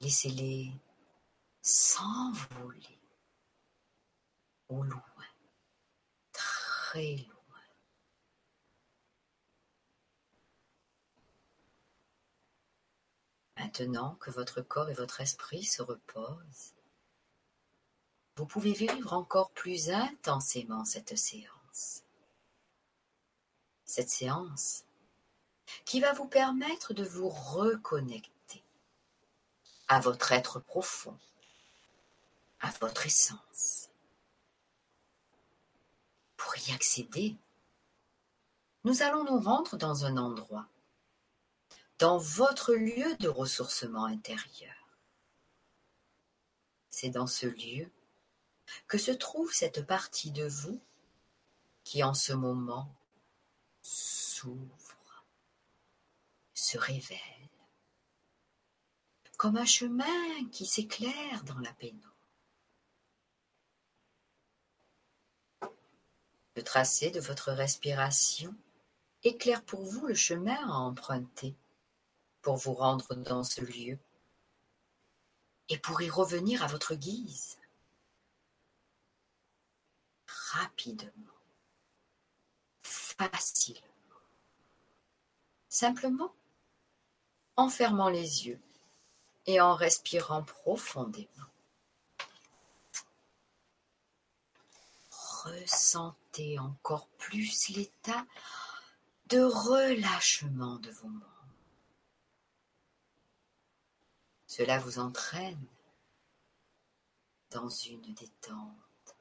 laissez-les 0.00 0.72
s'envoler 1.60 2.98
au 4.68 4.82
loin, 4.82 5.02
très 6.32 7.16
loin. 7.16 7.33
Maintenant 13.56 14.16
que 14.16 14.30
votre 14.30 14.60
corps 14.62 14.90
et 14.90 14.94
votre 14.94 15.20
esprit 15.20 15.64
se 15.64 15.82
reposent, 15.82 16.74
vous 18.36 18.46
pouvez 18.46 18.72
vivre 18.72 19.12
encore 19.12 19.50
plus 19.50 19.90
intensément 19.90 20.84
cette 20.84 21.16
séance. 21.16 22.02
Cette 23.84 24.10
séance 24.10 24.84
qui 25.84 26.00
va 26.00 26.12
vous 26.12 26.26
permettre 26.26 26.94
de 26.94 27.04
vous 27.04 27.28
reconnecter 27.28 28.64
à 29.88 30.00
votre 30.00 30.32
être 30.32 30.58
profond, 30.58 31.16
à 32.60 32.70
votre 32.80 33.06
essence. 33.06 33.88
Pour 36.36 36.56
y 36.68 36.72
accéder, 36.72 37.36
nous 38.84 39.02
allons 39.02 39.24
nous 39.24 39.40
rendre 39.40 39.76
dans 39.76 40.04
un 40.04 40.16
endroit, 40.16 40.66
dans 41.98 42.18
votre 42.18 42.74
lieu 42.74 43.16
de 43.16 43.28
ressourcement 43.28 44.04
intérieur. 44.04 44.74
C'est 46.90 47.10
dans 47.10 47.26
ce 47.26 47.46
lieu 47.46 47.90
que 48.88 48.98
se 48.98 49.10
trouve 49.10 49.52
cette 49.52 49.86
partie 49.86 50.30
de 50.30 50.46
vous 50.46 50.80
qui 51.84 52.02
en 52.02 52.14
ce 52.14 52.32
moment 52.32 52.94
s'ouvre, 53.82 55.26
se 56.54 56.78
révèle, 56.78 57.18
comme 59.36 59.56
un 59.56 59.66
chemin 59.66 60.48
qui 60.50 60.66
s'éclaire 60.66 61.44
dans 61.44 61.58
la 61.58 61.72
pénombre. 61.74 62.00
Le 66.56 66.62
tracé 66.62 67.10
de 67.10 67.20
votre 67.20 67.52
respiration 67.52 68.54
éclaire 69.24 69.62
pour 69.64 69.82
vous 69.82 70.06
le 70.06 70.14
chemin 70.14 70.56
à 70.68 70.74
emprunter 70.74 71.54
pour 72.44 72.56
vous 72.56 72.74
rendre 72.74 73.14
dans 73.14 73.42
ce 73.42 73.60
lieu 73.62 73.98
et 75.68 75.78
pour 75.78 76.00
y 76.02 76.10
revenir 76.10 76.62
à 76.62 76.66
votre 76.66 76.94
guise. 76.94 77.58
Rapidement, 80.52 81.10
facilement, 82.82 83.80
simplement 85.68 86.32
en 87.56 87.68
fermant 87.68 88.08
les 88.08 88.46
yeux 88.46 88.60
et 89.46 89.60
en 89.60 89.74
respirant 89.74 90.44
profondément. 90.44 91.48
ressentez 95.44 96.58
encore 96.58 97.06
plus 97.18 97.68
l'état 97.68 98.24
de 99.28 99.42
relâchement 99.42 100.76
de 100.76 100.90
vos 100.90 101.08
membres. 101.08 101.33
Cela 104.56 104.78
vous 104.78 105.00
entraîne 105.00 105.66
dans 107.50 107.68
une 107.68 108.14
détente 108.14 109.16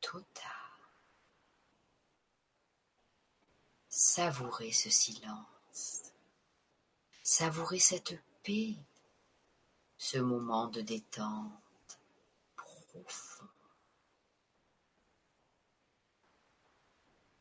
totale. 0.00 0.50
Savourez 3.88 4.72
ce 4.72 4.90
silence, 4.90 6.12
savourez 7.22 7.78
cette 7.78 8.20
paix, 8.42 8.74
ce 9.96 10.18
moment 10.18 10.66
de 10.66 10.80
détente 10.80 12.00
profond. 12.56 13.46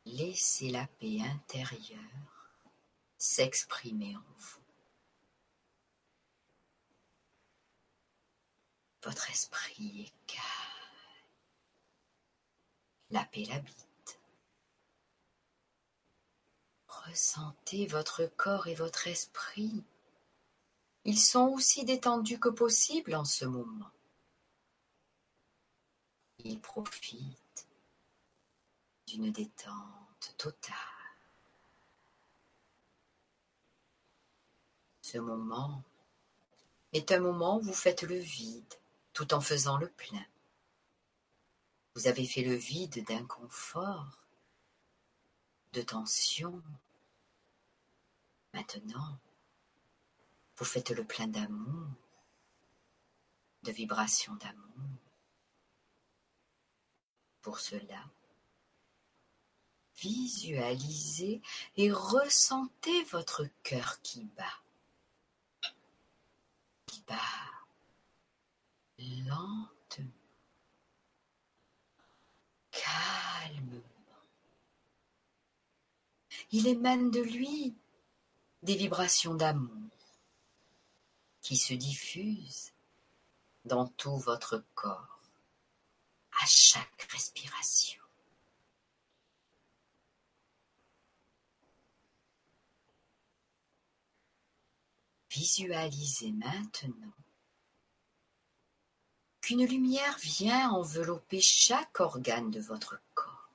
Laissez 0.05 0.69
la 0.69 0.85
paix 0.85 1.21
intérieure 1.21 2.53
s'exprimer 3.17 4.15
en 4.15 4.23
vous. 4.37 4.58
Votre 9.03 9.29
esprit 9.29 10.01
est 10.01 10.27
calme. 10.27 10.45
La 13.11 13.23
paix 13.25 13.45
l'habite. 13.45 14.19
Ressentez 16.87 17.87
votre 17.87 18.25
corps 18.25 18.67
et 18.67 18.75
votre 18.75 19.07
esprit. 19.07 19.83
Ils 21.05 21.19
sont 21.19 21.47
aussi 21.47 21.85
détendus 21.85 22.39
que 22.39 22.49
possible 22.49 23.15
en 23.15 23.25
ce 23.25 23.45
moment. 23.45 23.89
Ils 26.39 26.59
profitent 26.59 27.67
d'une 29.07 29.31
détente 29.31 30.35
totale. 30.37 30.75
Ce 35.01 35.17
moment 35.17 35.83
est 36.93 37.11
un 37.11 37.19
moment 37.19 37.57
où 37.57 37.61
vous 37.61 37.73
faites 37.73 38.03
le 38.03 38.17
vide 38.17 38.75
tout 39.19 39.33
en 39.33 39.41
faisant 39.41 39.75
le 39.75 39.89
plein. 39.89 40.25
Vous 41.93 42.07
avez 42.07 42.25
fait 42.25 42.41
le 42.41 42.55
vide 42.55 43.03
d'inconfort, 43.03 44.17
de 45.73 45.81
tension. 45.81 46.63
Maintenant, 48.53 49.19
vous 50.55 50.63
faites 50.63 50.91
le 50.91 51.03
plein 51.03 51.27
d'amour, 51.27 51.89
de 53.63 53.73
vibrations 53.73 54.35
d'amour. 54.35 54.87
Pour 57.41 57.59
cela, 57.59 58.09
visualisez 59.97 61.41
et 61.75 61.91
ressentez 61.91 63.03
votre 63.03 63.45
cœur 63.63 64.01
qui 64.01 64.23
bat. 64.23 64.61
Qui 66.85 67.01
bat 67.01 67.58
lentement, 68.99 70.11
calmement. 72.71 73.83
Il 76.51 76.67
émane 76.67 77.11
de 77.11 77.21
lui 77.21 77.75
des 78.63 78.75
vibrations 78.75 79.35
d'amour 79.35 79.89
qui 81.41 81.57
se 81.57 81.73
diffuse 81.73 82.73
dans 83.65 83.87
tout 83.87 84.17
votre 84.17 84.63
corps 84.75 85.21
à 86.41 86.45
chaque 86.45 87.07
respiration. 87.11 88.01
Visualisez 95.29 96.31
maintenant 96.31 97.13
qu'une 99.49 99.65
lumière 99.65 100.15
vient 100.19 100.69
envelopper 100.69 101.41
chaque 101.41 101.99
organe 102.01 102.51
de 102.51 102.59
votre 102.59 103.01
corps. 103.15 103.49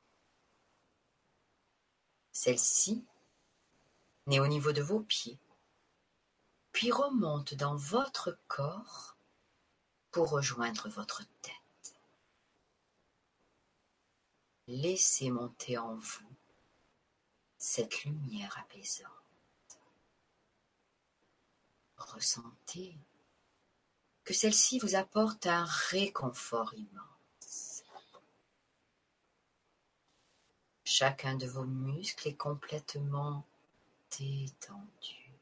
Celle-ci 2.32 3.04
naît 4.26 4.40
au 4.40 4.48
niveau 4.48 4.72
de 4.72 4.82
vos 4.82 4.98
pieds, 4.98 5.38
puis 6.72 6.90
remonte 6.90 7.54
dans 7.54 7.76
votre 7.76 8.36
corps 8.48 9.14
pour 10.10 10.30
rejoindre 10.30 10.88
votre 10.88 11.22
tête. 11.42 11.96
Laissez 14.66 15.30
monter 15.30 15.78
en 15.78 15.94
vous 15.94 16.34
cette 17.56 18.02
lumière 18.02 18.58
apaisante. 18.58 19.78
Ressentez 21.98 22.98
que 24.24 24.34
celle-ci 24.34 24.78
vous 24.78 24.94
apporte 24.94 25.46
un 25.46 25.64
réconfort 25.64 26.72
immense. 26.74 27.84
Chacun 30.84 31.34
de 31.34 31.46
vos 31.46 31.64
muscles 31.64 32.28
est 32.28 32.36
complètement 32.36 33.46
détendu. 34.18 35.32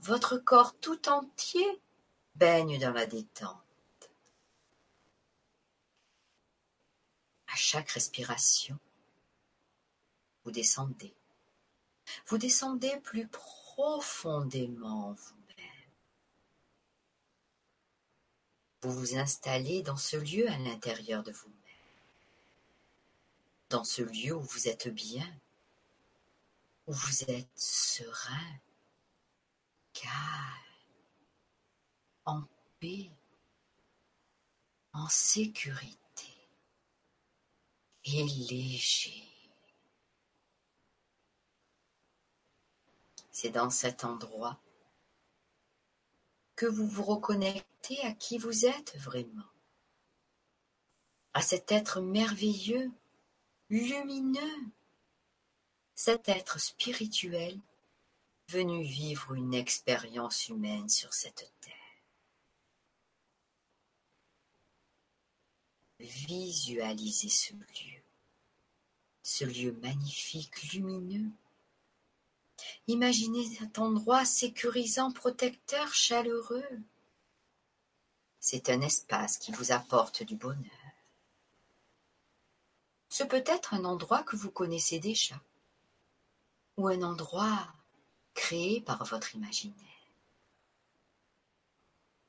Votre 0.00 0.38
corps 0.38 0.76
tout 0.78 1.08
entier 1.08 1.80
baigne 2.34 2.78
dans 2.78 2.92
la 2.92 3.06
détente. 3.06 4.10
À 7.46 7.56
chaque 7.56 7.90
respiration, 7.90 8.78
vous 10.44 10.50
descendez. 10.50 11.14
Vous 12.26 12.38
descendez 12.38 12.96
plus 13.00 13.26
profondément 13.28 15.08
en 15.08 15.12
vous. 15.12 15.37
Vous 18.82 18.92
vous 18.92 19.16
installez 19.16 19.82
dans 19.82 19.96
ce 19.96 20.16
lieu 20.16 20.48
à 20.48 20.56
l'intérieur 20.58 21.24
de 21.24 21.32
vous-même. 21.32 21.56
Dans 23.70 23.84
ce 23.84 24.02
lieu 24.02 24.34
où 24.34 24.40
vous 24.40 24.68
êtes 24.68 24.88
bien, 24.88 25.28
où 26.86 26.92
vous 26.92 27.24
êtes 27.24 27.58
serein, 27.58 28.58
calme, 29.92 30.12
en 32.24 32.42
paix, 32.78 33.10
en 34.92 35.08
sécurité 35.08 35.98
et 38.04 38.24
léger. 38.24 39.24
C'est 43.32 43.50
dans 43.50 43.70
cet 43.70 44.04
endroit 44.04 44.58
que 46.56 46.66
vous 46.66 46.86
vous 46.88 47.04
reconnectez 47.04 47.67
à 48.04 48.12
qui 48.12 48.36
vous 48.36 48.66
êtes 48.66 48.96
vraiment, 48.98 49.48
à 51.32 51.40
cet 51.40 51.72
être 51.72 52.00
merveilleux, 52.00 52.90
lumineux, 53.70 54.66
cet 55.94 56.28
être 56.28 56.60
spirituel 56.60 57.58
venu 58.48 58.82
vivre 58.82 59.34
une 59.34 59.54
expérience 59.54 60.48
humaine 60.48 60.88
sur 60.88 61.14
cette 61.14 61.50
terre. 61.60 61.74
Visualisez 66.00 67.30
ce 67.30 67.54
lieu, 67.54 68.02
ce 69.22 69.44
lieu 69.44 69.72
magnifique, 69.80 70.72
lumineux, 70.72 71.30
Imaginez 72.86 73.44
cet 73.44 73.78
endroit 73.78 74.24
sécurisant, 74.24 75.12
protecteur, 75.12 75.94
chaleureux. 75.94 76.64
C'est 78.40 78.70
un 78.70 78.80
espace 78.80 79.36
qui 79.38 79.52
vous 79.52 79.72
apporte 79.72 80.22
du 80.22 80.36
bonheur. 80.36 80.64
Ce 83.08 83.24
peut 83.24 83.44
être 83.46 83.74
un 83.74 83.84
endroit 83.84 84.22
que 84.22 84.36
vous 84.36 84.50
connaissez 84.50 85.00
déjà, 85.00 85.40
ou 86.76 86.88
un 86.88 87.02
endroit 87.02 87.66
créé 88.34 88.80
par 88.80 89.04
votre 89.04 89.34
imaginaire. 89.34 89.74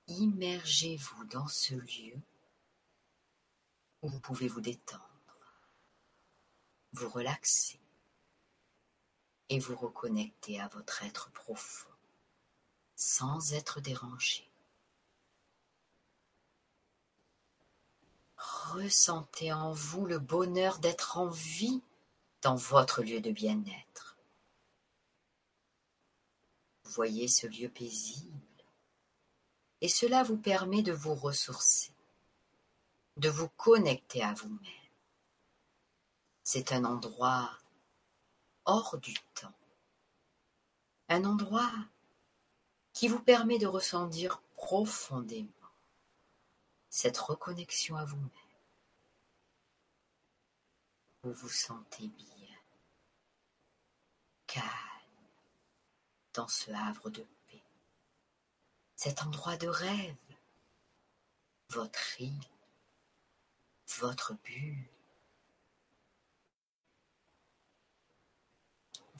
Immergez-vous 0.07 1.25
dans 1.25 1.47
ce 1.47 1.75
lieu 1.75 2.17
où 4.01 4.09
vous 4.09 4.19
pouvez 4.19 4.47
vous 4.47 4.61
détendre, 4.61 5.03
vous 6.93 7.09
relaxer 7.09 7.79
et 9.49 9.59
vous 9.59 9.75
reconnecter 9.75 10.59
à 10.59 10.67
votre 10.69 11.03
être 11.03 11.29
profond 11.31 11.89
sans 12.95 13.53
être 13.53 13.79
dérangé. 13.79 14.48
Ressentez 18.39 19.51
en 19.51 19.73
vous 19.73 20.05
le 20.05 20.17
bonheur 20.17 20.79
d'être 20.79 21.17
en 21.17 21.27
vie 21.27 21.81
dans 22.41 22.55
votre 22.55 23.03
lieu 23.03 23.19
de 23.19 23.31
bien-être. 23.31 24.17
Voyez 26.85 27.27
ce 27.27 27.47
lieu 27.47 27.67
paisible 27.67 28.39
et 29.81 29.89
cela 29.89 30.23
vous 30.23 30.37
permet 30.37 30.81
de 30.81 30.93
vous 30.93 31.15
ressourcer, 31.15 31.91
de 33.17 33.29
vous 33.29 33.49
connecter 33.49 34.23
à 34.23 34.33
vous-même. 34.33 34.59
C'est 36.43 36.71
un 36.71 36.85
endroit 36.85 37.51
hors 38.65 38.97
du 38.97 39.13
temps. 39.35 39.53
Un 41.09 41.25
endroit 41.25 41.71
qui 42.93 43.07
vous 43.07 43.19
permet 43.19 43.59
de 43.59 43.67
ressentir 43.67 44.41
profondément 44.55 45.58
cette 46.89 47.17
reconnexion 47.17 47.95
à 47.95 48.05
vous-même. 48.05 48.29
Vous 51.23 51.33
vous 51.33 51.49
sentez 51.49 52.07
bien, 52.07 52.57
calme, 54.47 54.65
dans 56.33 56.47
ce 56.47 56.71
havre 56.71 57.09
de 57.09 57.25
paix, 57.47 57.63
cet 58.95 59.23
endroit 59.23 59.57
de 59.57 59.67
rêve, 59.67 60.15
votre 61.69 62.21
île, 62.21 62.49
votre 63.99 64.33
bulle, 64.43 64.89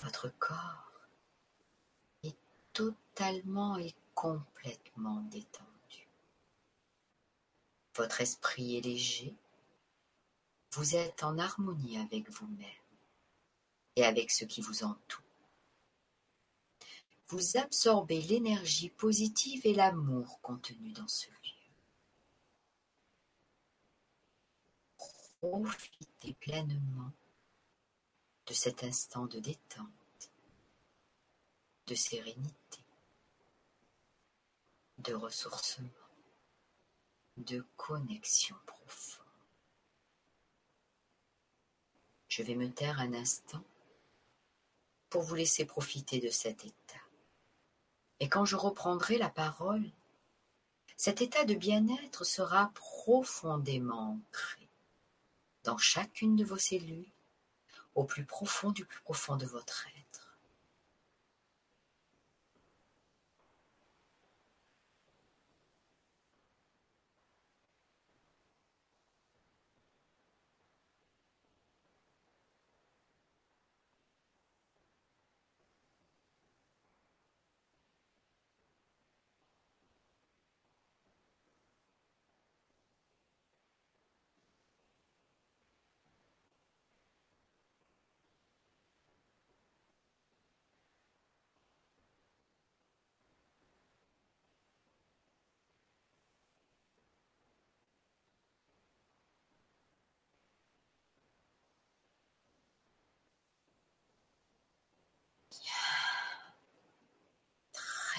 Votre 0.01 0.29
corps 0.39 1.09
est 2.23 2.37
totalement 2.71 3.77
et 3.77 3.93
complètement 4.15 5.21
détendu. 5.29 5.68
Votre 7.95 8.21
esprit 8.21 8.77
est 8.77 8.81
léger. 8.81 9.35
Vous 10.71 10.95
êtes 10.95 11.23
en 11.23 11.37
harmonie 11.37 11.97
avec 11.97 12.29
vous-même 12.29 12.67
et 13.95 14.05
avec 14.05 14.31
ce 14.31 14.45
qui 14.45 14.61
vous 14.61 14.83
entoure. 14.83 15.23
Vous 17.27 17.57
absorbez 17.57 18.21
l'énergie 18.21 18.89
positive 18.89 19.61
et 19.65 19.73
l'amour 19.73 20.39
contenu 20.41 20.91
dans 20.93 21.07
ce 21.07 21.27
lieu. 21.29 21.59
Profitez 25.41 26.33
pleinement 26.33 27.11
de 28.47 28.53
cet 28.53 28.83
instant 28.83 29.25
de 29.27 29.39
détente, 29.39 30.31
de 31.85 31.95
sérénité, 31.95 32.83
de 34.97 35.13
ressourcement, 35.13 35.87
de 37.39 37.65
connexion 37.77 38.55
profonde. 38.65 39.25
Je 42.27 42.43
vais 42.43 42.55
me 42.55 42.71
taire 42.71 42.99
un 42.99 43.13
instant 43.13 43.63
pour 45.09 45.23
vous 45.23 45.35
laisser 45.35 45.65
profiter 45.65 46.19
de 46.19 46.29
cet 46.29 46.65
état. 46.65 47.01
Et 48.19 48.29
quand 48.29 48.45
je 48.45 48.55
reprendrai 48.55 49.17
la 49.17 49.29
parole, 49.29 49.89
cet 50.97 51.21
état 51.21 51.45
de 51.45 51.55
bien-être 51.55 52.25
sera 52.25 52.71
profondément 52.75 54.19
ancré 54.19 54.69
dans 55.63 55.77
chacune 55.77 56.35
de 56.35 56.43
vos 56.43 56.57
cellules 56.57 57.11
au 57.95 58.03
plus 58.03 58.25
profond 58.25 58.71
du 58.71 58.85
plus 58.85 59.01
profond 59.01 59.37
de 59.37 59.45
votre 59.45 59.87
être. 59.87 59.98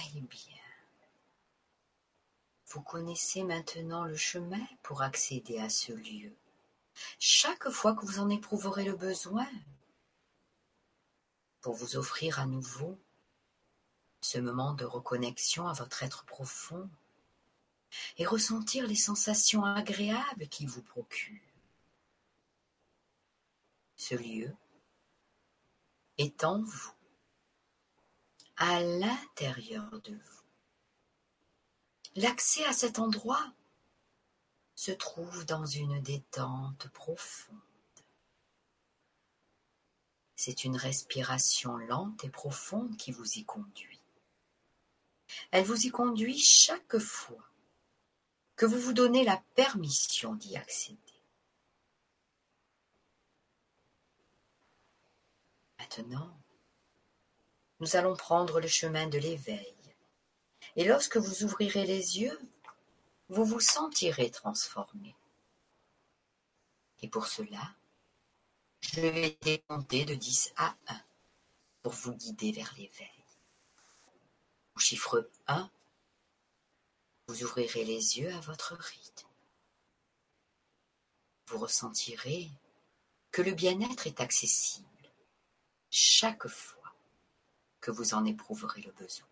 Bien. 0.08 0.56
Vous 2.68 2.80
connaissez 2.80 3.42
maintenant 3.42 4.04
le 4.04 4.16
chemin 4.16 4.64
pour 4.82 5.02
accéder 5.02 5.58
à 5.58 5.68
ce 5.68 5.92
lieu. 5.92 6.34
Chaque 7.18 7.68
fois 7.68 7.94
que 7.94 8.06
vous 8.06 8.18
en 8.18 8.30
éprouverez 8.30 8.84
le 8.84 8.96
besoin, 8.96 9.48
pour 11.60 11.74
vous 11.74 11.96
offrir 11.96 12.40
à 12.40 12.46
nouveau 12.46 12.98
ce 14.20 14.38
moment 14.38 14.72
de 14.72 14.84
reconnexion 14.84 15.68
à 15.68 15.72
votre 15.74 16.02
être 16.02 16.24
profond 16.24 16.88
et 18.16 18.26
ressentir 18.26 18.86
les 18.86 18.96
sensations 18.96 19.64
agréables 19.64 20.48
qu'il 20.48 20.68
vous 20.68 20.82
procure. 20.82 21.40
Ce 23.96 24.14
lieu 24.14 24.54
est 26.16 26.44
en 26.44 26.62
vous, 26.62 26.92
à 28.60 28.80
l'intérieur 28.82 29.90
de 30.02 30.12
vous. 30.12 30.42
L'accès 32.14 32.64
à 32.66 32.74
cet 32.74 32.98
endroit 32.98 33.54
se 34.74 34.92
trouve 34.92 35.46
dans 35.46 35.64
une 35.64 36.00
détente 36.02 36.88
profonde. 36.88 37.56
C'est 40.36 40.64
une 40.64 40.76
respiration 40.76 41.78
lente 41.78 42.22
et 42.24 42.28
profonde 42.28 42.96
qui 42.98 43.12
vous 43.12 43.38
y 43.38 43.44
conduit. 43.44 44.00
Elle 45.52 45.64
vous 45.64 45.86
y 45.86 45.90
conduit 45.90 46.38
chaque 46.38 46.98
fois 46.98 47.50
que 48.56 48.66
vous 48.66 48.78
vous 48.78 48.92
donnez 48.92 49.24
la 49.24 49.42
permission 49.54 50.34
d'y 50.34 50.56
accéder. 50.56 50.98
Maintenant, 55.78 56.39
nous 57.80 57.96
allons 57.96 58.14
prendre 58.14 58.60
le 58.60 58.68
chemin 58.68 59.06
de 59.06 59.18
l'éveil. 59.18 59.74
Et 60.76 60.84
lorsque 60.84 61.16
vous 61.16 61.44
ouvrirez 61.44 61.86
les 61.86 62.20
yeux, 62.20 62.38
vous 63.28 63.44
vous 63.44 63.60
sentirez 63.60 64.30
transformé. 64.30 65.16
Et 67.02 67.08
pour 67.08 67.26
cela, 67.26 67.74
je 68.80 69.00
vais 69.00 69.38
décompter 69.40 70.04
de 70.04 70.14
10 70.14 70.52
à 70.56 70.74
1 70.88 71.00
pour 71.82 71.92
vous 71.92 72.12
guider 72.12 72.52
vers 72.52 72.72
l'éveil. 72.76 73.08
Au 74.76 74.78
chiffre 74.78 75.30
1, 75.46 75.70
vous 77.26 77.42
ouvrirez 77.44 77.84
les 77.84 78.18
yeux 78.18 78.32
à 78.34 78.40
votre 78.40 78.74
rythme. 78.74 79.28
Vous 81.46 81.58
ressentirez 81.58 82.50
que 83.30 83.42
le 83.42 83.52
bien-être 83.52 84.06
est 84.06 84.20
accessible 84.20 84.86
chaque 85.90 86.46
fois 86.46 86.79
que 87.80 87.90
vous 87.90 88.14
en 88.14 88.24
éprouverez 88.24 88.82
le 88.82 88.92
besoin. 88.92 89.26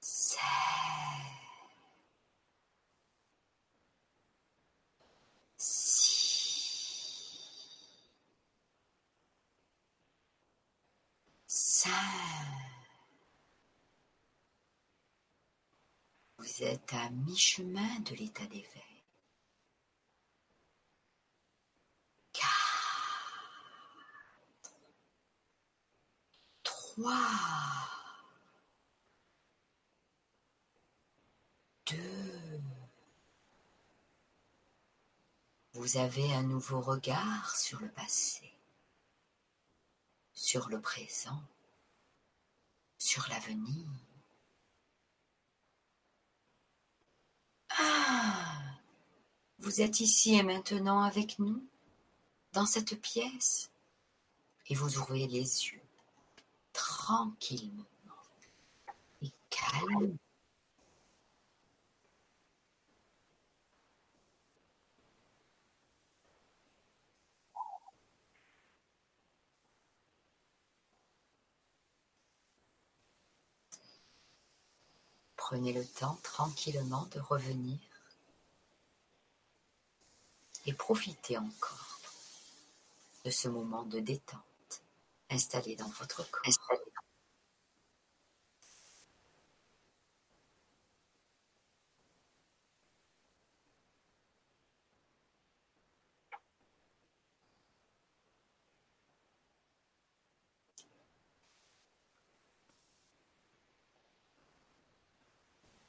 Sept. 0.00 0.81
Vous 16.38 16.62
êtes 16.62 16.92
à 16.92 17.10
mi-chemin 17.10 18.00
de 18.00 18.14
l'état 18.14 18.46
d'éveil. 18.46 19.02
Quatre. 22.32 22.52
Trois. 26.62 27.16
Deux. 31.86 32.60
Vous 35.72 35.96
avez 35.96 36.32
un 36.34 36.42
nouveau 36.42 36.80
regard 36.80 37.56
sur 37.56 37.80
le 37.80 37.90
passé, 37.90 38.52
sur 40.32 40.68
le 40.68 40.80
présent, 40.80 41.42
sur 43.02 43.26
l'avenir. 43.28 43.88
Ah, 47.70 48.62
vous 49.58 49.80
êtes 49.80 49.98
ici 49.98 50.34
et 50.36 50.44
maintenant 50.44 51.02
avec 51.02 51.40
nous, 51.40 51.66
dans 52.52 52.64
cette 52.64 53.00
pièce, 53.00 53.72
et 54.68 54.76
vous 54.76 54.98
ouvrez 54.98 55.26
les 55.26 55.66
yeux 55.66 55.82
tranquillement 56.72 57.84
et 59.20 59.32
calmement. 59.50 60.16
Prenez 75.52 75.74
le 75.74 75.84
temps 75.84 76.18
tranquillement 76.22 77.04
de 77.14 77.20
revenir 77.20 77.78
et 80.64 80.72
profitez 80.72 81.36
encore 81.36 82.00
de 83.26 83.30
ce 83.30 83.48
moment 83.48 83.82
de 83.82 84.00
détente 84.00 84.82
installé 85.28 85.76
dans 85.76 85.90
votre 85.90 86.26
corps. 86.30 86.54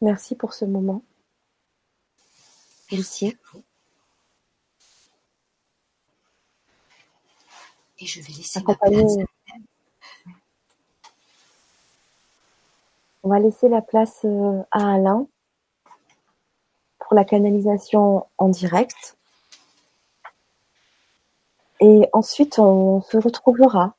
Merci 0.03 0.35
pour 0.35 0.53
ce 0.53 0.65
moment. 0.65 1.01
Merci 2.91 3.27
à 3.27 3.31
vous. 3.53 3.63
Et 7.99 8.05
je 8.05 8.19
vais 8.19 8.33
laisser 8.33 8.61
ma 8.67 8.75
place. 8.75 9.15
On 13.23 13.29
va 13.29 13.39
laisser 13.39 13.69
la 13.69 13.81
place 13.81 14.19
euh, 14.25 14.61
à 14.71 14.95
Alain 14.95 15.25
pour 16.99 17.15
la 17.15 17.23
canalisation 17.23 18.27
en 18.37 18.49
direct. 18.49 19.17
Et 21.79 22.09
ensuite, 22.11 22.59
on 22.59 23.01
se 23.03 23.15
retrouvera 23.15 23.95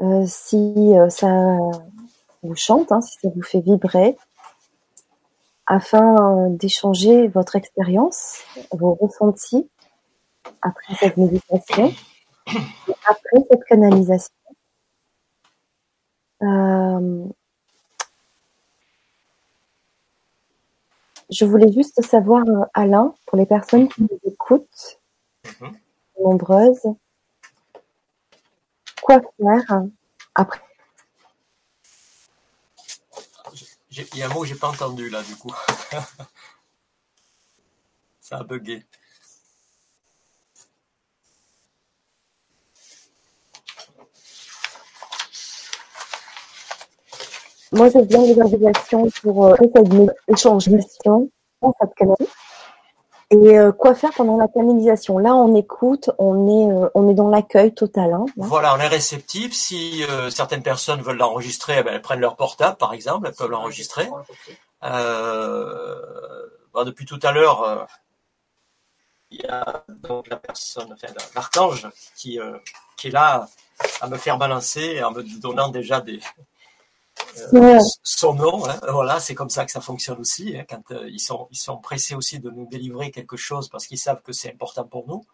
euh, 0.00 0.24
si 0.26 0.96
euh, 0.96 1.10
ça 1.10 1.28
vous 2.42 2.56
chante, 2.56 2.92
hein, 2.92 3.02
si 3.02 3.18
ça 3.18 3.28
vous 3.28 3.42
fait 3.42 3.60
vibrer, 3.60 4.16
afin 5.68 6.16
euh, 6.16 6.48
d'échanger 6.50 7.28
votre 7.28 7.54
expérience, 7.56 8.38
vos 8.72 8.94
ressentis 8.94 9.68
après 10.62 10.94
cette 10.96 11.16
méditation, 11.18 11.92
après 13.06 13.38
cette 13.50 13.64
canalisation. 13.64 14.34
Euh, 16.42 17.28
je 21.30 21.44
voulais 21.44 21.70
juste 21.72 22.02
savoir, 22.02 22.44
Alain, 22.74 23.14
pour 23.26 23.36
les 23.38 23.46
personnes 23.46 23.88
qui 23.88 24.02
nous 24.02 24.18
écoutent, 24.24 25.00
Mhm. 25.60 25.76
nombreuses, 26.22 26.86
quoi 29.02 29.20
faire 29.20 29.82
après 30.34 30.60
J'ai- 33.54 33.66
Il 34.12 34.18
y 34.18 34.22
a 34.22 34.26
un 34.26 34.28
mot 34.28 34.42
que 34.42 34.46
j'ai 34.46 34.54
pas 34.54 34.68
entendu 34.68 35.10
là, 35.10 35.22
du 35.22 35.34
coup. 35.36 35.52
Ça 38.20 38.38
a 38.38 38.44
bugué. 38.44 38.84
Moi, 47.72 47.88
je 47.90 47.98
viens 47.98 48.22
des 48.22 48.40
invitations 48.40 49.10
pour 49.22 49.46
euh, 49.46 49.56
échange 50.28 50.68
mission 50.68 51.30
cette 51.80 51.94
canal. 51.96 52.16
Et 53.30 53.58
euh, 53.58 53.72
quoi 53.72 53.94
faire 53.94 54.12
pendant 54.14 54.38
la 54.38 54.48
canalisation 54.48 55.18
Là, 55.18 55.34
on 55.34 55.54
écoute, 55.54 56.10
on 56.18 56.48
est, 56.48 56.72
euh, 56.72 56.88
on 56.94 57.08
est 57.10 57.14
dans 57.14 57.28
l'accueil 57.28 57.74
total. 57.74 58.14
Hein, 58.14 58.24
voilà, 58.36 58.74
on 58.74 58.78
est 58.78 58.88
réceptif. 58.88 59.52
Si 59.52 60.02
euh, 60.04 60.30
certaines 60.30 60.62
personnes 60.62 61.02
veulent 61.02 61.18
l'enregistrer, 61.18 61.76
eh 61.80 61.82
ben, 61.82 61.92
elles 61.92 62.00
prennent 62.00 62.20
leur 62.20 62.36
portable, 62.36 62.78
par 62.78 62.94
exemple, 62.94 63.28
elles 63.28 63.34
peuvent 63.34 63.50
l'enregistrer. 63.50 64.08
Bon, 66.74 66.84
depuis 66.84 67.04
tout 67.04 67.18
à 67.22 67.32
l'heure, 67.32 67.86
il 69.30 69.40
y 69.42 69.46
a 69.46 69.84
donc 69.88 70.28
la 70.28 70.36
personne, 70.36 70.90
enfin, 70.92 71.12
l'archange 71.34 71.86
qui, 72.14 72.38
qui 72.96 73.08
est 73.08 73.10
là 73.10 73.48
à 74.00 74.08
me 74.08 74.16
faire 74.16 74.38
balancer 74.38 75.02
en 75.02 75.10
me 75.10 75.22
donnant 75.40 75.68
déjà 75.68 76.00
des, 76.00 76.20
euh, 77.54 77.78
son 78.02 78.34
nom. 78.34 78.68
Hein, 78.68 78.78
voilà, 78.90 79.20
c'est 79.20 79.34
comme 79.34 79.50
ça 79.50 79.64
que 79.64 79.70
ça 79.70 79.80
fonctionne 79.80 80.18
aussi. 80.18 80.56
Hein, 80.56 80.64
quand 80.68 80.90
euh, 80.90 81.08
ils 81.08 81.20
sont 81.20 81.48
ils 81.50 81.58
sont 81.58 81.78
pressés 81.78 82.14
aussi 82.14 82.40
de 82.40 82.50
nous 82.50 82.66
délivrer 82.66 83.10
quelque 83.10 83.36
chose 83.36 83.68
parce 83.68 83.86
qu'ils 83.86 83.98
savent 83.98 84.22
que 84.22 84.32
c'est 84.32 84.52
important 84.52 84.84
pour 84.84 85.06
nous. 85.06 85.24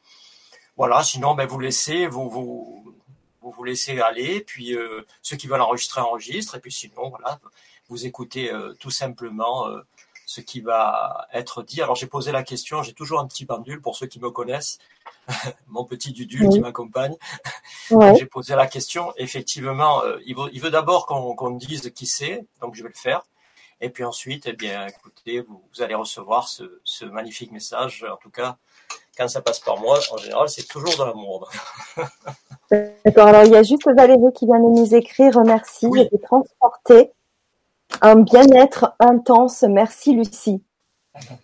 Voilà. 0.77 1.03
Sinon, 1.03 1.35
ben 1.35 1.47
vous 1.47 1.59
laissez 1.59 2.07
vous 2.07 2.29
vous 2.29 2.95
vous, 3.41 3.65
laissez 3.65 4.01
aller. 4.01 4.41
Puis 4.41 4.75
euh, 4.75 5.03
ceux 5.23 5.37
qui 5.37 5.47
veulent 5.47 5.61
enregistrer 5.61 6.01
enregistrent. 6.01 6.57
Et 6.57 6.61
puis 6.61 6.73
sinon, 6.73 7.11
voilà, 7.11 7.41
vous 7.89 8.07
écoutez 8.07 8.51
tout 8.81 8.91
simplement 8.91 9.67
ce 10.35 10.41
qui 10.41 10.61
va 10.61 11.29
être 11.33 11.63
dit. 11.63 11.81
Alors 11.81 11.95
j'ai 11.95 12.09
posé 12.09 12.33
la 12.33 12.43
question, 12.43 12.83
j'ai 12.83 12.93
toujours 12.93 13.21
un 13.21 13.27
petit 13.27 13.47
pendule 13.47 13.81
pour 13.81 13.95
ceux 13.97 14.09
qui 14.09 14.19
me 14.19 14.31
connaissent, 14.31 14.79
mon 15.69 15.85
petit 15.85 16.13
Dudule 16.13 16.49
qui 16.49 16.59
m'accompagne. 16.59 17.15
j'ai 17.89 18.27
posé 18.27 18.57
la 18.57 18.67
question. 18.67 19.13
Effectivement, 19.17 20.03
euh, 20.03 20.19
il 20.27 20.61
veut, 20.61 20.71
d'abord 20.71 21.07
qu'on 21.07 21.51
dise 21.53 21.93
qui 21.95 22.07
c'est, 22.07 22.45
donc 22.61 22.75
je 22.75 22.83
vais 22.83 22.89
le 22.89 22.99
faire. 22.99 23.23
Et 23.81 23.91
puis 23.91 24.03
ensuite, 24.03 24.47
eh 24.47 24.55
bien, 24.55 24.87
écoutez, 24.87 25.41
vous, 25.41 25.63
vous 25.73 25.83
allez 25.83 25.95
recevoir 25.95 26.49
ce, 26.49 26.81
ce, 26.85 27.05
magnifique 27.05 27.53
message. 27.53 28.05
En 28.11 28.17
tout 28.17 28.31
cas, 28.31 28.57
quand 29.17 29.29
ça 29.29 29.41
passe 29.41 29.61
par 29.61 29.79
moi, 29.79 30.01
en 30.11 30.17
général, 30.17 30.49
c'est 30.49 30.67
toujours 30.67 30.97
de 30.97 31.05
l'amour. 31.05 31.49
D'accord. 32.71 33.29
Alors 33.29 33.45
il 33.45 33.53
y 33.53 33.57
a 33.57 33.63
juste 33.63 33.87
Valérie 33.87 34.33
qui 34.35 34.47
vient 34.47 34.59
de 34.59 34.81
nous 34.81 34.95
écrire. 34.95 35.39
Merci. 35.45 35.87
Oui. 35.87 36.09
J'ai 36.11 36.19
transporté 36.19 37.13
un 38.01 38.17
bien-être 38.17 38.95
intense. 39.01 39.63
Merci 39.63 40.15
Lucie. 40.15 40.63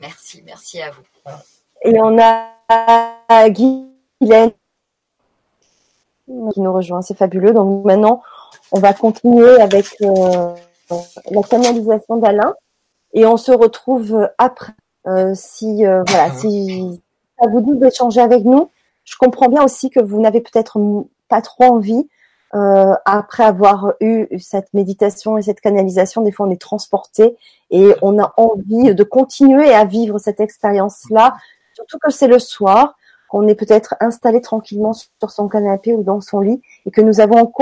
Merci, 0.00 0.42
merci 0.44 0.82
à 0.82 0.90
vous. 0.90 1.02
Et 1.84 2.00
on 2.00 2.18
a 2.18 3.48
Guylaine 3.48 4.52
qui 6.52 6.60
nous 6.60 6.72
rejoint, 6.72 7.02
c'est 7.02 7.16
fabuleux. 7.16 7.52
Donc 7.52 7.84
maintenant, 7.84 8.22
on 8.72 8.80
va 8.80 8.92
continuer 8.92 9.60
avec 9.60 9.86
euh, 10.02 10.54
la 11.30 11.42
canalisation 11.42 12.16
d'Alain 12.16 12.54
et 13.12 13.26
on 13.26 13.36
se 13.36 13.52
retrouve 13.52 14.28
après. 14.38 14.72
Euh, 15.06 15.32
si 15.34 15.86
euh, 15.86 16.02
voilà, 16.06 16.30
si 16.34 17.00
ça 17.40 17.48
vous 17.50 17.62
dit 17.62 17.78
d'échanger 17.78 18.20
avec 18.20 18.44
nous, 18.44 18.70
je 19.04 19.16
comprends 19.16 19.48
bien 19.48 19.64
aussi 19.64 19.88
que 19.88 20.00
vous 20.00 20.20
n'avez 20.20 20.42
peut-être 20.42 20.78
pas 21.28 21.40
trop 21.40 21.64
envie 21.64 22.06
euh, 22.54 22.94
après 23.04 23.44
avoir 23.44 23.94
eu 24.00 24.26
cette 24.40 24.74
méditation 24.74 25.38
et 25.38 25.42
cette 25.42 25.60
canalisation, 25.60 26.22
des 26.22 26.32
fois 26.32 26.46
on 26.46 26.50
est 26.50 26.60
transporté 26.60 27.36
et 27.70 27.94
on 28.02 28.18
a 28.18 28.34
envie 28.36 28.94
de 28.94 29.04
continuer 29.04 29.72
à 29.72 29.84
vivre 29.84 30.18
cette 30.18 30.40
expérience-là, 30.40 31.36
surtout 31.74 31.98
que 32.02 32.10
c'est 32.10 32.26
le 32.26 32.40
soir, 32.40 32.96
qu'on 33.28 33.46
est 33.46 33.54
peut-être 33.54 33.94
installé 34.00 34.40
tranquillement 34.40 34.92
sur 34.92 35.30
son 35.30 35.48
canapé 35.48 35.94
ou 35.94 36.02
dans 36.02 36.20
son 36.20 36.40
lit 36.40 36.60
et 36.86 36.90
que 36.90 37.00
nous 37.00 37.20
avons 37.20 37.52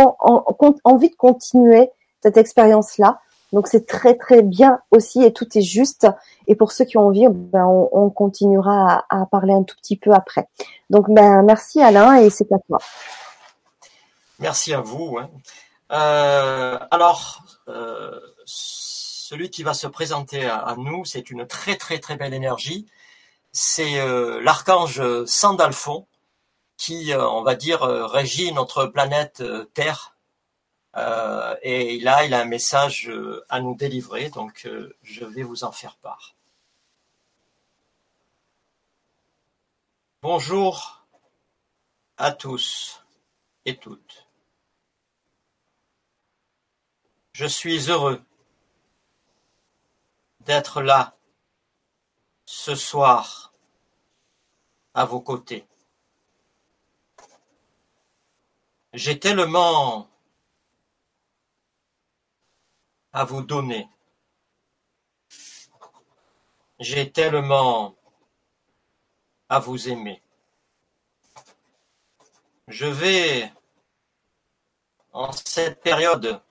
envie 0.85 1.11
de 1.11 1.17
continuer 1.17 1.91
cette 2.23 2.39
expérience-là. 2.39 3.21
Donc 3.53 3.67
c'est 3.67 3.87
très 3.87 4.15
très 4.15 4.43
bien 4.43 4.81
aussi 4.91 5.23
et 5.23 5.33
tout 5.33 5.47
est 5.57 5.63
juste. 5.63 6.07
Et 6.47 6.55
pour 6.55 6.73
ceux 6.73 6.87
qui 6.87 6.97
ont 6.97 7.07
envie, 7.09 7.29
ben, 7.29 7.67
on, 7.67 7.89
on 7.93 8.11
continuera 8.11 9.05
à, 9.11 9.21
à, 9.21 9.27
parler 9.27 9.53
un 9.53 9.63
tout 9.63 9.77
petit 9.77 9.97
peu 9.97 10.13
après. 10.13 10.49
Donc 10.89 11.11
ben 11.11 11.43
merci 11.43 11.83
Alain 11.83 12.17
et 12.17 12.31
c'est 12.31 12.51
à 12.51 12.59
toi. 12.67 12.79
Merci 14.39 14.73
à 14.73 14.81
vous. 14.81 15.19
Hein. 15.19 15.31
Euh, 15.91 16.79
alors, 16.91 17.43
euh, 17.69 18.21
celui 18.45 19.51
qui 19.51 19.63
va 19.63 19.75
se 19.75 19.87
présenter 19.87 20.47
à, 20.47 20.75
nous, 20.79 21.05
c'est 21.05 21.31
une 21.31 21.47
très 21.47 21.77
très 21.77 21.99
très 21.99 22.17
belle 22.17 22.35
énergie. 22.35 22.87
C'est 23.53 24.01
euh, 24.01 24.41
l'archange 24.43 25.03
Sandalphon 25.27 26.07
qui, 26.77 27.13
euh, 27.13 27.29
on 27.29 27.43
va 27.43 27.55
dire, 27.57 27.83
euh, 27.83 28.07
régit 28.07 28.53
notre 28.53 28.87
planète 28.87 29.43
Terre. 29.75 30.15
et 31.63 32.01
là, 32.01 32.25
il 32.25 32.35
a 32.35 32.41
un 32.41 32.45
message 32.45 33.11
à 33.49 33.61
nous 33.61 33.75
délivrer, 33.77 34.31
donc 34.31 34.69
je 35.03 35.25
vais 35.25 35.43
vous 35.45 35.65
en 35.65 35.73
faire 35.73 35.97
part. 35.97 36.35
Bonjour 40.23 41.05
à 42.17 42.33
tous 42.33 43.01
et 43.65 43.77
toutes. 43.77 44.18
Je 47.41 47.47
suis 47.47 47.89
heureux 47.89 48.21
d'être 50.41 50.83
là 50.83 51.17
ce 52.45 52.75
soir 52.75 53.53
à 54.93 55.05
vos 55.05 55.21
côtés. 55.21 55.65
J'ai 58.93 59.21
tellement 59.21 60.11
à 63.13 63.23
vous 63.23 63.43
donner. 63.43 63.89
J'ai 66.81 67.13
tellement 67.13 67.95
à 69.49 69.61
vous 69.61 69.89
aimer. 69.89 70.21
Je 72.67 72.87
vais, 72.87 73.53
en 75.13 75.31
cette 75.31 75.81
période 75.83 76.43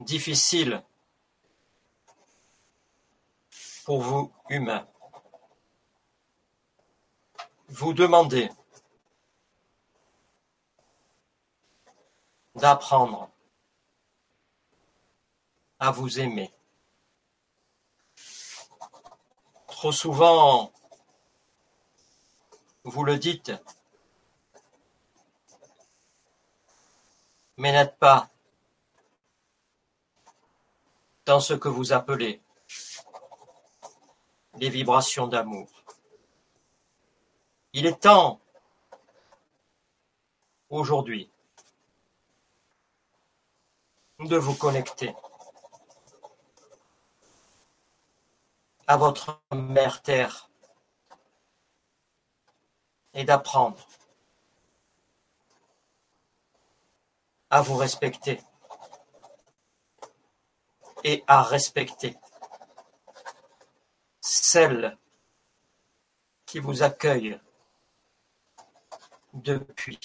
difficile 0.00 0.82
pour 3.84 4.00
vous 4.00 4.32
humains. 4.48 4.86
Vous 7.68 7.92
demandez 7.92 8.50
d'apprendre 12.54 13.30
à 15.78 15.90
vous 15.90 16.20
aimer. 16.20 16.52
Trop 19.66 19.92
souvent, 19.92 20.72
vous 22.84 23.04
le 23.04 23.18
dites, 23.18 23.52
mais 27.56 27.72
n'êtes 27.72 27.98
pas 27.98 28.30
dans 31.26 31.40
ce 31.40 31.54
que 31.54 31.68
vous 31.68 31.92
appelez 31.92 32.42
les 34.54 34.68
vibrations 34.68 35.26
d'amour. 35.26 35.68
Il 37.72 37.86
est 37.86 38.00
temps, 38.00 38.40
aujourd'hui, 40.68 41.30
de 44.20 44.36
vous 44.36 44.54
connecter 44.54 45.14
à 48.86 48.96
votre 48.96 49.40
mère 49.52 50.02
Terre 50.02 50.48
et 53.14 53.24
d'apprendre 53.24 53.84
à 57.50 57.62
vous 57.62 57.76
respecter 57.76 58.40
et 61.04 61.22
à 61.26 61.42
respecter 61.42 62.16
celle 64.20 64.96
qui 66.46 66.58
vous 66.58 66.82
accueille 66.82 67.38
depuis 69.34 70.00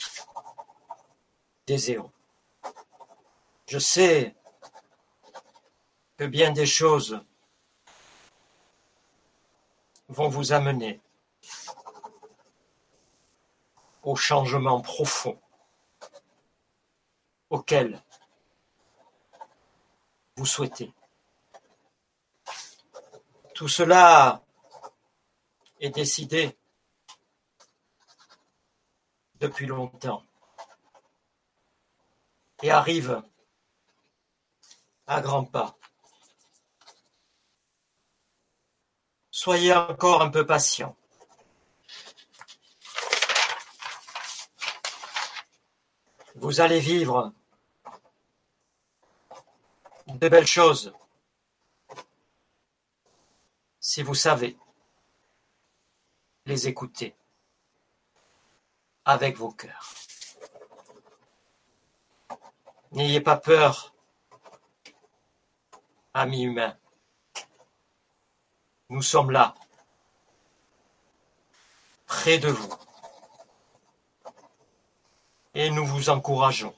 des 1.68 1.92
éons. 1.92 2.12
Je 3.68 3.80
sais 3.80 4.36
que 6.18 6.26
bien 6.26 6.52
des 6.52 6.66
choses 6.66 7.24
vont 10.10 10.28
vous 10.28 10.52
amener 10.52 11.00
au 14.04 14.16
changement 14.16 14.82
profond 14.82 15.40
auquel 17.50 18.02
vous 20.40 20.46
souhaitez. 20.46 20.94
Tout 23.54 23.68
cela 23.68 24.42
est 25.82 25.90
décidé 25.90 26.58
depuis 29.36 29.66
longtemps 29.66 30.24
et 32.64 32.72
arrive 32.72 33.22
à 35.08 35.20
grands 35.20 35.44
pas. 35.44 35.78
Soyez 39.32 39.74
encore 39.74 40.22
un 40.22 40.30
peu 40.30 40.46
patient. 40.46 40.96
Vous 46.36 46.62
allez 46.62 46.80
vivre 46.80 47.34
de 50.10 50.30
belles 50.30 50.48
choses 50.48 50.94
si 53.80 54.04
vous 54.04 54.16
savez 54.16 54.58
les 56.46 56.68
écouter 56.68 57.16
avec 59.06 59.38
vos 59.38 59.52
cœurs. 59.52 59.94
N'ayez 62.92 63.22
pas 63.22 63.38
peur, 63.38 63.94
amis 66.14 66.44
humains. 66.44 66.78
Nous 68.90 69.04
sommes 69.04 69.30
là, 69.30 69.54
près 72.08 72.40
de 72.40 72.50
vous, 72.50 72.74
et 75.54 75.70
nous 75.70 75.86
vous 75.86 76.10
encourageons 76.10 76.76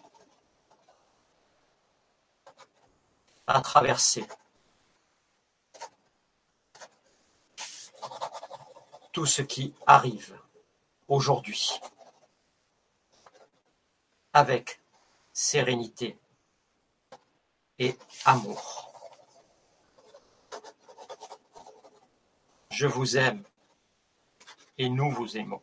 à 3.47 3.61
traverser 3.61 4.25
tout 9.11 9.25
ce 9.25 9.41
qui 9.41 9.73
arrive 9.85 10.39
aujourd'hui 11.07 11.79
avec 14.33 14.79
sérénité 15.33 16.17
et 17.79 17.97
amour. 18.25 18.93
Je 22.71 22.87
vous 22.87 23.17
aime 23.17 23.43
et 24.77 24.89
nous 24.89 25.11
vous 25.11 25.37
aimons. 25.37 25.61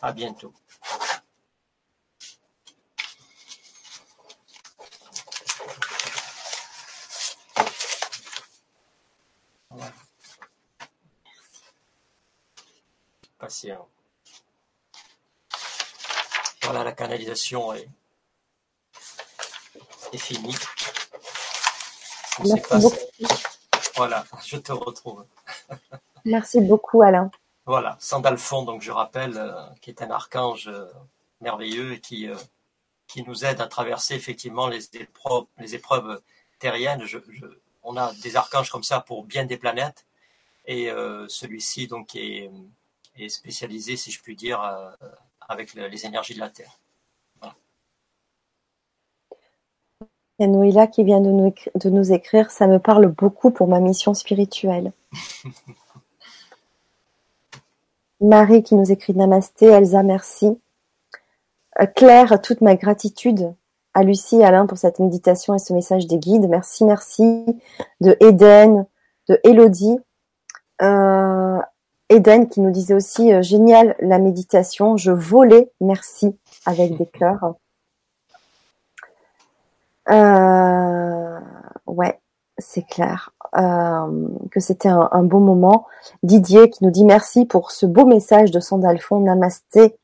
À 0.00 0.12
bientôt. 0.12 0.52
Patient. 13.54 13.86
Voilà, 16.64 16.82
la 16.82 16.90
canalisation 16.92 17.72
est, 17.72 17.88
est 20.12 20.18
finie. 20.18 20.56
On 22.40 22.44
sait 22.44 22.54
Merci 22.54 22.68
pas 22.68 22.78
beaucoup. 22.80 22.96
si- 22.96 23.26
Voilà, 23.94 24.24
je 24.44 24.56
te 24.56 24.72
retrouve. 24.72 25.24
Merci 26.24 26.60
beaucoup, 26.62 27.02
Alain. 27.02 27.30
Voilà, 27.64 27.96
Sandalphon, 28.00 28.62
donc 28.64 28.82
je 28.82 28.90
rappelle, 28.90 29.36
euh, 29.38 29.62
qui 29.80 29.90
est 29.90 30.02
un 30.02 30.10
archange 30.10 30.66
euh, 30.66 30.86
merveilleux 31.40 31.92
et 31.92 32.00
qui, 32.00 32.26
euh, 32.28 32.34
qui 33.06 33.22
nous 33.22 33.44
aide 33.44 33.60
à 33.60 33.68
traverser 33.68 34.14
effectivement 34.16 34.66
les 34.66 34.84
épreuves, 34.96 35.44
les 35.58 35.76
épreuves 35.76 36.20
terriennes. 36.58 37.04
Je- 37.04 37.18
je- 37.30 37.46
on 37.84 37.96
a 37.96 38.12
des 38.14 38.34
archanges 38.34 38.70
comme 38.70 38.82
ça 38.82 39.00
pour 39.00 39.22
bien 39.22 39.44
des 39.44 39.58
planètes 39.58 40.06
et 40.66 40.86
celui-ci 41.28 41.86
donc 41.86 42.16
est, 42.16 42.50
est 43.16 43.28
spécialisé, 43.28 43.96
si 43.96 44.10
je 44.10 44.22
puis 44.22 44.36
dire, 44.36 44.60
euh, 44.62 44.90
avec 45.48 45.74
le- 45.74 45.88
les 45.88 46.06
énergies 46.06 46.34
de 46.34 46.40
la 46.40 46.50
Terre. 46.50 46.78
Il 50.40 50.42
y 50.42 50.44
a 50.46 50.48
Noéla 50.48 50.88
qui 50.88 51.04
vient 51.04 51.20
de 51.20 51.30
nous, 51.30 51.48
écri- 51.50 51.70
de 51.76 51.90
nous 51.90 52.12
écrire. 52.12 52.50
Ça 52.50 52.66
me 52.66 52.80
parle 52.80 53.06
beaucoup 53.06 53.52
pour 53.52 53.68
ma 53.68 53.78
mission 53.78 54.14
spirituelle. 54.14 54.90
Marie 58.20 58.62
qui 58.64 58.74
nous 58.74 58.90
écrit 58.90 59.14
Namasté. 59.14 59.66
Elsa, 59.66 60.02
merci. 60.02 60.58
Euh, 61.80 61.86
Claire, 61.86 62.40
toute 62.42 62.62
ma 62.62 62.74
gratitude 62.74 63.54
à 63.94 64.02
Lucie 64.02 64.36
et 64.40 64.44
Alain 64.44 64.66
pour 64.66 64.76
cette 64.78 64.98
méditation 64.98 65.54
et 65.54 65.58
ce 65.60 65.72
message 65.72 66.06
des 66.08 66.18
guides. 66.18 66.48
Merci, 66.48 66.84
merci. 66.84 67.44
De 68.00 68.16
Eden, 68.20 68.86
de 69.28 69.38
Elodie. 69.44 69.98
Euh, 70.82 71.60
Eden 72.10 72.48
qui 72.48 72.60
nous 72.60 72.70
disait 72.70 72.94
aussi 72.94 73.32
euh, 73.32 73.42
génial 73.42 73.96
la 74.00 74.18
méditation. 74.18 74.96
Je 74.96 75.10
volais, 75.10 75.70
merci, 75.80 76.36
avec 76.66 76.96
des 76.96 77.06
cœurs. 77.06 77.54
Euh, 80.10 81.40
ouais, 81.86 82.20
c'est 82.58 82.86
clair 82.86 83.32
euh, 83.56 84.28
que 84.50 84.60
c'était 84.60 84.90
un, 84.90 85.22
beau 85.22 85.40
moment. 85.40 85.86
Didier 86.22 86.68
qui 86.68 86.84
nous 86.84 86.90
dit 86.90 87.04
merci 87.04 87.46
pour 87.46 87.70
ce 87.70 87.86
beau 87.86 88.04
message 88.04 88.50
de 88.50 88.60
Sandalphon. 88.60 89.20
Namasté. 89.20 89.96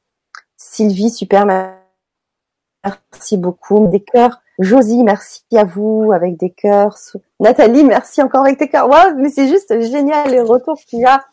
Sylvie, 0.56 1.10
super, 1.10 1.46
merci 1.46 3.36
beaucoup. 3.36 3.86
Des 3.88 4.00
cœurs. 4.00 4.40
Josie, 4.58 5.02
merci 5.04 5.42
à 5.56 5.64
vous 5.64 6.12
avec 6.12 6.36
des 6.36 6.50
cœurs. 6.50 6.96
Nathalie, 7.40 7.84
merci 7.84 8.22
encore 8.22 8.42
avec 8.42 8.58
tes 8.58 8.68
cœurs. 8.68 8.88
Waouh, 8.88 9.16
mais 9.16 9.30
c'est 9.30 9.48
juste 9.48 9.80
génial 9.80 10.30
les 10.30 10.40
retours 10.40 10.78
qu'il 10.86 11.00
y 11.00 11.06
a. 11.06 11.24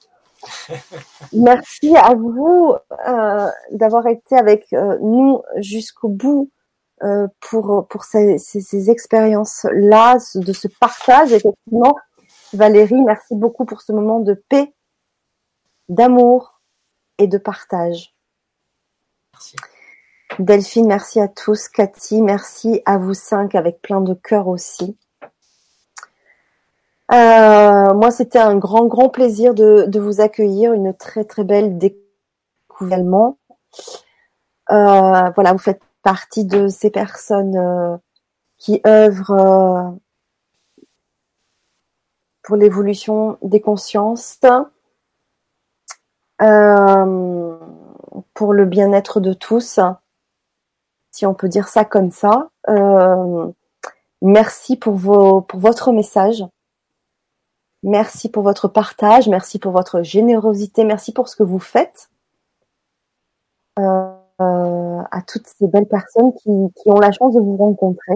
Merci 1.33 1.95
à 1.95 2.13
vous 2.15 2.75
euh, 3.07 3.49
d'avoir 3.71 4.07
été 4.07 4.35
avec 4.35 4.71
euh, 4.73 4.97
nous 5.01 5.41
jusqu'au 5.57 6.09
bout 6.09 6.51
euh, 7.03 7.27
pour 7.41 7.87
pour 7.87 8.03
ces, 8.03 8.37
ces, 8.37 8.61
ces 8.61 8.89
expériences-là, 8.89 10.17
de 10.35 10.53
ce 10.53 10.67
partage. 10.67 11.31
Effectivement, 11.33 11.95
Valérie, 12.53 13.01
merci 13.01 13.35
beaucoup 13.35 13.65
pour 13.65 13.81
ce 13.81 13.91
moment 13.91 14.19
de 14.19 14.33
paix, 14.33 14.73
d'amour 15.89 16.61
et 17.17 17.27
de 17.27 17.37
partage. 17.37 18.15
Merci. 19.33 19.55
Delphine, 20.39 20.87
merci 20.87 21.19
à 21.19 21.27
tous. 21.27 21.67
Cathy, 21.67 22.21
merci 22.21 22.81
à 22.85 22.97
vous 22.97 23.13
cinq 23.13 23.55
avec 23.55 23.81
plein 23.81 24.01
de 24.01 24.13
cœur 24.13 24.47
aussi. 24.47 24.97
Euh, 27.11 27.93
moi, 27.93 28.11
c'était 28.11 28.39
un 28.39 28.57
grand, 28.57 28.85
grand 28.85 29.09
plaisir 29.09 29.53
de, 29.53 29.85
de 29.87 29.99
vous 29.99 30.19
accueillir, 30.21 30.73
une 30.73 30.93
très, 30.93 31.23
très 31.23 31.43
belle 31.43 31.77
découverte. 31.77 32.03
Euh, 34.71 35.29
voilà, 35.35 35.53
vous 35.53 35.57
faites 35.57 35.81
partie 36.03 36.45
de 36.45 36.67
ces 36.67 36.89
personnes 36.89 37.55
euh, 37.57 37.97
qui 38.57 38.81
œuvrent 38.85 39.31
euh, 39.31 39.89
pour 42.43 42.55
l'évolution 42.55 43.37
des 43.41 43.61
consciences, 43.61 44.39
euh, 46.41 47.57
pour 48.33 48.53
le 48.53 48.65
bien-être 48.65 49.19
de 49.19 49.33
tous, 49.33 49.79
si 51.11 51.25
on 51.25 51.33
peut 51.33 51.49
dire 51.49 51.67
ça 51.67 51.83
comme 51.83 52.11
ça. 52.11 52.49
Merci 54.21 54.77
pour 54.77 54.95
vos, 54.95 55.41
pour 55.41 55.59
votre 55.59 55.91
message. 55.91 56.45
Merci 57.83 58.29
pour 58.29 58.43
votre 58.43 58.67
partage, 58.67 59.29
merci 59.29 59.59
pour 59.59 59.71
votre 59.71 60.01
générosité, 60.01 60.83
merci 60.83 61.13
pour 61.13 61.29
ce 61.29 61.35
que 61.35 61.43
vous 61.43 61.59
faites 61.59 62.09
euh, 63.77 64.11
euh, 64.41 65.01
à 65.11 65.21
toutes 65.27 65.45
ces 65.45 65.67
belles 65.67 65.87
personnes 65.87 66.33
qui, 66.33 66.49
qui, 66.75 66.89
ont 66.89 66.99
la 66.99 67.11
chance 67.11 67.35
de 67.35 67.39
vous 67.39 67.55
rencontrer. 67.55 68.15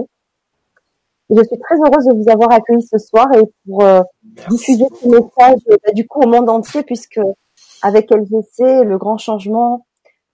Et 1.30 1.36
je 1.38 1.44
suis 1.44 1.60
très 1.60 1.76
heureuse 1.76 2.06
de 2.06 2.14
vous 2.14 2.30
avoir 2.30 2.52
accueilli 2.52 2.82
ce 2.82 2.98
soir 2.98 3.28
et 3.36 3.44
pour 3.66 3.84
euh, 3.84 4.02
diffuser 4.50 4.86
ce 5.00 5.08
message 5.08 5.60
bah, 5.68 5.92
du 5.94 6.08
coup 6.08 6.22
au 6.22 6.28
monde 6.28 6.50
entier 6.50 6.82
puisque 6.84 7.22
avec 7.84 8.12
LGC, 8.12 8.84
le 8.84 8.98
grand 8.98 9.20
changement 9.20 9.86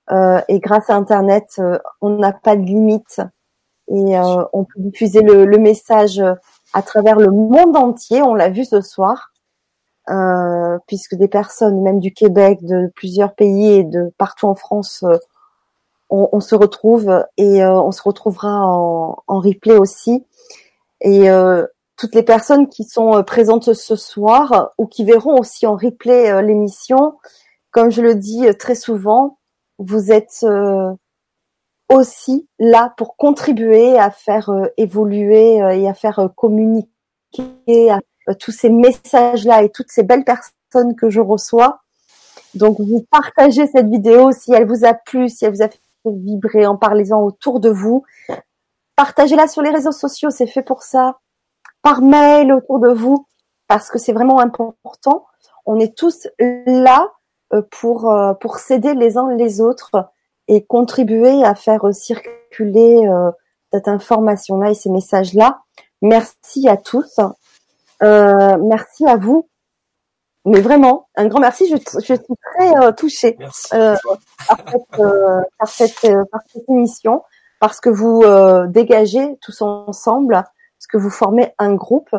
euh, 0.10 0.41
et 0.48 0.60
grâce 0.60 0.90
à 0.90 0.95
Internet, 0.95 1.62
on 2.02 2.10
n'a 2.12 2.32
pas 2.32 2.56
de 2.56 2.64
limite 2.64 3.22
et 3.90 4.18
on 4.54 4.64
peut 4.64 4.80
diffuser 4.80 5.22
le, 5.22 5.45
le 5.45 5.58
message 5.58 6.22
à 6.73 6.81
travers 6.81 7.18
le 7.18 7.31
monde 7.31 7.76
entier. 7.76 8.22
On 8.22 8.34
l'a 8.34 8.49
vu 8.49 8.65
ce 8.65 8.81
soir, 8.81 9.31
euh, 10.10 10.77
puisque 10.88 11.15
des 11.15 11.27
personnes, 11.27 11.81
même 11.81 11.99
du 11.99 12.14
Québec, 12.14 12.64
de 12.64 12.91
plusieurs 12.95 13.34
pays 13.34 13.73
et 13.73 13.84
de 13.84 14.14
partout 14.18 14.48
en 14.48 14.56
France, 14.56 15.03
euh, 15.03 15.18
on, 16.10 16.39
se 16.39 16.56
retrouve 16.56 17.26
et 17.35 17.64
euh, 17.64 17.81
on 17.81 17.91
se 17.91 18.02
retrouvera 18.02 18.65
en, 18.65 19.22
replay 19.27 19.77
aussi. 19.77 20.26
Et 21.02 21.27
toutes 21.98 22.15
les 22.15 22.23
personnes 22.23 22.69
qui 22.69 22.85
sont 22.85 23.23
présentes 23.23 23.73
ce 23.73 23.95
soir 23.95 24.72
ou 24.77 24.88
qui 24.88 25.03
verront 25.03 25.38
aussi 25.38 25.68
en 25.68 25.76
replay 25.76 26.41
l'émission, 26.41 27.18
comme 27.72 27.91
je 27.91 28.02
le 28.02 28.15
dis 28.15 28.48
très 28.57 28.73
souvent, 28.73 29.38
vous 29.80 30.11
êtes 30.11 30.45
aussi 31.89 32.47
là 32.59 32.93
pour 32.97 33.15
contribuer 33.15 33.97
à 33.97 34.11
faire 34.11 34.49
euh, 34.49 34.65
évoluer 34.77 35.61
euh, 35.61 35.69
et 35.69 35.88
à 35.88 35.93
faire 35.93 36.19
euh, 36.19 36.27
communiquer 36.27 36.89
à, 37.89 37.99
tous 38.39 38.51
ces 38.51 38.69
messages-là 38.69 39.64
et 39.64 39.69
toutes 39.69 39.89
ces 39.89 40.03
belles 40.03 40.26
personnes 40.26 40.95
que 40.95 41.09
je 41.09 41.22
reçois. 41.22 41.80
Donc, 42.55 42.80
vous 42.80 43.05
partagez 43.09 43.68
cette 43.68 43.88
vidéo 43.88 44.31
si 44.31 44.51
elle 44.53 44.68
vous 44.68 44.84
a 44.84 44.93
plu, 44.93 45.30
si 45.30 45.45
elle 45.45 45.53
vous 45.53 45.61
a 45.61 45.69
fait 45.69 45.80
vibrer, 46.05 46.65
en 46.65 46.76
parlez-en 46.76 47.22
autour 47.22 47.59
de 47.59 47.69
vous. 47.69 48.03
Partagez-la 48.97 49.47
sur 49.47 49.61
les 49.61 49.69
réseaux 49.69 49.91
sociaux, 49.91 50.30
c'est 50.30 50.47
fait 50.47 50.61
pour 50.61 50.84
ça. 50.84 51.19
Par 51.81 52.01
mail 52.01 52.51
autour 52.51 52.80
de 52.80 52.89
vous. 52.89 53.26
parce 53.68 53.89
que 53.89 53.99
c'est 53.99 54.14
vraiment 54.14 54.39
important. 54.39 55.26
On 55.65 55.80
est 55.80 55.95
tous 55.97 56.27
là 56.65 57.11
euh, 57.53 57.61
pour 57.72 58.11
euh, 58.11 58.34
pour 58.34 58.57
s'aider 58.57 58.93
les 58.93 59.18
uns 59.18 59.34
les 59.34 59.61
autres 59.61 60.09
et 60.48 60.65
contribuer 60.65 61.44
à 61.44 61.56
faire 61.56 61.82
circuler 61.94 63.07
euh, 63.07 63.32
cette 63.72 63.88
information-là 63.88 64.72
et 64.72 64.74
ces 64.74 64.90
messages-là. 64.90 65.61
Merci 66.02 66.68
à 66.69 66.78
tous. 66.78 67.19
merci 68.02 69.06
à 69.07 69.18
vous. 69.18 69.49
Mais 70.45 70.61
vraiment, 70.61 71.10
un 71.18 71.28
grand 71.28 71.41
merci. 71.41 71.68
Je, 71.69 71.76
je 71.99 72.14
suis 72.14 72.18
très 72.18 72.94
touchée 72.95 73.34
par, 73.34 73.53
cette, 73.68 74.98
par, 75.57 75.68
cette, 75.68 76.02
par 76.32 76.41
cette 76.48 76.69
émission, 76.69 77.24
parce 77.60 77.82
que 77.82 77.90
vous 77.90 78.24
dégagez 78.68 79.38
tous 79.41 79.61
ensemble, 79.61 80.36
parce 80.36 80.88
que 80.88 80.98
vous 80.98 81.10
formez 81.10 81.53
un 81.57 81.74
groupe. 81.76 82.15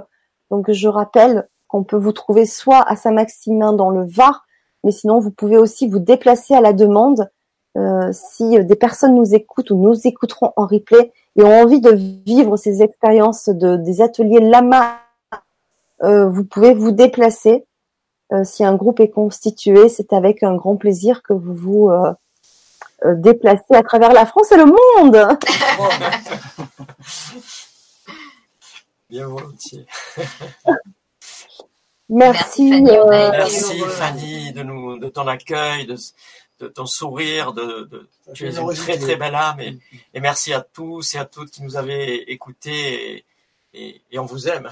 Donc 0.50 0.70
je 0.70 0.88
rappelle 0.88 1.48
qu'on 1.68 1.84
peut 1.84 1.96
vous 1.96 2.12
trouver 2.12 2.46
soit 2.46 2.82
à 2.90 2.96
Saint-Maximin 2.96 3.72
dans 3.72 3.90
le 3.90 4.05
Var, 4.05 4.44
mais 4.84 4.90
sinon 4.90 5.20
vous 5.20 5.30
pouvez 5.30 5.59
aussi 5.59 5.88
vous 5.88 5.98
déplacer 5.98 6.55
à 6.55 6.60
la 6.60 6.72
demande 6.72 7.30
euh, 7.76 8.10
si 8.12 8.64
des 8.64 8.76
personnes 8.76 9.14
nous 9.14 9.34
écoutent 9.34 9.70
ou 9.70 9.76
nous 9.76 10.06
écouteront 10.06 10.52
en 10.56 10.66
replay 10.66 11.12
et 11.36 11.42
ont 11.42 11.62
envie 11.62 11.80
de 11.80 11.92
vivre 11.92 12.56
ces 12.56 12.82
expériences 12.82 13.48
de, 13.48 13.76
des 13.76 14.00
ateliers 14.00 14.40
Lama, 14.40 14.98
euh, 16.02 16.28
vous 16.28 16.44
pouvez 16.44 16.74
vous 16.74 16.90
déplacer. 16.90 17.64
Euh, 18.32 18.44
si 18.44 18.64
un 18.64 18.74
groupe 18.74 19.00
est 19.00 19.10
constitué, 19.10 19.88
c'est 19.88 20.12
avec 20.12 20.42
un 20.42 20.54
grand 20.54 20.76
plaisir 20.76 21.22
que 21.22 21.32
vous 21.32 21.54
vous 21.54 21.90
déplacez 23.04 23.74
à 23.74 23.82
travers 23.82 24.12
la 24.12 24.26
France 24.26 24.50
et 24.50 24.56
le 24.56 24.66
monde. 24.66 25.28
Bien 29.08 29.28
volontiers. 29.28 29.86
Merci. 32.10 32.82
Merci, 32.82 33.80
Fanny, 33.88 34.52
de 34.52 34.62
nous, 34.62 34.98
de 34.98 35.08
ton 35.08 35.26
accueil, 35.26 35.86
de, 35.86 35.96
de 36.60 36.68
ton 36.68 36.86
sourire, 36.86 37.52
de, 37.52 37.89
de 37.90 38.09
tu 38.35 38.47
es 38.47 38.56
une 38.56 38.74
très 38.74 38.98
très 38.98 39.16
belle 39.16 39.35
âme 39.35 39.60
et, 39.60 39.78
et, 40.14 40.20
merci 40.20 40.52
à 40.52 40.60
tous 40.60 41.14
et 41.14 41.18
à 41.18 41.24
toutes 41.24 41.51
qui 41.51 41.62
nous 41.62 41.76
avez 41.76 42.30
écoutés 42.32 43.24
et, 43.72 44.02
et, 44.10 44.18
on 44.18 44.24
vous 44.24 44.48
aime. 44.48 44.68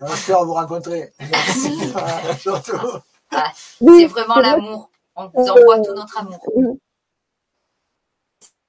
On 0.00 0.06
espère 0.06 0.44
vous 0.44 0.54
rencontrer. 0.54 1.12
Merci. 1.20 1.92
surtout. 2.38 2.76
Ah, 3.34 3.50
c'est 3.54 4.06
vraiment 4.08 4.40
l'amour. 4.40 4.90
On 5.16 5.26
vous 5.28 5.48
envoie 5.48 5.80
tout 5.80 5.94
notre 5.94 6.18
amour. 6.18 6.76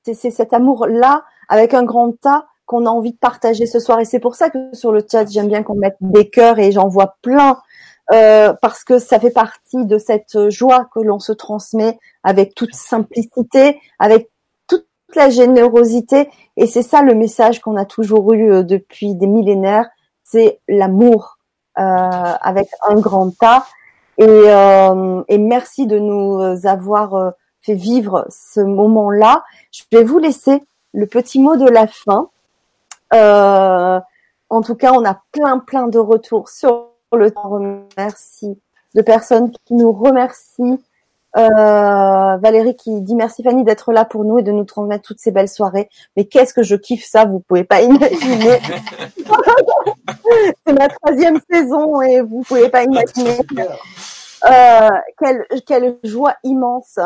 C'est 0.05 0.31
cet 0.31 0.53
amour-là, 0.53 1.25
avec 1.49 1.73
un 1.73 1.83
grand 1.83 2.13
tas, 2.13 2.47
qu'on 2.65 2.85
a 2.85 2.89
envie 2.89 3.11
de 3.11 3.17
partager 3.17 3.65
ce 3.65 3.79
soir. 3.79 3.99
Et 3.99 4.05
c'est 4.05 4.19
pour 4.19 4.35
ça 4.35 4.49
que 4.49 4.73
sur 4.73 4.91
le 4.93 5.05
chat, 5.09 5.25
j'aime 5.29 5.49
bien 5.49 5.63
qu'on 5.63 5.75
mette 5.75 5.97
des 5.99 6.29
cœurs 6.29 6.59
et 6.59 6.71
j'en 6.71 6.87
vois 6.87 7.17
plein. 7.21 7.59
Euh, 8.11 8.53
parce 8.61 8.83
que 8.83 8.99
ça 8.99 9.17
fait 9.17 9.31
partie 9.31 9.85
de 9.85 9.97
cette 9.97 10.49
joie 10.49 10.89
que 10.93 10.99
l'on 10.99 11.19
se 11.19 11.31
transmet 11.31 11.97
avec 12.23 12.53
toute 12.53 12.75
simplicité, 12.75 13.79
avec 13.97 14.29
toute 14.67 14.85
la 15.15 15.29
générosité. 15.29 16.29
Et 16.57 16.67
c'est 16.67 16.83
ça 16.83 17.01
le 17.01 17.15
message 17.15 17.61
qu'on 17.61 17.77
a 17.77 17.85
toujours 17.85 18.33
eu 18.33 18.51
euh, 18.51 18.63
depuis 18.63 19.15
des 19.15 19.27
millénaires, 19.27 19.87
c'est 20.23 20.59
l'amour 20.67 21.37
euh, 21.79 21.81
avec 21.81 22.69
un 22.87 22.95
grand 22.95 23.31
tas. 23.31 23.65
Et, 24.19 24.25
euh, 24.27 25.23
et, 25.27 25.39
merci 25.39 25.87
de 25.87 25.97
nous 25.97 26.67
avoir 26.67 27.15
euh, 27.15 27.31
fait 27.61 27.73
vivre 27.73 28.27
ce 28.29 28.59
moment-là. 28.59 29.43
Je 29.71 29.81
vais 29.91 30.03
vous 30.03 30.19
laisser 30.19 30.63
le 30.93 31.07
petit 31.07 31.39
mot 31.39 31.55
de 31.55 31.67
la 31.67 31.87
fin. 31.87 32.29
En 34.49 34.61
tout 34.61 34.75
cas, 34.75 34.91
on 34.93 35.03
a 35.03 35.19
plein, 35.31 35.57
plein 35.57 35.87
de 35.87 35.97
retours 35.97 36.49
sur 36.49 36.92
le 37.15 37.31
temps. 37.31 37.49
Remercie 37.49 38.57
de 38.95 39.01
personnes 39.01 39.51
qui 39.51 39.73
nous 39.73 39.91
remercient. 39.91 40.79
Euh, 41.35 42.37
Valérie 42.37 42.75
qui 42.75 43.01
dit 43.01 43.15
merci 43.15 43.41
Fanny 43.41 43.63
d'être 43.63 43.91
là 43.91 44.05
pour 44.05 44.23
nous 44.23 44.37
et 44.37 44.43
de 44.43 44.51
nous 44.51 44.65
transmettre 44.65 45.03
toutes 45.03 45.19
ces 45.19 45.31
belles 45.31 45.49
soirées. 45.49 45.89
Mais 46.15 46.25
qu'est-ce 46.25 46.53
que 46.53 46.61
je 46.61 46.75
kiffe 46.75 47.05
ça, 47.05 47.25
vous 47.25 47.39
pouvez 47.39 47.63
pas 47.63 47.81
imaginer. 47.81 48.59
C'est 50.65 50.73
ma 50.73 50.89
troisième 50.89 51.39
saison 51.49 52.01
et 52.01 52.21
vous 52.21 52.41
pouvez 52.41 52.69
pas 52.69 52.83
imaginer. 52.83 53.39
Euh, 54.45 54.89
quelle, 55.19 55.45
quelle 55.65 55.97
joie 56.03 56.35
immense 56.43 56.99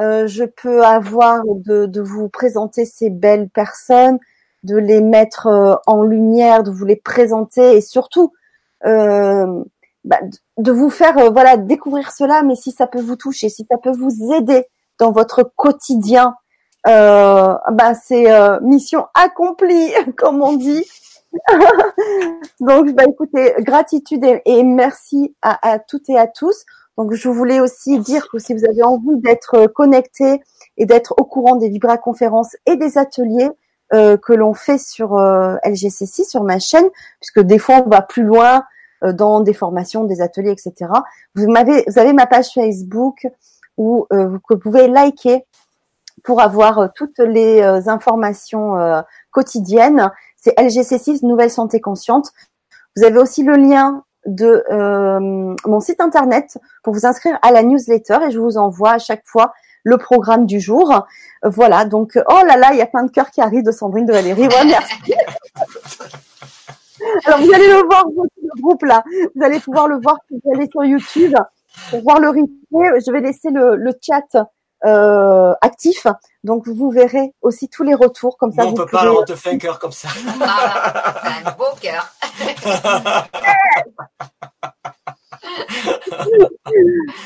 euh, 0.00 0.28
je 0.28 0.44
peux 0.44 0.84
avoir 0.84 1.42
de, 1.44 1.86
de 1.86 2.00
vous 2.00 2.28
présenter 2.28 2.84
ces 2.84 3.10
belles 3.10 3.48
personnes, 3.48 4.18
de 4.62 4.76
les 4.76 5.00
mettre 5.00 5.80
en 5.86 6.02
lumière, 6.02 6.62
de 6.62 6.70
vous 6.70 6.84
les 6.84 6.96
présenter 6.96 7.76
et 7.76 7.80
surtout 7.80 8.32
euh, 8.86 9.64
bah, 10.04 10.20
de 10.56 10.72
vous 10.72 10.90
faire 10.90 11.18
euh, 11.18 11.30
voilà 11.30 11.56
découvrir 11.56 12.10
cela. 12.12 12.42
Mais 12.42 12.54
si 12.54 12.72
ça 12.72 12.86
peut 12.86 13.00
vous 13.00 13.16
toucher, 13.16 13.48
si 13.48 13.66
ça 13.70 13.78
peut 13.78 13.92
vous 13.92 14.32
aider 14.32 14.66
dans 14.98 15.12
votre 15.12 15.42
quotidien, 15.42 16.34
euh, 16.86 17.54
bah, 17.72 17.94
c'est 17.94 18.30
euh, 18.30 18.60
mission 18.60 19.06
accomplie, 19.14 19.92
comme 20.16 20.42
on 20.42 20.56
dit. 20.56 20.84
Donc, 22.60 22.92
bah, 22.94 23.04
écoutez, 23.08 23.54
gratitude 23.58 24.24
et, 24.24 24.62
merci 24.62 25.34
à, 25.42 25.78
toutes 25.78 26.08
et 26.08 26.18
à 26.18 26.26
tous. 26.26 26.64
Donc, 26.96 27.12
je 27.12 27.28
voulais 27.28 27.60
aussi 27.60 27.98
dire 27.98 28.28
que 28.30 28.38
si 28.38 28.54
vous 28.54 28.64
avez 28.64 28.82
envie 28.82 29.16
d'être 29.16 29.66
connecté 29.66 30.42
et 30.78 30.86
d'être 30.86 31.14
au 31.18 31.24
courant 31.24 31.56
des 31.56 31.68
Vibra 31.68 31.98
conférences 31.98 32.56
et 32.66 32.76
des 32.76 32.98
ateliers, 32.98 33.50
que 33.90 34.32
l'on 34.32 34.54
fait 34.54 34.78
sur 34.78 35.16
euh, 35.16 35.56
LGC6 35.64 36.28
sur 36.28 36.44
ma 36.44 36.58
chaîne, 36.58 36.86
puisque 37.20 37.40
des 37.40 37.58
fois 37.58 37.82
on 37.84 37.88
va 37.88 38.02
plus 38.02 38.24
loin 38.24 38.64
euh, 39.04 39.12
dans 39.12 39.40
des 39.40 39.54
formations, 39.54 40.04
des 40.04 40.20
ateliers, 40.20 40.50
etc. 40.50 40.90
Vous 41.34 41.50
m'avez, 41.50 41.84
vous 41.86 41.98
avez 41.98 42.12
ma 42.12 42.26
page 42.26 42.52
Facebook 42.52 43.26
où 43.76 44.08
vous 44.10 44.40
pouvez 44.60 44.88
liker 44.88 45.46
pour 46.24 46.40
avoir 46.40 46.92
toutes 46.96 47.20
les 47.20 47.62
informations 47.88 48.74
quotidiennes. 49.30 50.10
C'est 50.36 50.58
LGC6 50.58 51.24
Nouvelle 51.24 51.52
Santé 51.52 51.80
Consciente. 51.80 52.32
Vous 52.96 53.04
avez 53.04 53.18
aussi 53.18 53.44
le 53.44 53.54
lien 53.54 54.02
de 54.26 54.64
mon 55.64 55.78
site 55.78 56.00
internet 56.00 56.58
pour 56.82 56.92
vous 56.92 57.06
inscrire 57.06 57.38
à 57.42 57.52
la 57.52 57.62
newsletter 57.62 58.18
et 58.26 58.32
je 58.32 58.40
vous 58.40 58.58
envoie 58.58 58.94
à 58.94 58.98
chaque 58.98 59.24
fois 59.24 59.52
le 59.84 59.98
programme 59.98 60.46
du 60.46 60.60
jour. 60.60 61.06
Voilà, 61.42 61.84
donc 61.84 62.12
oh 62.16 62.42
là 62.46 62.56
là, 62.56 62.70
il 62.72 62.78
y 62.78 62.82
a 62.82 62.86
plein 62.86 63.04
de 63.04 63.10
cœurs 63.10 63.30
qui 63.30 63.40
arrivent 63.40 63.64
de 63.64 63.72
Sandrine, 63.72 64.06
de 64.06 64.12
Valérie. 64.12 64.48
Ouais, 64.48 64.64
merci. 64.64 64.94
Alors 67.26 67.40
vous 67.40 67.52
allez 67.54 67.68
le 67.68 67.86
voir, 67.86 68.04
le 68.06 68.60
groupe 68.60 68.82
là. 68.82 69.04
Vous 69.34 69.44
allez 69.44 69.60
pouvoir 69.60 69.88
le 69.88 70.00
voir 70.00 70.16
si 70.28 70.34
vous 70.34 70.50
allez 70.52 70.68
sur 70.70 70.84
YouTube 70.84 71.34
pour 71.90 72.02
voir 72.02 72.20
le 72.20 72.28
replay. 72.28 73.00
Je 73.06 73.12
vais 73.12 73.20
laisser 73.20 73.50
le, 73.50 73.76
le 73.76 73.92
chat 74.02 74.44
euh, 74.84 75.54
actif, 75.60 76.06
donc 76.44 76.68
vous 76.68 76.90
verrez 76.90 77.34
aussi 77.42 77.68
tous 77.68 77.82
les 77.82 77.94
retours 77.94 78.36
comme 78.36 78.52
ça. 78.52 78.64
on 78.64 78.74
peut 78.74 78.86
pas, 78.86 79.10
on 79.10 79.24
te 79.24 79.34
fait 79.34 79.50
un 79.50 79.58
cœur 79.58 79.78
comme 79.78 79.92
ça. 79.92 80.08
Ah, 80.40 81.22
un 81.44 81.50
beau 81.52 81.64
cœur. 81.80 82.08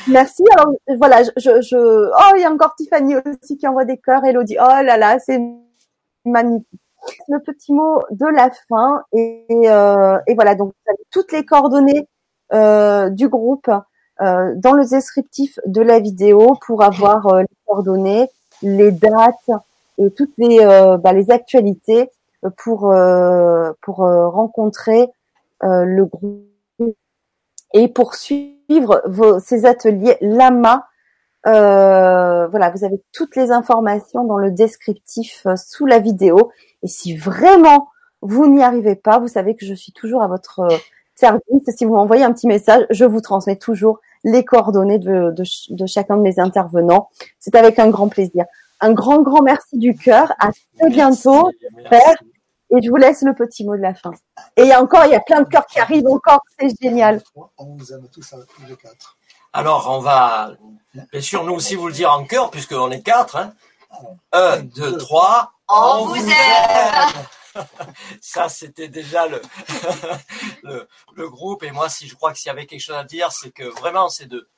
Merci. 0.07 0.43
Alors 0.55 0.73
voilà, 0.97 1.23
je, 1.23 1.31
je, 1.37 1.77
oh 1.77 2.35
il 2.35 2.41
y 2.41 2.45
a 2.45 2.51
encore 2.51 2.75
Tiffany 2.75 3.15
aussi 3.15 3.57
qui 3.57 3.67
envoie 3.67 3.85
des 3.85 3.97
cœurs. 3.97 4.23
Elodie, 4.25 4.57
oh 4.59 4.83
là 4.83 4.97
là, 4.97 5.19
c'est 5.19 5.39
magnifique. 6.25 6.67
Le 7.27 7.39
petit 7.39 7.73
mot 7.73 8.01
de 8.11 8.25
la 8.25 8.49
fin 8.69 9.03
et, 9.11 9.45
euh, 9.65 10.17
et 10.25 10.35
voilà 10.35 10.55
donc 10.55 10.69
vous 10.69 10.91
avez 10.91 11.03
toutes 11.11 11.33
les 11.33 11.43
coordonnées 11.43 12.07
euh, 12.53 13.09
du 13.09 13.27
groupe 13.27 13.69
euh, 14.21 14.53
dans 14.55 14.71
le 14.71 14.85
descriptif 14.85 15.59
de 15.65 15.81
la 15.81 15.99
vidéo 15.99 16.55
pour 16.65 16.81
avoir 16.81 17.27
euh, 17.27 17.41
les 17.41 17.57
coordonnées, 17.65 18.29
les 18.61 18.91
dates 18.91 19.51
et 19.97 20.11
toutes 20.11 20.31
les 20.37 20.59
euh, 20.61 20.95
bah, 20.97 21.11
les 21.11 21.29
actualités 21.29 22.09
pour 22.57 22.93
pour 23.81 23.97
rencontrer 23.97 25.09
le 25.61 26.03
groupe 26.05 26.45
et 27.73 27.87
pour 27.87 28.15
suivre 28.15 29.01
vos, 29.05 29.39
ces 29.39 29.65
ateliers 29.65 30.17
Lama. 30.21 30.87
Euh, 31.45 32.47
voilà, 32.47 32.69
vous 32.69 32.85
avez 32.85 33.03
toutes 33.11 33.35
les 33.35 33.51
informations 33.51 34.23
dans 34.23 34.37
le 34.37 34.51
descriptif 34.51 35.45
euh, 35.45 35.55
sous 35.57 35.85
la 35.85 35.99
vidéo. 35.99 36.51
Et 36.83 36.87
si 36.87 37.17
vraiment 37.17 37.89
vous 38.21 38.47
n'y 38.47 38.63
arrivez 38.63 38.95
pas, 38.95 39.19
vous 39.19 39.27
savez 39.27 39.55
que 39.55 39.65
je 39.65 39.73
suis 39.73 39.91
toujours 39.91 40.23
à 40.23 40.27
votre 40.27 40.61
euh, 40.61 40.77
service. 41.15 41.41
Si 41.75 41.83
vous 41.83 41.95
m'envoyez 41.95 42.23
un 42.23 42.31
petit 42.31 42.47
message, 42.47 42.85
je 42.89 43.03
vous 43.03 43.19
transmets 43.19 43.57
toujours 43.57 43.99
les 44.23 44.45
coordonnées 44.45 44.99
de, 44.99 45.31
de, 45.31 45.43
de 45.69 45.85
chacun 45.85 46.15
de 46.15 46.21
mes 46.21 46.39
intervenants. 46.39 47.09
C'est 47.39 47.55
avec 47.55 47.77
un 47.77 47.89
grand 47.89 48.07
plaisir. 48.07 48.45
Un 48.79 48.93
grand, 48.93 49.21
grand 49.21 49.41
merci 49.41 49.77
du 49.77 49.95
cœur. 49.95 50.33
À 50.39 50.51
très 50.77 50.89
bientôt. 50.89 51.49
Merci. 51.91 52.32
Et 52.75 52.81
je 52.81 52.89
vous 52.89 52.95
laisse 52.95 53.21
le 53.21 53.35
petit 53.35 53.63
mot 53.63 53.75
de 53.75 53.81
la 53.81 53.93
fin. 53.93 54.11
Et 54.57 54.63
il 54.63 54.67
y 54.67 54.71
a 54.71 54.81
encore, 54.81 55.05
il 55.05 55.11
y 55.11 55.15
a 55.15 55.19
plein 55.19 55.41
de 55.41 55.47
cœurs 55.47 55.65
qui 55.67 55.79
arrivent 55.79 56.07
encore, 56.07 56.41
c'est 56.59 56.69
génial. 56.81 57.21
On 57.57 57.75
vous 57.75 57.93
aime 57.93 58.07
tous 58.11 58.25
les 58.67 58.75
quatre. 58.75 59.17
Alors, 59.53 59.91
on 59.91 59.99
va, 59.99 60.53
bien 61.11 61.21
sûr, 61.21 61.43
nous 61.43 61.53
aussi 61.53 61.75
vous 61.75 61.87
le 61.87 61.93
dire 61.93 62.11
en 62.11 62.25
cœur, 62.25 62.49
puisqu'on 62.49 62.89
est 62.89 63.03
quatre. 63.03 63.35
Hein. 63.35 63.53
Un, 64.31 64.61
deux, 64.61 64.97
trois. 64.97 65.51
On, 65.67 66.05
vous 66.05 66.15
aime. 66.15 67.13
ça, 68.21 68.49
c'était 68.49 68.87
déjà 68.87 69.27
le, 69.27 69.39
le, 70.63 70.87
le, 71.15 71.29
groupe. 71.29 71.61
Et 71.61 71.71
moi, 71.71 71.89
si 71.89 72.07
je 72.07 72.15
crois 72.15 72.31
que 72.31 72.39
s'il 72.39 72.47
y 72.47 72.51
avait 72.51 72.65
quelque 72.65 72.81
chose 72.81 72.95
à 72.95 73.03
dire, 73.03 73.31
c'est 73.31 73.51
que 73.51 73.65
vraiment, 73.65 74.09
c'est 74.09 74.25
de, 74.25 74.49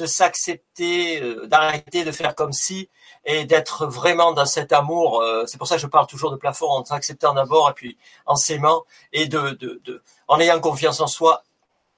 de 0.00 0.06
s'accepter, 0.06 1.20
euh, 1.22 1.46
d'arrêter 1.46 2.04
de 2.04 2.12
faire 2.12 2.34
comme 2.34 2.52
si, 2.52 2.88
et 3.24 3.44
d'être 3.44 3.86
vraiment 3.86 4.32
dans 4.32 4.46
cet 4.46 4.72
amour. 4.72 5.20
Euh, 5.20 5.44
c'est 5.46 5.58
pour 5.58 5.66
ça 5.66 5.76
que 5.76 5.82
je 5.82 5.86
parle 5.86 6.06
toujours 6.06 6.30
de 6.30 6.36
plafond, 6.36 6.68
en 6.70 6.84
s'acceptant 6.84 7.34
d'abord, 7.34 7.70
et 7.70 7.74
puis 7.74 7.98
en 8.26 8.36
s'aimant, 8.36 8.84
et 9.12 9.26
de, 9.26 9.50
de, 9.50 9.80
de, 9.84 10.02
en 10.26 10.40
ayant 10.40 10.60
confiance 10.60 11.00
en 11.00 11.06
soi. 11.06 11.42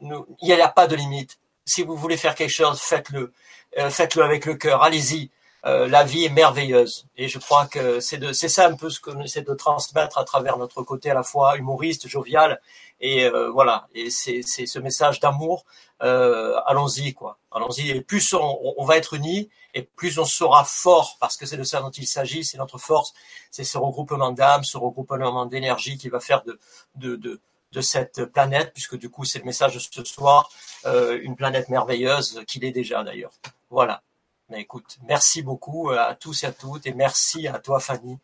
Nous, 0.00 0.26
il 0.40 0.54
n'y 0.54 0.60
a 0.60 0.68
pas 0.68 0.88
de 0.88 0.96
limite. 0.96 1.38
Si 1.64 1.82
vous 1.84 1.96
voulez 1.96 2.16
faire 2.16 2.34
quelque 2.34 2.50
chose, 2.50 2.80
faites-le. 2.80 3.32
Euh, 3.78 3.88
faites-le 3.88 4.22
avec 4.24 4.46
le 4.46 4.54
cœur. 4.54 4.82
Allez-y. 4.82 5.30
La 5.64 6.02
vie 6.02 6.24
est 6.24 6.28
merveilleuse. 6.28 7.06
Et 7.16 7.28
je 7.28 7.38
crois 7.38 7.66
que 7.66 8.00
c'est 8.00 8.16
de, 8.16 8.32
c'est 8.32 8.48
ça 8.48 8.66
un 8.66 8.74
peu 8.74 8.90
ce 8.90 8.98
qu'on 9.00 9.20
essaie 9.20 9.42
de 9.42 9.54
transmettre 9.54 10.18
à 10.18 10.24
travers 10.24 10.58
notre 10.58 10.82
côté 10.82 11.12
à 11.12 11.14
la 11.14 11.22
fois 11.22 11.56
humoriste, 11.56 12.08
jovial, 12.08 12.60
et 13.02 13.24
euh, 13.24 13.50
voilà. 13.50 13.88
Et 13.94 14.08
c'est, 14.10 14.42
ce 14.42 14.78
message 14.78 15.20
d'amour. 15.20 15.66
Euh, 16.02 16.58
allons-y, 16.66 17.12
quoi. 17.12 17.38
Allons-y. 17.50 17.90
Et 17.90 18.00
plus 18.00 18.32
on, 18.32 18.58
on, 18.78 18.84
va 18.84 18.96
être 18.96 19.14
unis, 19.14 19.50
et 19.74 19.82
plus 19.82 20.18
on 20.18 20.24
sera 20.24 20.64
fort, 20.64 21.18
parce 21.20 21.36
que 21.36 21.44
c'est 21.44 21.56
de 21.56 21.64
ça 21.64 21.80
dont 21.80 21.90
il 21.90 22.06
s'agit. 22.06 22.44
C'est 22.44 22.58
notre 22.58 22.78
force. 22.78 23.12
C'est 23.50 23.64
ce 23.64 23.76
regroupement 23.76 24.30
d'âme, 24.32 24.64
ce 24.64 24.78
regroupement 24.78 25.44
d'énergie 25.46 25.98
qui 25.98 26.08
va 26.08 26.20
faire 26.20 26.42
de, 26.44 26.58
de, 26.94 27.16
de 27.16 27.40
de 27.72 27.80
cette 27.80 28.26
planète, 28.26 28.72
puisque 28.72 28.96
du 28.96 29.08
coup 29.08 29.24
c'est 29.24 29.38
le 29.38 29.44
message 29.44 29.74
de 29.74 29.78
ce 29.78 30.04
soir, 30.04 30.50
euh, 30.84 31.18
une 31.22 31.36
planète 31.36 31.68
merveilleuse 31.68 32.42
qu'il 32.46 32.64
est 32.64 32.70
déjà 32.70 33.02
d'ailleurs. 33.02 33.32
Voilà. 33.70 34.02
Mais 34.50 34.60
écoute, 34.60 34.98
merci 35.04 35.42
beaucoup 35.42 35.90
à 35.90 36.14
tous 36.14 36.44
et 36.44 36.46
à 36.46 36.52
toutes 36.52 36.86
et 36.86 36.92
merci 36.92 37.48
à 37.48 37.58
toi 37.58 37.80
Fanny 37.80 38.18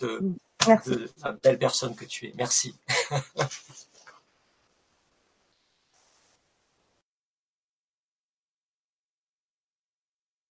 de, 0.00 0.20
de 0.86 1.10
la 1.22 1.32
belle 1.32 1.58
personne 1.58 1.94
que 1.94 2.04
tu 2.04 2.26
es. 2.26 2.32
Merci. 2.36 2.74